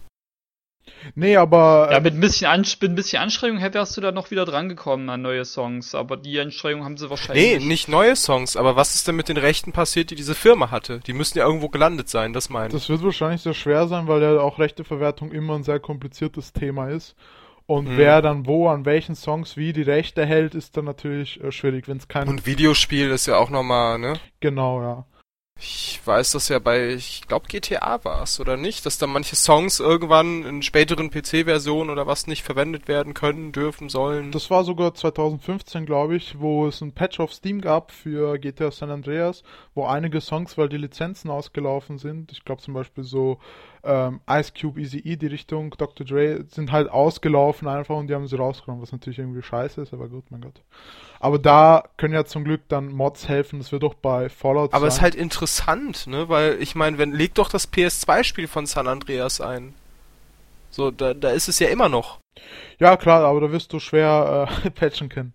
Nee, 1.15 1.35
aber 1.35 1.89
Ja, 1.91 1.97
ähm, 1.97 2.03
mit 2.03 2.13
ein 2.13 2.19
bisschen, 2.19 2.47
An 2.47 2.61
mit 2.61 2.83
ein 2.83 2.95
bisschen 2.95 3.21
Anstrengung 3.21 3.61
wärst 3.61 3.97
du 3.97 4.01
da 4.01 4.11
noch 4.11 4.31
wieder 4.31 4.45
drangekommen 4.45 5.09
an 5.09 5.21
neue 5.21 5.45
Songs, 5.45 5.95
aber 5.95 6.17
die 6.17 6.39
Anstrengung 6.39 6.85
haben 6.85 6.97
sie 6.97 7.09
wahrscheinlich. 7.09 7.59
Nee, 7.59 7.65
nicht 7.65 7.87
neue 7.87 8.15
Songs, 8.15 8.55
aber 8.55 8.75
was 8.75 8.95
ist 8.95 9.07
denn 9.07 9.15
mit 9.15 9.29
den 9.29 9.37
Rechten 9.37 9.71
passiert, 9.71 10.11
die 10.11 10.15
diese 10.15 10.35
Firma 10.35 10.71
hatte? 10.71 10.99
Die 11.05 11.13
müssen 11.13 11.37
ja 11.37 11.45
irgendwo 11.45 11.69
gelandet 11.69 12.09
sein, 12.09 12.33
das 12.33 12.49
meine 12.49 12.67
ich. 12.67 12.73
Das 12.73 12.89
wird 12.89 13.03
wahrscheinlich 13.03 13.41
sehr 13.41 13.53
schwer 13.53 13.87
sein, 13.87 14.07
weil 14.07 14.21
ja 14.21 14.39
auch 14.39 14.59
Rechteverwertung 14.59 15.31
immer 15.31 15.55
ein 15.55 15.63
sehr 15.63 15.79
kompliziertes 15.79 16.53
Thema 16.53 16.89
ist. 16.89 17.15
Und 17.65 17.87
Mhm. 17.87 17.97
wer 17.97 18.21
dann 18.23 18.47
wo, 18.47 18.67
an 18.67 18.85
welchen 18.85 19.13
Songs 19.13 19.55
wie 19.55 19.73
die 19.73 19.83
Rechte 19.83 20.25
hält, 20.25 20.55
ist 20.55 20.75
dann 20.75 20.85
natürlich 20.85 21.39
äh, 21.43 21.51
schwierig, 21.51 21.87
wenn 21.87 21.97
es 21.97 22.07
kein... 22.07 22.27
Und 22.27 22.47
Videospiel 22.47 23.11
ist 23.11 23.27
ja 23.27 23.37
auch 23.37 23.51
nochmal, 23.51 23.99
ne? 23.99 24.13
Genau, 24.39 24.81
ja. 24.81 25.05
Ich 25.61 25.99
weiß 26.05 26.31
das 26.31 26.47
ja 26.47 26.59
bei, 26.59 26.93
ich 26.93 27.27
glaube 27.27 27.47
GTA 27.47 28.03
war 28.03 28.23
es, 28.23 28.39
oder 28.39 28.55
nicht? 28.55 28.85
Dass 28.85 28.97
da 28.97 29.07
manche 29.07 29.35
Songs 29.35 29.79
irgendwann 29.79 30.43
in 30.43 30.61
späteren 30.61 31.11
PC-Versionen 31.11 31.89
oder 31.89 32.07
was 32.07 32.27
nicht 32.27 32.43
verwendet 32.43 32.87
werden 32.87 33.13
können, 33.13 33.51
dürfen, 33.51 33.89
sollen. 33.89 34.31
Das 34.31 34.49
war 34.49 34.63
sogar 34.63 34.93
2015, 34.93 35.85
glaube 35.85 36.15
ich, 36.15 36.39
wo 36.39 36.67
es 36.67 36.81
ein 36.81 36.93
Patch 36.93 37.19
auf 37.19 37.33
Steam 37.33 37.59
gab 37.59 37.91
für 37.91 38.37
GTA 38.37 38.71
San 38.71 38.89
Andreas, 38.89 39.43
wo 39.75 39.85
einige 39.85 40.21
Songs, 40.21 40.57
weil 40.57 40.69
die 40.69 40.77
Lizenzen 40.77 41.29
ausgelaufen 41.29 41.97
sind, 41.97 42.31
ich 42.31 42.45
glaube 42.45 42.61
zum 42.61 42.73
Beispiel 42.73 43.03
so 43.03 43.39
ähm, 43.83 44.21
Ice 44.29 44.51
Cube, 44.59 44.79
Easy 44.79 44.99
E, 44.99 45.15
die 45.15 45.27
Richtung 45.27 45.71
Dr. 45.77 46.05
Dre, 46.05 46.45
sind 46.49 46.71
halt 46.71 46.89
ausgelaufen 46.89 47.67
einfach 47.67 47.95
und 47.95 48.07
die 48.07 48.15
haben 48.15 48.27
sie 48.27 48.35
rausgenommen, 48.35 48.81
was 48.81 48.91
natürlich 48.91 49.19
irgendwie 49.19 49.41
scheiße 49.41 49.81
ist, 49.81 49.93
aber 49.93 50.09
gut, 50.09 50.25
mein 50.29 50.41
Gott. 50.41 50.61
Aber 51.19 51.39
da 51.39 51.83
können 51.97 52.13
ja 52.13 52.25
zum 52.25 52.43
Glück 52.43 52.61
dann 52.69 52.91
Mods 52.91 53.27
helfen, 53.27 53.59
das 53.59 53.71
wird 53.71 53.83
doch 53.83 53.93
bei 53.93 54.29
Fallout 54.29 54.73
Aber 54.73 54.87
es 54.87 54.95
ist 54.95 55.01
halt 55.01 55.15
interessant, 55.15 56.07
ne? 56.07 56.29
Weil 56.29 56.61
ich 56.61 56.75
meine, 56.75 56.97
wenn 56.97 57.11
leg 57.11 57.35
doch 57.35 57.49
das 57.49 57.71
PS2-Spiel 57.71 58.47
von 58.47 58.65
San 58.65 58.87
Andreas 58.87 59.41
ein. 59.41 59.73
So, 60.69 60.91
da, 60.91 61.13
da 61.13 61.31
ist 61.31 61.49
es 61.49 61.59
ja 61.59 61.67
immer 61.69 61.89
noch. 61.89 62.19
Ja, 62.79 62.95
klar, 62.95 63.23
aber 63.25 63.41
da 63.41 63.51
wirst 63.51 63.73
du 63.73 63.79
schwer 63.79 64.47
äh, 64.65 64.69
patchen 64.71 65.09
können. 65.09 65.33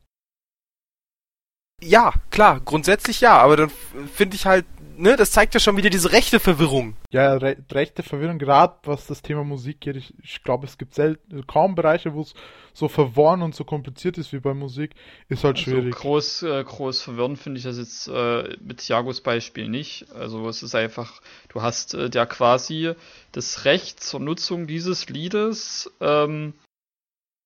Ja, 1.82 2.14
klar, 2.30 2.61
grundsätzlich 2.61 3.20
ja, 3.20 3.36
aber 3.38 3.57
dann 3.57 3.70
finde 4.12 4.36
ich 4.36 4.47
halt, 4.47 4.64
ne, 4.97 5.16
das 5.16 5.30
zeigt 5.30 5.55
ja 5.55 5.61
schon 5.61 5.76
wieder 5.76 5.90
diese 5.90 6.12
rechte 6.12 6.40
Verwirrung. 6.40 6.97
Ja, 7.11 7.34
re 7.34 7.57
rechte 7.70 8.03
Verwirrung, 8.03 8.38
gerade 8.38 8.74
was 8.84 9.07
das 9.07 9.22
Thema 9.22 9.45
Musik 9.45 9.80
geht. 9.80 9.97
Ich, 9.97 10.14
ich 10.22 10.42
glaube, 10.42 10.66
es 10.66 10.78
gibt 10.78 10.95
selten, 10.95 11.47
kaum 11.47 11.74
Bereiche, 11.74 12.14
wo 12.14 12.22
es 12.22 12.34
so 12.72 12.88
verworren 12.88 13.42
und 13.42 13.55
so 13.55 13.64
kompliziert 13.64 14.18
ist 14.18 14.32
wie 14.32 14.40
bei 14.40 14.53
Musik. 14.55 14.95
Ist 15.28 15.45
halt 15.45 15.57
Also 15.59 15.70
schwierig. 15.70 15.95
groß, 15.95 16.42
äh, 16.42 16.64
groß 16.64 17.03
verwirrend 17.03 17.38
finde 17.38 17.59
ich 17.59 17.64
das 17.64 17.78
jetzt 17.78 18.09
äh, 18.09 18.57
mit 18.61 18.78
Thiagos 18.78 19.20
Beispiel 19.20 19.68
nicht. 19.68 20.11
Also 20.12 20.49
es 20.49 20.62
ist 20.62 20.74
einfach, 20.74 21.20
du 21.51 21.62
hast 21.62 21.95
äh, 21.95 22.11
ja 22.12 22.26
quasi 22.26 22.92
das 23.32 23.64
Recht 23.64 24.03
zur 24.03 24.20
Nutzung 24.20 24.66
dieses 24.66 25.09
Liedes 25.09 25.90
ähm, 26.01 26.55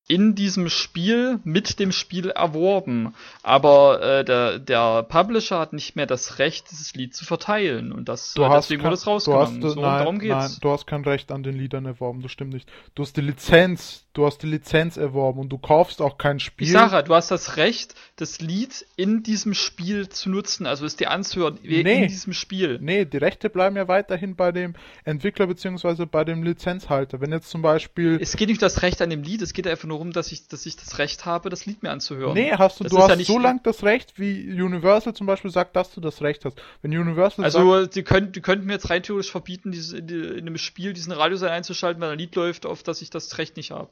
in 0.09 0.35
diesem 0.35 0.69
Spiel 0.71 1.39
mit 1.45 1.79
dem 1.79 1.93
Spiel 1.93 2.31
erworben. 2.31 3.15
Aber 3.43 4.03
äh, 4.03 4.25
der, 4.25 4.59
der 4.59 5.03
Publisher 5.05 5.59
hat 5.61 5.73
nicht 5.75 5.97
mehr 5.97 6.07
das 6.07 6.39
Recht, 6.39 6.71
dieses 6.71 6.95
Lied 6.95 7.15
zu 7.15 7.25
verteilen. 7.25 7.93
Und 7.93 8.09
das 8.09 8.33
Du 8.35 8.43
äh, 8.43 8.47
hast 8.49 8.65
deswegen 8.71 8.83
kein- 8.83 8.87
wurde 8.91 8.95
es 8.97 9.03
du 9.05 9.13
hast, 9.13 9.29
rausgenommen. 9.29 9.61
du, 9.61 9.69
so, 9.69 9.81
nein, 9.83 9.99
darum 9.99 10.19
geht's. 10.19 10.35
nein, 10.35 10.51
du 10.63 10.71
hast 10.71 10.87
kein 10.87 11.05
Recht 11.05 11.31
an 11.31 11.43
den 11.43 11.55
Liedern 11.57 11.85
erworben, 11.87 12.23
das 12.23 12.33
stimmt 12.33 12.55
nicht. 12.55 12.69
Du 12.95 13.03
hast 13.03 13.17
die 13.17 13.21
Lizenz, 13.21 14.07
du 14.15 14.25
hast 14.27 14.39
die 14.43 14.47
Lizenz 14.47 14.97
erworben 14.97 15.41
und 15.41 15.51
du 15.51 15.59
kaufst 15.59 16.01
auch 16.01 16.17
kein 16.19 16.41
Spiel. 16.41 16.67
Ich 16.67 16.73
sage, 16.73 17.07
du 17.07 17.15
hast 17.15 17.31
das 17.31 17.57
Recht, 17.59 17.95
das 18.17 18.41
Lied 18.41 18.87
in 18.97 19.23
diesem 19.23 19.53
Spiel 19.55 20.09
zu 20.09 20.31
nutzen, 20.31 20.67
also 20.67 20.87
es 20.87 20.97
dir 20.97 21.11
anzuhören 21.11 21.59
Nee. 21.63 21.81
in 22.03 22.09
diesem 22.09 22.33
Spiel. 22.33 22.79
Nee, 22.81 23.05
die 23.05 23.19
Rechte 23.19 23.51
bleiben 23.51 23.77
ja 23.77 23.89
weiterhin 23.89 24.37
bei 24.37 24.53
dem 24.53 24.75
Entwickler 25.05 25.47
beziehungsweise 25.47 26.07
bei 26.07 26.25
dem 26.25 26.43
Lizenzhalter. 26.43 27.21
Wenn 27.21 27.31
jetzt 27.31 27.51
zum 27.51 27.61
Beispiel 27.63 28.19
Es 28.21 28.37
geht 28.37 28.49
nicht 28.49 28.59
um 28.59 28.67
das 28.67 28.83
Recht 28.83 29.03
an 29.03 29.11
dem 29.11 29.23
Lied, 29.23 29.43
es 29.43 29.53
geht 29.53 29.67
einfach 29.67 29.87
nur 29.87 29.98
darum, 29.99 30.13
dass 30.13 30.33
ich, 30.33 30.47
dass 30.49 30.65
ich 30.67 30.77
das 30.77 30.99
Recht 30.99 31.27
habe, 31.27 31.51
das 31.51 31.67
Lied 31.67 31.83
mir 31.83 31.91
anzuhören. 31.91 32.35
Nee, 32.35 32.53
hast 32.53 32.81
du, 32.81 32.85
Das 32.85 32.91
du 32.91 32.97
ist 32.97 33.03
hast 33.03 33.11
ja 33.11 33.17
nicht- 33.17 33.27
so 33.27 33.39
lang 33.39 33.61
das 33.65 33.83
Recht, 33.83 34.19
wie 34.19 34.61
Universal 34.63 35.15
zum 35.15 35.27
Beispiel 35.27 35.51
sagt, 35.51 35.75
dass 35.77 35.93
du 35.93 36.01
das 36.01 36.23
Recht 36.23 36.45
hast. 36.45 36.57
Wenn 36.83 36.97
Universal 36.97 37.45
sagt, 37.51 37.57
Also, 37.57 37.87
die, 37.87 38.03
können, 38.03 38.33
die 38.33 38.41
könnten 38.41 38.67
mir 38.67 38.75
jetzt 38.75 38.89
rein 38.91 39.03
theoretisch 39.03 39.31
verbieten, 39.31 39.73
diese, 39.73 39.99
in, 39.99 40.07
die, 40.07 40.15
in 40.15 40.47
einem 40.47 40.57
Spiel 40.59 40.93
diesen 40.93 41.13
Radiosender 41.13 41.53
einzuschalten, 41.53 42.01
wenn 42.01 42.11
ein 42.11 42.19
Lied 42.19 42.35
läuft, 42.37 42.65
auf 42.67 42.83
das 42.83 43.03
ich 43.03 43.11
das 43.11 43.37
Recht 43.39 43.57
nicht 43.57 43.73
habe. 43.73 43.91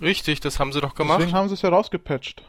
Richtig, 0.00 0.40
das 0.40 0.60
haben 0.60 0.72
sie 0.72 0.80
doch 0.80 0.94
gemacht. 0.94 1.18
deswegen 1.20 1.36
haben 1.36 1.48
sie 1.48 1.54
es 1.54 1.62
ja 1.62 1.70
rausgepatcht. 1.70 2.42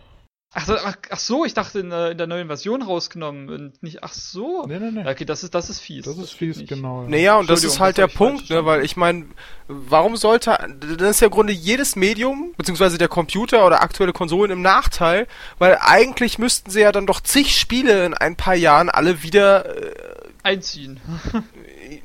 Ach, 0.52 0.66
so, 0.66 0.76
ach, 0.78 0.96
ach 1.12 1.20
so, 1.20 1.46
ich 1.46 1.54
dachte 1.54 1.80
in, 1.80 1.92
der- 1.92 2.10
in 2.12 2.18
der 2.18 2.26
neuen 2.26 2.48
Version 2.48 2.82
rausgenommen 2.82 3.50
und 3.50 3.84
nicht. 3.84 4.04
Ach 4.04 4.14
so. 4.14 4.66
Nee, 4.68 4.80
nee, 4.80 4.90
nee. 4.90 5.08
Okay, 5.08 5.24
das 5.24 5.44
ist, 5.44 5.54
das 5.54 5.70
ist 5.70 5.80
fies. 5.80 6.06
Das 6.06 6.18
ist 6.18 6.30
geht 6.32 6.38
fies, 6.40 6.58
nicht. 6.58 6.70
genau. 6.70 7.04
ja. 7.04 7.10
Naja, 7.10 7.38
und 7.38 7.50
das 7.52 7.64
ist 7.64 7.80
halt 7.80 8.00
das 8.00 8.10
der 8.10 8.18
Punkt, 8.18 8.50
ne, 8.50 8.66
weil 8.66 8.84
ich 8.84 8.98
meine, 8.98 9.28
warum 9.68 10.18
sollte, 10.18 10.58
dann 10.58 11.00
ist 11.10 11.20
ja 11.22 11.28
im 11.28 11.32
Grunde 11.34 11.54
jedes 11.54 11.96
Medium, 11.96 12.54
beziehungsweise 12.58 12.98
der 12.98 13.10
Computer 13.10 13.64
oder 13.68 13.84
aktuelle 13.84 14.12
Konsolen 14.12 14.50
im 14.50 14.64
Nachteil, 14.64 15.28
weil 15.60 15.78
eigentlich 15.82 16.40
müssten 16.40 16.72
sie 16.72 16.80
ja 16.82 16.92
dann 16.92 17.06
doch 17.06 17.22
zig 17.22 17.56
Spiele 17.56 18.04
in 18.08 18.16
ein 18.16 18.36
paar 18.36 18.56
Jahren 18.56 18.90
alle 18.90 19.22
wieder, 19.22 19.66
äh, 19.78 19.94
Einziehen. 20.42 21.00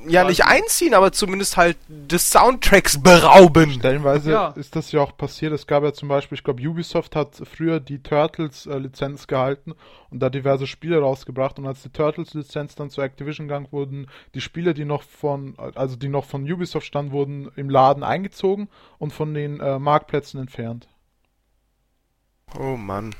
ja 0.08 0.24
nicht 0.24 0.44
einziehen, 0.44 0.94
aber 0.94 1.12
zumindest 1.12 1.56
halt 1.56 1.76
des 1.88 2.30
Soundtracks 2.30 3.02
berauben. 3.02 3.70
Stellenweise 3.72 4.30
Ja. 4.32 4.48
ist 4.50 4.74
das 4.76 4.92
ja 4.92 5.00
auch 5.00 5.16
passiert. 5.16 5.52
Es 5.52 5.66
gab 5.66 5.82
ja 5.84 5.92
zum 5.92 6.08
Beispiel, 6.08 6.36
ich 6.36 6.44
glaube, 6.44 6.62
Ubisoft 6.66 7.16
hat 7.16 7.36
früher 7.44 7.80
die 7.80 8.02
Turtles-Lizenz 8.02 9.26
gehalten 9.26 9.74
und 10.10 10.20
da 10.20 10.30
diverse 10.30 10.66
Spiele 10.66 10.98
rausgebracht. 11.00 11.58
Und 11.58 11.66
als 11.66 11.82
die 11.82 11.90
Turtles-Lizenz 11.90 12.74
dann 12.74 12.90
zu 12.90 13.00
Activision 13.00 13.48
gegangen 13.48 13.68
wurden, 13.70 14.06
die 14.34 14.40
Spiele, 14.40 14.74
die 14.74 14.84
noch 14.84 15.02
von, 15.02 15.54
also 15.74 15.96
die 15.96 16.08
noch 16.08 16.24
von 16.24 16.50
Ubisoft 16.50 16.86
standen, 16.86 17.12
wurden 17.12 17.50
im 17.56 17.70
Laden 17.70 18.02
eingezogen 18.02 18.68
und 18.98 19.12
von 19.12 19.34
den 19.34 19.60
äh, 19.60 19.78
Marktplätzen 19.78 20.40
entfernt. 20.40 20.88
Oh 22.58 22.76
Mann. 22.76 23.14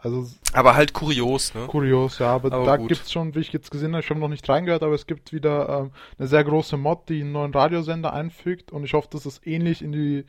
Also 0.00 0.26
Aber 0.52 0.76
halt 0.76 0.92
kurios, 0.92 1.54
ne? 1.54 1.66
Kurios, 1.66 2.20
ja, 2.20 2.28
aber, 2.32 2.52
Aber 2.52 2.64
da 2.64 2.76
gut. 2.76 2.88
gibt's 2.88 3.10
schon, 3.10 3.34
wie 3.34 3.40
ich 3.40 3.52
jetzt 3.52 3.70
gesehen 3.72 3.92
habe, 3.92 4.04
ich 4.04 4.10
habe 4.10 4.20
noch 4.20 4.28
nicht 4.28 4.48
reingehört, 4.48 4.84
aber 4.84 4.94
es 4.94 5.06
gibt 5.08 5.32
wieder 5.32 5.68
ähm, 5.68 5.90
eine 6.18 6.28
sehr 6.28 6.44
große 6.44 6.76
Mod, 6.76 7.08
die 7.08 7.20
einen 7.20 7.32
neuen 7.32 7.52
Radiosender 7.52 8.12
einfügt 8.12 8.70
und 8.70 8.84
ich 8.84 8.94
hoffe, 8.94 9.08
dass 9.10 9.26
es 9.26 9.44
ähnlich 9.44 9.82
in 9.82 9.90
die 9.90 10.24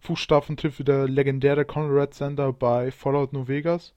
Fußstapfen 0.00 0.56
trifft 0.56 0.78
wie 0.78 0.84
der 0.84 1.06
legendäre 1.06 1.66
Conrad-Sender 1.66 2.54
bei 2.54 2.90
Fallout 2.90 3.34
New 3.34 3.46
Vegas. 3.46 3.92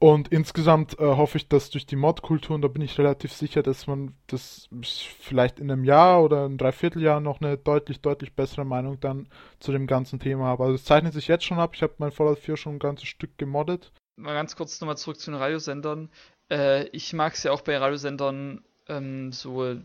Und 0.00 0.26
insgesamt 0.32 0.98
äh, 0.98 1.04
hoffe 1.04 1.38
ich, 1.38 1.46
dass 1.48 1.70
durch 1.70 1.86
die 1.86 1.94
Mod-Kultur, 1.94 2.56
und 2.56 2.62
da 2.62 2.66
bin 2.66 2.82
ich 2.82 2.98
relativ 2.98 3.32
sicher, 3.32 3.62
dass 3.62 3.86
man 3.86 4.16
das 4.26 4.68
vielleicht 4.82 5.60
in 5.60 5.70
einem 5.70 5.84
Jahr 5.84 6.24
oder 6.24 6.46
ein 6.46 6.58
Dreivierteljahr 6.58 7.20
noch 7.20 7.40
eine 7.40 7.56
deutlich, 7.56 8.00
deutlich 8.00 8.34
bessere 8.34 8.64
Meinung 8.64 8.98
dann 8.98 9.28
zu 9.60 9.70
dem 9.70 9.86
ganzen 9.86 10.18
Thema 10.18 10.46
habe. 10.46 10.64
Also 10.64 10.74
es 10.74 10.84
zeichnet 10.84 11.12
sich 11.12 11.28
jetzt 11.28 11.44
schon 11.44 11.60
ab, 11.60 11.76
ich 11.76 11.84
habe 11.84 11.94
mein 11.98 12.10
Fallout 12.10 12.40
4 12.40 12.56
schon 12.56 12.74
ein 12.74 12.78
ganzes 12.80 13.06
Stück 13.06 13.38
gemoddet. 13.38 13.92
Mal 14.22 14.34
ganz 14.34 14.56
kurz 14.56 14.80
nochmal 14.80 14.96
zurück 14.96 15.18
zu 15.18 15.30
den 15.30 15.40
Radiosendern. 15.40 16.08
Äh, 16.50 16.86
ich 16.88 17.12
mag 17.12 17.34
es 17.34 17.42
ja 17.42 17.52
auch 17.52 17.62
bei 17.62 17.76
Radiosendern, 17.76 18.62
ähm, 18.88 19.32
so 19.32 19.76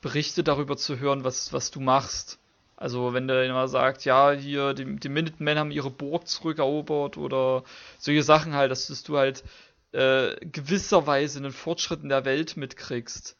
Berichte 0.00 0.44
darüber 0.44 0.76
zu 0.76 0.98
hören, 0.98 1.24
was, 1.24 1.52
was 1.52 1.70
du 1.70 1.80
machst. 1.80 2.38
Also 2.76 3.12
wenn 3.12 3.28
der 3.28 3.44
immer 3.44 3.68
sagt, 3.68 4.04
ja, 4.04 4.30
hier, 4.30 4.72
die, 4.72 4.96
die 4.96 5.08
Minutemen 5.08 5.58
haben 5.58 5.70
ihre 5.70 5.90
Burg 5.90 6.26
zurückerobert 6.28 7.18
oder 7.18 7.64
solche 7.98 8.22
Sachen 8.22 8.54
halt, 8.54 8.70
dass, 8.70 8.86
dass 8.86 9.02
du 9.02 9.18
halt 9.18 9.44
äh, 9.92 10.36
gewisserweise 10.46 11.40
einen 11.40 11.52
Fortschritt 11.52 12.02
in 12.02 12.08
der 12.08 12.24
Welt 12.24 12.56
mitkriegst. 12.56 13.36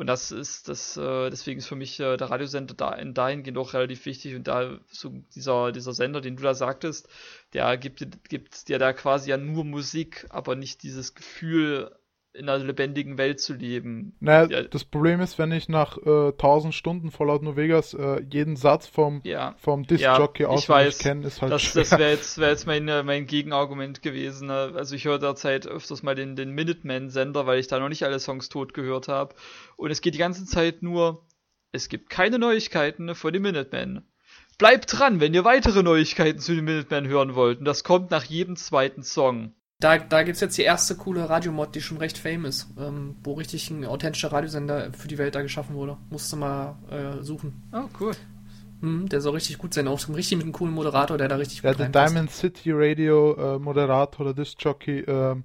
Und 0.00 0.06
das 0.06 0.32
ist, 0.32 0.70
das, 0.70 0.96
äh, 0.96 1.28
deswegen 1.28 1.58
ist 1.58 1.66
für 1.66 1.76
mich 1.76 2.00
äh, 2.00 2.16
der 2.16 2.30
Radiosender 2.30 2.72
da 2.72 2.94
in 2.94 3.12
dahingehend 3.12 3.58
auch 3.58 3.74
relativ 3.74 4.06
wichtig 4.06 4.34
und 4.34 4.48
da 4.48 4.78
so 4.86 5.10
dieser, 5.34 5.72
dieser 5.72 5.92
Sender, 5.92 6.22
den 6.22 6.36
du 6.36 6.42
da 6.42 6.54
sagtest, 6.54 7.06
der 7.52 7.76
gibt, 7.76 8.00
gibt 8.30 8.68
dir 8.70 8.78
da 8.78 8.94
quasi 8.94 9.28
ja 9.28 9.36
nur 9.36 9.62
Musik, 9.62 10.24
aber 10.30 10.56
nicht 10.56 10.84
dieses 10.84 11.14
Gefühl, 11.14 11.94
in 12.32 12.48
einer 12.48 12.62
lebendigen 12.64 13.18
Welt 13.18 13.40
zu 13.40 13.54
leben. 13.54 14.14
Naja, 14.20 14.48
Ja. 14.48 14.62
das 14.62 14.84
Problem 14.84 15.20
ist, 15.20 15.38
wenn 15.38 15.50
ich 15.50 15.68
nach 15.68 15.98
äh, 15.98 16.28
1000 16.28 16.72
Stunden 16.74 17.10
Fallout 17.10 17.42
New 17.42 17.56
Vegas 17.56 17.92
äh, 17.92 18.22
jeden 18.30 18.54
Satz 18.56 18.86
vom, 18.86 19.20
Ja, 19.24 19.56
vom 19.58 19.82
Ja, 19.82 19.86
Disc-Jockey 19.88 20.42
ich 20.44 20.48
auswendig 20.48 20.98
kenne, 20.98 21.26
ist 21.26 21.42
halt 21.42 21.52
das, 21.52 21.62
schwer. 21.62 21.82
das 21.82 21.90
wäre 21.98 22.10
jetzt, 22.10 22.38
wär 22.38 22.50
jetzt 22.50 22.66
mein, 22.66 22.86
äh, 22.88 23.02
mein 23.02 23.26
Gegenargument 23.26 24.00
gewesen. 24.02 24.46
ne? 24.46 24.72
Also 24.76 24.94
ich 24.94 25.04
höre 25.06 25.18
derzeit 25.18 25.66
öfters 25.66 26.02
mal 26.04 26.14
den, 26.14 26.36
den 26.36 26.50
Minuteman-Sender, 26.50 27.46
weil 27.46 27.58
ich 27.58 27.66
da 27.66 27.80
noch 27.80 27.88
nicht 27.88 28.04
alle 28.04 28.20
Songs 28.20 28.48
tot 28.48 28.74
gehört 28.74 29.08
habe. 29.08 29.34
Und 29.76 29.90
es 29.90 30.00
geht 30.00 30.14
die 30.14 30.18
ganze 30.18 30.44
Zeit 30.46 30.82
nur, 30.82 31.26
es 31.72 31.88
gibt 31.88 32.10
keine 32.10 32.38
Neuigkeiten 32.38 33.14
von 33.16 33.32
den 33.32 33.42
Minutemen. 33.42 34.06
Bleibt 34.56 34.96
dran, 34.98 35.20
wenn 35.20 35.34
ihr 35.34 35.44
weitere 35.44 35.82
Neuigkeiten 35.82 36.38
zu 36.38 36.54
den 36.54 36.64
Minutemen 36.64 37.08
hören 37.08 37.34
wollt. 37.34 37.58
Und 37.60 37.64
das 37.64 37.82
kommt 37.82 38.10
nach 38.10 38.24
jedem 38.24 38.56
zweiten 38.56 39.02
Song. 39.02 39.54
Da, 39.80 39.96
da 39.98 40.22
gibt 40.22 40.34
es 40.34 40.40
jetzt 40.42 40.58
die 40.58 40.62
erste 40.62 40.94
coole 40.94 41.28
Radiomod, 41.28 41.74
die 41.74 41.80
schon 41.80 41.96
recht 41.96 42.18
fame 42.18 42.44
ist, 42.44 42.68
ähm, 42.78 43.16
wo 43.24 43.32
richtig 43.32 43.70
ein 43.70 43.84
authentischer 43.86 44.30
Radiosender 44.30 44.92
für 44.92 45.08
die 45.08 45.16
Welt 45.18 45.34
da 45.34 45.40
geschaffen 45.42 45.74
wurde. 45.74 45.96
Musste 46.10 46.36
mal 46.36 46.78
äh, 46.90 47.22
suchen. 47.22 47.62
Oh, 47.72 47.88
cool. 47.98 48.12
Hm, 48.80 49.08
der 49.08 49.20
soll 49.22 49.34
richtig 49.34 49.58
gut 49.58 49.72
sein, 49.74 49.88
auch 49.88 49.98
richtig 50.08 50.36
mit 50.38 50.44
einem 50.44 50.52
coolen 50.52 50.74
Moderator, 50.74 51.16
der 51.18 51.28
da 51.28 51.36
richtig 51.36 51.62
Ja, 51.62 51.70
gut 51.72 51.80
der. 51.80 51.88
Diamond 51.88 52.30
City 52.30 52.70
Radio 52.72 53.56
äh, 53.56 53.58
Moderator 53.58 54.20
oder 54.26 54.34
Disc 54.34 54.56
Jockey 54.62 55.00
äh, 55.00 55.36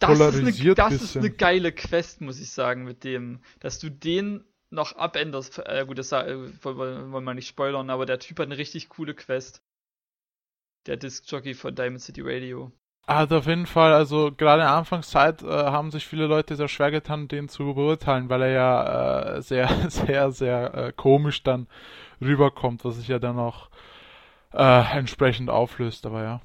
Das, 0.00 0.18
ist 0.18 0.34
eine, 0.34 0.74
das 0.74 0.92
ist 0.94 1.00
bisschen. 1.00 1.20
eine 1.22 1.30
geile 1.30 1.72
Quest, 1.72 2.20
muss 2.20 2.40
ich 2.40 2.50
sagen, 2.50 2.84
mit 2.84 3.04
dem, 3.04 3.40
dass 3.60 3.78
du 3.78 3.90
den 3.90 4.44
noch 4.70 4.96
abänderst. 4.96 5.58
Äh, 5.64 5.84
gut, 5.86 5.98
das 5.98 6.12
äh, 6.12 6.36
wollen 6.64 7.12
wollen 7.12 7.24
wir 7.24 7.34
nicht 7.34 7.48
spoilern, 7.48 7.90
aber 7.90 8.06
der 8.06 8.18
Typ 8.18 8.38
hat 8.40 8.46
eine 8.46 8.58
richtig 8.58 8.88
coole 8.88 9.14
Quest. 9.14 9.62
Der 10.86 10.96
Disc-Jockey 10.96 11.54
von 11.54 11.74
Diamond 11.74 12.00
City 12.00 12.22
Radio. 12.22 12.72
Also 13.08 13.38
auf 13.38 13.46
jeden 13.46 13.64
Fall, 13.64 13.94
also 13.94 14.30
gerade 14.36 14.60
in 14.60 14.66
der 14.68 14.76
Anfangszeit 14.76 15.42
äh, 15.42 15.46
haben 15.46 15.90
sich 15.90 16.06
viele 16.06 16.26
Leute 16.26 16.56
sehr 16.56 16.68
schwer 16.68 16.90
getan, 16.90 17.26
den 17.26 17.48
zu 17.48 17.74
beurteilen, 17.74 18.28
weil 18.28 18.42
er 18.42 18.50
ja 18.50 19.36
äh, 19.36 19.42
sehr, 19.42 19.68
sehr, 19.90 20.30
sehr 20.30 20.74
äh, 20.74 20.92
komisch 20.92 21.42
dann 21.42 21.68
rüberkommt, 22.20 22.84
was 22.84 22.96
sich 22.96 23.08
ja 23.08 23.18
dann 23.18 23.38
auch 23.38 23.70
äh, 24.52 24.98
entsprechend 24.98 25.48
auflöst, 25.48 26.04
aber 26.04 26.22
ja. 26.22 26.40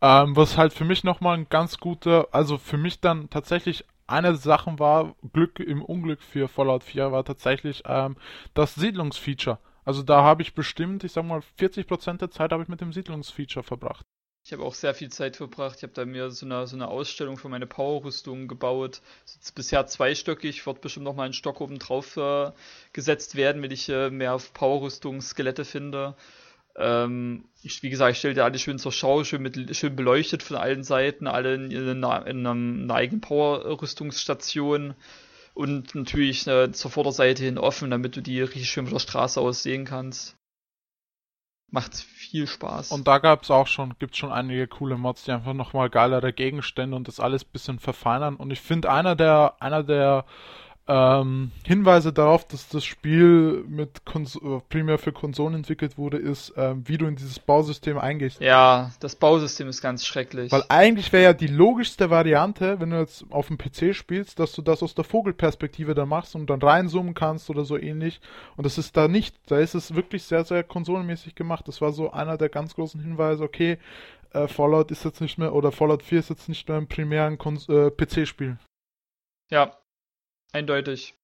Ähm, 0.00 0.36
was 0.36 0.56
halt 0.56 0.72
für 0.72 0.84
mich 0.84 1.02
nochmal 1.02 1.38
ein 1.38 1.48
ganz 1.48 1.78
guter, 1.78 2.28
also 2.30 2.56
für 2.56 2.78
mich 2.78 3.00
dann 3.00 3.28
tatsächlich 3.30 3.84
eine 4.06 4.28
der 4.28 4.36
Sachen 4.36 4.78
war, 4.78 5.16
Glück 5.32 5.58
im 5.58 5.82
Unglück 5.82 6.22
für 6.22 6.46
Fallout 6.46 6.84
4 6.84 7.10
war 7.10 7.24
tatsächlich 7.24 7.82
ähm, 7.86 8.16
das 8.54 8.76
Siedlungsfeature. 8.76 9.58
Also 9.84 10.04
da 10.04 10.22
habe 10.22 10.42
ich 10.42 10.54
bestimmt, 10.54 11.02
ich 11.02 11.10
sag 11.12 11.24
mal, 11.24 11.42
40% 11.58 12.18
der 12.18 12.30
Zeit 12.30 12.52
habe 12.52 12.62
ich 12.62 12.68
mit 12.68 12.80
dem 12.80 12.92
Siedlungsfeature 12.92 13.64
verbracht. 13.64 14.04
Ich 14.46 14.52
habe 14.52 14.62
auch 14.62 14.74
sehr 14.74 14.92
viel 14.92 15.08
Zeit 15.10 15.36
verbracht. 15.36 15.78
Ich 15.78 15.84
habe 15.84 15.94
da 15.94 16.04
mir 16.04 16.30
so 16.30 16.44
eine, 16.44 16.66
so 16.66 16.76
eine 16.76 16.88
Ausstellung 16.88 17.38
für 17.38 17.48
meine 17.48 17.66
Power-Rüstung 17.66 18.46
gebaut. 18.46 19.00
Ist 19.24 19.54
bisher 19.54 19.86
zweistöckig, 19.86 20.66
wird 20.66 20.82
bestimmt 20.82 21.04
noch 21.04 21.14
mal 21.14 21.24
ein 21.24 21.32
Stock 21.32 21.62
oben 21.62 21.78
drauf 21.78 22.18
äh, 22.18 22.52
gesetzt 22.92 23.36
werden, 23.36 23.62
wenn 23.62 23.70
ich 23.70 23.88
äh, 23.88 24.10
mehr 24.10 24.34
auf 24.34 24.52
Power-Rüstung 24.52 25.22
Skelette 25.22 25.64
finde. 25.64 26.14
Ähm, 26.76 27.46
ich, 27.62 27.82
wie 27.82 27.88
gesagt, 27.88 28.12
ich 28.12 28.18
stelle 28.18 28.34
dir 28.34 28.44
alle 28.44 28.58
schön 28.58 28.78
zur 28.78 28.92
Schau, 28.92 29.24
schön, 29.24 29.40
mit, 29.40 29.74
schön 29.74 29.96
beleuchtet 29.96 30.42
von 30.42 30.58
allen 30.58 30.84
Seiten, 30.84 31.26
alle 31.26 31.54
in, 31.54 31.70
in, 31.70 32.04
einer, 32.04 32.26
in 32.26 32.46
einer 32.46 32.94
eigenen 32.94 33.22
Power-Rüstungsstation 33.22 34.94
und 35.54 35.94
natürlich 35.94 36.46
äh, 36.46 36.70
zur 36.70 36.90
Vorderseite 36.90 37.44
hin 37.44 37.56
offen, 37.56 37.90
damit 37.90 38.14
du 38.16 38.20
die 38.20 38.42
richtig 38.42 38.68
schön 38.68 38.84
von 38.84 38.94
der 38.94 39.00
Straße 39.00 39.40
aus 39.40 39.62
sehen 39.62 39.86
kannst. 39.86 40.36
Macht 41.70 41.96
viel 41.96 42.46
Spaß. 42.46 42.92
Und 42.92 43.08
da 43.08 43.18
gab's 43.18 43.50
auch 43.50 43.66
schon, 43.66 43.94
gibt's 43.98 44.18
schon 44.18 44.32
einige 44.32 44.68
coole 44.68 44.96
Mods, 44.96 45.24
die 45.24 45.32
einfach 45.32 45.54
nochmal 45.54 45.90
geilere 45.90 46.32
Gegenstände 46.32 46.96
und 46.96 47.08
das 47.08 47.20
alles 47.20 47.44
bisschen 47.44 47.78
verfeinern. 47.78 48.36
Und 48.36 48.50
ich 48.50 48.60
finde 48.60 48.90
einer 48.90 49.16
der, 49.16 49.56
einer 49.60 49.82
der 49.82 50.24
ähm, 50.86 51.50
Hinweise 51.64 52.12
darauf, 52.12 52.46
dass 52.46 52.68
das 52.68 52.84
Spiel 52.84 53.64
mit 53.66 54.04
Kons 54.04 54.36
äh, 54.36 54.60
primär 54.68 54.98
für 54.98 55.12
Konsolen 55.12 55.54
entwickelt 55.54 55.96
wurde, 55.96 56.18
ist, 56.18 56.52
ähm, 56.58 56.86
wie 56.86 56.98
du 56.98 57.06
in 57.06 57.16
dieses 57.16 57.38
Bausystem 57.38 57.96
eingehst. 57.96 58.40
ja, 58.40 58.90
das 59.00 59.16
Bausystem 59.16 59.68
ist 59.68 59.80
ganz 59.80 60.04
schrecklich. 60.04 60.52
Weil 60.52 60.64
eigentlich 60.68 61.10
wäre 61.12 61.24
ja 61.24 61.32
die 61.32 61.46
logischste 61.46 62.10
Variante, 62.10 62.80
wenn 62.80 62.90
du 62.90 62.98
jetzt 62.98 63.24
auf 63.30 63.48
dem 63.48 63.56
PC 63.56 63.94
spielst, 63.94 64.38
dass 64.38 64.52
du 64.52 64.60
das 64.60 64.82
aus 64.82 64.94
der 64.94 65.04
Vogelperspektive 65.04 65.94
da 65.94 66.04
machst 66.04 66.34
und 66.34 66.50
dann 66.50 66.60
reinzoomen 66.60 67.14
kannst 67.14 67.48
oder 67.48 67.64
so 67.64 67.78
ähnlich. 67.78 68.20
Und 68.56 68.66
das 68.66 68.76
ist 68.76 68.94
da 68.94 69.08
nicht. 69.08 69.34
Da 69.46 69.58
ist 69.58 69.74
es 69.74 69.94
wirklich 69.94 70.24
sehr, 70.24 70.44
sehr 70.44 70.64
konsolenmäßig 70.64 71.34
gemacht. 71.34 71.66
Das 71.66 71.80
war 71.80 71.92
so 71.92 72.10
einer 72.10 72.36
der 72.36 72.50
ganz 72.50 72.74
großen 72.74 73.00
Hinweise, 73.00 73.42
okay, 73.42 73.78
äh, 74.34 74.48
Fallout 74.48 74.90
ist 74.90 75.04
jetzt 75.04 75.22
nicht 75.22 75.38
mehr, 75.38 75.54
oder 75.54 75.72
Fallout 75.72 76.02
4 76.02 76.18
ist 76.18 76.28
jetzt 76.28 76.48
nicht 76.50 76.68
mehr 76.68 76.76
im 76.76 76.88
primären 76.88 77.38
äh, 77.68 77.90
PC-Spiel. 77.90 78.58
Ja, 79.50 79.76
eindeutig. 80.54 81.14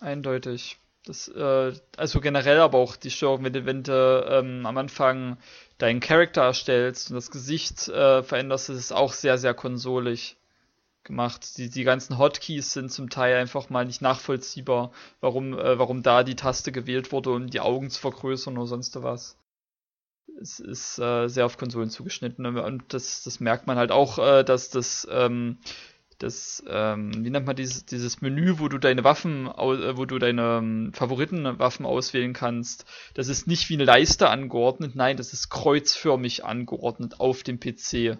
Eindeutig. 0.00 0.78
Das, 1.04 1.28
äh, 1.28 1.72
also 1.96 2.20
generell 2.20 2.60
aber 2.60 2.78
auch 2.78 2.96
die 2.96 3.10
Störung, 3.10 3.44
wenn 3.44 3.52
du, 3.52 3.64
wenn 3.64 3.82
du 3.82 4.26
ähm, 4.28 4.66
am 4.66 4.76
Anfang 4.76 5.38
deinen 5.78 6.00
Charakter 6.00 6.42
erstellst 6.42 7.10
und 7.10 7.14
das 7.14 7.30
Gesicht 7.30 7.88
äh, 7.88 8.22
veränderst, 8.22 8.68
das 8.68 8.76
ist 8.76 8.92
auch 8.92 9.12
sehr, 9.12 9.38
sehr 9.38 9.54
konsolig 9.54 10.36
gemacht. 11.04 11.56
Die, 11.56 11.70
die 11.70 11.84
ganzen 11.84 12.18
Hotkeys 12.18 12.72
sind 12.72 12.92
zum 12.92 13.08
Teil 13.08 13.36
einfach 13.36 13.70
mal 13.70 13.86
nicht 13.86 14.02
nachvollziehbar, 14.02 14.92
warum, 15.20 15.58
äh, 15.58 15.78
warum 15.78 16.02
da 16.02 16.24
die 16.24 16.36
Taste 16.36 16.72
gewählt 16.72 17.12
wurde, 17.12 17.30
um 17.30 17.48
die 17.48 17.60
Augen 17.60 17.90
zu 17.90 18.00
vergrößern 18.00 18.58
oder 18.58 18.66
sonst 18.66 19.00
was. 19.02 19.38
Es 20.40 20.60
ist 20.60 20.98
äh, 20.98 21.28
sehr 21.28 21.46
auf 21.46 21.56
Konsolen 21.56 21.90
zugeschnitten 21.90 22.44
und 22.44 22.92
das, 22.92 23.22
das 23.22 23.40
merkt 23.40 23.66
man 23.66 23.78
halt 23.78 23.90
auch, 23.90 24.18
äh, 24.18 24.44
dass 24.44 24.68
das 24.68 25.08
ähm, 25.10 25.58
das, 26.18 26.64
ähm, 26.68 27.24
wie 27.24 27.30
nennt 27.30 27.46
man 27.46 27.54
dieses, 27.54 27.86
dieses 27.86 28.20
Menü, 28.20 28.58
wo 28.58 28.68
du 28.68 28.78
deine 28.78 29.04
Waffen, 29.04 29.46
äh, 29.46 29.96
wo 29.96 30.04
du 30.04 30.18
deine 30.18 30.58
ähm, 30.58 30.92
Favoritenwaffen 30.92 31.86
auswählen 31.86 32.32
kannst, 32.32 32.84
das 33.14 33.28
ist 33.28 33.46
nicht 33.46 33.68
wie 33.68 33.74
eine 33.74 33.84
Leiste 33.84 34.28
angeordnet, 34.28 34.96
nein, 34.96 35.16
das 35.16 35.32
ist 35.32 35.48
kreuzförmig 35.48 36.44
angeordnet 36.44 37.20
auf 37.20 37.44
dem 37.44 37.60
PC. 37.60 38.18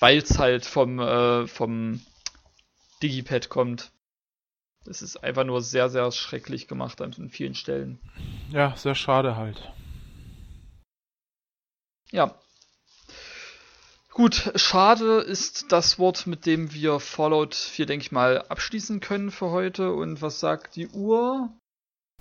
Weil 0.00 0.18
es 0.18 0.38
halt 0.38 0.66
vom, 0.66 0.98
äh, 0.98 1.46
vom 1.46 2.00
Digipad 3.02 3.48
kommt. 3.48 3.92
Das 4.84 5.02
ist 5.02 5.18
einfach 5.18 5.44
nur 5.44 5.60
sehr, 5.60 5.90
sehr 5.90 6.10
schrecklich 6.10 6.66
gemacht 6.66 7.00
an 7.02 7.12
vielen 7.28 7.54
Stellen. 7.54 8.00
Ja, 8.50 8.74
sehr 8.76 8.94
schade 8.94 9.36
halt. 9.36 9.72
Ja. 12.10 12.34
Gut, 14.20 14.52
schade 14.56 15.20
ist 15.20 15.72
das 15.72 15.98
Wort, 15.98 16.26
mit 16.26 16.44
dem 16.44 16.74
wir 16.74 17.00
Fallout 17.00 17.54
4, 17.54 17.86
denke 17.86 18.04
ich 18.04 18.12
mal, 18.12 18.42
abschließen 18.50 19.00
können 19.00 19.30
für 19.30 19.48
heute. 19.50 19.94
Und 19.94 20.20
was 20.20 20.40
sagt 20.40 20.76
die 20.76 20.88
Uhr? 20.88 21.48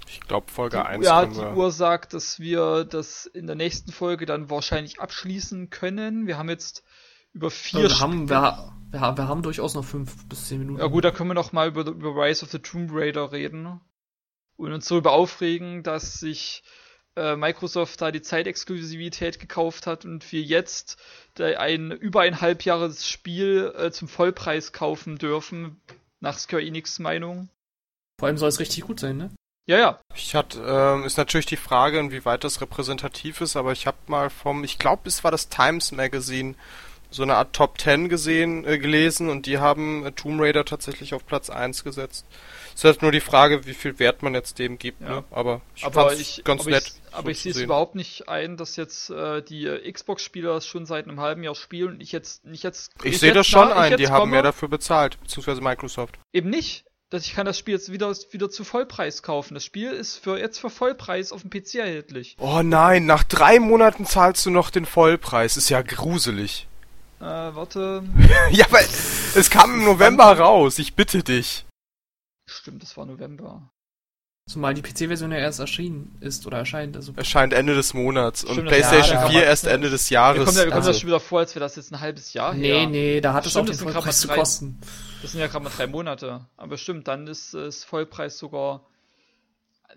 Ich 0.07 0.21
glaube, 0.21 0.49
Folge 0.49 0.77
Die, 0.77 0.83
1 0.83 1.05
ja, 1.05 1.25
die 1.25 1.35
wir. 1.35 1.57
Uhr 1.57 1.71
sagt, 1.73 2.13
dass 2.13 2.39
wir 2.39 2.85
das 2.85 3.25
in 3.25 3.47
der 3.47 3.57
nächsten 3.57 3.91
Folge 3.91 4.25
dann 4.25 4.49
wahrscheinlich 4.49 5.01
abschließen 5.01 5.71
können. 5.71 6.25
Wir 6.25 6.37
haben 6.37 6.47
jetzt 6.47 6.85
über 7.33 7.51
vier 7.51 7.89
wir, 7.89 7.99
haben, 7.99 8.29
wir, 8.29 8.71
wir, 8.91 9.01
haben- 9.01 9.17
wir 9.17 9.27
haben 9.27 9.43
durchaus 9.43 9.73
noch 9.73 9.83
fünf 9.83 10.25
bis 10.29 10.47
zehn 10.47 10.59
Minuten. 10.59 10.79
Ja 10.79 10.87
gut, 10.87 11.03
da 11.03 11.11
können 11.11 11.29
wir 11.31 11.33
noch 11.33 11.51
mal 11.51 11.67
über, 11.67 11.81
über 11.85 12.15
Rise 12.15 12.45
of 12.45 12.51
the 12.51 12.59
Tomb 12.59 12.91
Raider 12.93 13.33
reden 13.33 13.81
und 14.55 14.71
uns 14.71 14.87
darüber 14.87 15.11
aufregen, 15.11 15.83
dass 15.83 16.13
sich 16.21 16.63
äh, 17.15 17.35
Microsoft 17.35 18.01
da 18.01 18.11
die 18.11 18.21
Zeitexklusivität 18.21 19.39
gekauft 19.39 19.87
hat 19.87 20.05
und 20.05 20.31
wir 20.31 20.41
jetzt 20.41 20.97
ein 21.39 21.91
über 21.91 22.21
ein 22.21 22.41
halbjahres 22.41 23.07
Spiel 23.07 23.73
äh, 23.77 23.91
zum 23.91 24.07
Vollpreis 24.07 24.73
kaufen 24.73 25.17
dürfen, 25.17 25.81
nach 26.19 26.37
Square 26.37 26.63
Enix 26.63 26.99
Meinung. 26.99 27.49
Vor 28.19 28.27
allem 28.27 28.37
soll 28.37 28.49
es 28.49 28.59
richtig 28.59 28.83
gut 28.83 28.99
sein, 28.99 29.17
ne? 29.17 29.31
Ja, 29.69 29.77
ja. 29.77 29.99
Ich 30.15 30.33
hatte, 30.33 30.59
ähm, 30.65 31.05
ist 31.05 31.17
natürlich 31.17 31.45
die 31.45 31.55
Frage, 31.55 31.99
inwieweit 31.99 32.43
das 32.43 32.59
repräsentativ 32.59 33.39
ist, 33.39 33.55
aber 33.55 33.71
ich 33.71 33.85
habe 33.85 33.97
mal 34.07 34.29
vom, 34.31 34.63
ich 34.63 34.79
glaube, 34.79 35.07
es 35.07 35.23
war 35.23 35.29
das 35.29 35.47
Times 35.47 35.91
Magazine, 35.91 36.55
so 37.11 37.23
eine 37.23 37.35
Art 37.35 37.53
Top 37.53 37.79
10 37.79 38.09
gesehen, 38.09 38.65
äh, 38.65 38.79
gelesen 38.79 39.29
und 39.29 39.45
die 39.45 39.59
haben 39.59 40.05
äh, 40.05 40.11
Tomb 40.11 40.41
Raider 40.41 40.65
tatsächlich 40.65 41.13
auf 41.13 41.25
Platz 41.25 41.49
1 41.49 41.83
gesetzt. 41.83 42.25
Es 42.73 42.81
ist 42.81 42.83
halt 42.85 43.01
nur 43.01 43.11
die 43.11 43.19
Frage, 43.19 43.65
wie 43.65 43.73
viel 43.73 43.99
Wert 43.99 44.23
man 44.23 44.33
jetzt 44.33 44.59
dem 44.59 44.77
gibt, 44.77 45.01
Ja. 45.01 45.09
ne? 45.09 45.23
aber 45.31 45.61
ich 45.75 45.85
aber 45.85 46.07
fand's 46.09 46.19
ich, 46.21 46.43
ganz 46.43 46.61
aber 46.61 46.69
nett. 46.71 46.83
ich, 46.87 47.13
aber 47.13 47.23
so 47.23 47.29
ich 47.29 47.39
sehe 47.41 47.51
es 47.51 47.57
überhaupt 47.59 47.95
nicht 47.95 48.29
ein, 48.29 48.57
dass 48.57 48.75
jetzt 48.75 49.09
äh, 49.09 49.41
die 49.41 49.65
äh, 49.65 49.91
Xbox-Spieler 49.91 50.61
schon 50.61 50.85
seit 50.85 51.07
einem 51.07 51.19
halben 51.19 51.43
Jahr 51.43 51.55
spielen 51.55 51.93
und 51.95 52.01
ich 52.01 52.11
jetzt 52.11 52.45
nicht 52.45 52.63
jetzt. 52.63 52.91
Ich 53.03 53.19
sehe 53.19 53.29
jetzt 53.29 53.37
das 53.37 53.47
schon 53.47 53.69
nach- 53.69 53.85
ich 53.85 53.91
ein, 53.93 53.97
die 53.97 54.07
haben 54.07 54.19
komme. 54.21 54.31
mehr 54.31 54.43
dafür 54.43 54.67
bezahlt, 54.69 55.19
beziehungsweise 55.21 55.61
Microsoft. 55.61 56.17
Eben 56.33 56.49
nicht. 56.49 56.85
Dass 57.11 57.25
ich 57.25 57.33
kann 57.33 57.47
das 57.47 57.57
Spiel 57.57 57.73
jetzt 57.73 57.91
wieder, 57.91 58.13
wieder 58.29 58.51
zu 58.51 58.63
Vollpreis 58.63 59.23
kaufen. 59.23 59.55
Das 59.55 59.65
Spiel 59.65 59.89
ist 59.89 60.17
für 60.17 60.37
jetzt 60.37 60.59
für 60.59 60.69
Vollpreis 60.69 61.31
auf 61.31 61.41
dem 61.41 61.49
PC 61.49 61.75
erhältlich. 61.79 62.35
Oh 62.39 62.61
nein, 62.63 63.07
nach 63.07 63.23
drei 63.23 63.59
Monaten 63.59 64.05
zahlst 64.05 64.45
du 64.45 64.51
noch 64.51 64.69
den 64.69 64.85
Vollpreis, 64.85 65.57
ist 65.57 65.69
ja 65.69 65.81
gruselig. 65.81 66.67
Äh, 67.19 67.23
warte. 67.23 68.03
ja, 68.51 68.65
weil 68.69 68.85
es 69.33 69.49
kam 69.49 69.73
im 69.79 69.85
November 69.85 70.37
raus, 70.37 70.77
ich 70.77 70.93
bitte 70.93 71.23
dich. 71.23 71.65
Stimmt, 72.59 72.83
das 72.83 72.97
war 72.97 73.05
November. 73.05 73.71
Zumal 74.49 74.73
die 74.73 74.81
PC-Version 74.81 75.31
ja 75.31 75.37
erst 75.37 75.59
erschienen 75.59 76.17
ist 76.21 76.45
oder 76.47 76.57
erscheint. 76.57 76.95
Also 76.97 77.13
Erscheint 77.15 77.53
Ende 77.53 77.75
des 77.75 77.93
Monats 77.93 78.43
und 78.43 78.53
Stimmt, 78.53 78.67
PlayStation 78.69 79.15
ja, 79.15 79.21
da 79.21 79.29
4 79.29 79.39
kann 79.41 79.47
erst 79.49 79.67
Ende 79.67 79.89
des 79.91 80.09
Jahres. 80.09 80.43
kommt, 80.43 80.57
ja, 80.57 80.63
mir 80.63 80.71
kommt 80.71 80.75
also- 80.77 80.89
das 80.89 80.99
schon 80.99 81.07
wieder 81.07 81.19
vor, 81.19 81.39
als 81.39 81.53
wäre 81.55 81.63
das 81.63 81.75
jetzt 81.75 81.91
ein 81.93 81.99
halbes 81.99 82.33
Jahr 82.33 82.53
nee, 82.53 82.67
her. 82.79 82.87
nee, 82.89 83.21
da 83.21 83.33
hat 83.33 83.45
es 83.45 83.51
Stimmt, 83.51 83.61
auch 83.61 83.65
den 83.67 83.71
das 83.71 83.77
sind 83.79 83.87
gerade 83.87 83.93
Vollpreis 84.01 84.15
mal 84.17 84.21
zu 84.21 84.27
drei- 84.27 84.35
kosten. 84.35 84.79
Das 85.21 85.31
sind 85.31 85.39
ja 85.41 85.47
gerade 85.47 85.63
mal 85.63 85.69
drei 85.75 85.87
Monate. 85.87 86.45
Aber 86.57 86.77
stimmt, 86.77 87.07
dann 87.07 87.27
ist 87.27 87.53
es 87.53 87.83
Vollpreis 87.83 88.37
sogar. 88.37 88.85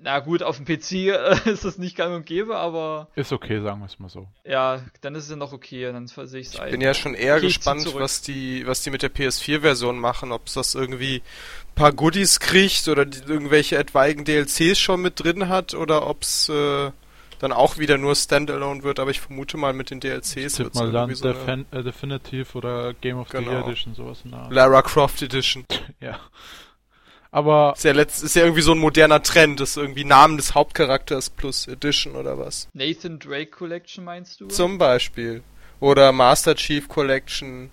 Na 0.04 0.18
gut, 0.18 0.42
auf 0.42 0.56
dem 0.56 0.64
PC 0.66 0.92
äh, 0.92 1.36
ist 1.50 1.64
das 1.64 1.78
nicht 1.78 1.96
gang 1.96 2.14
und 2.14 2.26
gäbe, 2.26 2.56
aber 2.56 3.08
Ist 3.14 3.32
okay, 3.32 3.60
sagen 3.60 3.78
wir 3.80 3.86
es 3.86 3.98
mal 4.00 4.08
so. 4.08 4.26
ja, 4.44 4.80
dann 5.00 5.14
ist 5.14 5.24
es 5.24 5.30
ja 5.30 5.36
noch 5.36 5.52
okay, 5.52 5.84
dann 5.92 6.08
sehe 6.08 6.40
ich 6.40 6.48
es 6.48 6.58
ein. 6.58 6.72
bin 6.72 6.80
ja 6.80 6.92
schon 6.92 7.14
eher 7.14 7.36
Okay, 7.36 7.46
ich 7.46 7.54
gespannt, 7.56 7.86
was 7.94 8.20
die, 8.20 8.66
was 8.66 8.82
die 8.82 8.90
mit 8.90 9.02
der 9.02 9.14
PS4-Version 9.14 9.98
machen, 9.98 10.32
ob 10.32 10.48
es 10.48 10.54
das 10.54 10.74
irgendwie 10.74 11.16
ein 11.18 11.74
paar 11.76 11.92
Goodies 11.92 12.40
kriegt 12.40 12.88
oder 12.88 13.04
die, 13.06 13.20
irgendwelche 13.30 13.78
etwaigen 13.78 14.24
DLCs 14.24 14.78
schon 14.78 15.02
mit 15.02 15.22
drin 15.22 15.48
hat 15.48 15.74
oder 15.74 16.06
ob 16.08 16.22
es 16.22 16.48
äh, 16.48 16.90
dann 17.38 17.52
auch 17.52 17.78
wieder 17.78 17.96
nur 17.98 18.14
Standalone 18.16 18.82
wird, 18.82 18.98
aber 19.00 19.10
ich 19.12 19.20
vermute 19.20 19.56
mal 19.56 19.72
mit 19.72 19.90
den 19.90 20.00
DLCs 20.00 20.36
Ich 20.36 20.42
wird 20.58 20.72
tippe 20.72 20.78
mal 20.78 20.90
dann 20.92 21.14
so 21.14 21.32
Defin 21.32 21.66
äh, 21.70 21.82
Definitive 21.84 22.56
oder 22.58 22.92
Game 22.94 23.18
of 23.18 23.28
the 23.30 23.38
Genau. 23.38 23.50
Year 23.52 23.66
Edition, 23.66 23.94
sowas 23.94 24.20
in 24.24 24.30
der 24.32 24.40
Art. 24.40 24.52
Lara 24.52 24.82
Croft 24.82 25.22
Edition. 25.22 25.64
Ja. 26.00 26.18
Aber 27.34 27.72
Ist 27.74 27.84
ja, 27.84 27.92
letzt, 27.92 28.22
ist 28.22 28.36
ja 28.36 28.42
irgendwie 28.42 28.60
so 28.62 28.72
ein 28.72 28.78
moderner 28.78 29.22
Trend, 29.22 29.58
das 29.58 29.70
ist 29.70 29.76
irgendwie 29.78 30.04
Namen 30.04 30.36
des 30.36 30.54
Hauptcharakters 30.54 31.30
plus 31.30 31.66
Edition 31.66 32.14
oder 32.14 32.36
was. 32.38 32.68
Nathan 32.74 33.18
Drake 33.18 33.50
Collection 33.50 34.04
meinst 34.04 34.38
du? 34.40 34.48
Zum 34.48 34.76
Beispiel. 34.76 35.42
Oder 35.80 36.12
Master 36.12 36.54
Chief 36.54 36.86
Collection. 36.88 37.70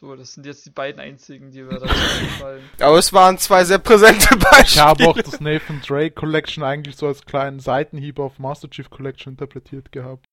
So, 0.00 0.16
das 0.16 0.32
sind 0.32 0.46
jetzt 0.46 0.64
die 0.66 0.70
beiden 0.70 0.98
einzigen, 0.98 1.50
die 1.50 1.62
mir 1.62 1.78
da 1.78 1.86
einfallen. 2.20 2.68
Aber 2.80 2.98
es 2.98 3.12
waren 3.12 3.36
zwei 3.38 3.64
sehr 3.64 3.78
präsente 3.78 4.34
Beispiele. 4.36 4.62
ich 4.64 4.78
habe 4.80 5.08
auch 5.08 5.16
das 5.16 5.40
Nathan 5.40 5.82
Drake 5.86 6.12
Collection 6.14 6.64
eigentlich 6.64 6.96
so 6.96 7.06
als 7.06 7.24
kleinen 7.26 7.60
Seitenhieb 7.60 8.18
auf 8.18 8.38
Master 8.38 8.68
Chief 8.70 8.88
Collection 8.88 9.34
interpretiert 9.34 9.92
gehabt. 9.92 10.24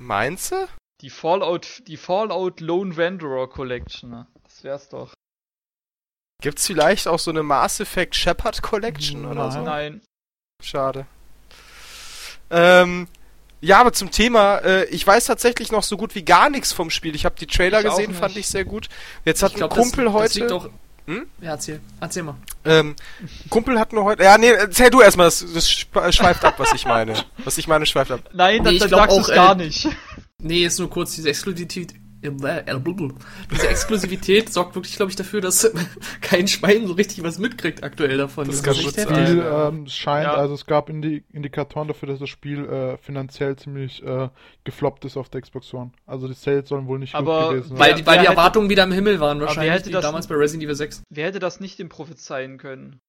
Meinst 0.00 0.52
du? 0.52 0.68
Die 1.00 1.10
Fallout, 1.10 1.82
die 1.88 1.96
Fallout 1.96 2.60
Lone 2.60 2.96
Wanderer 2.96 3.48
Collection. 3.48 4.10
ne? 4.10 4.26
Das 4.44 4.62
wär's 4.62 4.88
doch. 4.88 5.12
Gibt's 6.42 6.66
vielleicht 6.66 7.08
auch 7.08 7.18
so 7.18 7.30
eine 7.30 7.42
Mass 7.42 7.80
Effect 7.80 8.14
Shepard 8.14 8.60
Collection 8.62 9.24
oder 9.24 9.50
so? 9.50 9.60
Nein. 9.62 10.02
Schade. 10.62 11.06
Ähm, 12.50 13.08
ja, 13.60 13.80
aber 13.80 13.92
zum 13.92 14.10
Thema, 14.10 14.58
äh, 14.58 14.84
ich 14.86 15.06
weiß 15.06 15.24
tatsächlich 15.26 15.70
noch 15.72 15.82
so 15.84 15.96
gut 15.96 16.14
wie 16.14 16.24
gar 16.24 16.50
nichts 16.50 16.72
vom 16.72 16.90
Spiel. 16.90 17.14
Ich 17.14 17.24
habe 17.24 17.36
die 17.38 17.46
Trailer 17.46 17.78
Ich 17.80 17.86
gesehen, 17.86 18.12
fand 18.12 18.36
ich 18.36 18.48
sehr 18.48 18.64
gut. 18.64 18.88
Jetzt 19.24 19.42
hat 19.42 19.52
Ich 19.52 19.56
glaub, 19.56 19.72
ein 19.72 19.78
Kumpel 19.78 20.04
das, 20.06 20.14
heute. 20.14 20.24
Das 20.26 20.34
liegt 20.34 20.52
auch, 20.52 20.68
Hm? 21.06 21.26
Ja, 21.40 21.50
erzähl. 21.52 21.80
Erzähl 22.00 22.22
mal. 22.24 22.36
Ähm, 22.64 22.94
Kumpel 23.48 23.78
hat 23.78 23.92
mir 23.92 24.02
heute. 24.04 24.22
Ja, 24.24 24.36
nee, 24.38 24.50
erzähl 24.50 24.90
du 24.90 25.00
erstmal, 25.00 25.26
das, 25.28 25.44
das 25.54 25.68
schwe- 25.68 26.12
schweift 26.12 26.44
ab, 26.44 26.54
was 26.58 26.72
ich 26.74 26.84
meine. 26.84 27.14
Was 27.44 27.56
ich 27.58 27.66
meine, 27.68 27.86
schweift 27.86 28.10
ab. 28.10 28.20
Nein, 28.32 28.62
Nee, 28.62 28.78
dann, 28.78 28.88
sagst 28.88 29.16
du 29.16 29.20
es 29.20 29.28
gar 29.28 29.52
äh, 29.52 29.64
nicht. 29.64 29.88
Nee, 30.44 30.64
ist 30.64 30.80
nur 30.80 30.90
kurz 30.90 31.14
diese 31.14 31.28
Exklusivität. 31.30 31.94
Diese 32.22 33.68
Exklusivität 33.68 34.52
sorgt 34.52 34.74
wirklich, 34.74 34.96
glaube 34.96 35.10
ich, 35.10 35.16
dafür, 35.16 35.40
dass 35.40 35.70
kein 36.20 36.46
Schwein 36.48 36.86
so 36.86 36.92
richtig 36.94 37.22
was 37.22 37.38
mitkriegt 37.38 37.82
aktuell 37.82 38.16
davon. 38.18 38.46
Das 38.46 38.62
Das. 38.62 38.78
Spiel 38.80 39.44
ähm, 39.44 39.86
scheint, 39.88 40.24
Ja. 40.26 40.34
also 40.34 40.54
es 40.54 40.66
gab 40.66 40.88
Indi 40.88 41.24
Indikatoren 41.32 41.88
dafür, 41.88 42.08
dass 42.08 42.18
das 42.20 42.28
Spiel 42.28 42.64
äh, 42.66 42.96
finanziell 42.98 43.56
ziemlich 43.56 44.02
äh, 44.02 44.28
gefloppt 44.64 45.04
ist 45.04 45.16
auf 45.16 45.28
der 45.28 45.40
Xbox 45.42 45.72
One. 45.74 45.92
Also 46.06 46.28
die 46.28 46.34
Sales 46.34 46.68
sollen 46.68 46.86
wohl 46.86 46.98
nicht 46.98 47.14
Aber 47.14 47.42
gut 47.48 47.50
gewesen 47.56 47.68
sein. 47.70 47.78
Weil, 47.78 47.94
die, 47.94 48.06
weil 48.06 48.14
die 48.18 48.20
hätte- 48.20 48.30
Erwartungen 48.32 48.70
wieder 48.70 48.84
im 48.84 48.92
Himmel 48.92 49.20
waren, 49.20 49.38
wer 49.40 49.46
wahrscheinlich, 49.48 49.74
hätte 49.74 49.90
das- 49.90 50.02
damals 50.02 50.26
bei 50.26 50.34
Resident 50.36 50.64
Evil 50.64 50.74
6. 50.76 51.02
Wer 51.10 51.26
hätte 51.26 51.38
das 51.40 51.60
nicht 51.60 51.78
dem 51.78 51.88
prophezeien 51.88 52.58
können? 52.58 53.00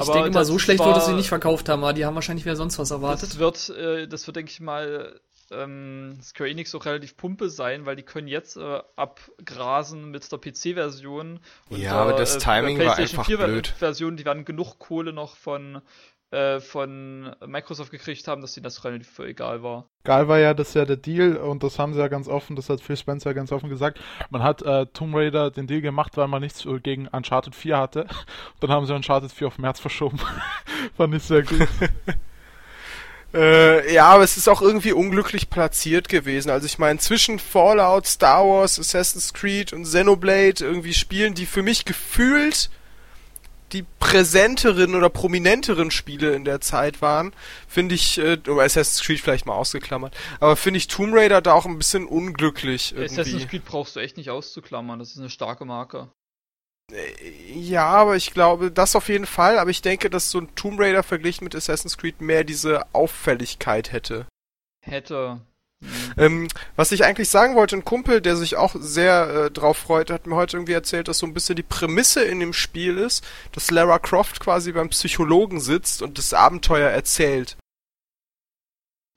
Ich 0.00 0.08
denke 0.08 0.30
mal, 0.30 0.46
so 0.46 0.58
schlecht 0.58 0.80
war- 0.80 0.86
wird 0.86 0.96
es 0.96 1.04
sie 1.06 1.12
nicht 1.12 1.28
verkauft 1.28 1.68
haben, 1.68 1.82
aber 1.84 1.92
die 1.92 2.06
haben 2.06 2.14
wahrscheinlich 2.14 2.46
wieder 2.46 2.56
sonst 2.56 2.78
was 2.78 2.90
erwartet. 2.90 3.28
Das 3.30 3.38
wird, 3.38 3.68
äh, 3.76 4.08
das 4.08 4.26
wird, 4.26 4.36
denke 4.36 4.50
ich 4.50 4.58
mal, 4.60 5.20
ähm, 5.54 6.18
Square 6.22 6.50
Enix 6.50 6.74
auch 6.74 6.84
relativ 6.84 7.16
Pumpe 7.16 7.48
sein, 7.50 7.86
weil 7.86 7.96
die 7.96 8.02
können 8.02 8.28
jetzt 8.28 8.56
äh, 8.56 8.80
abgrasen 8.96 10.10
mit 10.10 10.30
der 10.30 10.38
PC-Version. 10.38 11.40
und 11.68 11.78
Ja, 11.78 11.92
der, 11.92 11.92
aber 11.94 12.12
das 12.14 12.36
äh, 12.36 12.38
Timing 12.38 12.78
war 12.78 12.94
PlayStation 12.94 13.18
einfach 13.20 13.26
4 13.26 13.38
Ver- 13.38 13.46
blöd. 13.48 13.66
Version, 13.68 14.16
die 14.16 14.24
werden 14.24 14.44
genug 14.44 14.78
Kohle 14.78 15.12
noch 15.12 15.36
von, 15.36 15.82
äh, 16.30 16.60
von 16.60 17.34
Microsoft 17.46 17.90
gekriegt 17.90 18.26
haben, 18.28 18.40
dass 18.40 18.56
ihnen 18.56 18.64
das 18.64 18.84
relativ 18.84 19.18
egal 19.18 19.62
war. 19.62 19.86
Geil 20.04 20.26
war 20.28 20.38
ja, 20.38 20.54
das 20.54 20.68
ist 20.70 20.74
ja 20.74 20.84
der 20.84 20.96
Deal 20.96 21.36
und 21.36 21.62
das 21.62 21.78
haben 21.78 21.92
sie 21.94 22.00
ja 22.00 22.08
ganz 22.08 22.26
offen, 22.26 22.56
das 22.56 22.68
hat 22.68 22.80
Phil 22.80 22.96
Spencer 22.96 23.34
ganz 23.34 23.52
offen 23.52 23.68
gesagt. 23.68 24.00
Man 24.30 24.42
hat 24.42 24.62
äh, 24.62 24.86
Tomb 24.86 25.14
Raider 25.14 25.50
den 25.50 25.66
Deal 25.66 25.80
gemacht, 25.80 26.16
weil 26.16 26.28
man 26.28 26.42
nichts 26.42 26.64
äh, 26.64 26.80
gegen 26.80 27.06
Uncharted 27.08 27.54
4 27.54 27.76
hatte. 27.78 28.06
Dann 28.60 28.70
haben 28.70 28.86
sie 28.86 28.94
Uncharted 28.94 29.30
4 29.30 29.46
auf 29.48 29.58
März 29.58 29.78
verschoben. 29.80 30.18
Fand 30.96 31.14
ich 31.14 31.22
sehr 31.22 31.42
gut. 31.42 31.68
Äh, 33.34 33.94
ja, 33.94 34.06
aber 34.06 34.24
es 34.24 34.36
ist 34.36 34.48
auch 34.48 34.60
irgendwie 34.60 34.92
unglücklich 34.92 35.48
platziert 35.48 36.08
gewesen. 36.08 36.50
Also 36.50 36.66
ich 36.66 36.78
meine, 36.78 36.98
zwischen 36.98 37.38
Fallout, 37.38 38.06
Star 38.06 38.44
Wars, 38.44 38.78
Assassin's 38.78 39.32
Creed 39.32 39.72
und 39.72 39.84
Xenoblade 39.84 40.64
irgendwie 40.64 40.92
Spielen, 40.92 41.34
die 41.34 41.46
für 41.46 41.62
mich 41.62 41.84
gefühlt 41.84 42.70
die 43.72 43.84
präsenteren 43.98 44.94
oder 44.94 45.08
prominenteren 45.08 45.90
Spiele 45.90 46.34
in 46.34 46.44
der 46.44 46.60
Zeit 46.60 47.00
waren, 47.00 47.32
finde 47.66 47.94
ich, 47.94 48.18
äh, 48.18 48.38
Assassin's 48.46 49.02
Creed 49.02 49.20
vielleicht 49.20 49.46
mal 49.46 49.54
ausgeklammert, 49.54 50.14
aber 50.40 50.56
finde 50.56 50.76
ich 50.76 50.88
Tomb 50.88 51.14
Raider 51.14 51.40
da 51.40 51.54
auch 51.54 51.64
ein 51.64 51.78
bisschen 51.78 52.04
unglücklich 52.04 52.92
irgendwie. 52.92 53.20
Assassin's 53.20 53.48
Creed 53.48 53.64
brauchst 53.64 53.96
du 53.96 54.00
echt 54.00 54.18
nicht 54.18 54.28
auszuklammern, 54.28 54.98
das 54.98 55.12
ist 55.12 55.18
eine 55.18 55.30
starke 55.30 55.64
Marke. 55.64 56.08
Ja, 57.54 57.86
aber 57.86 58.16
ich 58.16 58.32
glaube, 58.32 58.70
das 58.70 58.96
auf 58.96 59.08
jeden 59.08 59.26
Fall, 59.26 59.58
aber 59.58 59.70
ich 59.70 59.82
denke, 59.82 60.10
dass 60.10 60.30
so 60.30 60.38
ein 60.38 60.54
Tomb 60.54 60.78
Raider 60.78 61.02
verglichen 61.02 61.44
mit 61.44 61.54
Assassin's 61.54 61.96
Creed 61.96 62.20
mehr 62.20 62.44
diese 62.44 62.82
Auffälligkeit 62.94 63.92
hätte. 63.92 64.26
Hätte. 64.80 65.40
Hm. 65.82 65.88
Ähm, 66.16 66.48
was 66.76 66.92
ich 66.92 67.04
eigentlich 67.04 67.28
sagen 67.28 67.54
wollte, 67.54 67.76
ein 67.76 67.84
Kumpel, 67.84 68.20
der 68.20 68.36
sich 68.36 68.56
auch 68.56 68.74
sehr 68.78 69.28
äh, 69.46 69.50
drauf 69.50 69.78
freut, 69.78 70.10
hat 70.10 70.26
mir 70.26 70.36
heute 70.36 70.56
irgendwie 70.56 70.72
erzählt, 70.72 71.08
dass 71.08 71.18
so 71.18 71.26
ein 71.26 71.34
bisschen 71.34 71.56
die 71.56 71.62
Prämisse 71.62 72.22
in 72.22 72.40
dem 72.40 72.52
Spiel 72.52 72.98
ist, 72.98 73.24
dass 73.52 73.70
Lara 73.70 73.98
Croft 73.98 74.40
quasi 74.40 74.72
beim 74.72 74.90
Psychologen 74.90 75.60
sitzt 75.60 76.02
und 76.02 76.18
das 76.18 76.34
Abenteuer 76.34 76.90
erzählt. 76.90 77.56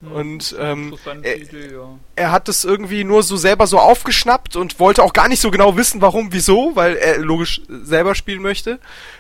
Hm. 0.03 0.11
Und 0.11 0.55
ähm, 0.59 0.97
äh, 1.23 1.35
Idee, 1.35 1.73
ja. 1.73 1.97
er 2.15 2.31
hat 2.31 2.47
das 2.47 2.65
irgendwie 2.65 3.03
nur 3.03 3.23
so 3.23 3.37
selber 3.37 3.65
so 3.65 3.79
aufgeschnappt 3.79 4.55
und 4.55 4.79
wollte 4.79 5.03
auch 5.03 5.13
gar 5.13 5.29
nicht 5.29 5.39
so 5.39 5.51
genau 5.51 5.77
wissen, 5.77 6.01
warum, 6.01 6.33
wieso, 6.33 6.75
weil 6.75 6.95
er 6.97 7.17
logisch 7.19 7.61
selber 7.67 8.15
spielen 8.15 8.41
möchte. 8.41 8.79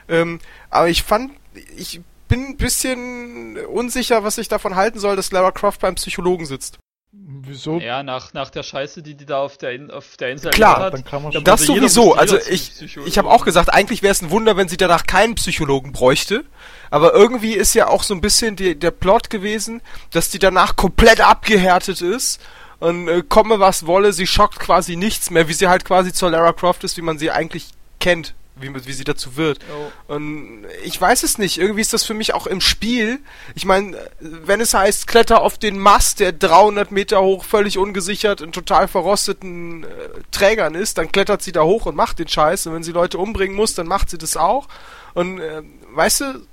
Ähm, 0.09 0.39
aber 0.69 0.89
ich 0.89 1.03
fand, 1.03 1.31
ich 1.77 2.01
bin 2.27 2.45
ein 2.47 2.57
bisschen 2.57 3.57
unsicher, 3.67 4.23
was 4.23 4.37
ich 4.37 4.47
davon 4.47 4.75
halten 4.75 4.99
soll, 4.99 5.15
dass 5.15 5.31
Lara 5.31 5.51
Croft 5.51 5.81
beim 5.81 5.95
Psychologen 5.95 6.45
sitzt. 6.45 6.79
Wieso? 7.27 7.79
Ja, 7.79 8.03
nach, 8.03 8.33
nach 8.33 8.49
der 8.49 8.63
Scheiße, 8.63 9.01
die 9.01 9.15
die 9.15 9.25
da 9.25 9.39
auf 9.39 9.57
der, 9.57 9.71
In 9.71 9.89
auf 9.91 10.17
der 10.17 10.31
Insel 10.31 10.51
Klar, 10.51 10.77
erlebt 10.79 10.93
Dann 10.93 11.03
kann 11.05 11.23
man 11.23 11.31
Da 11.31 11.37
schon. 11.39 11.41
muss- 11.41 11.45
Das 11.45 11.65
sowieso. 11.65 12.13
Also 12.15 12.37
ich, 12.49 12.71
ich 13.05 13.17
habe 13.17 13.29
auch 13.29 13.45
gesagt, 13.45 13.73
eigentlich 13.73 14.01
wäre 14.03 14.11
es 14.11 14.21
ein 14.21 14.31
Wunder, 14.31 14.57
wenn 14.57 14.67
sie 14.67 14.77
danach 14.77 15.05
keinen 15.05 15.35
Psychologen 15.35 15.91
bräuchte. 15.91 16.43
Aber 16.91 17.13
irgendwie 17.13 17.53
ist 17.53 17.73
ja 17.73 17.87
auch 17.87 18.03
so 18.03 18.13
ein 18.13 18.21
bisschen 18.21 18.55
die, 18.55 18.77
der 18.77 18.91
Plot 18.91 19.29
gewesen, 19.29 19.81
dass 20.11 20.29
die 20.29 20.39
danach 20.39 20.75
komplett 20.75 21.21
abgehärtet 21.21 22.01
ist. 22.01 22.39
Und 22.79 23.07
äh, 23.07 23.23
komme 23.27 23.59
was 23.59 23.85
wolle, 23.87 24.11
sie 24.13 24.27
schockt 24.27 24.59
quasi 24.59 24.95
nichts 24.95 25.29
mehr, 25.31 25.47
wie 25.47 25.53
sie 25.53 25.67
halt 25.67 25.85
quasi 25.85 26.11
zur 26.13 26.29
Lara 26.31 26.51
Croft 26.53 26.83
ist, 26.83 26.97
wie 26.97 27.01
man 27.01 27.17
sie 27.17 27.31
eigentlich 27.31 27.69
kennt, 27.99 28.33
wie, 28.57 28.73
wie 28.85 28.93
sie 28.93 29.03
dazu 29.03 29.35
wird. 29.35 29.59
Oh. 30.07 30.13
Und 30.13 30.65
ich 30.83 30.99
weiß 30.99 31.23
es 31.23 31.37
nicht. 31.37 31.57
Irgendwie 31.57 31.81
ist 31.81 31.93
das 31.93 32.03
für 32.05 32.13
mich 32.13 32.33
auch 32.33 32.47
im 32.47 32.61
Spiel. 32.61 33.19
Ich 33.53 33.65
meine, 33.65 33.97
wenn 34.19 34.61
es 34.61 34.73
heißt, 34.73 35.07
kletter 35.07 35.41
auf 35.41 35.57
den 35.57 35.77
Mast, 35.77 36.19
der 36.19 36.31
300 36.31 36.91
Meter 36.91 37.21
hoch, 37.21 37.43
völlig 37.43 37.77
ungesichert, 37.77 38.41
in 38.41 38.51
total 38.51 38.87
verrosteten 38.87 39.83
äh, 39.83 39.87
Trägern 40.31 40.75
ist, 40.75 40.97
dann 40.97 41.11
klettert 41.11 41.41
sie 41.41 41.51
da 41.51 41.63
hoch 41.63 41.85
und 41.85 41.95
macht 41.95 42.19
den 42.19 42.27
Scheiß. 42.27 42.67
Und 42.67 42.73
wenn 42.75 42.83
sie 42.83 42.91
Leute 42.93 43.17
umbringen 43.17 43.55
muss, 43.55 43.73
dann 43.75 43.87
macht 43.87 44.09
sie 44.09 44.17
das 44.17 44.37
auch. 44.37 44.67
Und 45.13 45.39
äh, 45.39 45.61
weißt 45.93 46.21
du, 46.21 46.47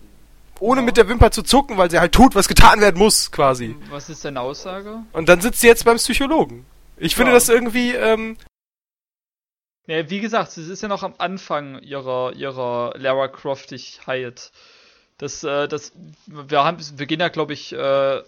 ohne 0.60 0.80
Ja. 0.80 0.84
mit 0.86 0.96
der 0.96 1.08
Wimper 1.08 1.30
zu 1.32 1.42
zucken, 1.42 1.76
weil 1.76 1.90
sie 1.90 1.98
halt 1.98 2.12
tut, 2.12 2.34
was 2.34 2.46
getan 2.48 2.80
werden 2.80 2.98
muss, 2.98 3.30
quasi. 3.32 3.74
Was 3.90 4.08
ist 4.08 4.24
deine 4.24 4.40
Aussage? 4.40 4.98
Und 5.12 5.28
dann 5.28 5.40
sitzt 5.40 5.60
sie 5.60 5.66
jetzt 5.66 5.84
beim 5.84 5.96
Psychologen. 5.96 6.64
Ich 6.96 7.16
finde 7.16 7.32
Ja. 7.32 7.36
das 7.36 7.48
irgendwie, 7.48 7.92
ähm, 7.94 8.36
Ja, 9.86 10.08
wie 10.10 10.20
gesagt, 10.20 10.56
es 10.56 10.68
ist 10.68 10.82
ja 10.82 10.88
noch 10.88 11.02
am 11.02 11.14
Anfang 11.18 11.80
ihrer, 11.80 12.32
ihrer 12.34 12.94
Lara 12.96 13.28
Croftigkeit. 13.28 14.52
Das, 15.18 15.42
äh, 15.44 15.66
das, 15.68 15.92
wir 16.26 16.64
haben, 16.64 16.78
wir 16.96 17.06
gehen 17.06 17.20
ja, 17.20 17.28
glaube 17.28 17.52
ich, 17.52 17.72
äh, 17.72 18.22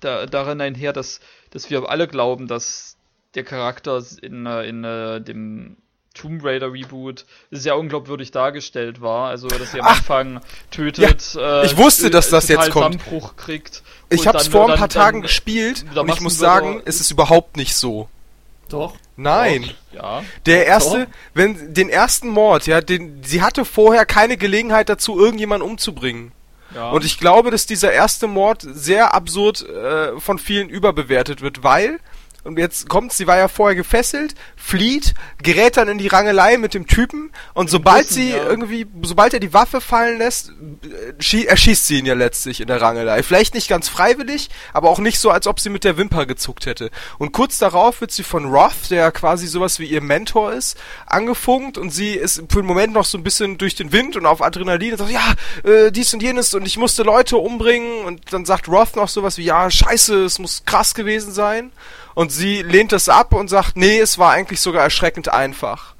da, 0.00 0.26
darin 0.26 0.60
einher, 0.60 0.92
dass, 0.92 1.20
dass 1.50 1.70
wir 1.70 1.88
alle 1.88 2.08
glauben, 2.08 2.46
dass 2.46 2.96
der 3.34 3.44
Charakter 3.44 4.02
in, 4.22 4.46
äh, 4.46 4.62
in 4.66 4.84
äh, 4.84 5.20
dem 5.20 5.76
Tomb 6.14 6.44
Raider 6.44 6.72
Reboot 6.72 7.26
sehr 7.50 7.76
unglaubwürdig 7.76 8.30
dargestellt 8.30 9.00
war. 9.00 9.28
Also, 9.28 9.48
dass 9.48 9.72
sie 9.72 9.80
am 9.80 9.86
Ach, 9.86 9.98
Anfang 9.98 10.40
tötet. 10.70 11.34
äh, 11.36 11.66
ich 11.66 11.76
wusste, 11.76 12.08
dass 12.08 12.30
das 12.30 12.48
jetzt 12.48 12.70
kommt. 12.70 13.02
Sandbruch 13.02 13.36
kriegt. 13.36 13.82
ich 14.10 14.26
hab's 14.26 14.44
dann- 14.44 14.52
vor 14.52 14.62
ein 14.62 14.68
dann- 14.68 14.78
paar 14.78 14.88
dann 14.88 15.02
Tagen 15.02 15.22
gespielt 15.22 15.90
wieder 15.90 16.02
und 16.02 16.08
ich 16.10 16.20
muss 16.20 16.38
sagen, 16.38 16.80
es 16.84 17.00
ist 17.00 17.10
überhaupt 17.10 17.56
nicht 17.56 17.74
so. 17.76 18.08
Doch. 18.68 18.94
Nein. 19.16 19.70
Ja. 19.92 20.22
Der 20.46 20.66
erste, 20.66 21.06
Doch. 21.06 21.12
wenn 21.34 21.74
den 21.74 21.88
ersten 21.88 22.28
Mord, 22.28 22.66
ja, 22.66 22.80
den 22.80 23.22
sie 23.22 23.42
hatte 23.42 23.64
vorher 23.64 24.06
keine 24.06 24.36
Gelegenheit 24.36 24.88
dazu, 24.88 25.18
irgendjemanden 25.18 25.68
umzubringen. 25.68 26.32
ja. 26.74 26.90
Und 26.90 27.04
ich 27.04 27.18
glaube, 27.18 27.50
dass 27.50 27.66
dieser 27.66 27.92
erste 27.92 28.26
Mord 28.26 28.66
sehr 28.68 29.14
absurd 29.14 29.62
äh, 29.62 30.18
von 30.18 30.38
vielen 30.38 30.68
überbewertet 30.68 31.40
wird, 31.42 31.62
weil 31.62 32.00
und 32.44 32.58
jetzt 32.58 32.88
kommt, 32.88 33.12
sie 33.12 33.26
war 33.26 33.38
ja 33.38 33.48
vorher 33.48 33.74
gefesselt, 33.74 34.34
flieht, 34.56 35.14
gerät 35.42 35.76
dann 35.76 35.88
in 35.88 35.98
die 35.98 36.08
Rangelei 36.08 36.58
mit 36.58 36.74
dem 36.74 36.86
Typen 36.86 37.32
und 37.54 37.70
sobald 37.70 38.08
Bussen, 38.08 38.14
sie 38.14 38.30
ja. 38.30 38.44
irgendwie, 38.44 38.86
sobald 39.02 39.34
er 39.34 39.40
die 39.40 39.54
Waffe 39.54 39.80
fallen 39.80 40.18
lässt, 40.18 40.50
äh, 40.50 41.14
schie 41.18 41.46
erschießt 41.46 41.86
sie 41.86 41.98
ihn 41.98 42.06
ja 42.06 42.14
letztlich 42.14 42.60
in 42.60 42.68
der 42.68 42.80
Rangelei. 42.80 43.22
Vielleicht 43.22 43.54
nicht 43.54 43.68
ganz 43.68 43.88
freiwillig, 43.88 44.50
aber 44.72 44.90
auch 44.90 44.98
nicht 44.98 45.18
so, 45.18 45.30
als 45.30 45.46
ob 45.46 45.58
sie 45.58 45.70
mit 45.70 45.84
der 45.84 45.96
Wimper 45.96 46.26
gezuckt 46.26 46.66
hätte. 46.66 46.90
Und 47.18 47.32
kurz 47.32 47.58
darauf 47.58 48.00
wird 48.00 48.12
sie 48.12 48.22
von 48.22 48.44
Roth, 48.46 48.90
der 48.90 49.10
quasi 49.10 49.46
sowas 49.46 49.78
wie 49.78 49.86
ihr 49.86 50.02
Mentor 50.02 50.52
ist, 50.52 50.78
angefunkt 51.06 51.78
und 51.78 51.90
sie 51.90 52.12
ist 52.12 52.42
für 52.50 52.60
den 52.60 52.66
Moment 52.66 52.92
noch 52.92 53.06
so 53.06 53.16
ein 53.16 53.24
bisschen 53.24 53.56
durch 53.56 53.74
den 53.74 53.92
Wind 53.92 54.16
und 54.16 54.26
auf 54.26 54.42
Adrenalin 54.42 54.92
und 54.92 54.98
sagt, 54.98 55.10
ja, 55.10 55.34
äh, 55.70 55.90
dies 55.90 56.12
und 56.12 56.22
jenes 56.22 56.52
und 56.52 56.66
ich 56.66 56.76
musste 56.76 57.02
Leute 57.04 57.38
umbringen 57.38 58.04
und 58.04 58.32
dann 58.32 58.44
sagt 58.44 58.68
Roth 58.68 58.96
noch 58.96 59.08
sowas 59.08 59.38
wie, 59.38 59.44
ja, 59.44 59.70
scheiße, 59.70 60.24
es 60.24 60.38
muss 60.38 60.64
krass 60.66 60.94
gewesen 60.94 61.32
sein. 61.32 61.72
Und 62.14 62.30
sie 62.30 62.62
lehnt 62.62 62.92
das 62.92 63.08
ab 63.08 63.32
und 63.34 63.48
sagt, 63.48 63.76
nee, 63.76 63.98
es 63.98 64.18
war 64.18 64.32
eigentlich 64.32 64.60
sogar 64.60 64.82
erschreckend 64.82 65.28
einfach. 65.28 65.94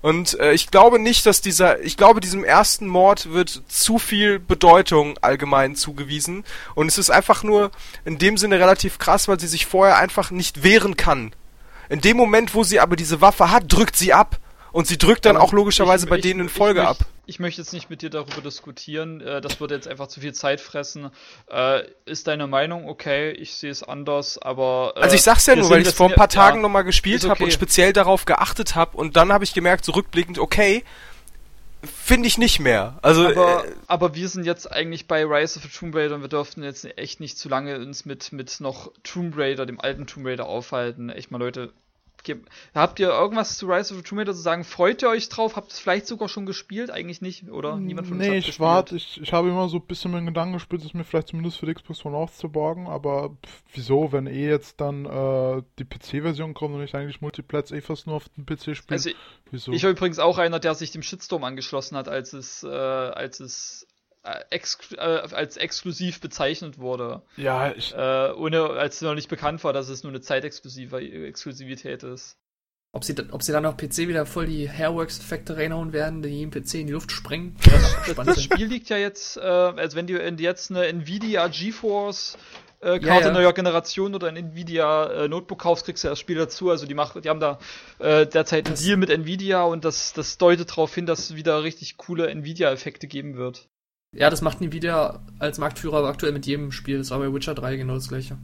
Und 0.00 0.38
äh, 0.38 0.52
ich 0.52 0.70
glaube 0.70 0.98
nicht, 0.98 1.26
dass 1.26 1.40
dieser, 1.40 1.80
ich 1.82 1.96
glaube, 1.96 2.20
diesem 2.20 2.44
ersten 2.44 2.86
Mord 2.86 3.32
wird 3.32 3.62
zu 3.68 3.98
viel 3.98 4.38
Bedeutung 4.38 5.18
allgemein 5.22 5.74
zugewiesen. 5.74 6.44
Und 6.74 6.86
es 6.86 6.98
ist 6.98 7.10
einfach 7.10 7.42
nur 7.42 7.70
in 8.04 8.18
dem 8.18 8.36
Sinne 8.36 8.60
relativ 8.60 8.98
krass, 8.98 9.26
weil 9.28 9.40
sie 9.40 9.48
sich 9.48 9.66
vorher 9.66 9.98
einfach 9.98 10.30
nicht 10.30 10.62
wehren 10.62 10.96
kann. 10.96 11.32
In 11.88 12.00
dem 12.00 12.16
Moment, 12.16 12.54
wo 12.54 12.62
sie 12.62 12.80
aber 12.80 12.96
diese 12.96 13.20
Waffe 13.20 13.50
hat, 13.50 13.64
drückt 13.66 13.96
sie 13.96 14.12
ab. 14.12 14.38
Und 14.72 14.86
sie 14.86 14.98
drückt 14.98 15.24
dann 15.24 15.36
auch 15.36 15.52
logischerweise 15.52 16.06
ich- 16.06 16.10
bei 16.10 16.16
ich- 16.16 16.22
denen 16.22 16.40
in 16.40 16.46
ich 16.46 16.52
Folge 16.52 16.80
möcht- 16.82 17.00
ab. 17.02 17.06
Ich 17.26 17.38
möchte 17.40 17.60
jetzt 17.60 17.72
nicht 17.74 17.90
mit 17.90 18.00
dir 18.02 18.08
darüber 18.10 18.40
diskutieren. 18.40 19.20
Äh, 19.20 19.40
das 19.42 19.60
würde 19.60 19.74
jetzt 19.74 19.86
einfach 19.86 20.06
zu 20.08 20.20
viel 20.20 20.32
Zeit 20.32 20.60
fressen. 20.60 21.10
Äh, 21.50 21.82
ist 22.06 22.26
deine 22.26 22.46
Meinung 22.46 22.88
okay? 22.88 23.30
Ich 23.32 23.54
sehe 23.54 23.70
es 23.70 23.82
anders, 23.82 24.38
aber. 24.38 24.94
Äh, 24.96 25.00
Also 25.00 25.14
ich 25.16 25.22
sag's 25.22 25.44
ja 25.46 25.54
nur, 25.56 25.68
weil 25.70 25.82
ich 25.82 25.88
es 25.88 25.94
vor 25.94 26.08
ein 26.08 26.14
paar 26.14 26.24
ja- 26.28 26.42
Tagen 26.42 26.60
nochmal 26.62 26.84
gespielt 26.84 27.22
ist 27.24 27.28
habe 27.28 27.40
und 27.42 27.48
okay. 27.48 27.52
speziell 27.54 27.92
darauf 27.92 28.24
geachtet 28.24 28.74
habe 28.74 28.96
und 28.96 29.16
dann 29.16 29.32
habe 29.32 29.44
ich 29.44 29.52
gemerkt, 29.52 29.84
so 29.84 29.92
rückblickend, 29.92 30.38
okay, 30.38 30.84
finde 31.82 32.26
ich 32.28 32.38
nicht 32.38 32.60
mehr. 32.60 32.98
Also 33.02 33.26
Aber, 33.28 33.64
äh, 33.66 33.72
aber 33.86 34.14
wir 34.14 34.28
sind 34.28 34.44
jetzt 34.44 34.70
eigentlich 34.72 35.06
bei 35.06 35.22
Rise 35.24 35.58
of 35.58 35.64
the 35.64 35.68
Tomb 35.68 35.94
Raider 35.94 36.14
und 36.16 36.22
wir 36.22 36.28
dürften 36.28 36.62
jetzt 36.62 36.84
echt 36.98 37.20
nicht 37.20 37.38
zu 37.38 37.48
lange 37.48 37.78
uns 37.78 38.04
mit, 38.04 38.32
mit 38.32 38.60
noch 38.60 38.90
Tomb 39.04 39.36
Raider, 39.36 39.64
dem 39.66 39.80
alten 39.80 40.06
Tomb 40.06 40.26
Raider, 40.26 40.46
aufhalten. 40.46 41.10
Echt 41.10 41.30
mal, 41.30 41.38
Leute. 41.38 41.72
Habt 42.74 43.00
ihr 43.00 43.08
irgendwas 43.08 43.58
zu 43.58 43.66
Rise 43.66 43.92
of 43.94 43.98
the 44.00 44.02
Tomb 44.02 44.20
Raider 44.20 44.34
zu 44.34 44.40
sagen? 44.40 44.64
Freut 44.64 45.02
ihr 45.02 45.08
euch 45.08 45.28
drauf? 45.28 45.56
Habt 45.56 45.70
ihr 45.70 45.72
es 45.74 45.78
vielleicht 45.78 46.06
sogar 46.06 46.28
schon 46.28 46.46
gespielt? 46.46 46.90
Eigentlich 46.90 47.20
nicht, 47.20 47.48
oder? 47.50 47.76
Niemand 47.76 48.06
von 48.06 48.16
uns 48.18 48.26
Nee, 48.26 48.32
hat 48.32 48.38
ich 48.38 48.46
gespielt. 48.46 48.68
warte, 48.68 48.96
ich, 48.96 49.20
ich 49.20 49.32
habe 49.32 49.48
immer 49.48 49.68
so 49.68 49.78
ein 49.78 49.86
bisschen 49.86 50.10
mit 50.12 50.20
dem 50.20 50.26
Gedanken 50.26 50.52
gespielt, 50.54 50.84
es 50.84 50.94
mir 50.94 51.04
vielleicht 51.04 51.28
zumindest 51.28 51.58
für 51.58 51.66
die 51.66 51.74
Xbox 51.74 52.04
One 52.04 52.16
aufzuborgen, 52.16 52.86
aber 52.86 53.30
pff, 53.44 53.62
wieso, 53.74 54.12
wenn 54.12 54.26
eh 54.26 54.48
jetzt 54.48 54.80
dann 54.80 55.04
äh, 55.06 55.62
die 55.78 55.84
PC-Version 55.84 56.54
kommt 56.54 56.74
und 56.76 56.82
ich 56.82 56.94
eigentlich 56.94 57.20
Multiplatz 57.20 57.72
eh 57.72 57.80
fast 57.80 58.06
nur 58.06 58.16
auf 58.16 58.28
dem 58.36 58.46
PC 58.46 58.76
spiele, 58.76 58.96
Also 58.96 59.10
wieso? 59.50 59.72
Ich 59.72 59.82
war 59.82 59.90
übrigens 59.90 60.18
auch 60.20 60.38
einer, 60.38 60.60
der 60.60 60.74
sich 60.74 60.90
dem 60.92 61.02
Shitstorm 61.02 61.42
angeschlossen 61.44 61.96
hat, 61.96 62.08
als 62.08 62.32
es, 62.34 62.62
äh, 62.62 62.68
als 62.68 63.40
es 63.40 63.87
äh, 64.28 64.44
exk 64.50 64.92
äh, 64.96 65.00
als 65.00 65.56
exklusiv 65.56 66.20
bezeichnet 66.20 66.78
wurde. 66.78 67.22
ja, 67.36 67.72
ich, 67.72 67.94
Äh, 67.94 68.32
ohne, 68.32 68.70
als 68.70 69.00
noch 69.02 69.14
nicht 69.14 69.28
bekannt 69.28 69.64
war, 69.64 69.72
dass 69.72 69.88
es 69.88 70.02
nur 70.02 70.12
eine 70.12 70.20
zeitexklusive 70.20 71.00
Exklusivität 71.26 72.02
ist. 72.02 72.36
Ob 72.92 73.04
sie, 73.04 73.14
dann- 73.14 73.30
ob 73.32 73.42
sie 73.42 73.52
dann 73.52 73.66
auf 73.66 73.76
PC 73.76 74.08
wieder 74.08 74.24
voll 74.24 74.46
die 74.46 74.68
Hairworks-Effekte 74.70 75.56
reinhauen 75.58 75.92
werden, 75.92 76.22
die 76.22 76.30
jeden 76.30 76.50
PC 76.50 76.80
in 76.80 76.86
die 76.86 76.94
Luft 76.94 77.12
sprengen. 77.12 77.54
Das, 77.64 78.16
das. 78.26 78.42
Spiel 78.42 78.66
liegt 78.66 78.88
ja 78.88 78.96
jetzt, 78.96 79.36
äh, 79.36 79.40
also 79.40 79.96
wenn 79.96 80.06
du 80.06 80.14
jetzt 80.14 80.70
eine 80.70 80.86
Nvidia 80.86 81.48
GeForce 81.48 82.38
äh, 82.80 82.98
Karte 83.00 83.06
Ja, 83.06 83.20
ja. 83.20 83.32
neuer 83.32 83.52
Generation 83.52 84.14
oder 84.14 84.28
ein 84.28 84.36
Nvidia 84.36 85.24
äh, 85.24 85.28
Notebook 85.28 85.58
kaufst, 85.58 85.84
kriegst 85.84 86.02
du 86.04 86.08
ja 86.08 86.12
das 86.12 86.18
Spiel 86.20 86.36
dazu. 86.36 86.70
Also 86.70 86.86
die 86.86 86.94
machen, 86.94 87.20
die 87.20 87.28
haben 87.28 87.40
da 87.40 87.58
äh, 87.98 88.24
derzeit 88.26 88.66
einen 88.66 88.74
Das- 88.76 88.84
Deal 88.84 88.96
mit 88.96 89.10
Nvidia 89.10 89.64
und 89.64 89.84
das, 89.84 90.12
das 90.14 90.38
deutet 90.38 90.70
darauf 90.70 90.94
hin, 90.94 91.04
dass 91.04 91.18
es 91.30 91.34
wieder 91.36 91.62
richtig 91.64 91.96
coole 91.98 92.28
Nvidia-Effekte 92.30 93.06
geben 93.06 93.36
wird. 93.36 93.68
Ja, 94.16 94.30
das 94.30 94.40
macht 94.40 94.60
Nvidia 94.60 95.20
als 95.38 95.58
Marktführer 95.58 95.98
aber 95.98 96.08
aktuell 96.08 96.32
mit 96.32 96.46
jedem 96.46 96.72
Spiel. 96.72 96.98
Das 96.98 97.10
war 97.10 97.18
bei 97.18 97.32
Witcher 97.32 97.54
3 97.54 97.76
genau 97.76 97.94
das 97.94 98.08
gleiche. 98.08 98.38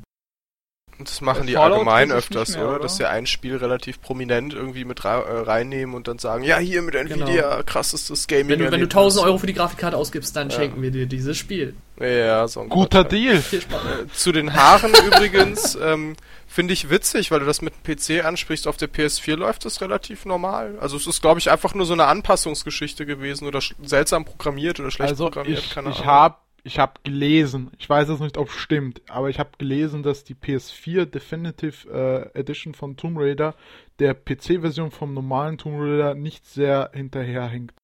Das 0.99 1.21
machen 1.21 1.47
die 1.47 1.55
Fallout 1.55 1.79
allgemein 1.79 2.12
öfters, 2.12 2.57
mehr, 2.57 2.69
oder? 2.69 2.79
Dass 2.79 2.97
sie 2.97 3.09
ein 3.09 3.27
Spiel 3.27 3.57
relativ 3.57 4.01
prominent 4.01 4.55
irgendwie 4.55 4.85
mit 4.85 5.05
äh, 5.05 5.09
reinnehmen 5.09 5.95
und 5.95 6.07
dann 6.09 6.19
sagen, 6.19 6.45
ja, 6.45 6.59
hier 6.59 6.83
mit 6.83 6.95
Nvidia, 6.95 7.62
krassestes 7.65 8.27
Gaming. 8.27 8.49
Wenn 8.49 8.59
du, 8.61 8.71
wenn 8.71 8.81
du 8.81 8.87
1000 8.87 9.25
Euro 9.27 9.39
für 9.39 9.47
die 9.47 9.55
Grafikkarte 9.55 9.97
ausgibst, 9.97 10.35
dann 10.37 10.51
Ja. 10.51 10.57
schenken 10.57 10.83
wir 10.83 10.91
dir 10.91 11.07
dieses 11.07 11.37
Spiel. 11.37 11.75
Ja, 12.01 12.47
so 12.49 12.61
ein 12.61 12.69
guter 12.69 13.03
Quatsch. 13.03 13.12
Deal. 13.12 13.37
Äh, 13.37 14.07
Zu 14.12 14.33
den 14.33 14.55
Haaren 14.55 14.93
übrigens, 15.07 15.77
ähm, 15.81 16.16
finde 16.47 16.73
ich 16.73 16.91
witzig, 16.91 17.31
weil 17.31 17.41
du 17.41 17.47
das 17.47 17.62
mit 17.62 17.75
dem 17.87 17.97
PC 17.97 18.25
ansprichst. 18.25 18.66
Auf 18.69 18.77
der 18.77 18.89
PS4 18.89 19.37
läuft 19.37 19.65
das 19.65 19.81
relativ 19.81 20.25
normal. 20.25 20.77
Also 20.81 20.97
es 20.97 21.07
ist, 21.07 21.21
glaube 21.21 21.41
ich, 21.41 21.51
einfach 21.51 21.75
nur 21.75 21.87
so 21.87 21.93
eine 21.93 22.05
Anpassungsgeschichte 22.07 23.07
gewesen 23.07 23.47
oder 23.47 23.61
seltsam 23.83 24.25
programmiert 24.25 24.79
oder 24.81 24.91
schlecht 24.91 25.11
Also 25.11 25.25
programmiert. 25.25 25.59
ich, 25.61 25.71
keine 25.75 25.91
ich 25.91 25.97
Ahnung. 25.97 26.07
habe 26.07 26.35
ich 26.66 26.78
hab 26.78 27.05
gelesen, 27.05 27.70
ich 27.78 27.89
weiß 27.89 28.09
jetzt 28.09 28.20
nicht, 28.20 28.39
ob 28.39 28.49
es 28.49 28.55
stimmt, 28.55 29.03
aber 29.09 29.28
ich 29.28 29.39
habe 29.39 29.51
gelesen, 29.59 30.03
dass 30.03 30.24
die 30.24 30.35
PS4 30.35 31.05
Definitive 31.05 32.32
äh, 32.35 32.39
Edition 32.39 32.73
von 32.74 32.97
Tomb 32.97 33.19
Raider 33.19 33.55
der 33.99 34.15
PC-Version 34.15 34.91
vom 34.91 35.12
normalen 35.12 35.59
Tomb 35.59 35.77
Raider 35.78 36.15
nicht 36.15 36.47
sehr 36.47 36.91
hinterherhinkt. 36.95 37.74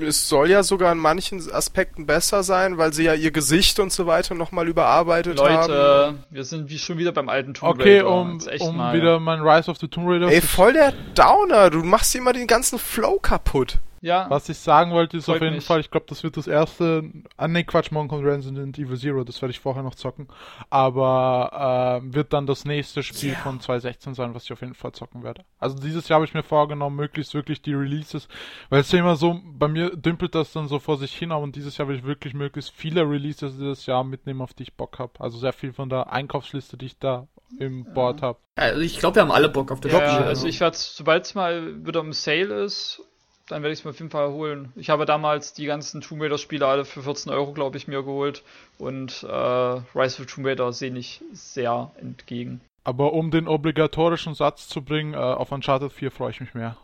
Es 0.00 0.28
soll 0.28 0.50
ja 0.50 0.62
sogar 0.62 0.92
in 0.92 0.98
manchen 0.98 1.40
Aspekten 1.50 2.06
besser 2.06 2.42
sein, 2.42 2.78
weil 2.78 2.92
sie 2.92 3.04
ja 3.04 3.14
ihr 3.14 3.30
Gesicht 3.30 3.80
und 3.80 3.90
so 3.92 4.06
weiter 4.06 4.34
nochmal 4.34 4.68
überarbeitet 4.68 5.40
haben. 5.40 5.70
Leute, 5.70 6.14
wir 6.30 6.44
sind 6.44 6.70
wie 6.70 6.78
schon 6.78 6.98
wieder 6.98 7.12
beim 7.12 7.28
alten 7.28 7.54
Tomb 7.54 7.78
Okay, 7.80 7.98
Raider. 8.00 8.10
um, 8.10 8.32
Jetzt 8.34 8.48
echt 8.48 8.62
um 8.64 8.76
mal. 8.76 8.94
wieder 8.94 9.18
mein 9.18 9.40
Rise 9.40 9.70
of 9.70 9.78
the 9.78 9.88
Tomb 9.88 10.08
Raider 10.08 10.28
Ey, 10.28 10.40
voll 10.40 10.74
der 10.74 10.92
Downer. 11.14 11.70
Du 11.70 11.82
machst 11.82 12.14
immer 12.14 12.32
den 12.32 12.46
ganzen 12.46 12.78
Flow 12.78 13.18
kaputt. 13.18 13.78
Ja, 14.00 14.28
Was 14.30 14.48
ich 14.48 14.58
sagen 14.58 14.92
wollte, 14.92 15.16
ist 15.16 15.28
auf 15.28 15.40
jeden 15.40 15.56
mich. 15.56 15.64
Fall, 15.64 15.80
ich 15.80 15.90
glaube, 15.90 16.06
das 16.08 16.22
wird 16.22 16.36
das 16.36 16.46
erste. 16.46 17.10
Ah, 17.36 17.48
ne, 17.48 17.64
Quatsch, 17.64 17.90
morgen 17.90 18.08
kommt 18.08 18.24
Resident 18.24 18.78
Evil 18.78 18.96
Zero, 18.96 19.24
das 19.24 19.40
werde 19.42 19.50
ich 19.50 19.60
vorher 19.60 19.82
noch 19.82 19.94
zocken. 19.94 20.28
Aber 20.70 22.00
äh, 22.02 22.14
wird 22.14 22.32
dann 22.32 22.46
das 22.46 22.64
nächste 22.64 23.02
Spiel 23.02 23.30
Yeah. 23.30 23.40
von 23.40 23.60
2016 23.60 24.14
sein, 24.14 24.34
was 24.34 24.44
ich 24.44 24.52
auf 24.52 24.60
jeden 24.60 24.74
Fall 24.74 24.92
zocken 24.92 25.22
werde. 25.22 25.44
Also 25.58 25.76
dieses 25.76 26.08
Jahr 26.08 26.16
habe 26.16 26.24
ich 26.24 26.34
mir 26.34 26.42
vorgenommen, 26.42 26.96
möglichst 26.96 27.34
wirklich 27.34 27.62
die 27.62 27.74
Releases, 27.74 28.28
weil 28.70 28.80
es 28.80 28.86
ist 28.86 28.92
ja 28.92 29.00
immer 29.00 29.16
so, 29.16 29.40
bei 29.44 29.68
mir 29.68 29.90
dümpelt 29.96 30.34
das 30.34 30.52
dann 30.52 30.68
so 30.68 30.78
vor 30.78 30.96
sich 30.96 31.14
hin, 31.14 31.32
aber 31.32 31.46
dieses 31.48 31.76
Jahr 31.76 31.88
will 31.88 31.96
ich 31.96 32.04
wirklich 32.04 32.34
möglichst 32.34 32.70
viele 32.74 33.02
Releases 33.02 33.52
dieses 33.56 33.86
Jahr 33.86 34.04
mitnehmen, 34.04 34.40
auf 34.40 34.54
die 34.54 34.64
ich 34.64 34.74
Bock 34.74 34.98
habe. 34.98 35.12
Also 35.18 35.38
sehr 35.38 35.52
viel 35.52 35.72
von 35.72 35.88
der 35.88 36.12
Einkaufsliste, 36.12 36.76
die 36.76 36.86
ich 36.86 36.98
da 36.98 37.26
im 37.58 37.84
Board 37.94 38.22
habe. 38.22 38.38
Also 38.56 38.80
ich 38.80 38.98
glaube, 38.98 39.16
wir 39.16 39.22
haben 39.22 39.30
alle 39.30 39.48
Bock 39.48 39.72
auf 39.72 39.80
das 39.80 39.92
ja, 39.92 39.98
Spiel. 40.12 40.26
also 40.26 40.46
ich 40.46 40.60
werde 40.60 40.76
sobald 40.76 41.24
es 41.24 41.34
mal 41.34 41.84
wieder 41.86 42.00
im 42.00 42.12
Sale 42.12 42.62
ist, 42.64 43.02
dann 43.48 43.62
werde 43.62 43.72
ich 43.72 43.80
es 43.80 43.84
mir 43.84 43.90
auf 43.90 43.98
jeden 43.98 44.10
Fall 44.10 44.30
holen. 44.30 44.72
Ich 44.76 44.90
habe 44.90 45.06
damals 45.06 45.52
die 45.54 45.66
ganzen 45.66 46.00
Tomb 46.00 46.22
Raider 46.22 46.38
Spiele 46.38 46.66
alle 46.66 46.84
für 46.84 47.02
14 47.02 47.32
Euro, 47.32 47.52
glaube 47.52 47.76
ich, 47.76 47.88
mir 47.88 48.02
geholt. 48.02 48.42
Und 48.78 49.22
äh, 49.22 49.26
Rise 49.28 50.22
of 50.22 50.26
Tomb 50.26 50.46
Raider 50.46 50.72
sehe 50.72 50.94
ich 50.96 51.22
sehr 51.32 51.92
entgegen. 52.00 52.60
Aber 52.84 53.12
um 53.12 53.30
den 53.30 53.48
obligatorischen 53.48 54.34
Satz 54.34 54.68
zu 54.68 54.82
bringen, 54.82 55.14
äh, 55.14 55.16
auf 55.16 55.52
Uncharted 55.52 55.92
4 55.92 56.10
freue 56.10 56.30
ich 56.30 56.40
mich 56.40 56.54
mehr. 56.54 56.76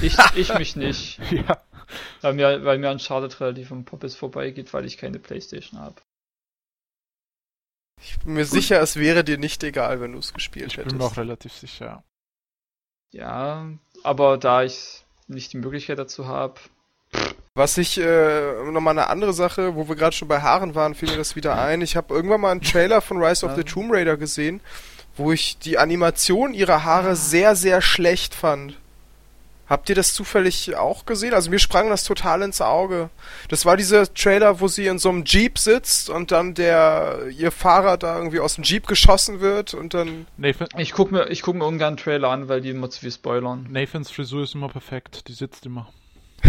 Ich, 0.00 0.16
ich 0.36 0.54
mich 0.54 0.76
nicht, 0.76 1.20
ja. 1.30 1.60
weil 2.20 2.34
mir, 2.34 2.64
weil 2.64 2.78
mir 2.78 2.90
Uncharted 2.90 3.40
relativ 3.40 3.72
am 3.72 3.84
Poppes 3.84 4.14
vorbeigeht, 4.14 4.72
weil 4.72 4.84
ich 4.84 4.96
keine 4.96 5.18
Playstation 5.18 5.80
habe. 5.80 5.96
Ich 8.00 8.18
bin 8.20 8.34
mir 8.34 8.44
sicher, 8.44 8.80
es 8.80 8.96
wäre 8.96 9.24
dir 9.24 9.38
nicht 9.38 9.64
egal, 9.64 10.00
wenn 10.00 10.12
du 10.12 10.18
es 10.18 10.32
gespielt 10.32 10.68
Ich 10.68 10.76
hättest. 10.76 10.90
bin 10.90 10.98
mir 10.98 11.04
auch 11.04 11.16
relativ 11.16 11.52
sicher. 11.52 12.04
Ja, 13.10 13.66
aber 14.04 14.38
da 14.38 14.62
ich 14.62 15.04
nicht 15.28 15.52
die 15.52 15.58
Möglichkeit 15.58 15.98
dazu 15.98 16.26
habe, 16.26 16.60
Was 17.54 17.76
ich, 17.76 17.98
äh, 17.98 18.70
nochmal 18.70 18.96
eine 18.96 19.08
andere 19.08 19.32
Sache, 19.32 19.74
wo 19.74 19.88
wir 19.88 19.96
gerade 19.96 20.14
schon 20.14 20.28
bei 20.28 20.40
Haaren 20.40 20.74
waren, 20.74 20.94
fiel 20.94 21.10
mir 21.10 21.16
das 21.16 21.34
wieder 21.34 21.60
ein. 21.60 21.80
Ich 21.80 21.96
habe 21.96 22.14
irgendwann 22.14 22.40
mal 22.40 22.52
einen 22.52 22.60
Trailer 22.62 23.00
von 23.00 23.22
Rise 23.22 23.44
of 23.44 23.56
the 23.56 23.64
Tomb 23.64 23.92
Raider 23.92 24.16
gesehen, 24.16 24.60
wo 25.16 25.32
ich 25.32 25.58
die 25.58 25.78
Animation 25.78 26.54
ihrer 26.54 26.84
Haare 26.84 27.16
sehr, 27.16 27.56
sehr 27.56 27.82
schlecht 27.82 28.34
fand. 28.34 28.78
Habt 29.68 29.88
ihr 29.88 29.94
das 29.94 30.14
zufällig 30.14 30.76
auch 30.76 31.04
gesehen? 31.04 31.34
Also 31.34 31.50
mir 31.50 31.58
sprang 31.58 31.88
das 31.90 32.04
total 32.04 32.42
ins 32.42 32.60
Auge. 32.60 33.10
Das 33.48 33.66
war 33.66 33.76
dieser 33.76 34.12
Trailer, 34.12 34.60
wo 34.60 34.68
sie 34.68 34.86
in 34.86 34.98
so 34.98 35.10
einem 35.10 35.24
Jeep 35.24 35.58
sitzt 35.58 36.08
und 36.08 36.32
dann 36.32 36.54
der 36.54 37.28
ihr 37.36 37.50
Fahrer 37.50 37.98
da 37.98 38.16
irgendwie 38.16 38.40
aus 38.40 38.54
dem 38.54 38.64
Jeep 38.64 38.86
geschossen 38.86 39.40
wird 39.40 39.74
und 39.74 39.94
dann 39.94 40.26
Nathan, 40.36 40.68
ich 40.78 40.92
gucke 40.92 41.12
mir, 41.12 41.28
ich 41.28 41.42
guck 41.42 41.56
mir 41.56 41.66
ungern 41.66 41.96
Trailer 41.96 42.30
an, 42.30 42.48
weil 42.48 42.60
die 42.60 42.70
immer 42.70 42.90
zu 42.90 43.00
viel 43.00 43.12
spoilern. 43.12 43.66
Nathans 43.70 44.10
Frisur 44.10 44.44
ist 44.44 44.54
immer 44.54 44.68
perfekt. 44.68 45.28
Die 45.28 45.32
sitzt 45.32 45.66
immer. 45.66 45.88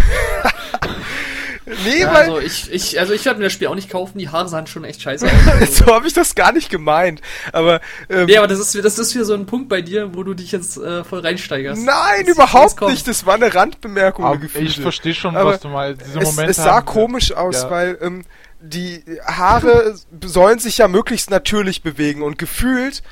Nee, 1.86 2.02
Ja, 2.02 2.14
weil 2.14 2.24
also 2.24 2.40
ich, 2.40 2.72
ich, 2.72 3.00
also 3.00 3.14
ich 3.14 3.24
werde 3.26 3.38
mir 3.40 3.46
das 3.46 3.54
Spiel 3.54 3.68
auch 3.68 3.76
nicht 3.76 3.90
kaufen, 3.90 4.18
die 4.18 4.30
Haare 4.30 4.50
sahen 4.50 4.68
schon 4.68 4.84
echt 4.84 5.02
scheiße 5.02 5.26
aus. 5.62 5.78
So 5.78 5.86
habe 5.88 6.08
ich 6.08 6.14
das 6.14 6.36
gar 6.36 6.52
nicht 6.52 6.70
gemeint. 6.70 7.22
Aber 7.54 7.80
ähm, 8.10 8.26
Nee, 8.26 8.38
aber 8.38 8.48
das 8.48 8.60
ist, 8.60 8.84
das 8.84 8.98
ist 9.00 9.14
wieder 9.16 9.26
so 9.26 9.34
ein 9.36 9.46
Punkt 9.46 9.70
bei 9.70 9.82
dir, 9.82 10.16
wo 10.16 10.24
du 10.24 10.34
dich 10.34 10.52
jetzt 10.52 10.78
äh, 10.78 11.04
voll 11.04 11.20
reinsteigerst. 11.20 11.82
Nein, 11.84 12.26
Das- 12.26 12.36
überhaupt 12.36 12.82
nicht. 12.82 13.08
Das 13.08 13.26
war 13.26 13.36
eine 13.36 13.54
Randbemerkung. 13.54 14.26
Aber 14.26 14.40
ich 14.56 14.80
verstehe 14.80 15.14
schon, 15.14 15.36
Aber 15.38 15.52
was 15.54 15.60
du 15.62 15.70
meinst. 15.70 16.02
Diese 16.06 16.20
es, 16.20 16.26
Momente 16.26 16.52
es 16.52 16.58
sah 16.58 16.76
haben- 16.78 16.86
komisch 16.86 17.32
aus, 17.34 17.56
ja. 17.64 17.70
weil 17.72 17.98
ähm, 18.02 18.26
die 18.62 19.04
Haare 19.26 19.96
sollen 20.26 20.60
sich 20.60 20.80
ja 20.80 20.88
möglichst 20.88 21.30
natürlich 21.30 21.82
bewegen 21.82 22.22
und 22.24 22.38
gefühlt 22.38 23.04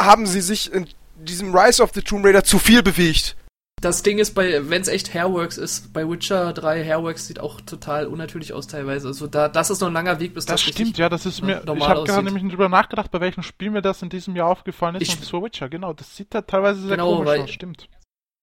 haben 0.00 0.26
sie 0.26 0.40
sich 0.40 0.72
in 0.72 0.86
diesem 1.16 1.54
Rise 1.54 1.82
of 1.82 1.90
the 1.94 2.00
Tomb 2.02 2.24
Raider 2.24 2.44
zu 2.44 2.58
viel 2.58 2.82
bewegt. 2.82 3.34
Das 3.80 4.02
Ding 4.02 4.18
ist, 4.18 4.34
bei 4.34 4.68
wenn 4.68 4.82
es 4.82 4.88
echt 4.88 5.14
Hairworks 5.14 5.56
ist, 5.56 5.92
bei 5.92 6.08
Witcher 6.08 6.52
3 6.52 6.84
Hairworks 6.84 7.26
sieht 7.28 7.38
auch 7.38 7.60
total 7.60 8.06
unnatürlich 8.06 8.52
aus 8.52 8.66
teilweise. 8.66 9.06
Also 9.08 9.26
da, 9.28 9.48
das 9.48 9.70
ist 9.70 9.80
noch 9.80 9.88
ein 9.88 9.94
langer 9.94 10.18
Weg, 10.18 10.34
bis 10.34 10.46
Das 10.46 10.60
das, 10.62 10.72
stimmt, 10.72 10.98
ja, 10.98 11.08
das 11.08 11.26
ist 11.26 11.42
mir. 11.42 11.62
normal 11.64 11.76
Ich 11.78 11.88
habe 11.88 12.04
gerade 12.04 12.24
nämlich 12.24 12.48
drüber 12.50 12.68
nachgedacht, 12.68 13.10
bei 13.10 13.20
welchem 13.20 13.42
Spiel 13.42 13.70
mir 13.70 13.82
das 13.82 14.02
in 14.02 14.08
diesem 14.08 14.34
Jahr 14.34 14.48
aufgefallen 14.48 14.96
ist. 14.96 15.02
Ich- 15.02 15.16
und 15.16 15.24
zwar 15.24 15.44
Witcher, 15.44 15.68
genau. 15.68 15.92
Das 15.92 16.16
sieht 16.16 16.34
da 16.34 16.42
teilweise 16.42 16.80
sehr 16.80 16.96
Genau, 16.96 17.16
komisch 17.16 17.38
aus, 17.40 17.50
stimmt. 17.50 17.88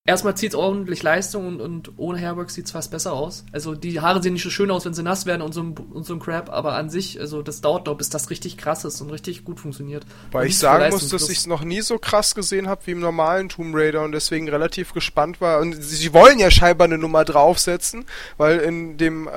Erstmal 0.08 0.38
zieht 0.38 0.52
es 0.52 0.56
ordentlich 0.56 1.02
Leistung 1.02 1.48
und, 1.48 1.60
und 1.62 1.92
ohne 1.98 2.20
Hairworks 2.22 2.54
sieht 2.54 2.66
es 2.68 2.72
fast 2.72 2.92
besser 2.92 3.12
aus. 3.14 3.44
Also 3.52 3.74
die 3.74 4.02
Haare 4.02 4.22
sehen 4.22 4.34
nicht 4.34 4.44
so 4.44 4.52
schön 4.52 4.70
aus, 4.70 4.86
wenn 4.86 4.94
sie 4.94 5.02
nass 5.02 5.26
werden 5.26 5.42
und 5.42 5.52
so 5.52 5.64
ein, 5.64 5.74
und 5.76 6.06
so 6.06 6.14
ein 6.14 6.20
Crap, 6.20 6.52
aber 6.52 6.76
an 6.76 6.92
sich, 6.92 7.20
also 7.20 7.42
das 7.42 7.60
dauert 7.62 7.88
noch, 7.88 7.96
bis 7.98 8.10
das 8.12 8.30
richtig 8.30 8.56
krass 8.56 8.86
ist 8.86 9.02
und 9.02 9.10
richtig 9.10 9.44
gut 9.46 9.60
funktioniert. 9.60 10.06
Weil 10.32 10.44
Und 10.44 10.50
ich 10.50 10.60
sagen 10.60 10.92
muss, 10.92 11.10
dass 11.10 11.28
ich 11.28 11.40
es 11.40 11.48
noch 11.48 11.64
nie 11.64 11.82
so 11.82 11.98
krass 11.98 12.36
gesehen 12.36 12.68
habe 12.70 12.82
wie 12.86 12.92
im 12.92 13.00
normalen 13.00 13.50
Tomb 13.50 13.74
Raider 13.76 14.04
und 14.04 14.12
deswegen 14.12 14.48
relativ 14.48 14.94
gespannt 14.94 15.42
war. 15.42 15.60
Und 15.60 15.74
sie, 15.74 15.96
sie 15.96 16.14
wollen 16.14 16.38
ja 16.38 16.52
scheinbar 16.52 16.86
eine 16.86 17.00
Nummer 17.00 17.26
draufsetzen, 17.26 18.06
weil 18.38 18.60
in 18.60 18.98
dem 18.98 19.28
äh, 19.28 19.32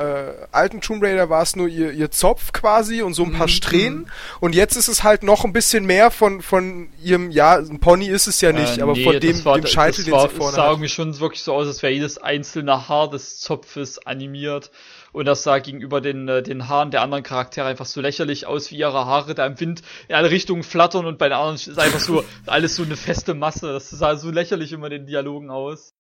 alten 0.53 0.83
Tomb 0.83 1.03
Raider 1.03 1.31
war 1.31 1.41
es 1.45 1.57
nur 1.57 1.69
ihr, 1.69 1.93
ihr 1.93 2.11
Zopf 2.11 2.53
quasi 2.53 3.01
und 3.01 3.15
so 3.15 3.23
ein 3.25 3.33
paar 3.33 3.47
Mhm, 3.47 3.53
Strähnen. 3.53 4.11
Und 4.39 4.55
jetzt 4.55 4.77
ist 4.77 4.89
es 4.89 5.03
halt 5.03 5.23
noch 5.23 5.47
ein 5.47 5.55
bisschen 5.55 5.87
mehr 5.87 6.11
von, 6.11 6.43
von 6.43 6.89
ihrem, 7.03 7.31
ja, 7.31 7.57
ein 7.57 7.81
Pony 7.81 8.09
ist 8.09 8.27
es 8.27 8.43
ja 8.43 8.53
nicht, 8.53 8.77
Äh, 8.77 8.83
aber 8.83 8.93
nee, 8.93 9.05
von 9.05 9.19
dem, 9.19 9.45
war- 9.47 9.55
dem 9.59 9.67
Scheitel, 9.67 10.05
den 10.05 10.13
sie 10.21 10.29
vorne 10.29 10.58
sah 10.59 10.71
irgendwie 10.71 10.89
schon 10.89 11.21
wirklich 11.21 11.45
so 11.45 11.55
aus, 11.55 11.69
als 11.69 11.85
wäre 11.85 11.93
jedes 11.93 12.19
einzelne 12.19 12.89
Haar 12.89 13.09
des 13.09 13.39
Zopfes 13.39 14.05
animiert. 14.05 14.73
Und 15.13 15.27
das 15.27 15.45
sah 15.45 15.61
gegenüber 15.61 16.01
den, 16.01 16.27
äh, 16.27 16.43
den 16.43 16.69
Haaren 16.69 16.91
der 16.91 17.03
anderen 17.03 17.23
Charaktere 17.23 17.69
einfach 17.69 17.87
so 17.87 18.01
lächerlich 18.01 18.45
aus, 18.47 18.73
wie 18.73 18.79
ihre 18.79 19.07
Haare 19.07 19.37
da 19.37 19.47
im 19.47 19.61
Wind 19.61 19.83
in 20.09 20.17
alle 20.17 20.33
Richtungen 20.33 20.65
flattern 20.65 21.07
und 21.07 21.17
bei 21.17 21.29
den 21.29 21.39
anderen 21.39 21.55
ist 21.55 21.79
einfach 21.79 22.01
so 22.01 22.25
alles 22.47 22.75
so 22.75 22.83
eine 22.83 22.97
feste 22.97 23.35
Masse. 23.35 23.73
Das 23.73 23.89
sah 23.89 24.17
so 24.17 24.33
lächerlich 24.33 24.73
immer 24.73 24.87
in 24.87 24.93
den 24.93 25.07
Dialogen 25.07 25.49
aus. 25.49 25.95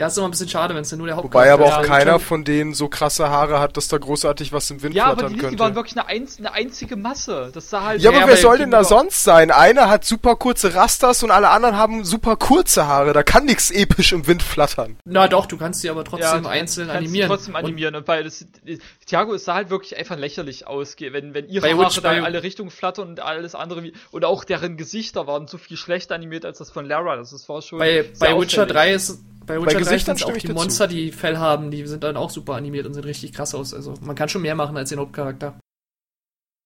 Ja, 0.00 0.08
ist 0.08 0.18
immer 0.18 0.26
ein 0.26 0.32
bisschen 0.32 0.48
schade, 0.48 0.74
wenn 0.74 0.82
es 0.82 0.90
ja 0.90 0.96
nur 0.96 1.06
der 1.06 1.14
Haupt 1.14 1.26
Wobei 1.26 1.52
aber 1.52 1.66
auch 1.66 1.70
Ja, 1.70 1.82
keiner 1.82 2.18
von 2.18 2.42
denen 2.42 2.74
so 2.74 2.88
krasse 2.88 3.28
Haare 3.30 3.60
hat, 3.60 3.76
dass 3.76 3.86
da 3.86 3.96
großartig 3.96 4.52
was 4.52 4.68
im 4.72 4.82
Wind 4.82 4.96
Ja, 4.96 5.04
aber 5.04 5.18
flattern 5.18 5.32
die, 5.34 5.38
könnte. 5.38 5.54
die 5.54 5.60
waren 5.60 5.76
wirklich 5.76 5.96
eine, 5.96 6.08
einz 6.08 6.36
eine 6.40 6.52
einzige 6.52 6.96
Masse. 6.96 7.50
Das 7.54 7.70
sah 7.70 7.84
halt 7.84 8.02
ja, 8.02 8.10
aber 8.10 8.18
Ja, 8.18 8.26
wer 8.26 8.36
soll 8.36 8.58
denn 8.58 8.72
da 8.72 8.82
sonst 8.82 9.22
sein? 9.22 9.52
Einer 9.52 9.88
hat 9.88 10.04
super 10.04 10.34
kurze 10.34 10.74
Rastas 10.74 11.22
und 11.22 11.30
alle 11.30 11.48
anderen 11.48 11.76
haben 11.76 12.04
super 12.04 12.34
kurze 12.34 12.88
Haare. 12.88 13.12
Da 13.12 13.22
kann 13.22 13.44
nichts 13.44 13.70
episch 13.70 14.10
im 14.10 14.26
Wind 14.26 14.42
flattern. 14.42 14.96
Na 15.04 15.28
doch, 15.28 15.46
du 15.46 15.56
kannst 15.56 15.82
sie 15.82 15.90
aber 15.90 16.02
trotzdem 16.02 16.42
du 16.42 16.48
einzeln 16.48 16.88
kannst 16.88 16.98
animieren. 16.98 17.28
Trotzdem 17.28 17.54
animieren. 17.54 17.94
Und 17.94 18.04
bei 18.04 18.20
das, 18.24 18.44
Thiago, 19.06 19.32
es 19.34 19.44
sah 19.44 19.54
halt 19.54 19.70
wirklich 19.70 19.96
einfach 19.96 20.16
lächerlich 20.18 20.66
aus, 20.66 20.96
wenn, 20.98 21.34
wenn 21.34 21.48
ihre 21.48 21.68
Bei 21.68 21.72
Haare 21.74 21.86
Witch- 21.86 22.00
da 22.02 22.12
in 22.14 22.24
alle 22.24 22.42
Richtungen 22.42 22.70
flattern 22.72 23.10
und 23.10 23.20
alles 23.20 23.54
andere 23.54 23.84
wie. 23.84 23.92
Und 24.10 24.24
auch 24.24 24.42
deren 24.42 24.76
Gesichter 24.76 25.28
waren 25.28 25.46
so 25.46 25.56
viel 25.56 25.76
schlechter 25.76 26.16
animiert 26.16 26.44
als 26.44 26.58
das 26.58 26.72
von 26.72 26.84
Lara. 26.84 27.14
Das 27.14 27.32
ist- 27.32 27.48
war 27.48 27.62
schon. 27.62 27.78
bei 27.78 28.02
sehr 28.12 28.34
bei 28.34 28.40
Witcher 28.40 28.62
auffällig. 28.62 28.72
3 28.72 28.92
ist 28.94 29.20
bei 29.46 29.60
Witcher 29.60 29.78
3 29.78 29.78
Gesichtern 29.78 30.22
auch 30.22 30.36
die. 30.36 30.52
Monster, 30.52 30.86
die 30.86 31.12
Fell 31.12 31.38
haben, 31.38 31.70
die 31.70 31.86
sind 31.86 32.04
dann 32.04 32.16
auch 32.16 32.30
super 32.30 32.54
animiert 32.54 32.86
und 32.86 32.94
sehen 32.94 33.04
richtig 33.04 33.32
krass 33.32 33.54
aus. 33.54 33.74
Also 33.74 33.94
man 34.00 34.16
kann 34.16 34.28
schon 34.28 34.42
mehr 34.42 34.54
machen 34.54 34.76
als 34.76 34.90
den 34.90 34.98
Hauptcharakter. 34.98 35.58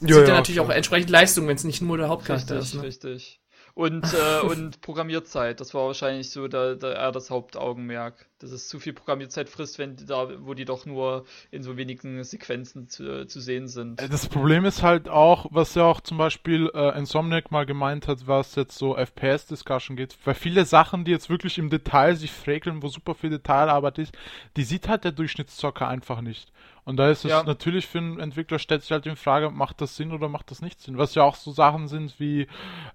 Sieht 0.00 0.10
ja, 0.10 0.28
natürlich 0.28 0.60
auch 0.60 0.70
entsprechend 0.70 1.10
Leistung, 1.10 1.48
wenn 1.48 1.56
es 1.56 1.64
nicht 1.64 1.82
nur 1.82 1.96
der 1.96 2.09
Hauptcharakter 2.09 2.56
Richtig, 2.56 2.74
ist. 2.74 2.74
Ne? 2.74 2.82
richtig. 2.82 3.40
Und, 3.78 4.12
äh, 4.12 4.40
und 4.44 4.80
Programmierzeit, 4.80 5.60
das 5.60 5.72
war 5.72 5.86
wahrscheinlich 5.86 6.30
so 6.30 6.48
da, 6.48 6.74
da 6.74 6.94
eher 6.94 7.12
das 7.12 7.30
Hauptaugenmerk. 7.30 8.26
Dass 8.40 8.50
es 8.50 8.68
zu 8.68 8.80
viel 8.80 8.92
Programmierzeit 8.92 9.48
frisst, 9.48 9.78
wenn 9.78 9.94
die 9.94 10.05
da, 10.05 10.28
wo 10.40 10.55
die 10.55 10.64
doch 10.64 10.84
nur 10.84 11.24
in 11.52 11.62
so 11.62 11.76
wenigen 11.76 12.22
Sequenzen 12.24 12.88
zu, 12.88 13.26
zu 13.26 13.40
sehen 13.40 13.68
sind. 13.68 14.00
Äh, 14.00 14.09
Das 14.09 14.26
Problem 14.28 14.64
ist 14.64 14.82
halt 14.82 15.09
auch, 15.09 15.46
was 15.50 15.76
ja 15.76 15.84
auch 15.84 16.00
zum 16.00 16.18
Beispiel 16.18 16.70
äh, 16.74 16.98
Insomniac 16.98 17.52
mal 17.52 17.66
gemeint 17.66 18.09
hat, 18.09 18.26
was 18.26 18.56
jetzt 18.56 18.76
so 18.78 18.96
FPS-Discussion 18.96 19.96
geht, 19.96 20.16
weil 20.24 20.34
viele 20.34 20.64
Sachen, 20.64 21.05
die 21.05 21.12
jetzt 21.12 21.30
wirklich 21.30 21.59
im 21.59 21.70
Detail 21.70 22.16
sich 22.16 22.32
fräkeln, 22.32 22.82
wo 22.82 22.88
super 22.88 23.14
viel 23.14 23.30
Detailarbeit 23.30 23.98
ist, 23.98 24.12
die 24.56 24.64
sieht 24.64 24.88
halt 24.88 25.05
der 25.05 25.12
Durchschnittszocker 25.12 25.86
einfach 25.86 26.20
nicht. 26.20 26.50
Und 26.89 26.97
da 26.97 27.10
ist 27.10 27.27
es 27.27 27.31
Ja. 27.31 27.43
natürlich 27.43 27.86
für 27.86 27.98
einen 27.98 28.19
Entwickler 28.19 28.59
stellt 28.59 28.81
sich 28.81 28.93
halt 28.93 29.05
die 29.05 29.15
Frage, 29.15 29.51
macht 29.51 29.82
das 29.82 29.94
Sinn 29.94 30.10
oder 30.10 30.31
macht 30.31 30.51
das 30.51 30.62
nicht 30.62 30.81
Sinn? 30.81 30.97
Was 30.97 31.15
ja 31.15 31.23
auch 31.23 31.36
so 31.36 31.52
Sachen 31.52 31.86
sind 31.86 32.19
wie 32.19 32.47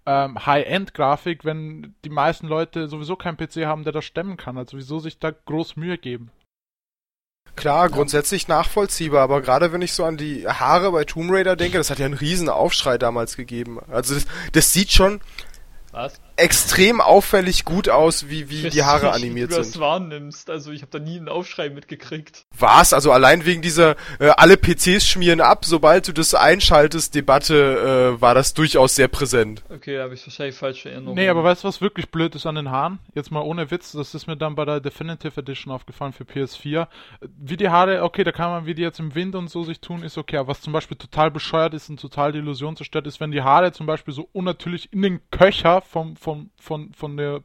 ähm, 0.08 0.44
High-End-Grafik, 0.44 1.46
wenn 1.46 1.94
die 2.04 2.10
meisten 2.10 2.48
Leute 2.48 2.88
sowieso 2.88 3.16
keinen 3.16 3.38
PC 3.38 3.68
haben, 3.68 3.84
der 3.84 3.94
das 3.94 4.04
stemmen 4.06 4.36
kann. 4.36 4.58
Also 4.58 4.78
wieso 4.78 4.98
sich 4.98 5.20
da 5.20 5.30
groß 5.30 5.76
Mühe 5.76 6.00
geben? 6.00 6.32
Klar, 7.56 7.88
grundsätzlich 7.90 8.48
nachvollziehbar, 8.48 9.22
aber 9.22 9.42
gerade 9.42 9.72
wenn 9.72 9.84
ich 9.84 9.94
so 9.94 10.04
an 10.06 10.18
die 10.18 10.48
Haare 10.48 10.92
bei 10.92 11.04
Tomb 11.04 11.30
Raider 11.32 11.56
denke, 11.56 11.78
das 11.78 11.92
hat 11.92 12.00
ja 12.00 12.06
einen 12.08 12.16
riesen 12.16 12.50
Aufschrei 12.50 12.98
damals 12.98 13.38
gegeben. 13.38 13.78
Also 13.92 14.16
das, 14.16 14.26
das 14.54 14.74
sieht 14.74 14.92
schon 14.92 15.22
Was? 15.92 16.20
Extrem 16.36 17.02
auffällig 17.02 17.66
gut 17.66 17.90
aus, 17.90 18.30
wie, 18.30 18.50
wie 18.50 18.70
die 18.70 18.84
Haare 18.84 18.98
Ich 18.98 19.04
weiß 19.04 19.16
nicht, 19.16 19.24
animiert 19.26 19.50
wie 19.50 19.54
du 19.54 19.60
das 19.60 19.72
sind. 19.74 19.82
wahrnimmst. 19.82 20.50
Also 20.50 20.72
ich 20.72 20.82
habe 20.82 20.92
da 20.92 21.00
nie 21.00 21.18
einen 21.18 21.30
Aufschrei 21.30 21.70
mitgekriegt. 21.70 22.46
War's, 22.58 22.94
also 22.94 23.12
allein 23.12 23.46
wegen 23.46 23.62
dieser 23.62 23.96
äh, 24.20 24.30
alle 24.38 24.58
PCs 24.58 25.08
schmieren 25.08 25.42
ab, 25.42 25.66
sobald 25.66 26.08
du 26.08 26.12
das 26.14 26.34
einschaltest, 26.34 27.16
Debatte, 27.16 28.16
äh, 28.18 28.22
war 28.22 28.34
das 28.34 28.54
durchaus 28.54 28.96
sehr 28.96 29.08
präsent. 29.08 29.64
Okay, 29.70 29.98
da 29.98 30.04
habe 30.04 30.14
ich 30.14 30.26
wahrscheinlich 30.26 30.56
falsche 30.56 30.90
Erinnerungen. 30.90 31.16
Nee, 31.16 31.30
aber 31.30 31.44
weißt 31.44 31.64
du, 31.64 31.68
was 31.68 31.82
wirklich 31.82 32.10
blöd 32.10 32.36
ist 32.36 32.46
an 32.46 32.56
den 32.56 32.72
Haaren? 32.72 33.00
Jetzt 33.14 33.32
mal 33.32 33.42
ohne 33.42 33.70
Witz, 33.72 33.92
das 33.92 34.16
ist 34.16 34.28
mir 34.28 34.38
dann 34.38 34.56
bei 34.56 34.66
der 34.66 34.80
Definitive 34.80 35.40
Edition 35.40 35.74
aufgefallen 35.74 36.14
für 36.14 36.24
PS4. 36.24 36.88
Wie 37.38 37.58
die 37.58 37.70
Haare, 37.70 38.04
okay, 38.04 38.24
da 38.24 38.32
kann 38.32 38.50
man, 38.50 38.66
wie 38.66 38.74
die 38.74 38.82
jetzt 38.82 39.00
im 39.00 39.14
Wind 39.16 39.36
und 39.36 39.50
so 39.50 39.64
sich 39.64 39.80
tun, 39.80 40.04
ist 40.04 40.18
okay. 40.18 40.38
Aber 40.38 40.50
was 40.50 40.62
zum 40.62 40.74
Beispiel 40.74 40.98
total 40.98 41.32
bescheuert 41.32 41.74
ist 41.74 41.90
und 41.90 42.00
total 42.00 42.32
die 42.32 42.40
Illusion 42.40 42.76
zerstört, 42.76 43.08
ist, 43.08 43.20
wenn 43.20 43.32
die 43.32 43.42
Haare 43.42 43.72
zum 43.72 43.86
Beispiel 43.86 44.14
so 44.14 44.28
unnatürlich 44.34 44.92
in 44.92 45.02
den 45.02 45.22
Köcher 45.32 45.82
vom, 45.82 46.16
vom, 46.24 46.50
von, 46.60 46.92
von 46.94 47.18
der, 47.18 47.42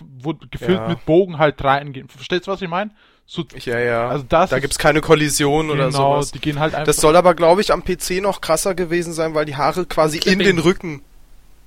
wo 0.00 0.34
gefüllt 0.50 0.78
Ja. 0.80 0.88
mit 0.88 1.04
Bogen 1.04 1.38
halt 1.38 1.62
reingehen. 1.62 2.08
Verstehst 2.08 2.46
du, 2.46 2.50
was 2.50 2.62
ich 2.62 2.68
meine? 2.68 2.90
So, 3.26 3.44
Ja, 3.64 3.78
ja. 3.78 4.08
Also 4.08 4.24
das 4.28 4.50
da 4.50 4.56
ist- 4.56 4.62
gibt's 4.62 4.78
keine 4.78 5.00
Kollision 5.00 5.70
oder 5.70 5.86
genau, 5.86 6.14
sowas. 6.14 6.32
die 6.32 6.40
gehen 6.40 6.58
halt 6.58 6.74
einfach. 6.74 6.86
Das 6.86 6.96
soll 6.96 7.14
aber, 7.16 7.34
glaube 7.34 7.60
ich, 7.60 7.72
am 7.72 7.84
PC 7.84 8.20
noch 8.20 8.40
krasser 8.40 8.74
gewesen 8.74 9.12
sein, 9.12 9.34
weil 9.34 9.44
die 9.44 9.56
Haare 9.56 9.86
quasi 9.86 10.16
in 10.16 10.22
Clipping. 10.22 10.46
den 10.46 10.58
Rücken 10.58 11.02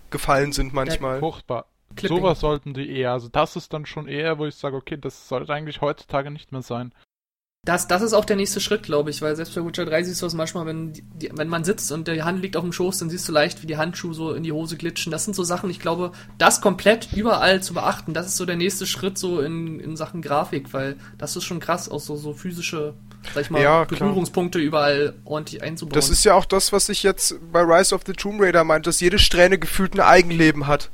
gefallen 0.10 0.52
sind 0.52 0.74
manchmal. 0.74 1.20
furchtbar. 1.20 1.66
Clipping. 1.96 2.18
Sowas 2.18 2.40
sollten 2.42 2.74
die 2.74 2.90
eher. 2.98 3.12
Also 3.14 3.30
das 3.30 3.56
ist 3.56 3.72
dann 3.72 3.86
schon 3.86 4.08
eher, 4.08 4.38
wo 4.38 4.46
ich 4.46 4.56
sage, 4.56 4.76
okay, 4.76 4.98
das 5.00 5.30
sollte 5.30 5.54
eigentlich 5.54 5.80
heutzutage 5.82 6.30
nicht 6.30 6.52
mehr 6.52 6.62
sein. 6.62 6.94
Das, 7.66 7.88
das 7.88 8.04
ist 8.04 8.14
auch 8.14 8.26
der 8.26 8.36
nächste 8.36 8.62
Schritt, 8.62 8.84
glaube 8.84 9.10
ich, 9.10 9.24
weil 9.24 9.36
selbst 9.36 9.56
bei 9.56 9.66
Witcher 9.66 9.86
3 9.86 10.04
siehst 10.04 10.22
du 10.22 10.28
es 10.28 10.36
manchmal, 10.36 10.68
wenn, 10.68 10.94
die, 10.94 11.32
wenn 11.34 11.48
man 11.48 11.64
sitzt 11.64 11.92
und 11.92 12.08
die 12.08 12.22
Hand 12.22 12.42
liegt 12.42 12.56
auf 12.58 12.64
dem 12.64 12.72
Schoß, 12.72 13.00
dann 13.00 13.10
siehst 13.10 13.28
du 13.28 13.32
leicht, 13.32 13.64
wie 13.64 13.68
die 13.68 13.78
Handschuhe 13.78 14.14
so 14.14 14.34
in 14.34 14.44
die 14.44 14.52
Hose 14.52 14.78
glitschen. 14.78 15.12
Das 15.12 15.26
sind 15.26 15.36
so 15.36 15.44
Sachen, 15.44 15.72
ich 15.72 15.80
glaube, 15.80 16.12
das 16.38 16.62
komplett 16.62 17.10
überall 17.14 17.64
zu 17.64 17.74
beachten, 17.74 18.14
das 18.14 18.28
ist 18.28 18.38
so 18.38 18.46
der 18.46 18.56
nächste 18.56 18.86
Schritt 18.86 19.18
so 19.18 19.42
in, 19.42 19.80
in 19.80 19.98
Sachen 19.98 20.22
Grafik, 20.22 20.74
weil 20.74 20.96
das 21.18 21.36
ist 21.36 21.44
schon 21.44 21.60
krass, 21.60 21.90
auch 21.90 22.00
so, 22.00 22.16
so 22.16 22.34
physische, 22.34 22.94
sag 23.34 23.42
ich 23.42 23.50
mal, 23.50 23.62
Ja. 23.64 23.84
Berührungspunkte 23.86 24.60
überall 24.60 25.16
ordentlich 25.26 25.64
einzubauen. 25.64 25.96
Das 25.96 26.12
ist 26.12 26.24
ja 26.24 26.36
auch 26.36 26.46
das, 26.46 26.72
was 26.72 26.88
ich 26.90 27.02
jetzt 27.02 27.36
bei 27.52 27.62
Rise 27.62 27.96
of 27.96 28.02
the 28.06 28.14
Tomb 28.14 28.42
Raider 28.42 28.64
meinte, 28.64 28.90
dass 28.90 29.00
jede 29.00 29.18
Strähne 29.18 29.58
gefühlt 29.58 29.96
ein 29.96 30.02
Eigenleben 30.02 30.68
hat. 30.68 30.92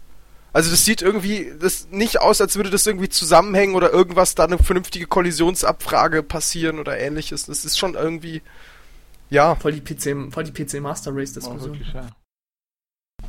Also 0.53 0.69
das 0.69 0.83
sieht 0.83 1.01
irgendwie 1.01 1.53
das 1.59 1.87
nicht 1.91 2.19
aus, 2.19 2.41
als 2.41 2.57
würde 2.57 2.69
das 2.69 2.85
irgendwie 2.85 3.09
zusammenhängen 3.09 3.75
oder 3.75 3.91
irgendwas 3.91 4.35
da 4.35 4.43
eine 4.43 4.57
vernünftige 4.57 5.07
Kollisionsabfrage 5.07 6.23
passieren 6.23 6.77
oder 6.79 6.97
ähnliches. 6.97 7.45
Das 7.45 7.63
ist 7.63 7.77
schon 7.77 7.95
irgendwie 7.95 8.41
ja. 9.29 9.55
voll 9.55 9.71
die 9.71 9.81
PC, 9.81 10.33
voll 10.33 10.43
die 10.43 10.51
PC 10.51 10.81
Master 10.81 11.11
Race 11.15 11.31
Oh, 11.31 11.39
Diskussion. 11.39 11.79
wirklich, 11.79 11.93
ja. 11.93 12.07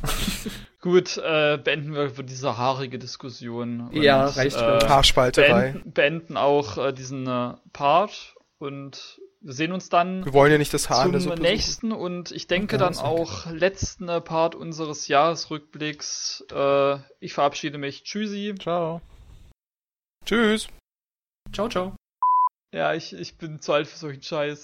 Gut, 0.81 1.17
äh, 1.17 1.57
beenden 1.57 1.93
wir 1.93 2.09
für 2.09 2.25
diese 2.25 2.57
haarige 2.57 2.99
Diskussion. 2.99 3.89
Ja, 3.93 4.25
reicht, 4.25 4.57
äh, 4.57 4.85
Haarspalterei. 4.85 5.71
beenden, 5.71 5.93
beenden 5.93 6.37
auch 6.37 6.77
äh, 6.77 6.91
diesen 6.91 7.25
äh, 7.25 7.53
Part 7.71 8.35
und 8.57 9.21
wir 9.43 9.53
sehen 9.53 9.73
uns 9.73 9.89
dann 9.89 10.23
Wir 10.23 10.33
wollen 10.33 10.51
ja 10.53 10.57
nicht 10.57 10.73
das 10.73 10.89
Haar 10.89 11.11
zum 11.19 11.35
nächsten 11.35 11.91
und 11.91 12.31
ich 12.31 12.47
denke 12.47 12.75
Ja, 12.75 12.79
dann 12.79 12.93
ist 12.93 13.03
okay. 13.03 13.07
auch 13.07 13.51
letzten 13.51 14.07
äh, 14.07 14.21
Part 14.21 14.55
unseres 14.55 15.07
Jahresrückblicks. 15.09 16.45
Äh, 16.49 16.97
ich 17.19 17.33
verabschiede 17.33 17.77
mich. 17.77 18.03
Tschüssi. 18.03 18.55
Ciao. 18.57 19.01
Tschüss. 20.25 20.69
Ciao, 21.51 21.67
ciao. 21.67 21.95
Ja, 22.73 22.93
ich, 22.93 23.13
ich 23.13 23.37
bin 23.37 23.59
zu 23.59 23.73
alt 23.73 23.87
für 23.87 23.97
solchen 23.97 24.23
Scheiß. 24.23 24.61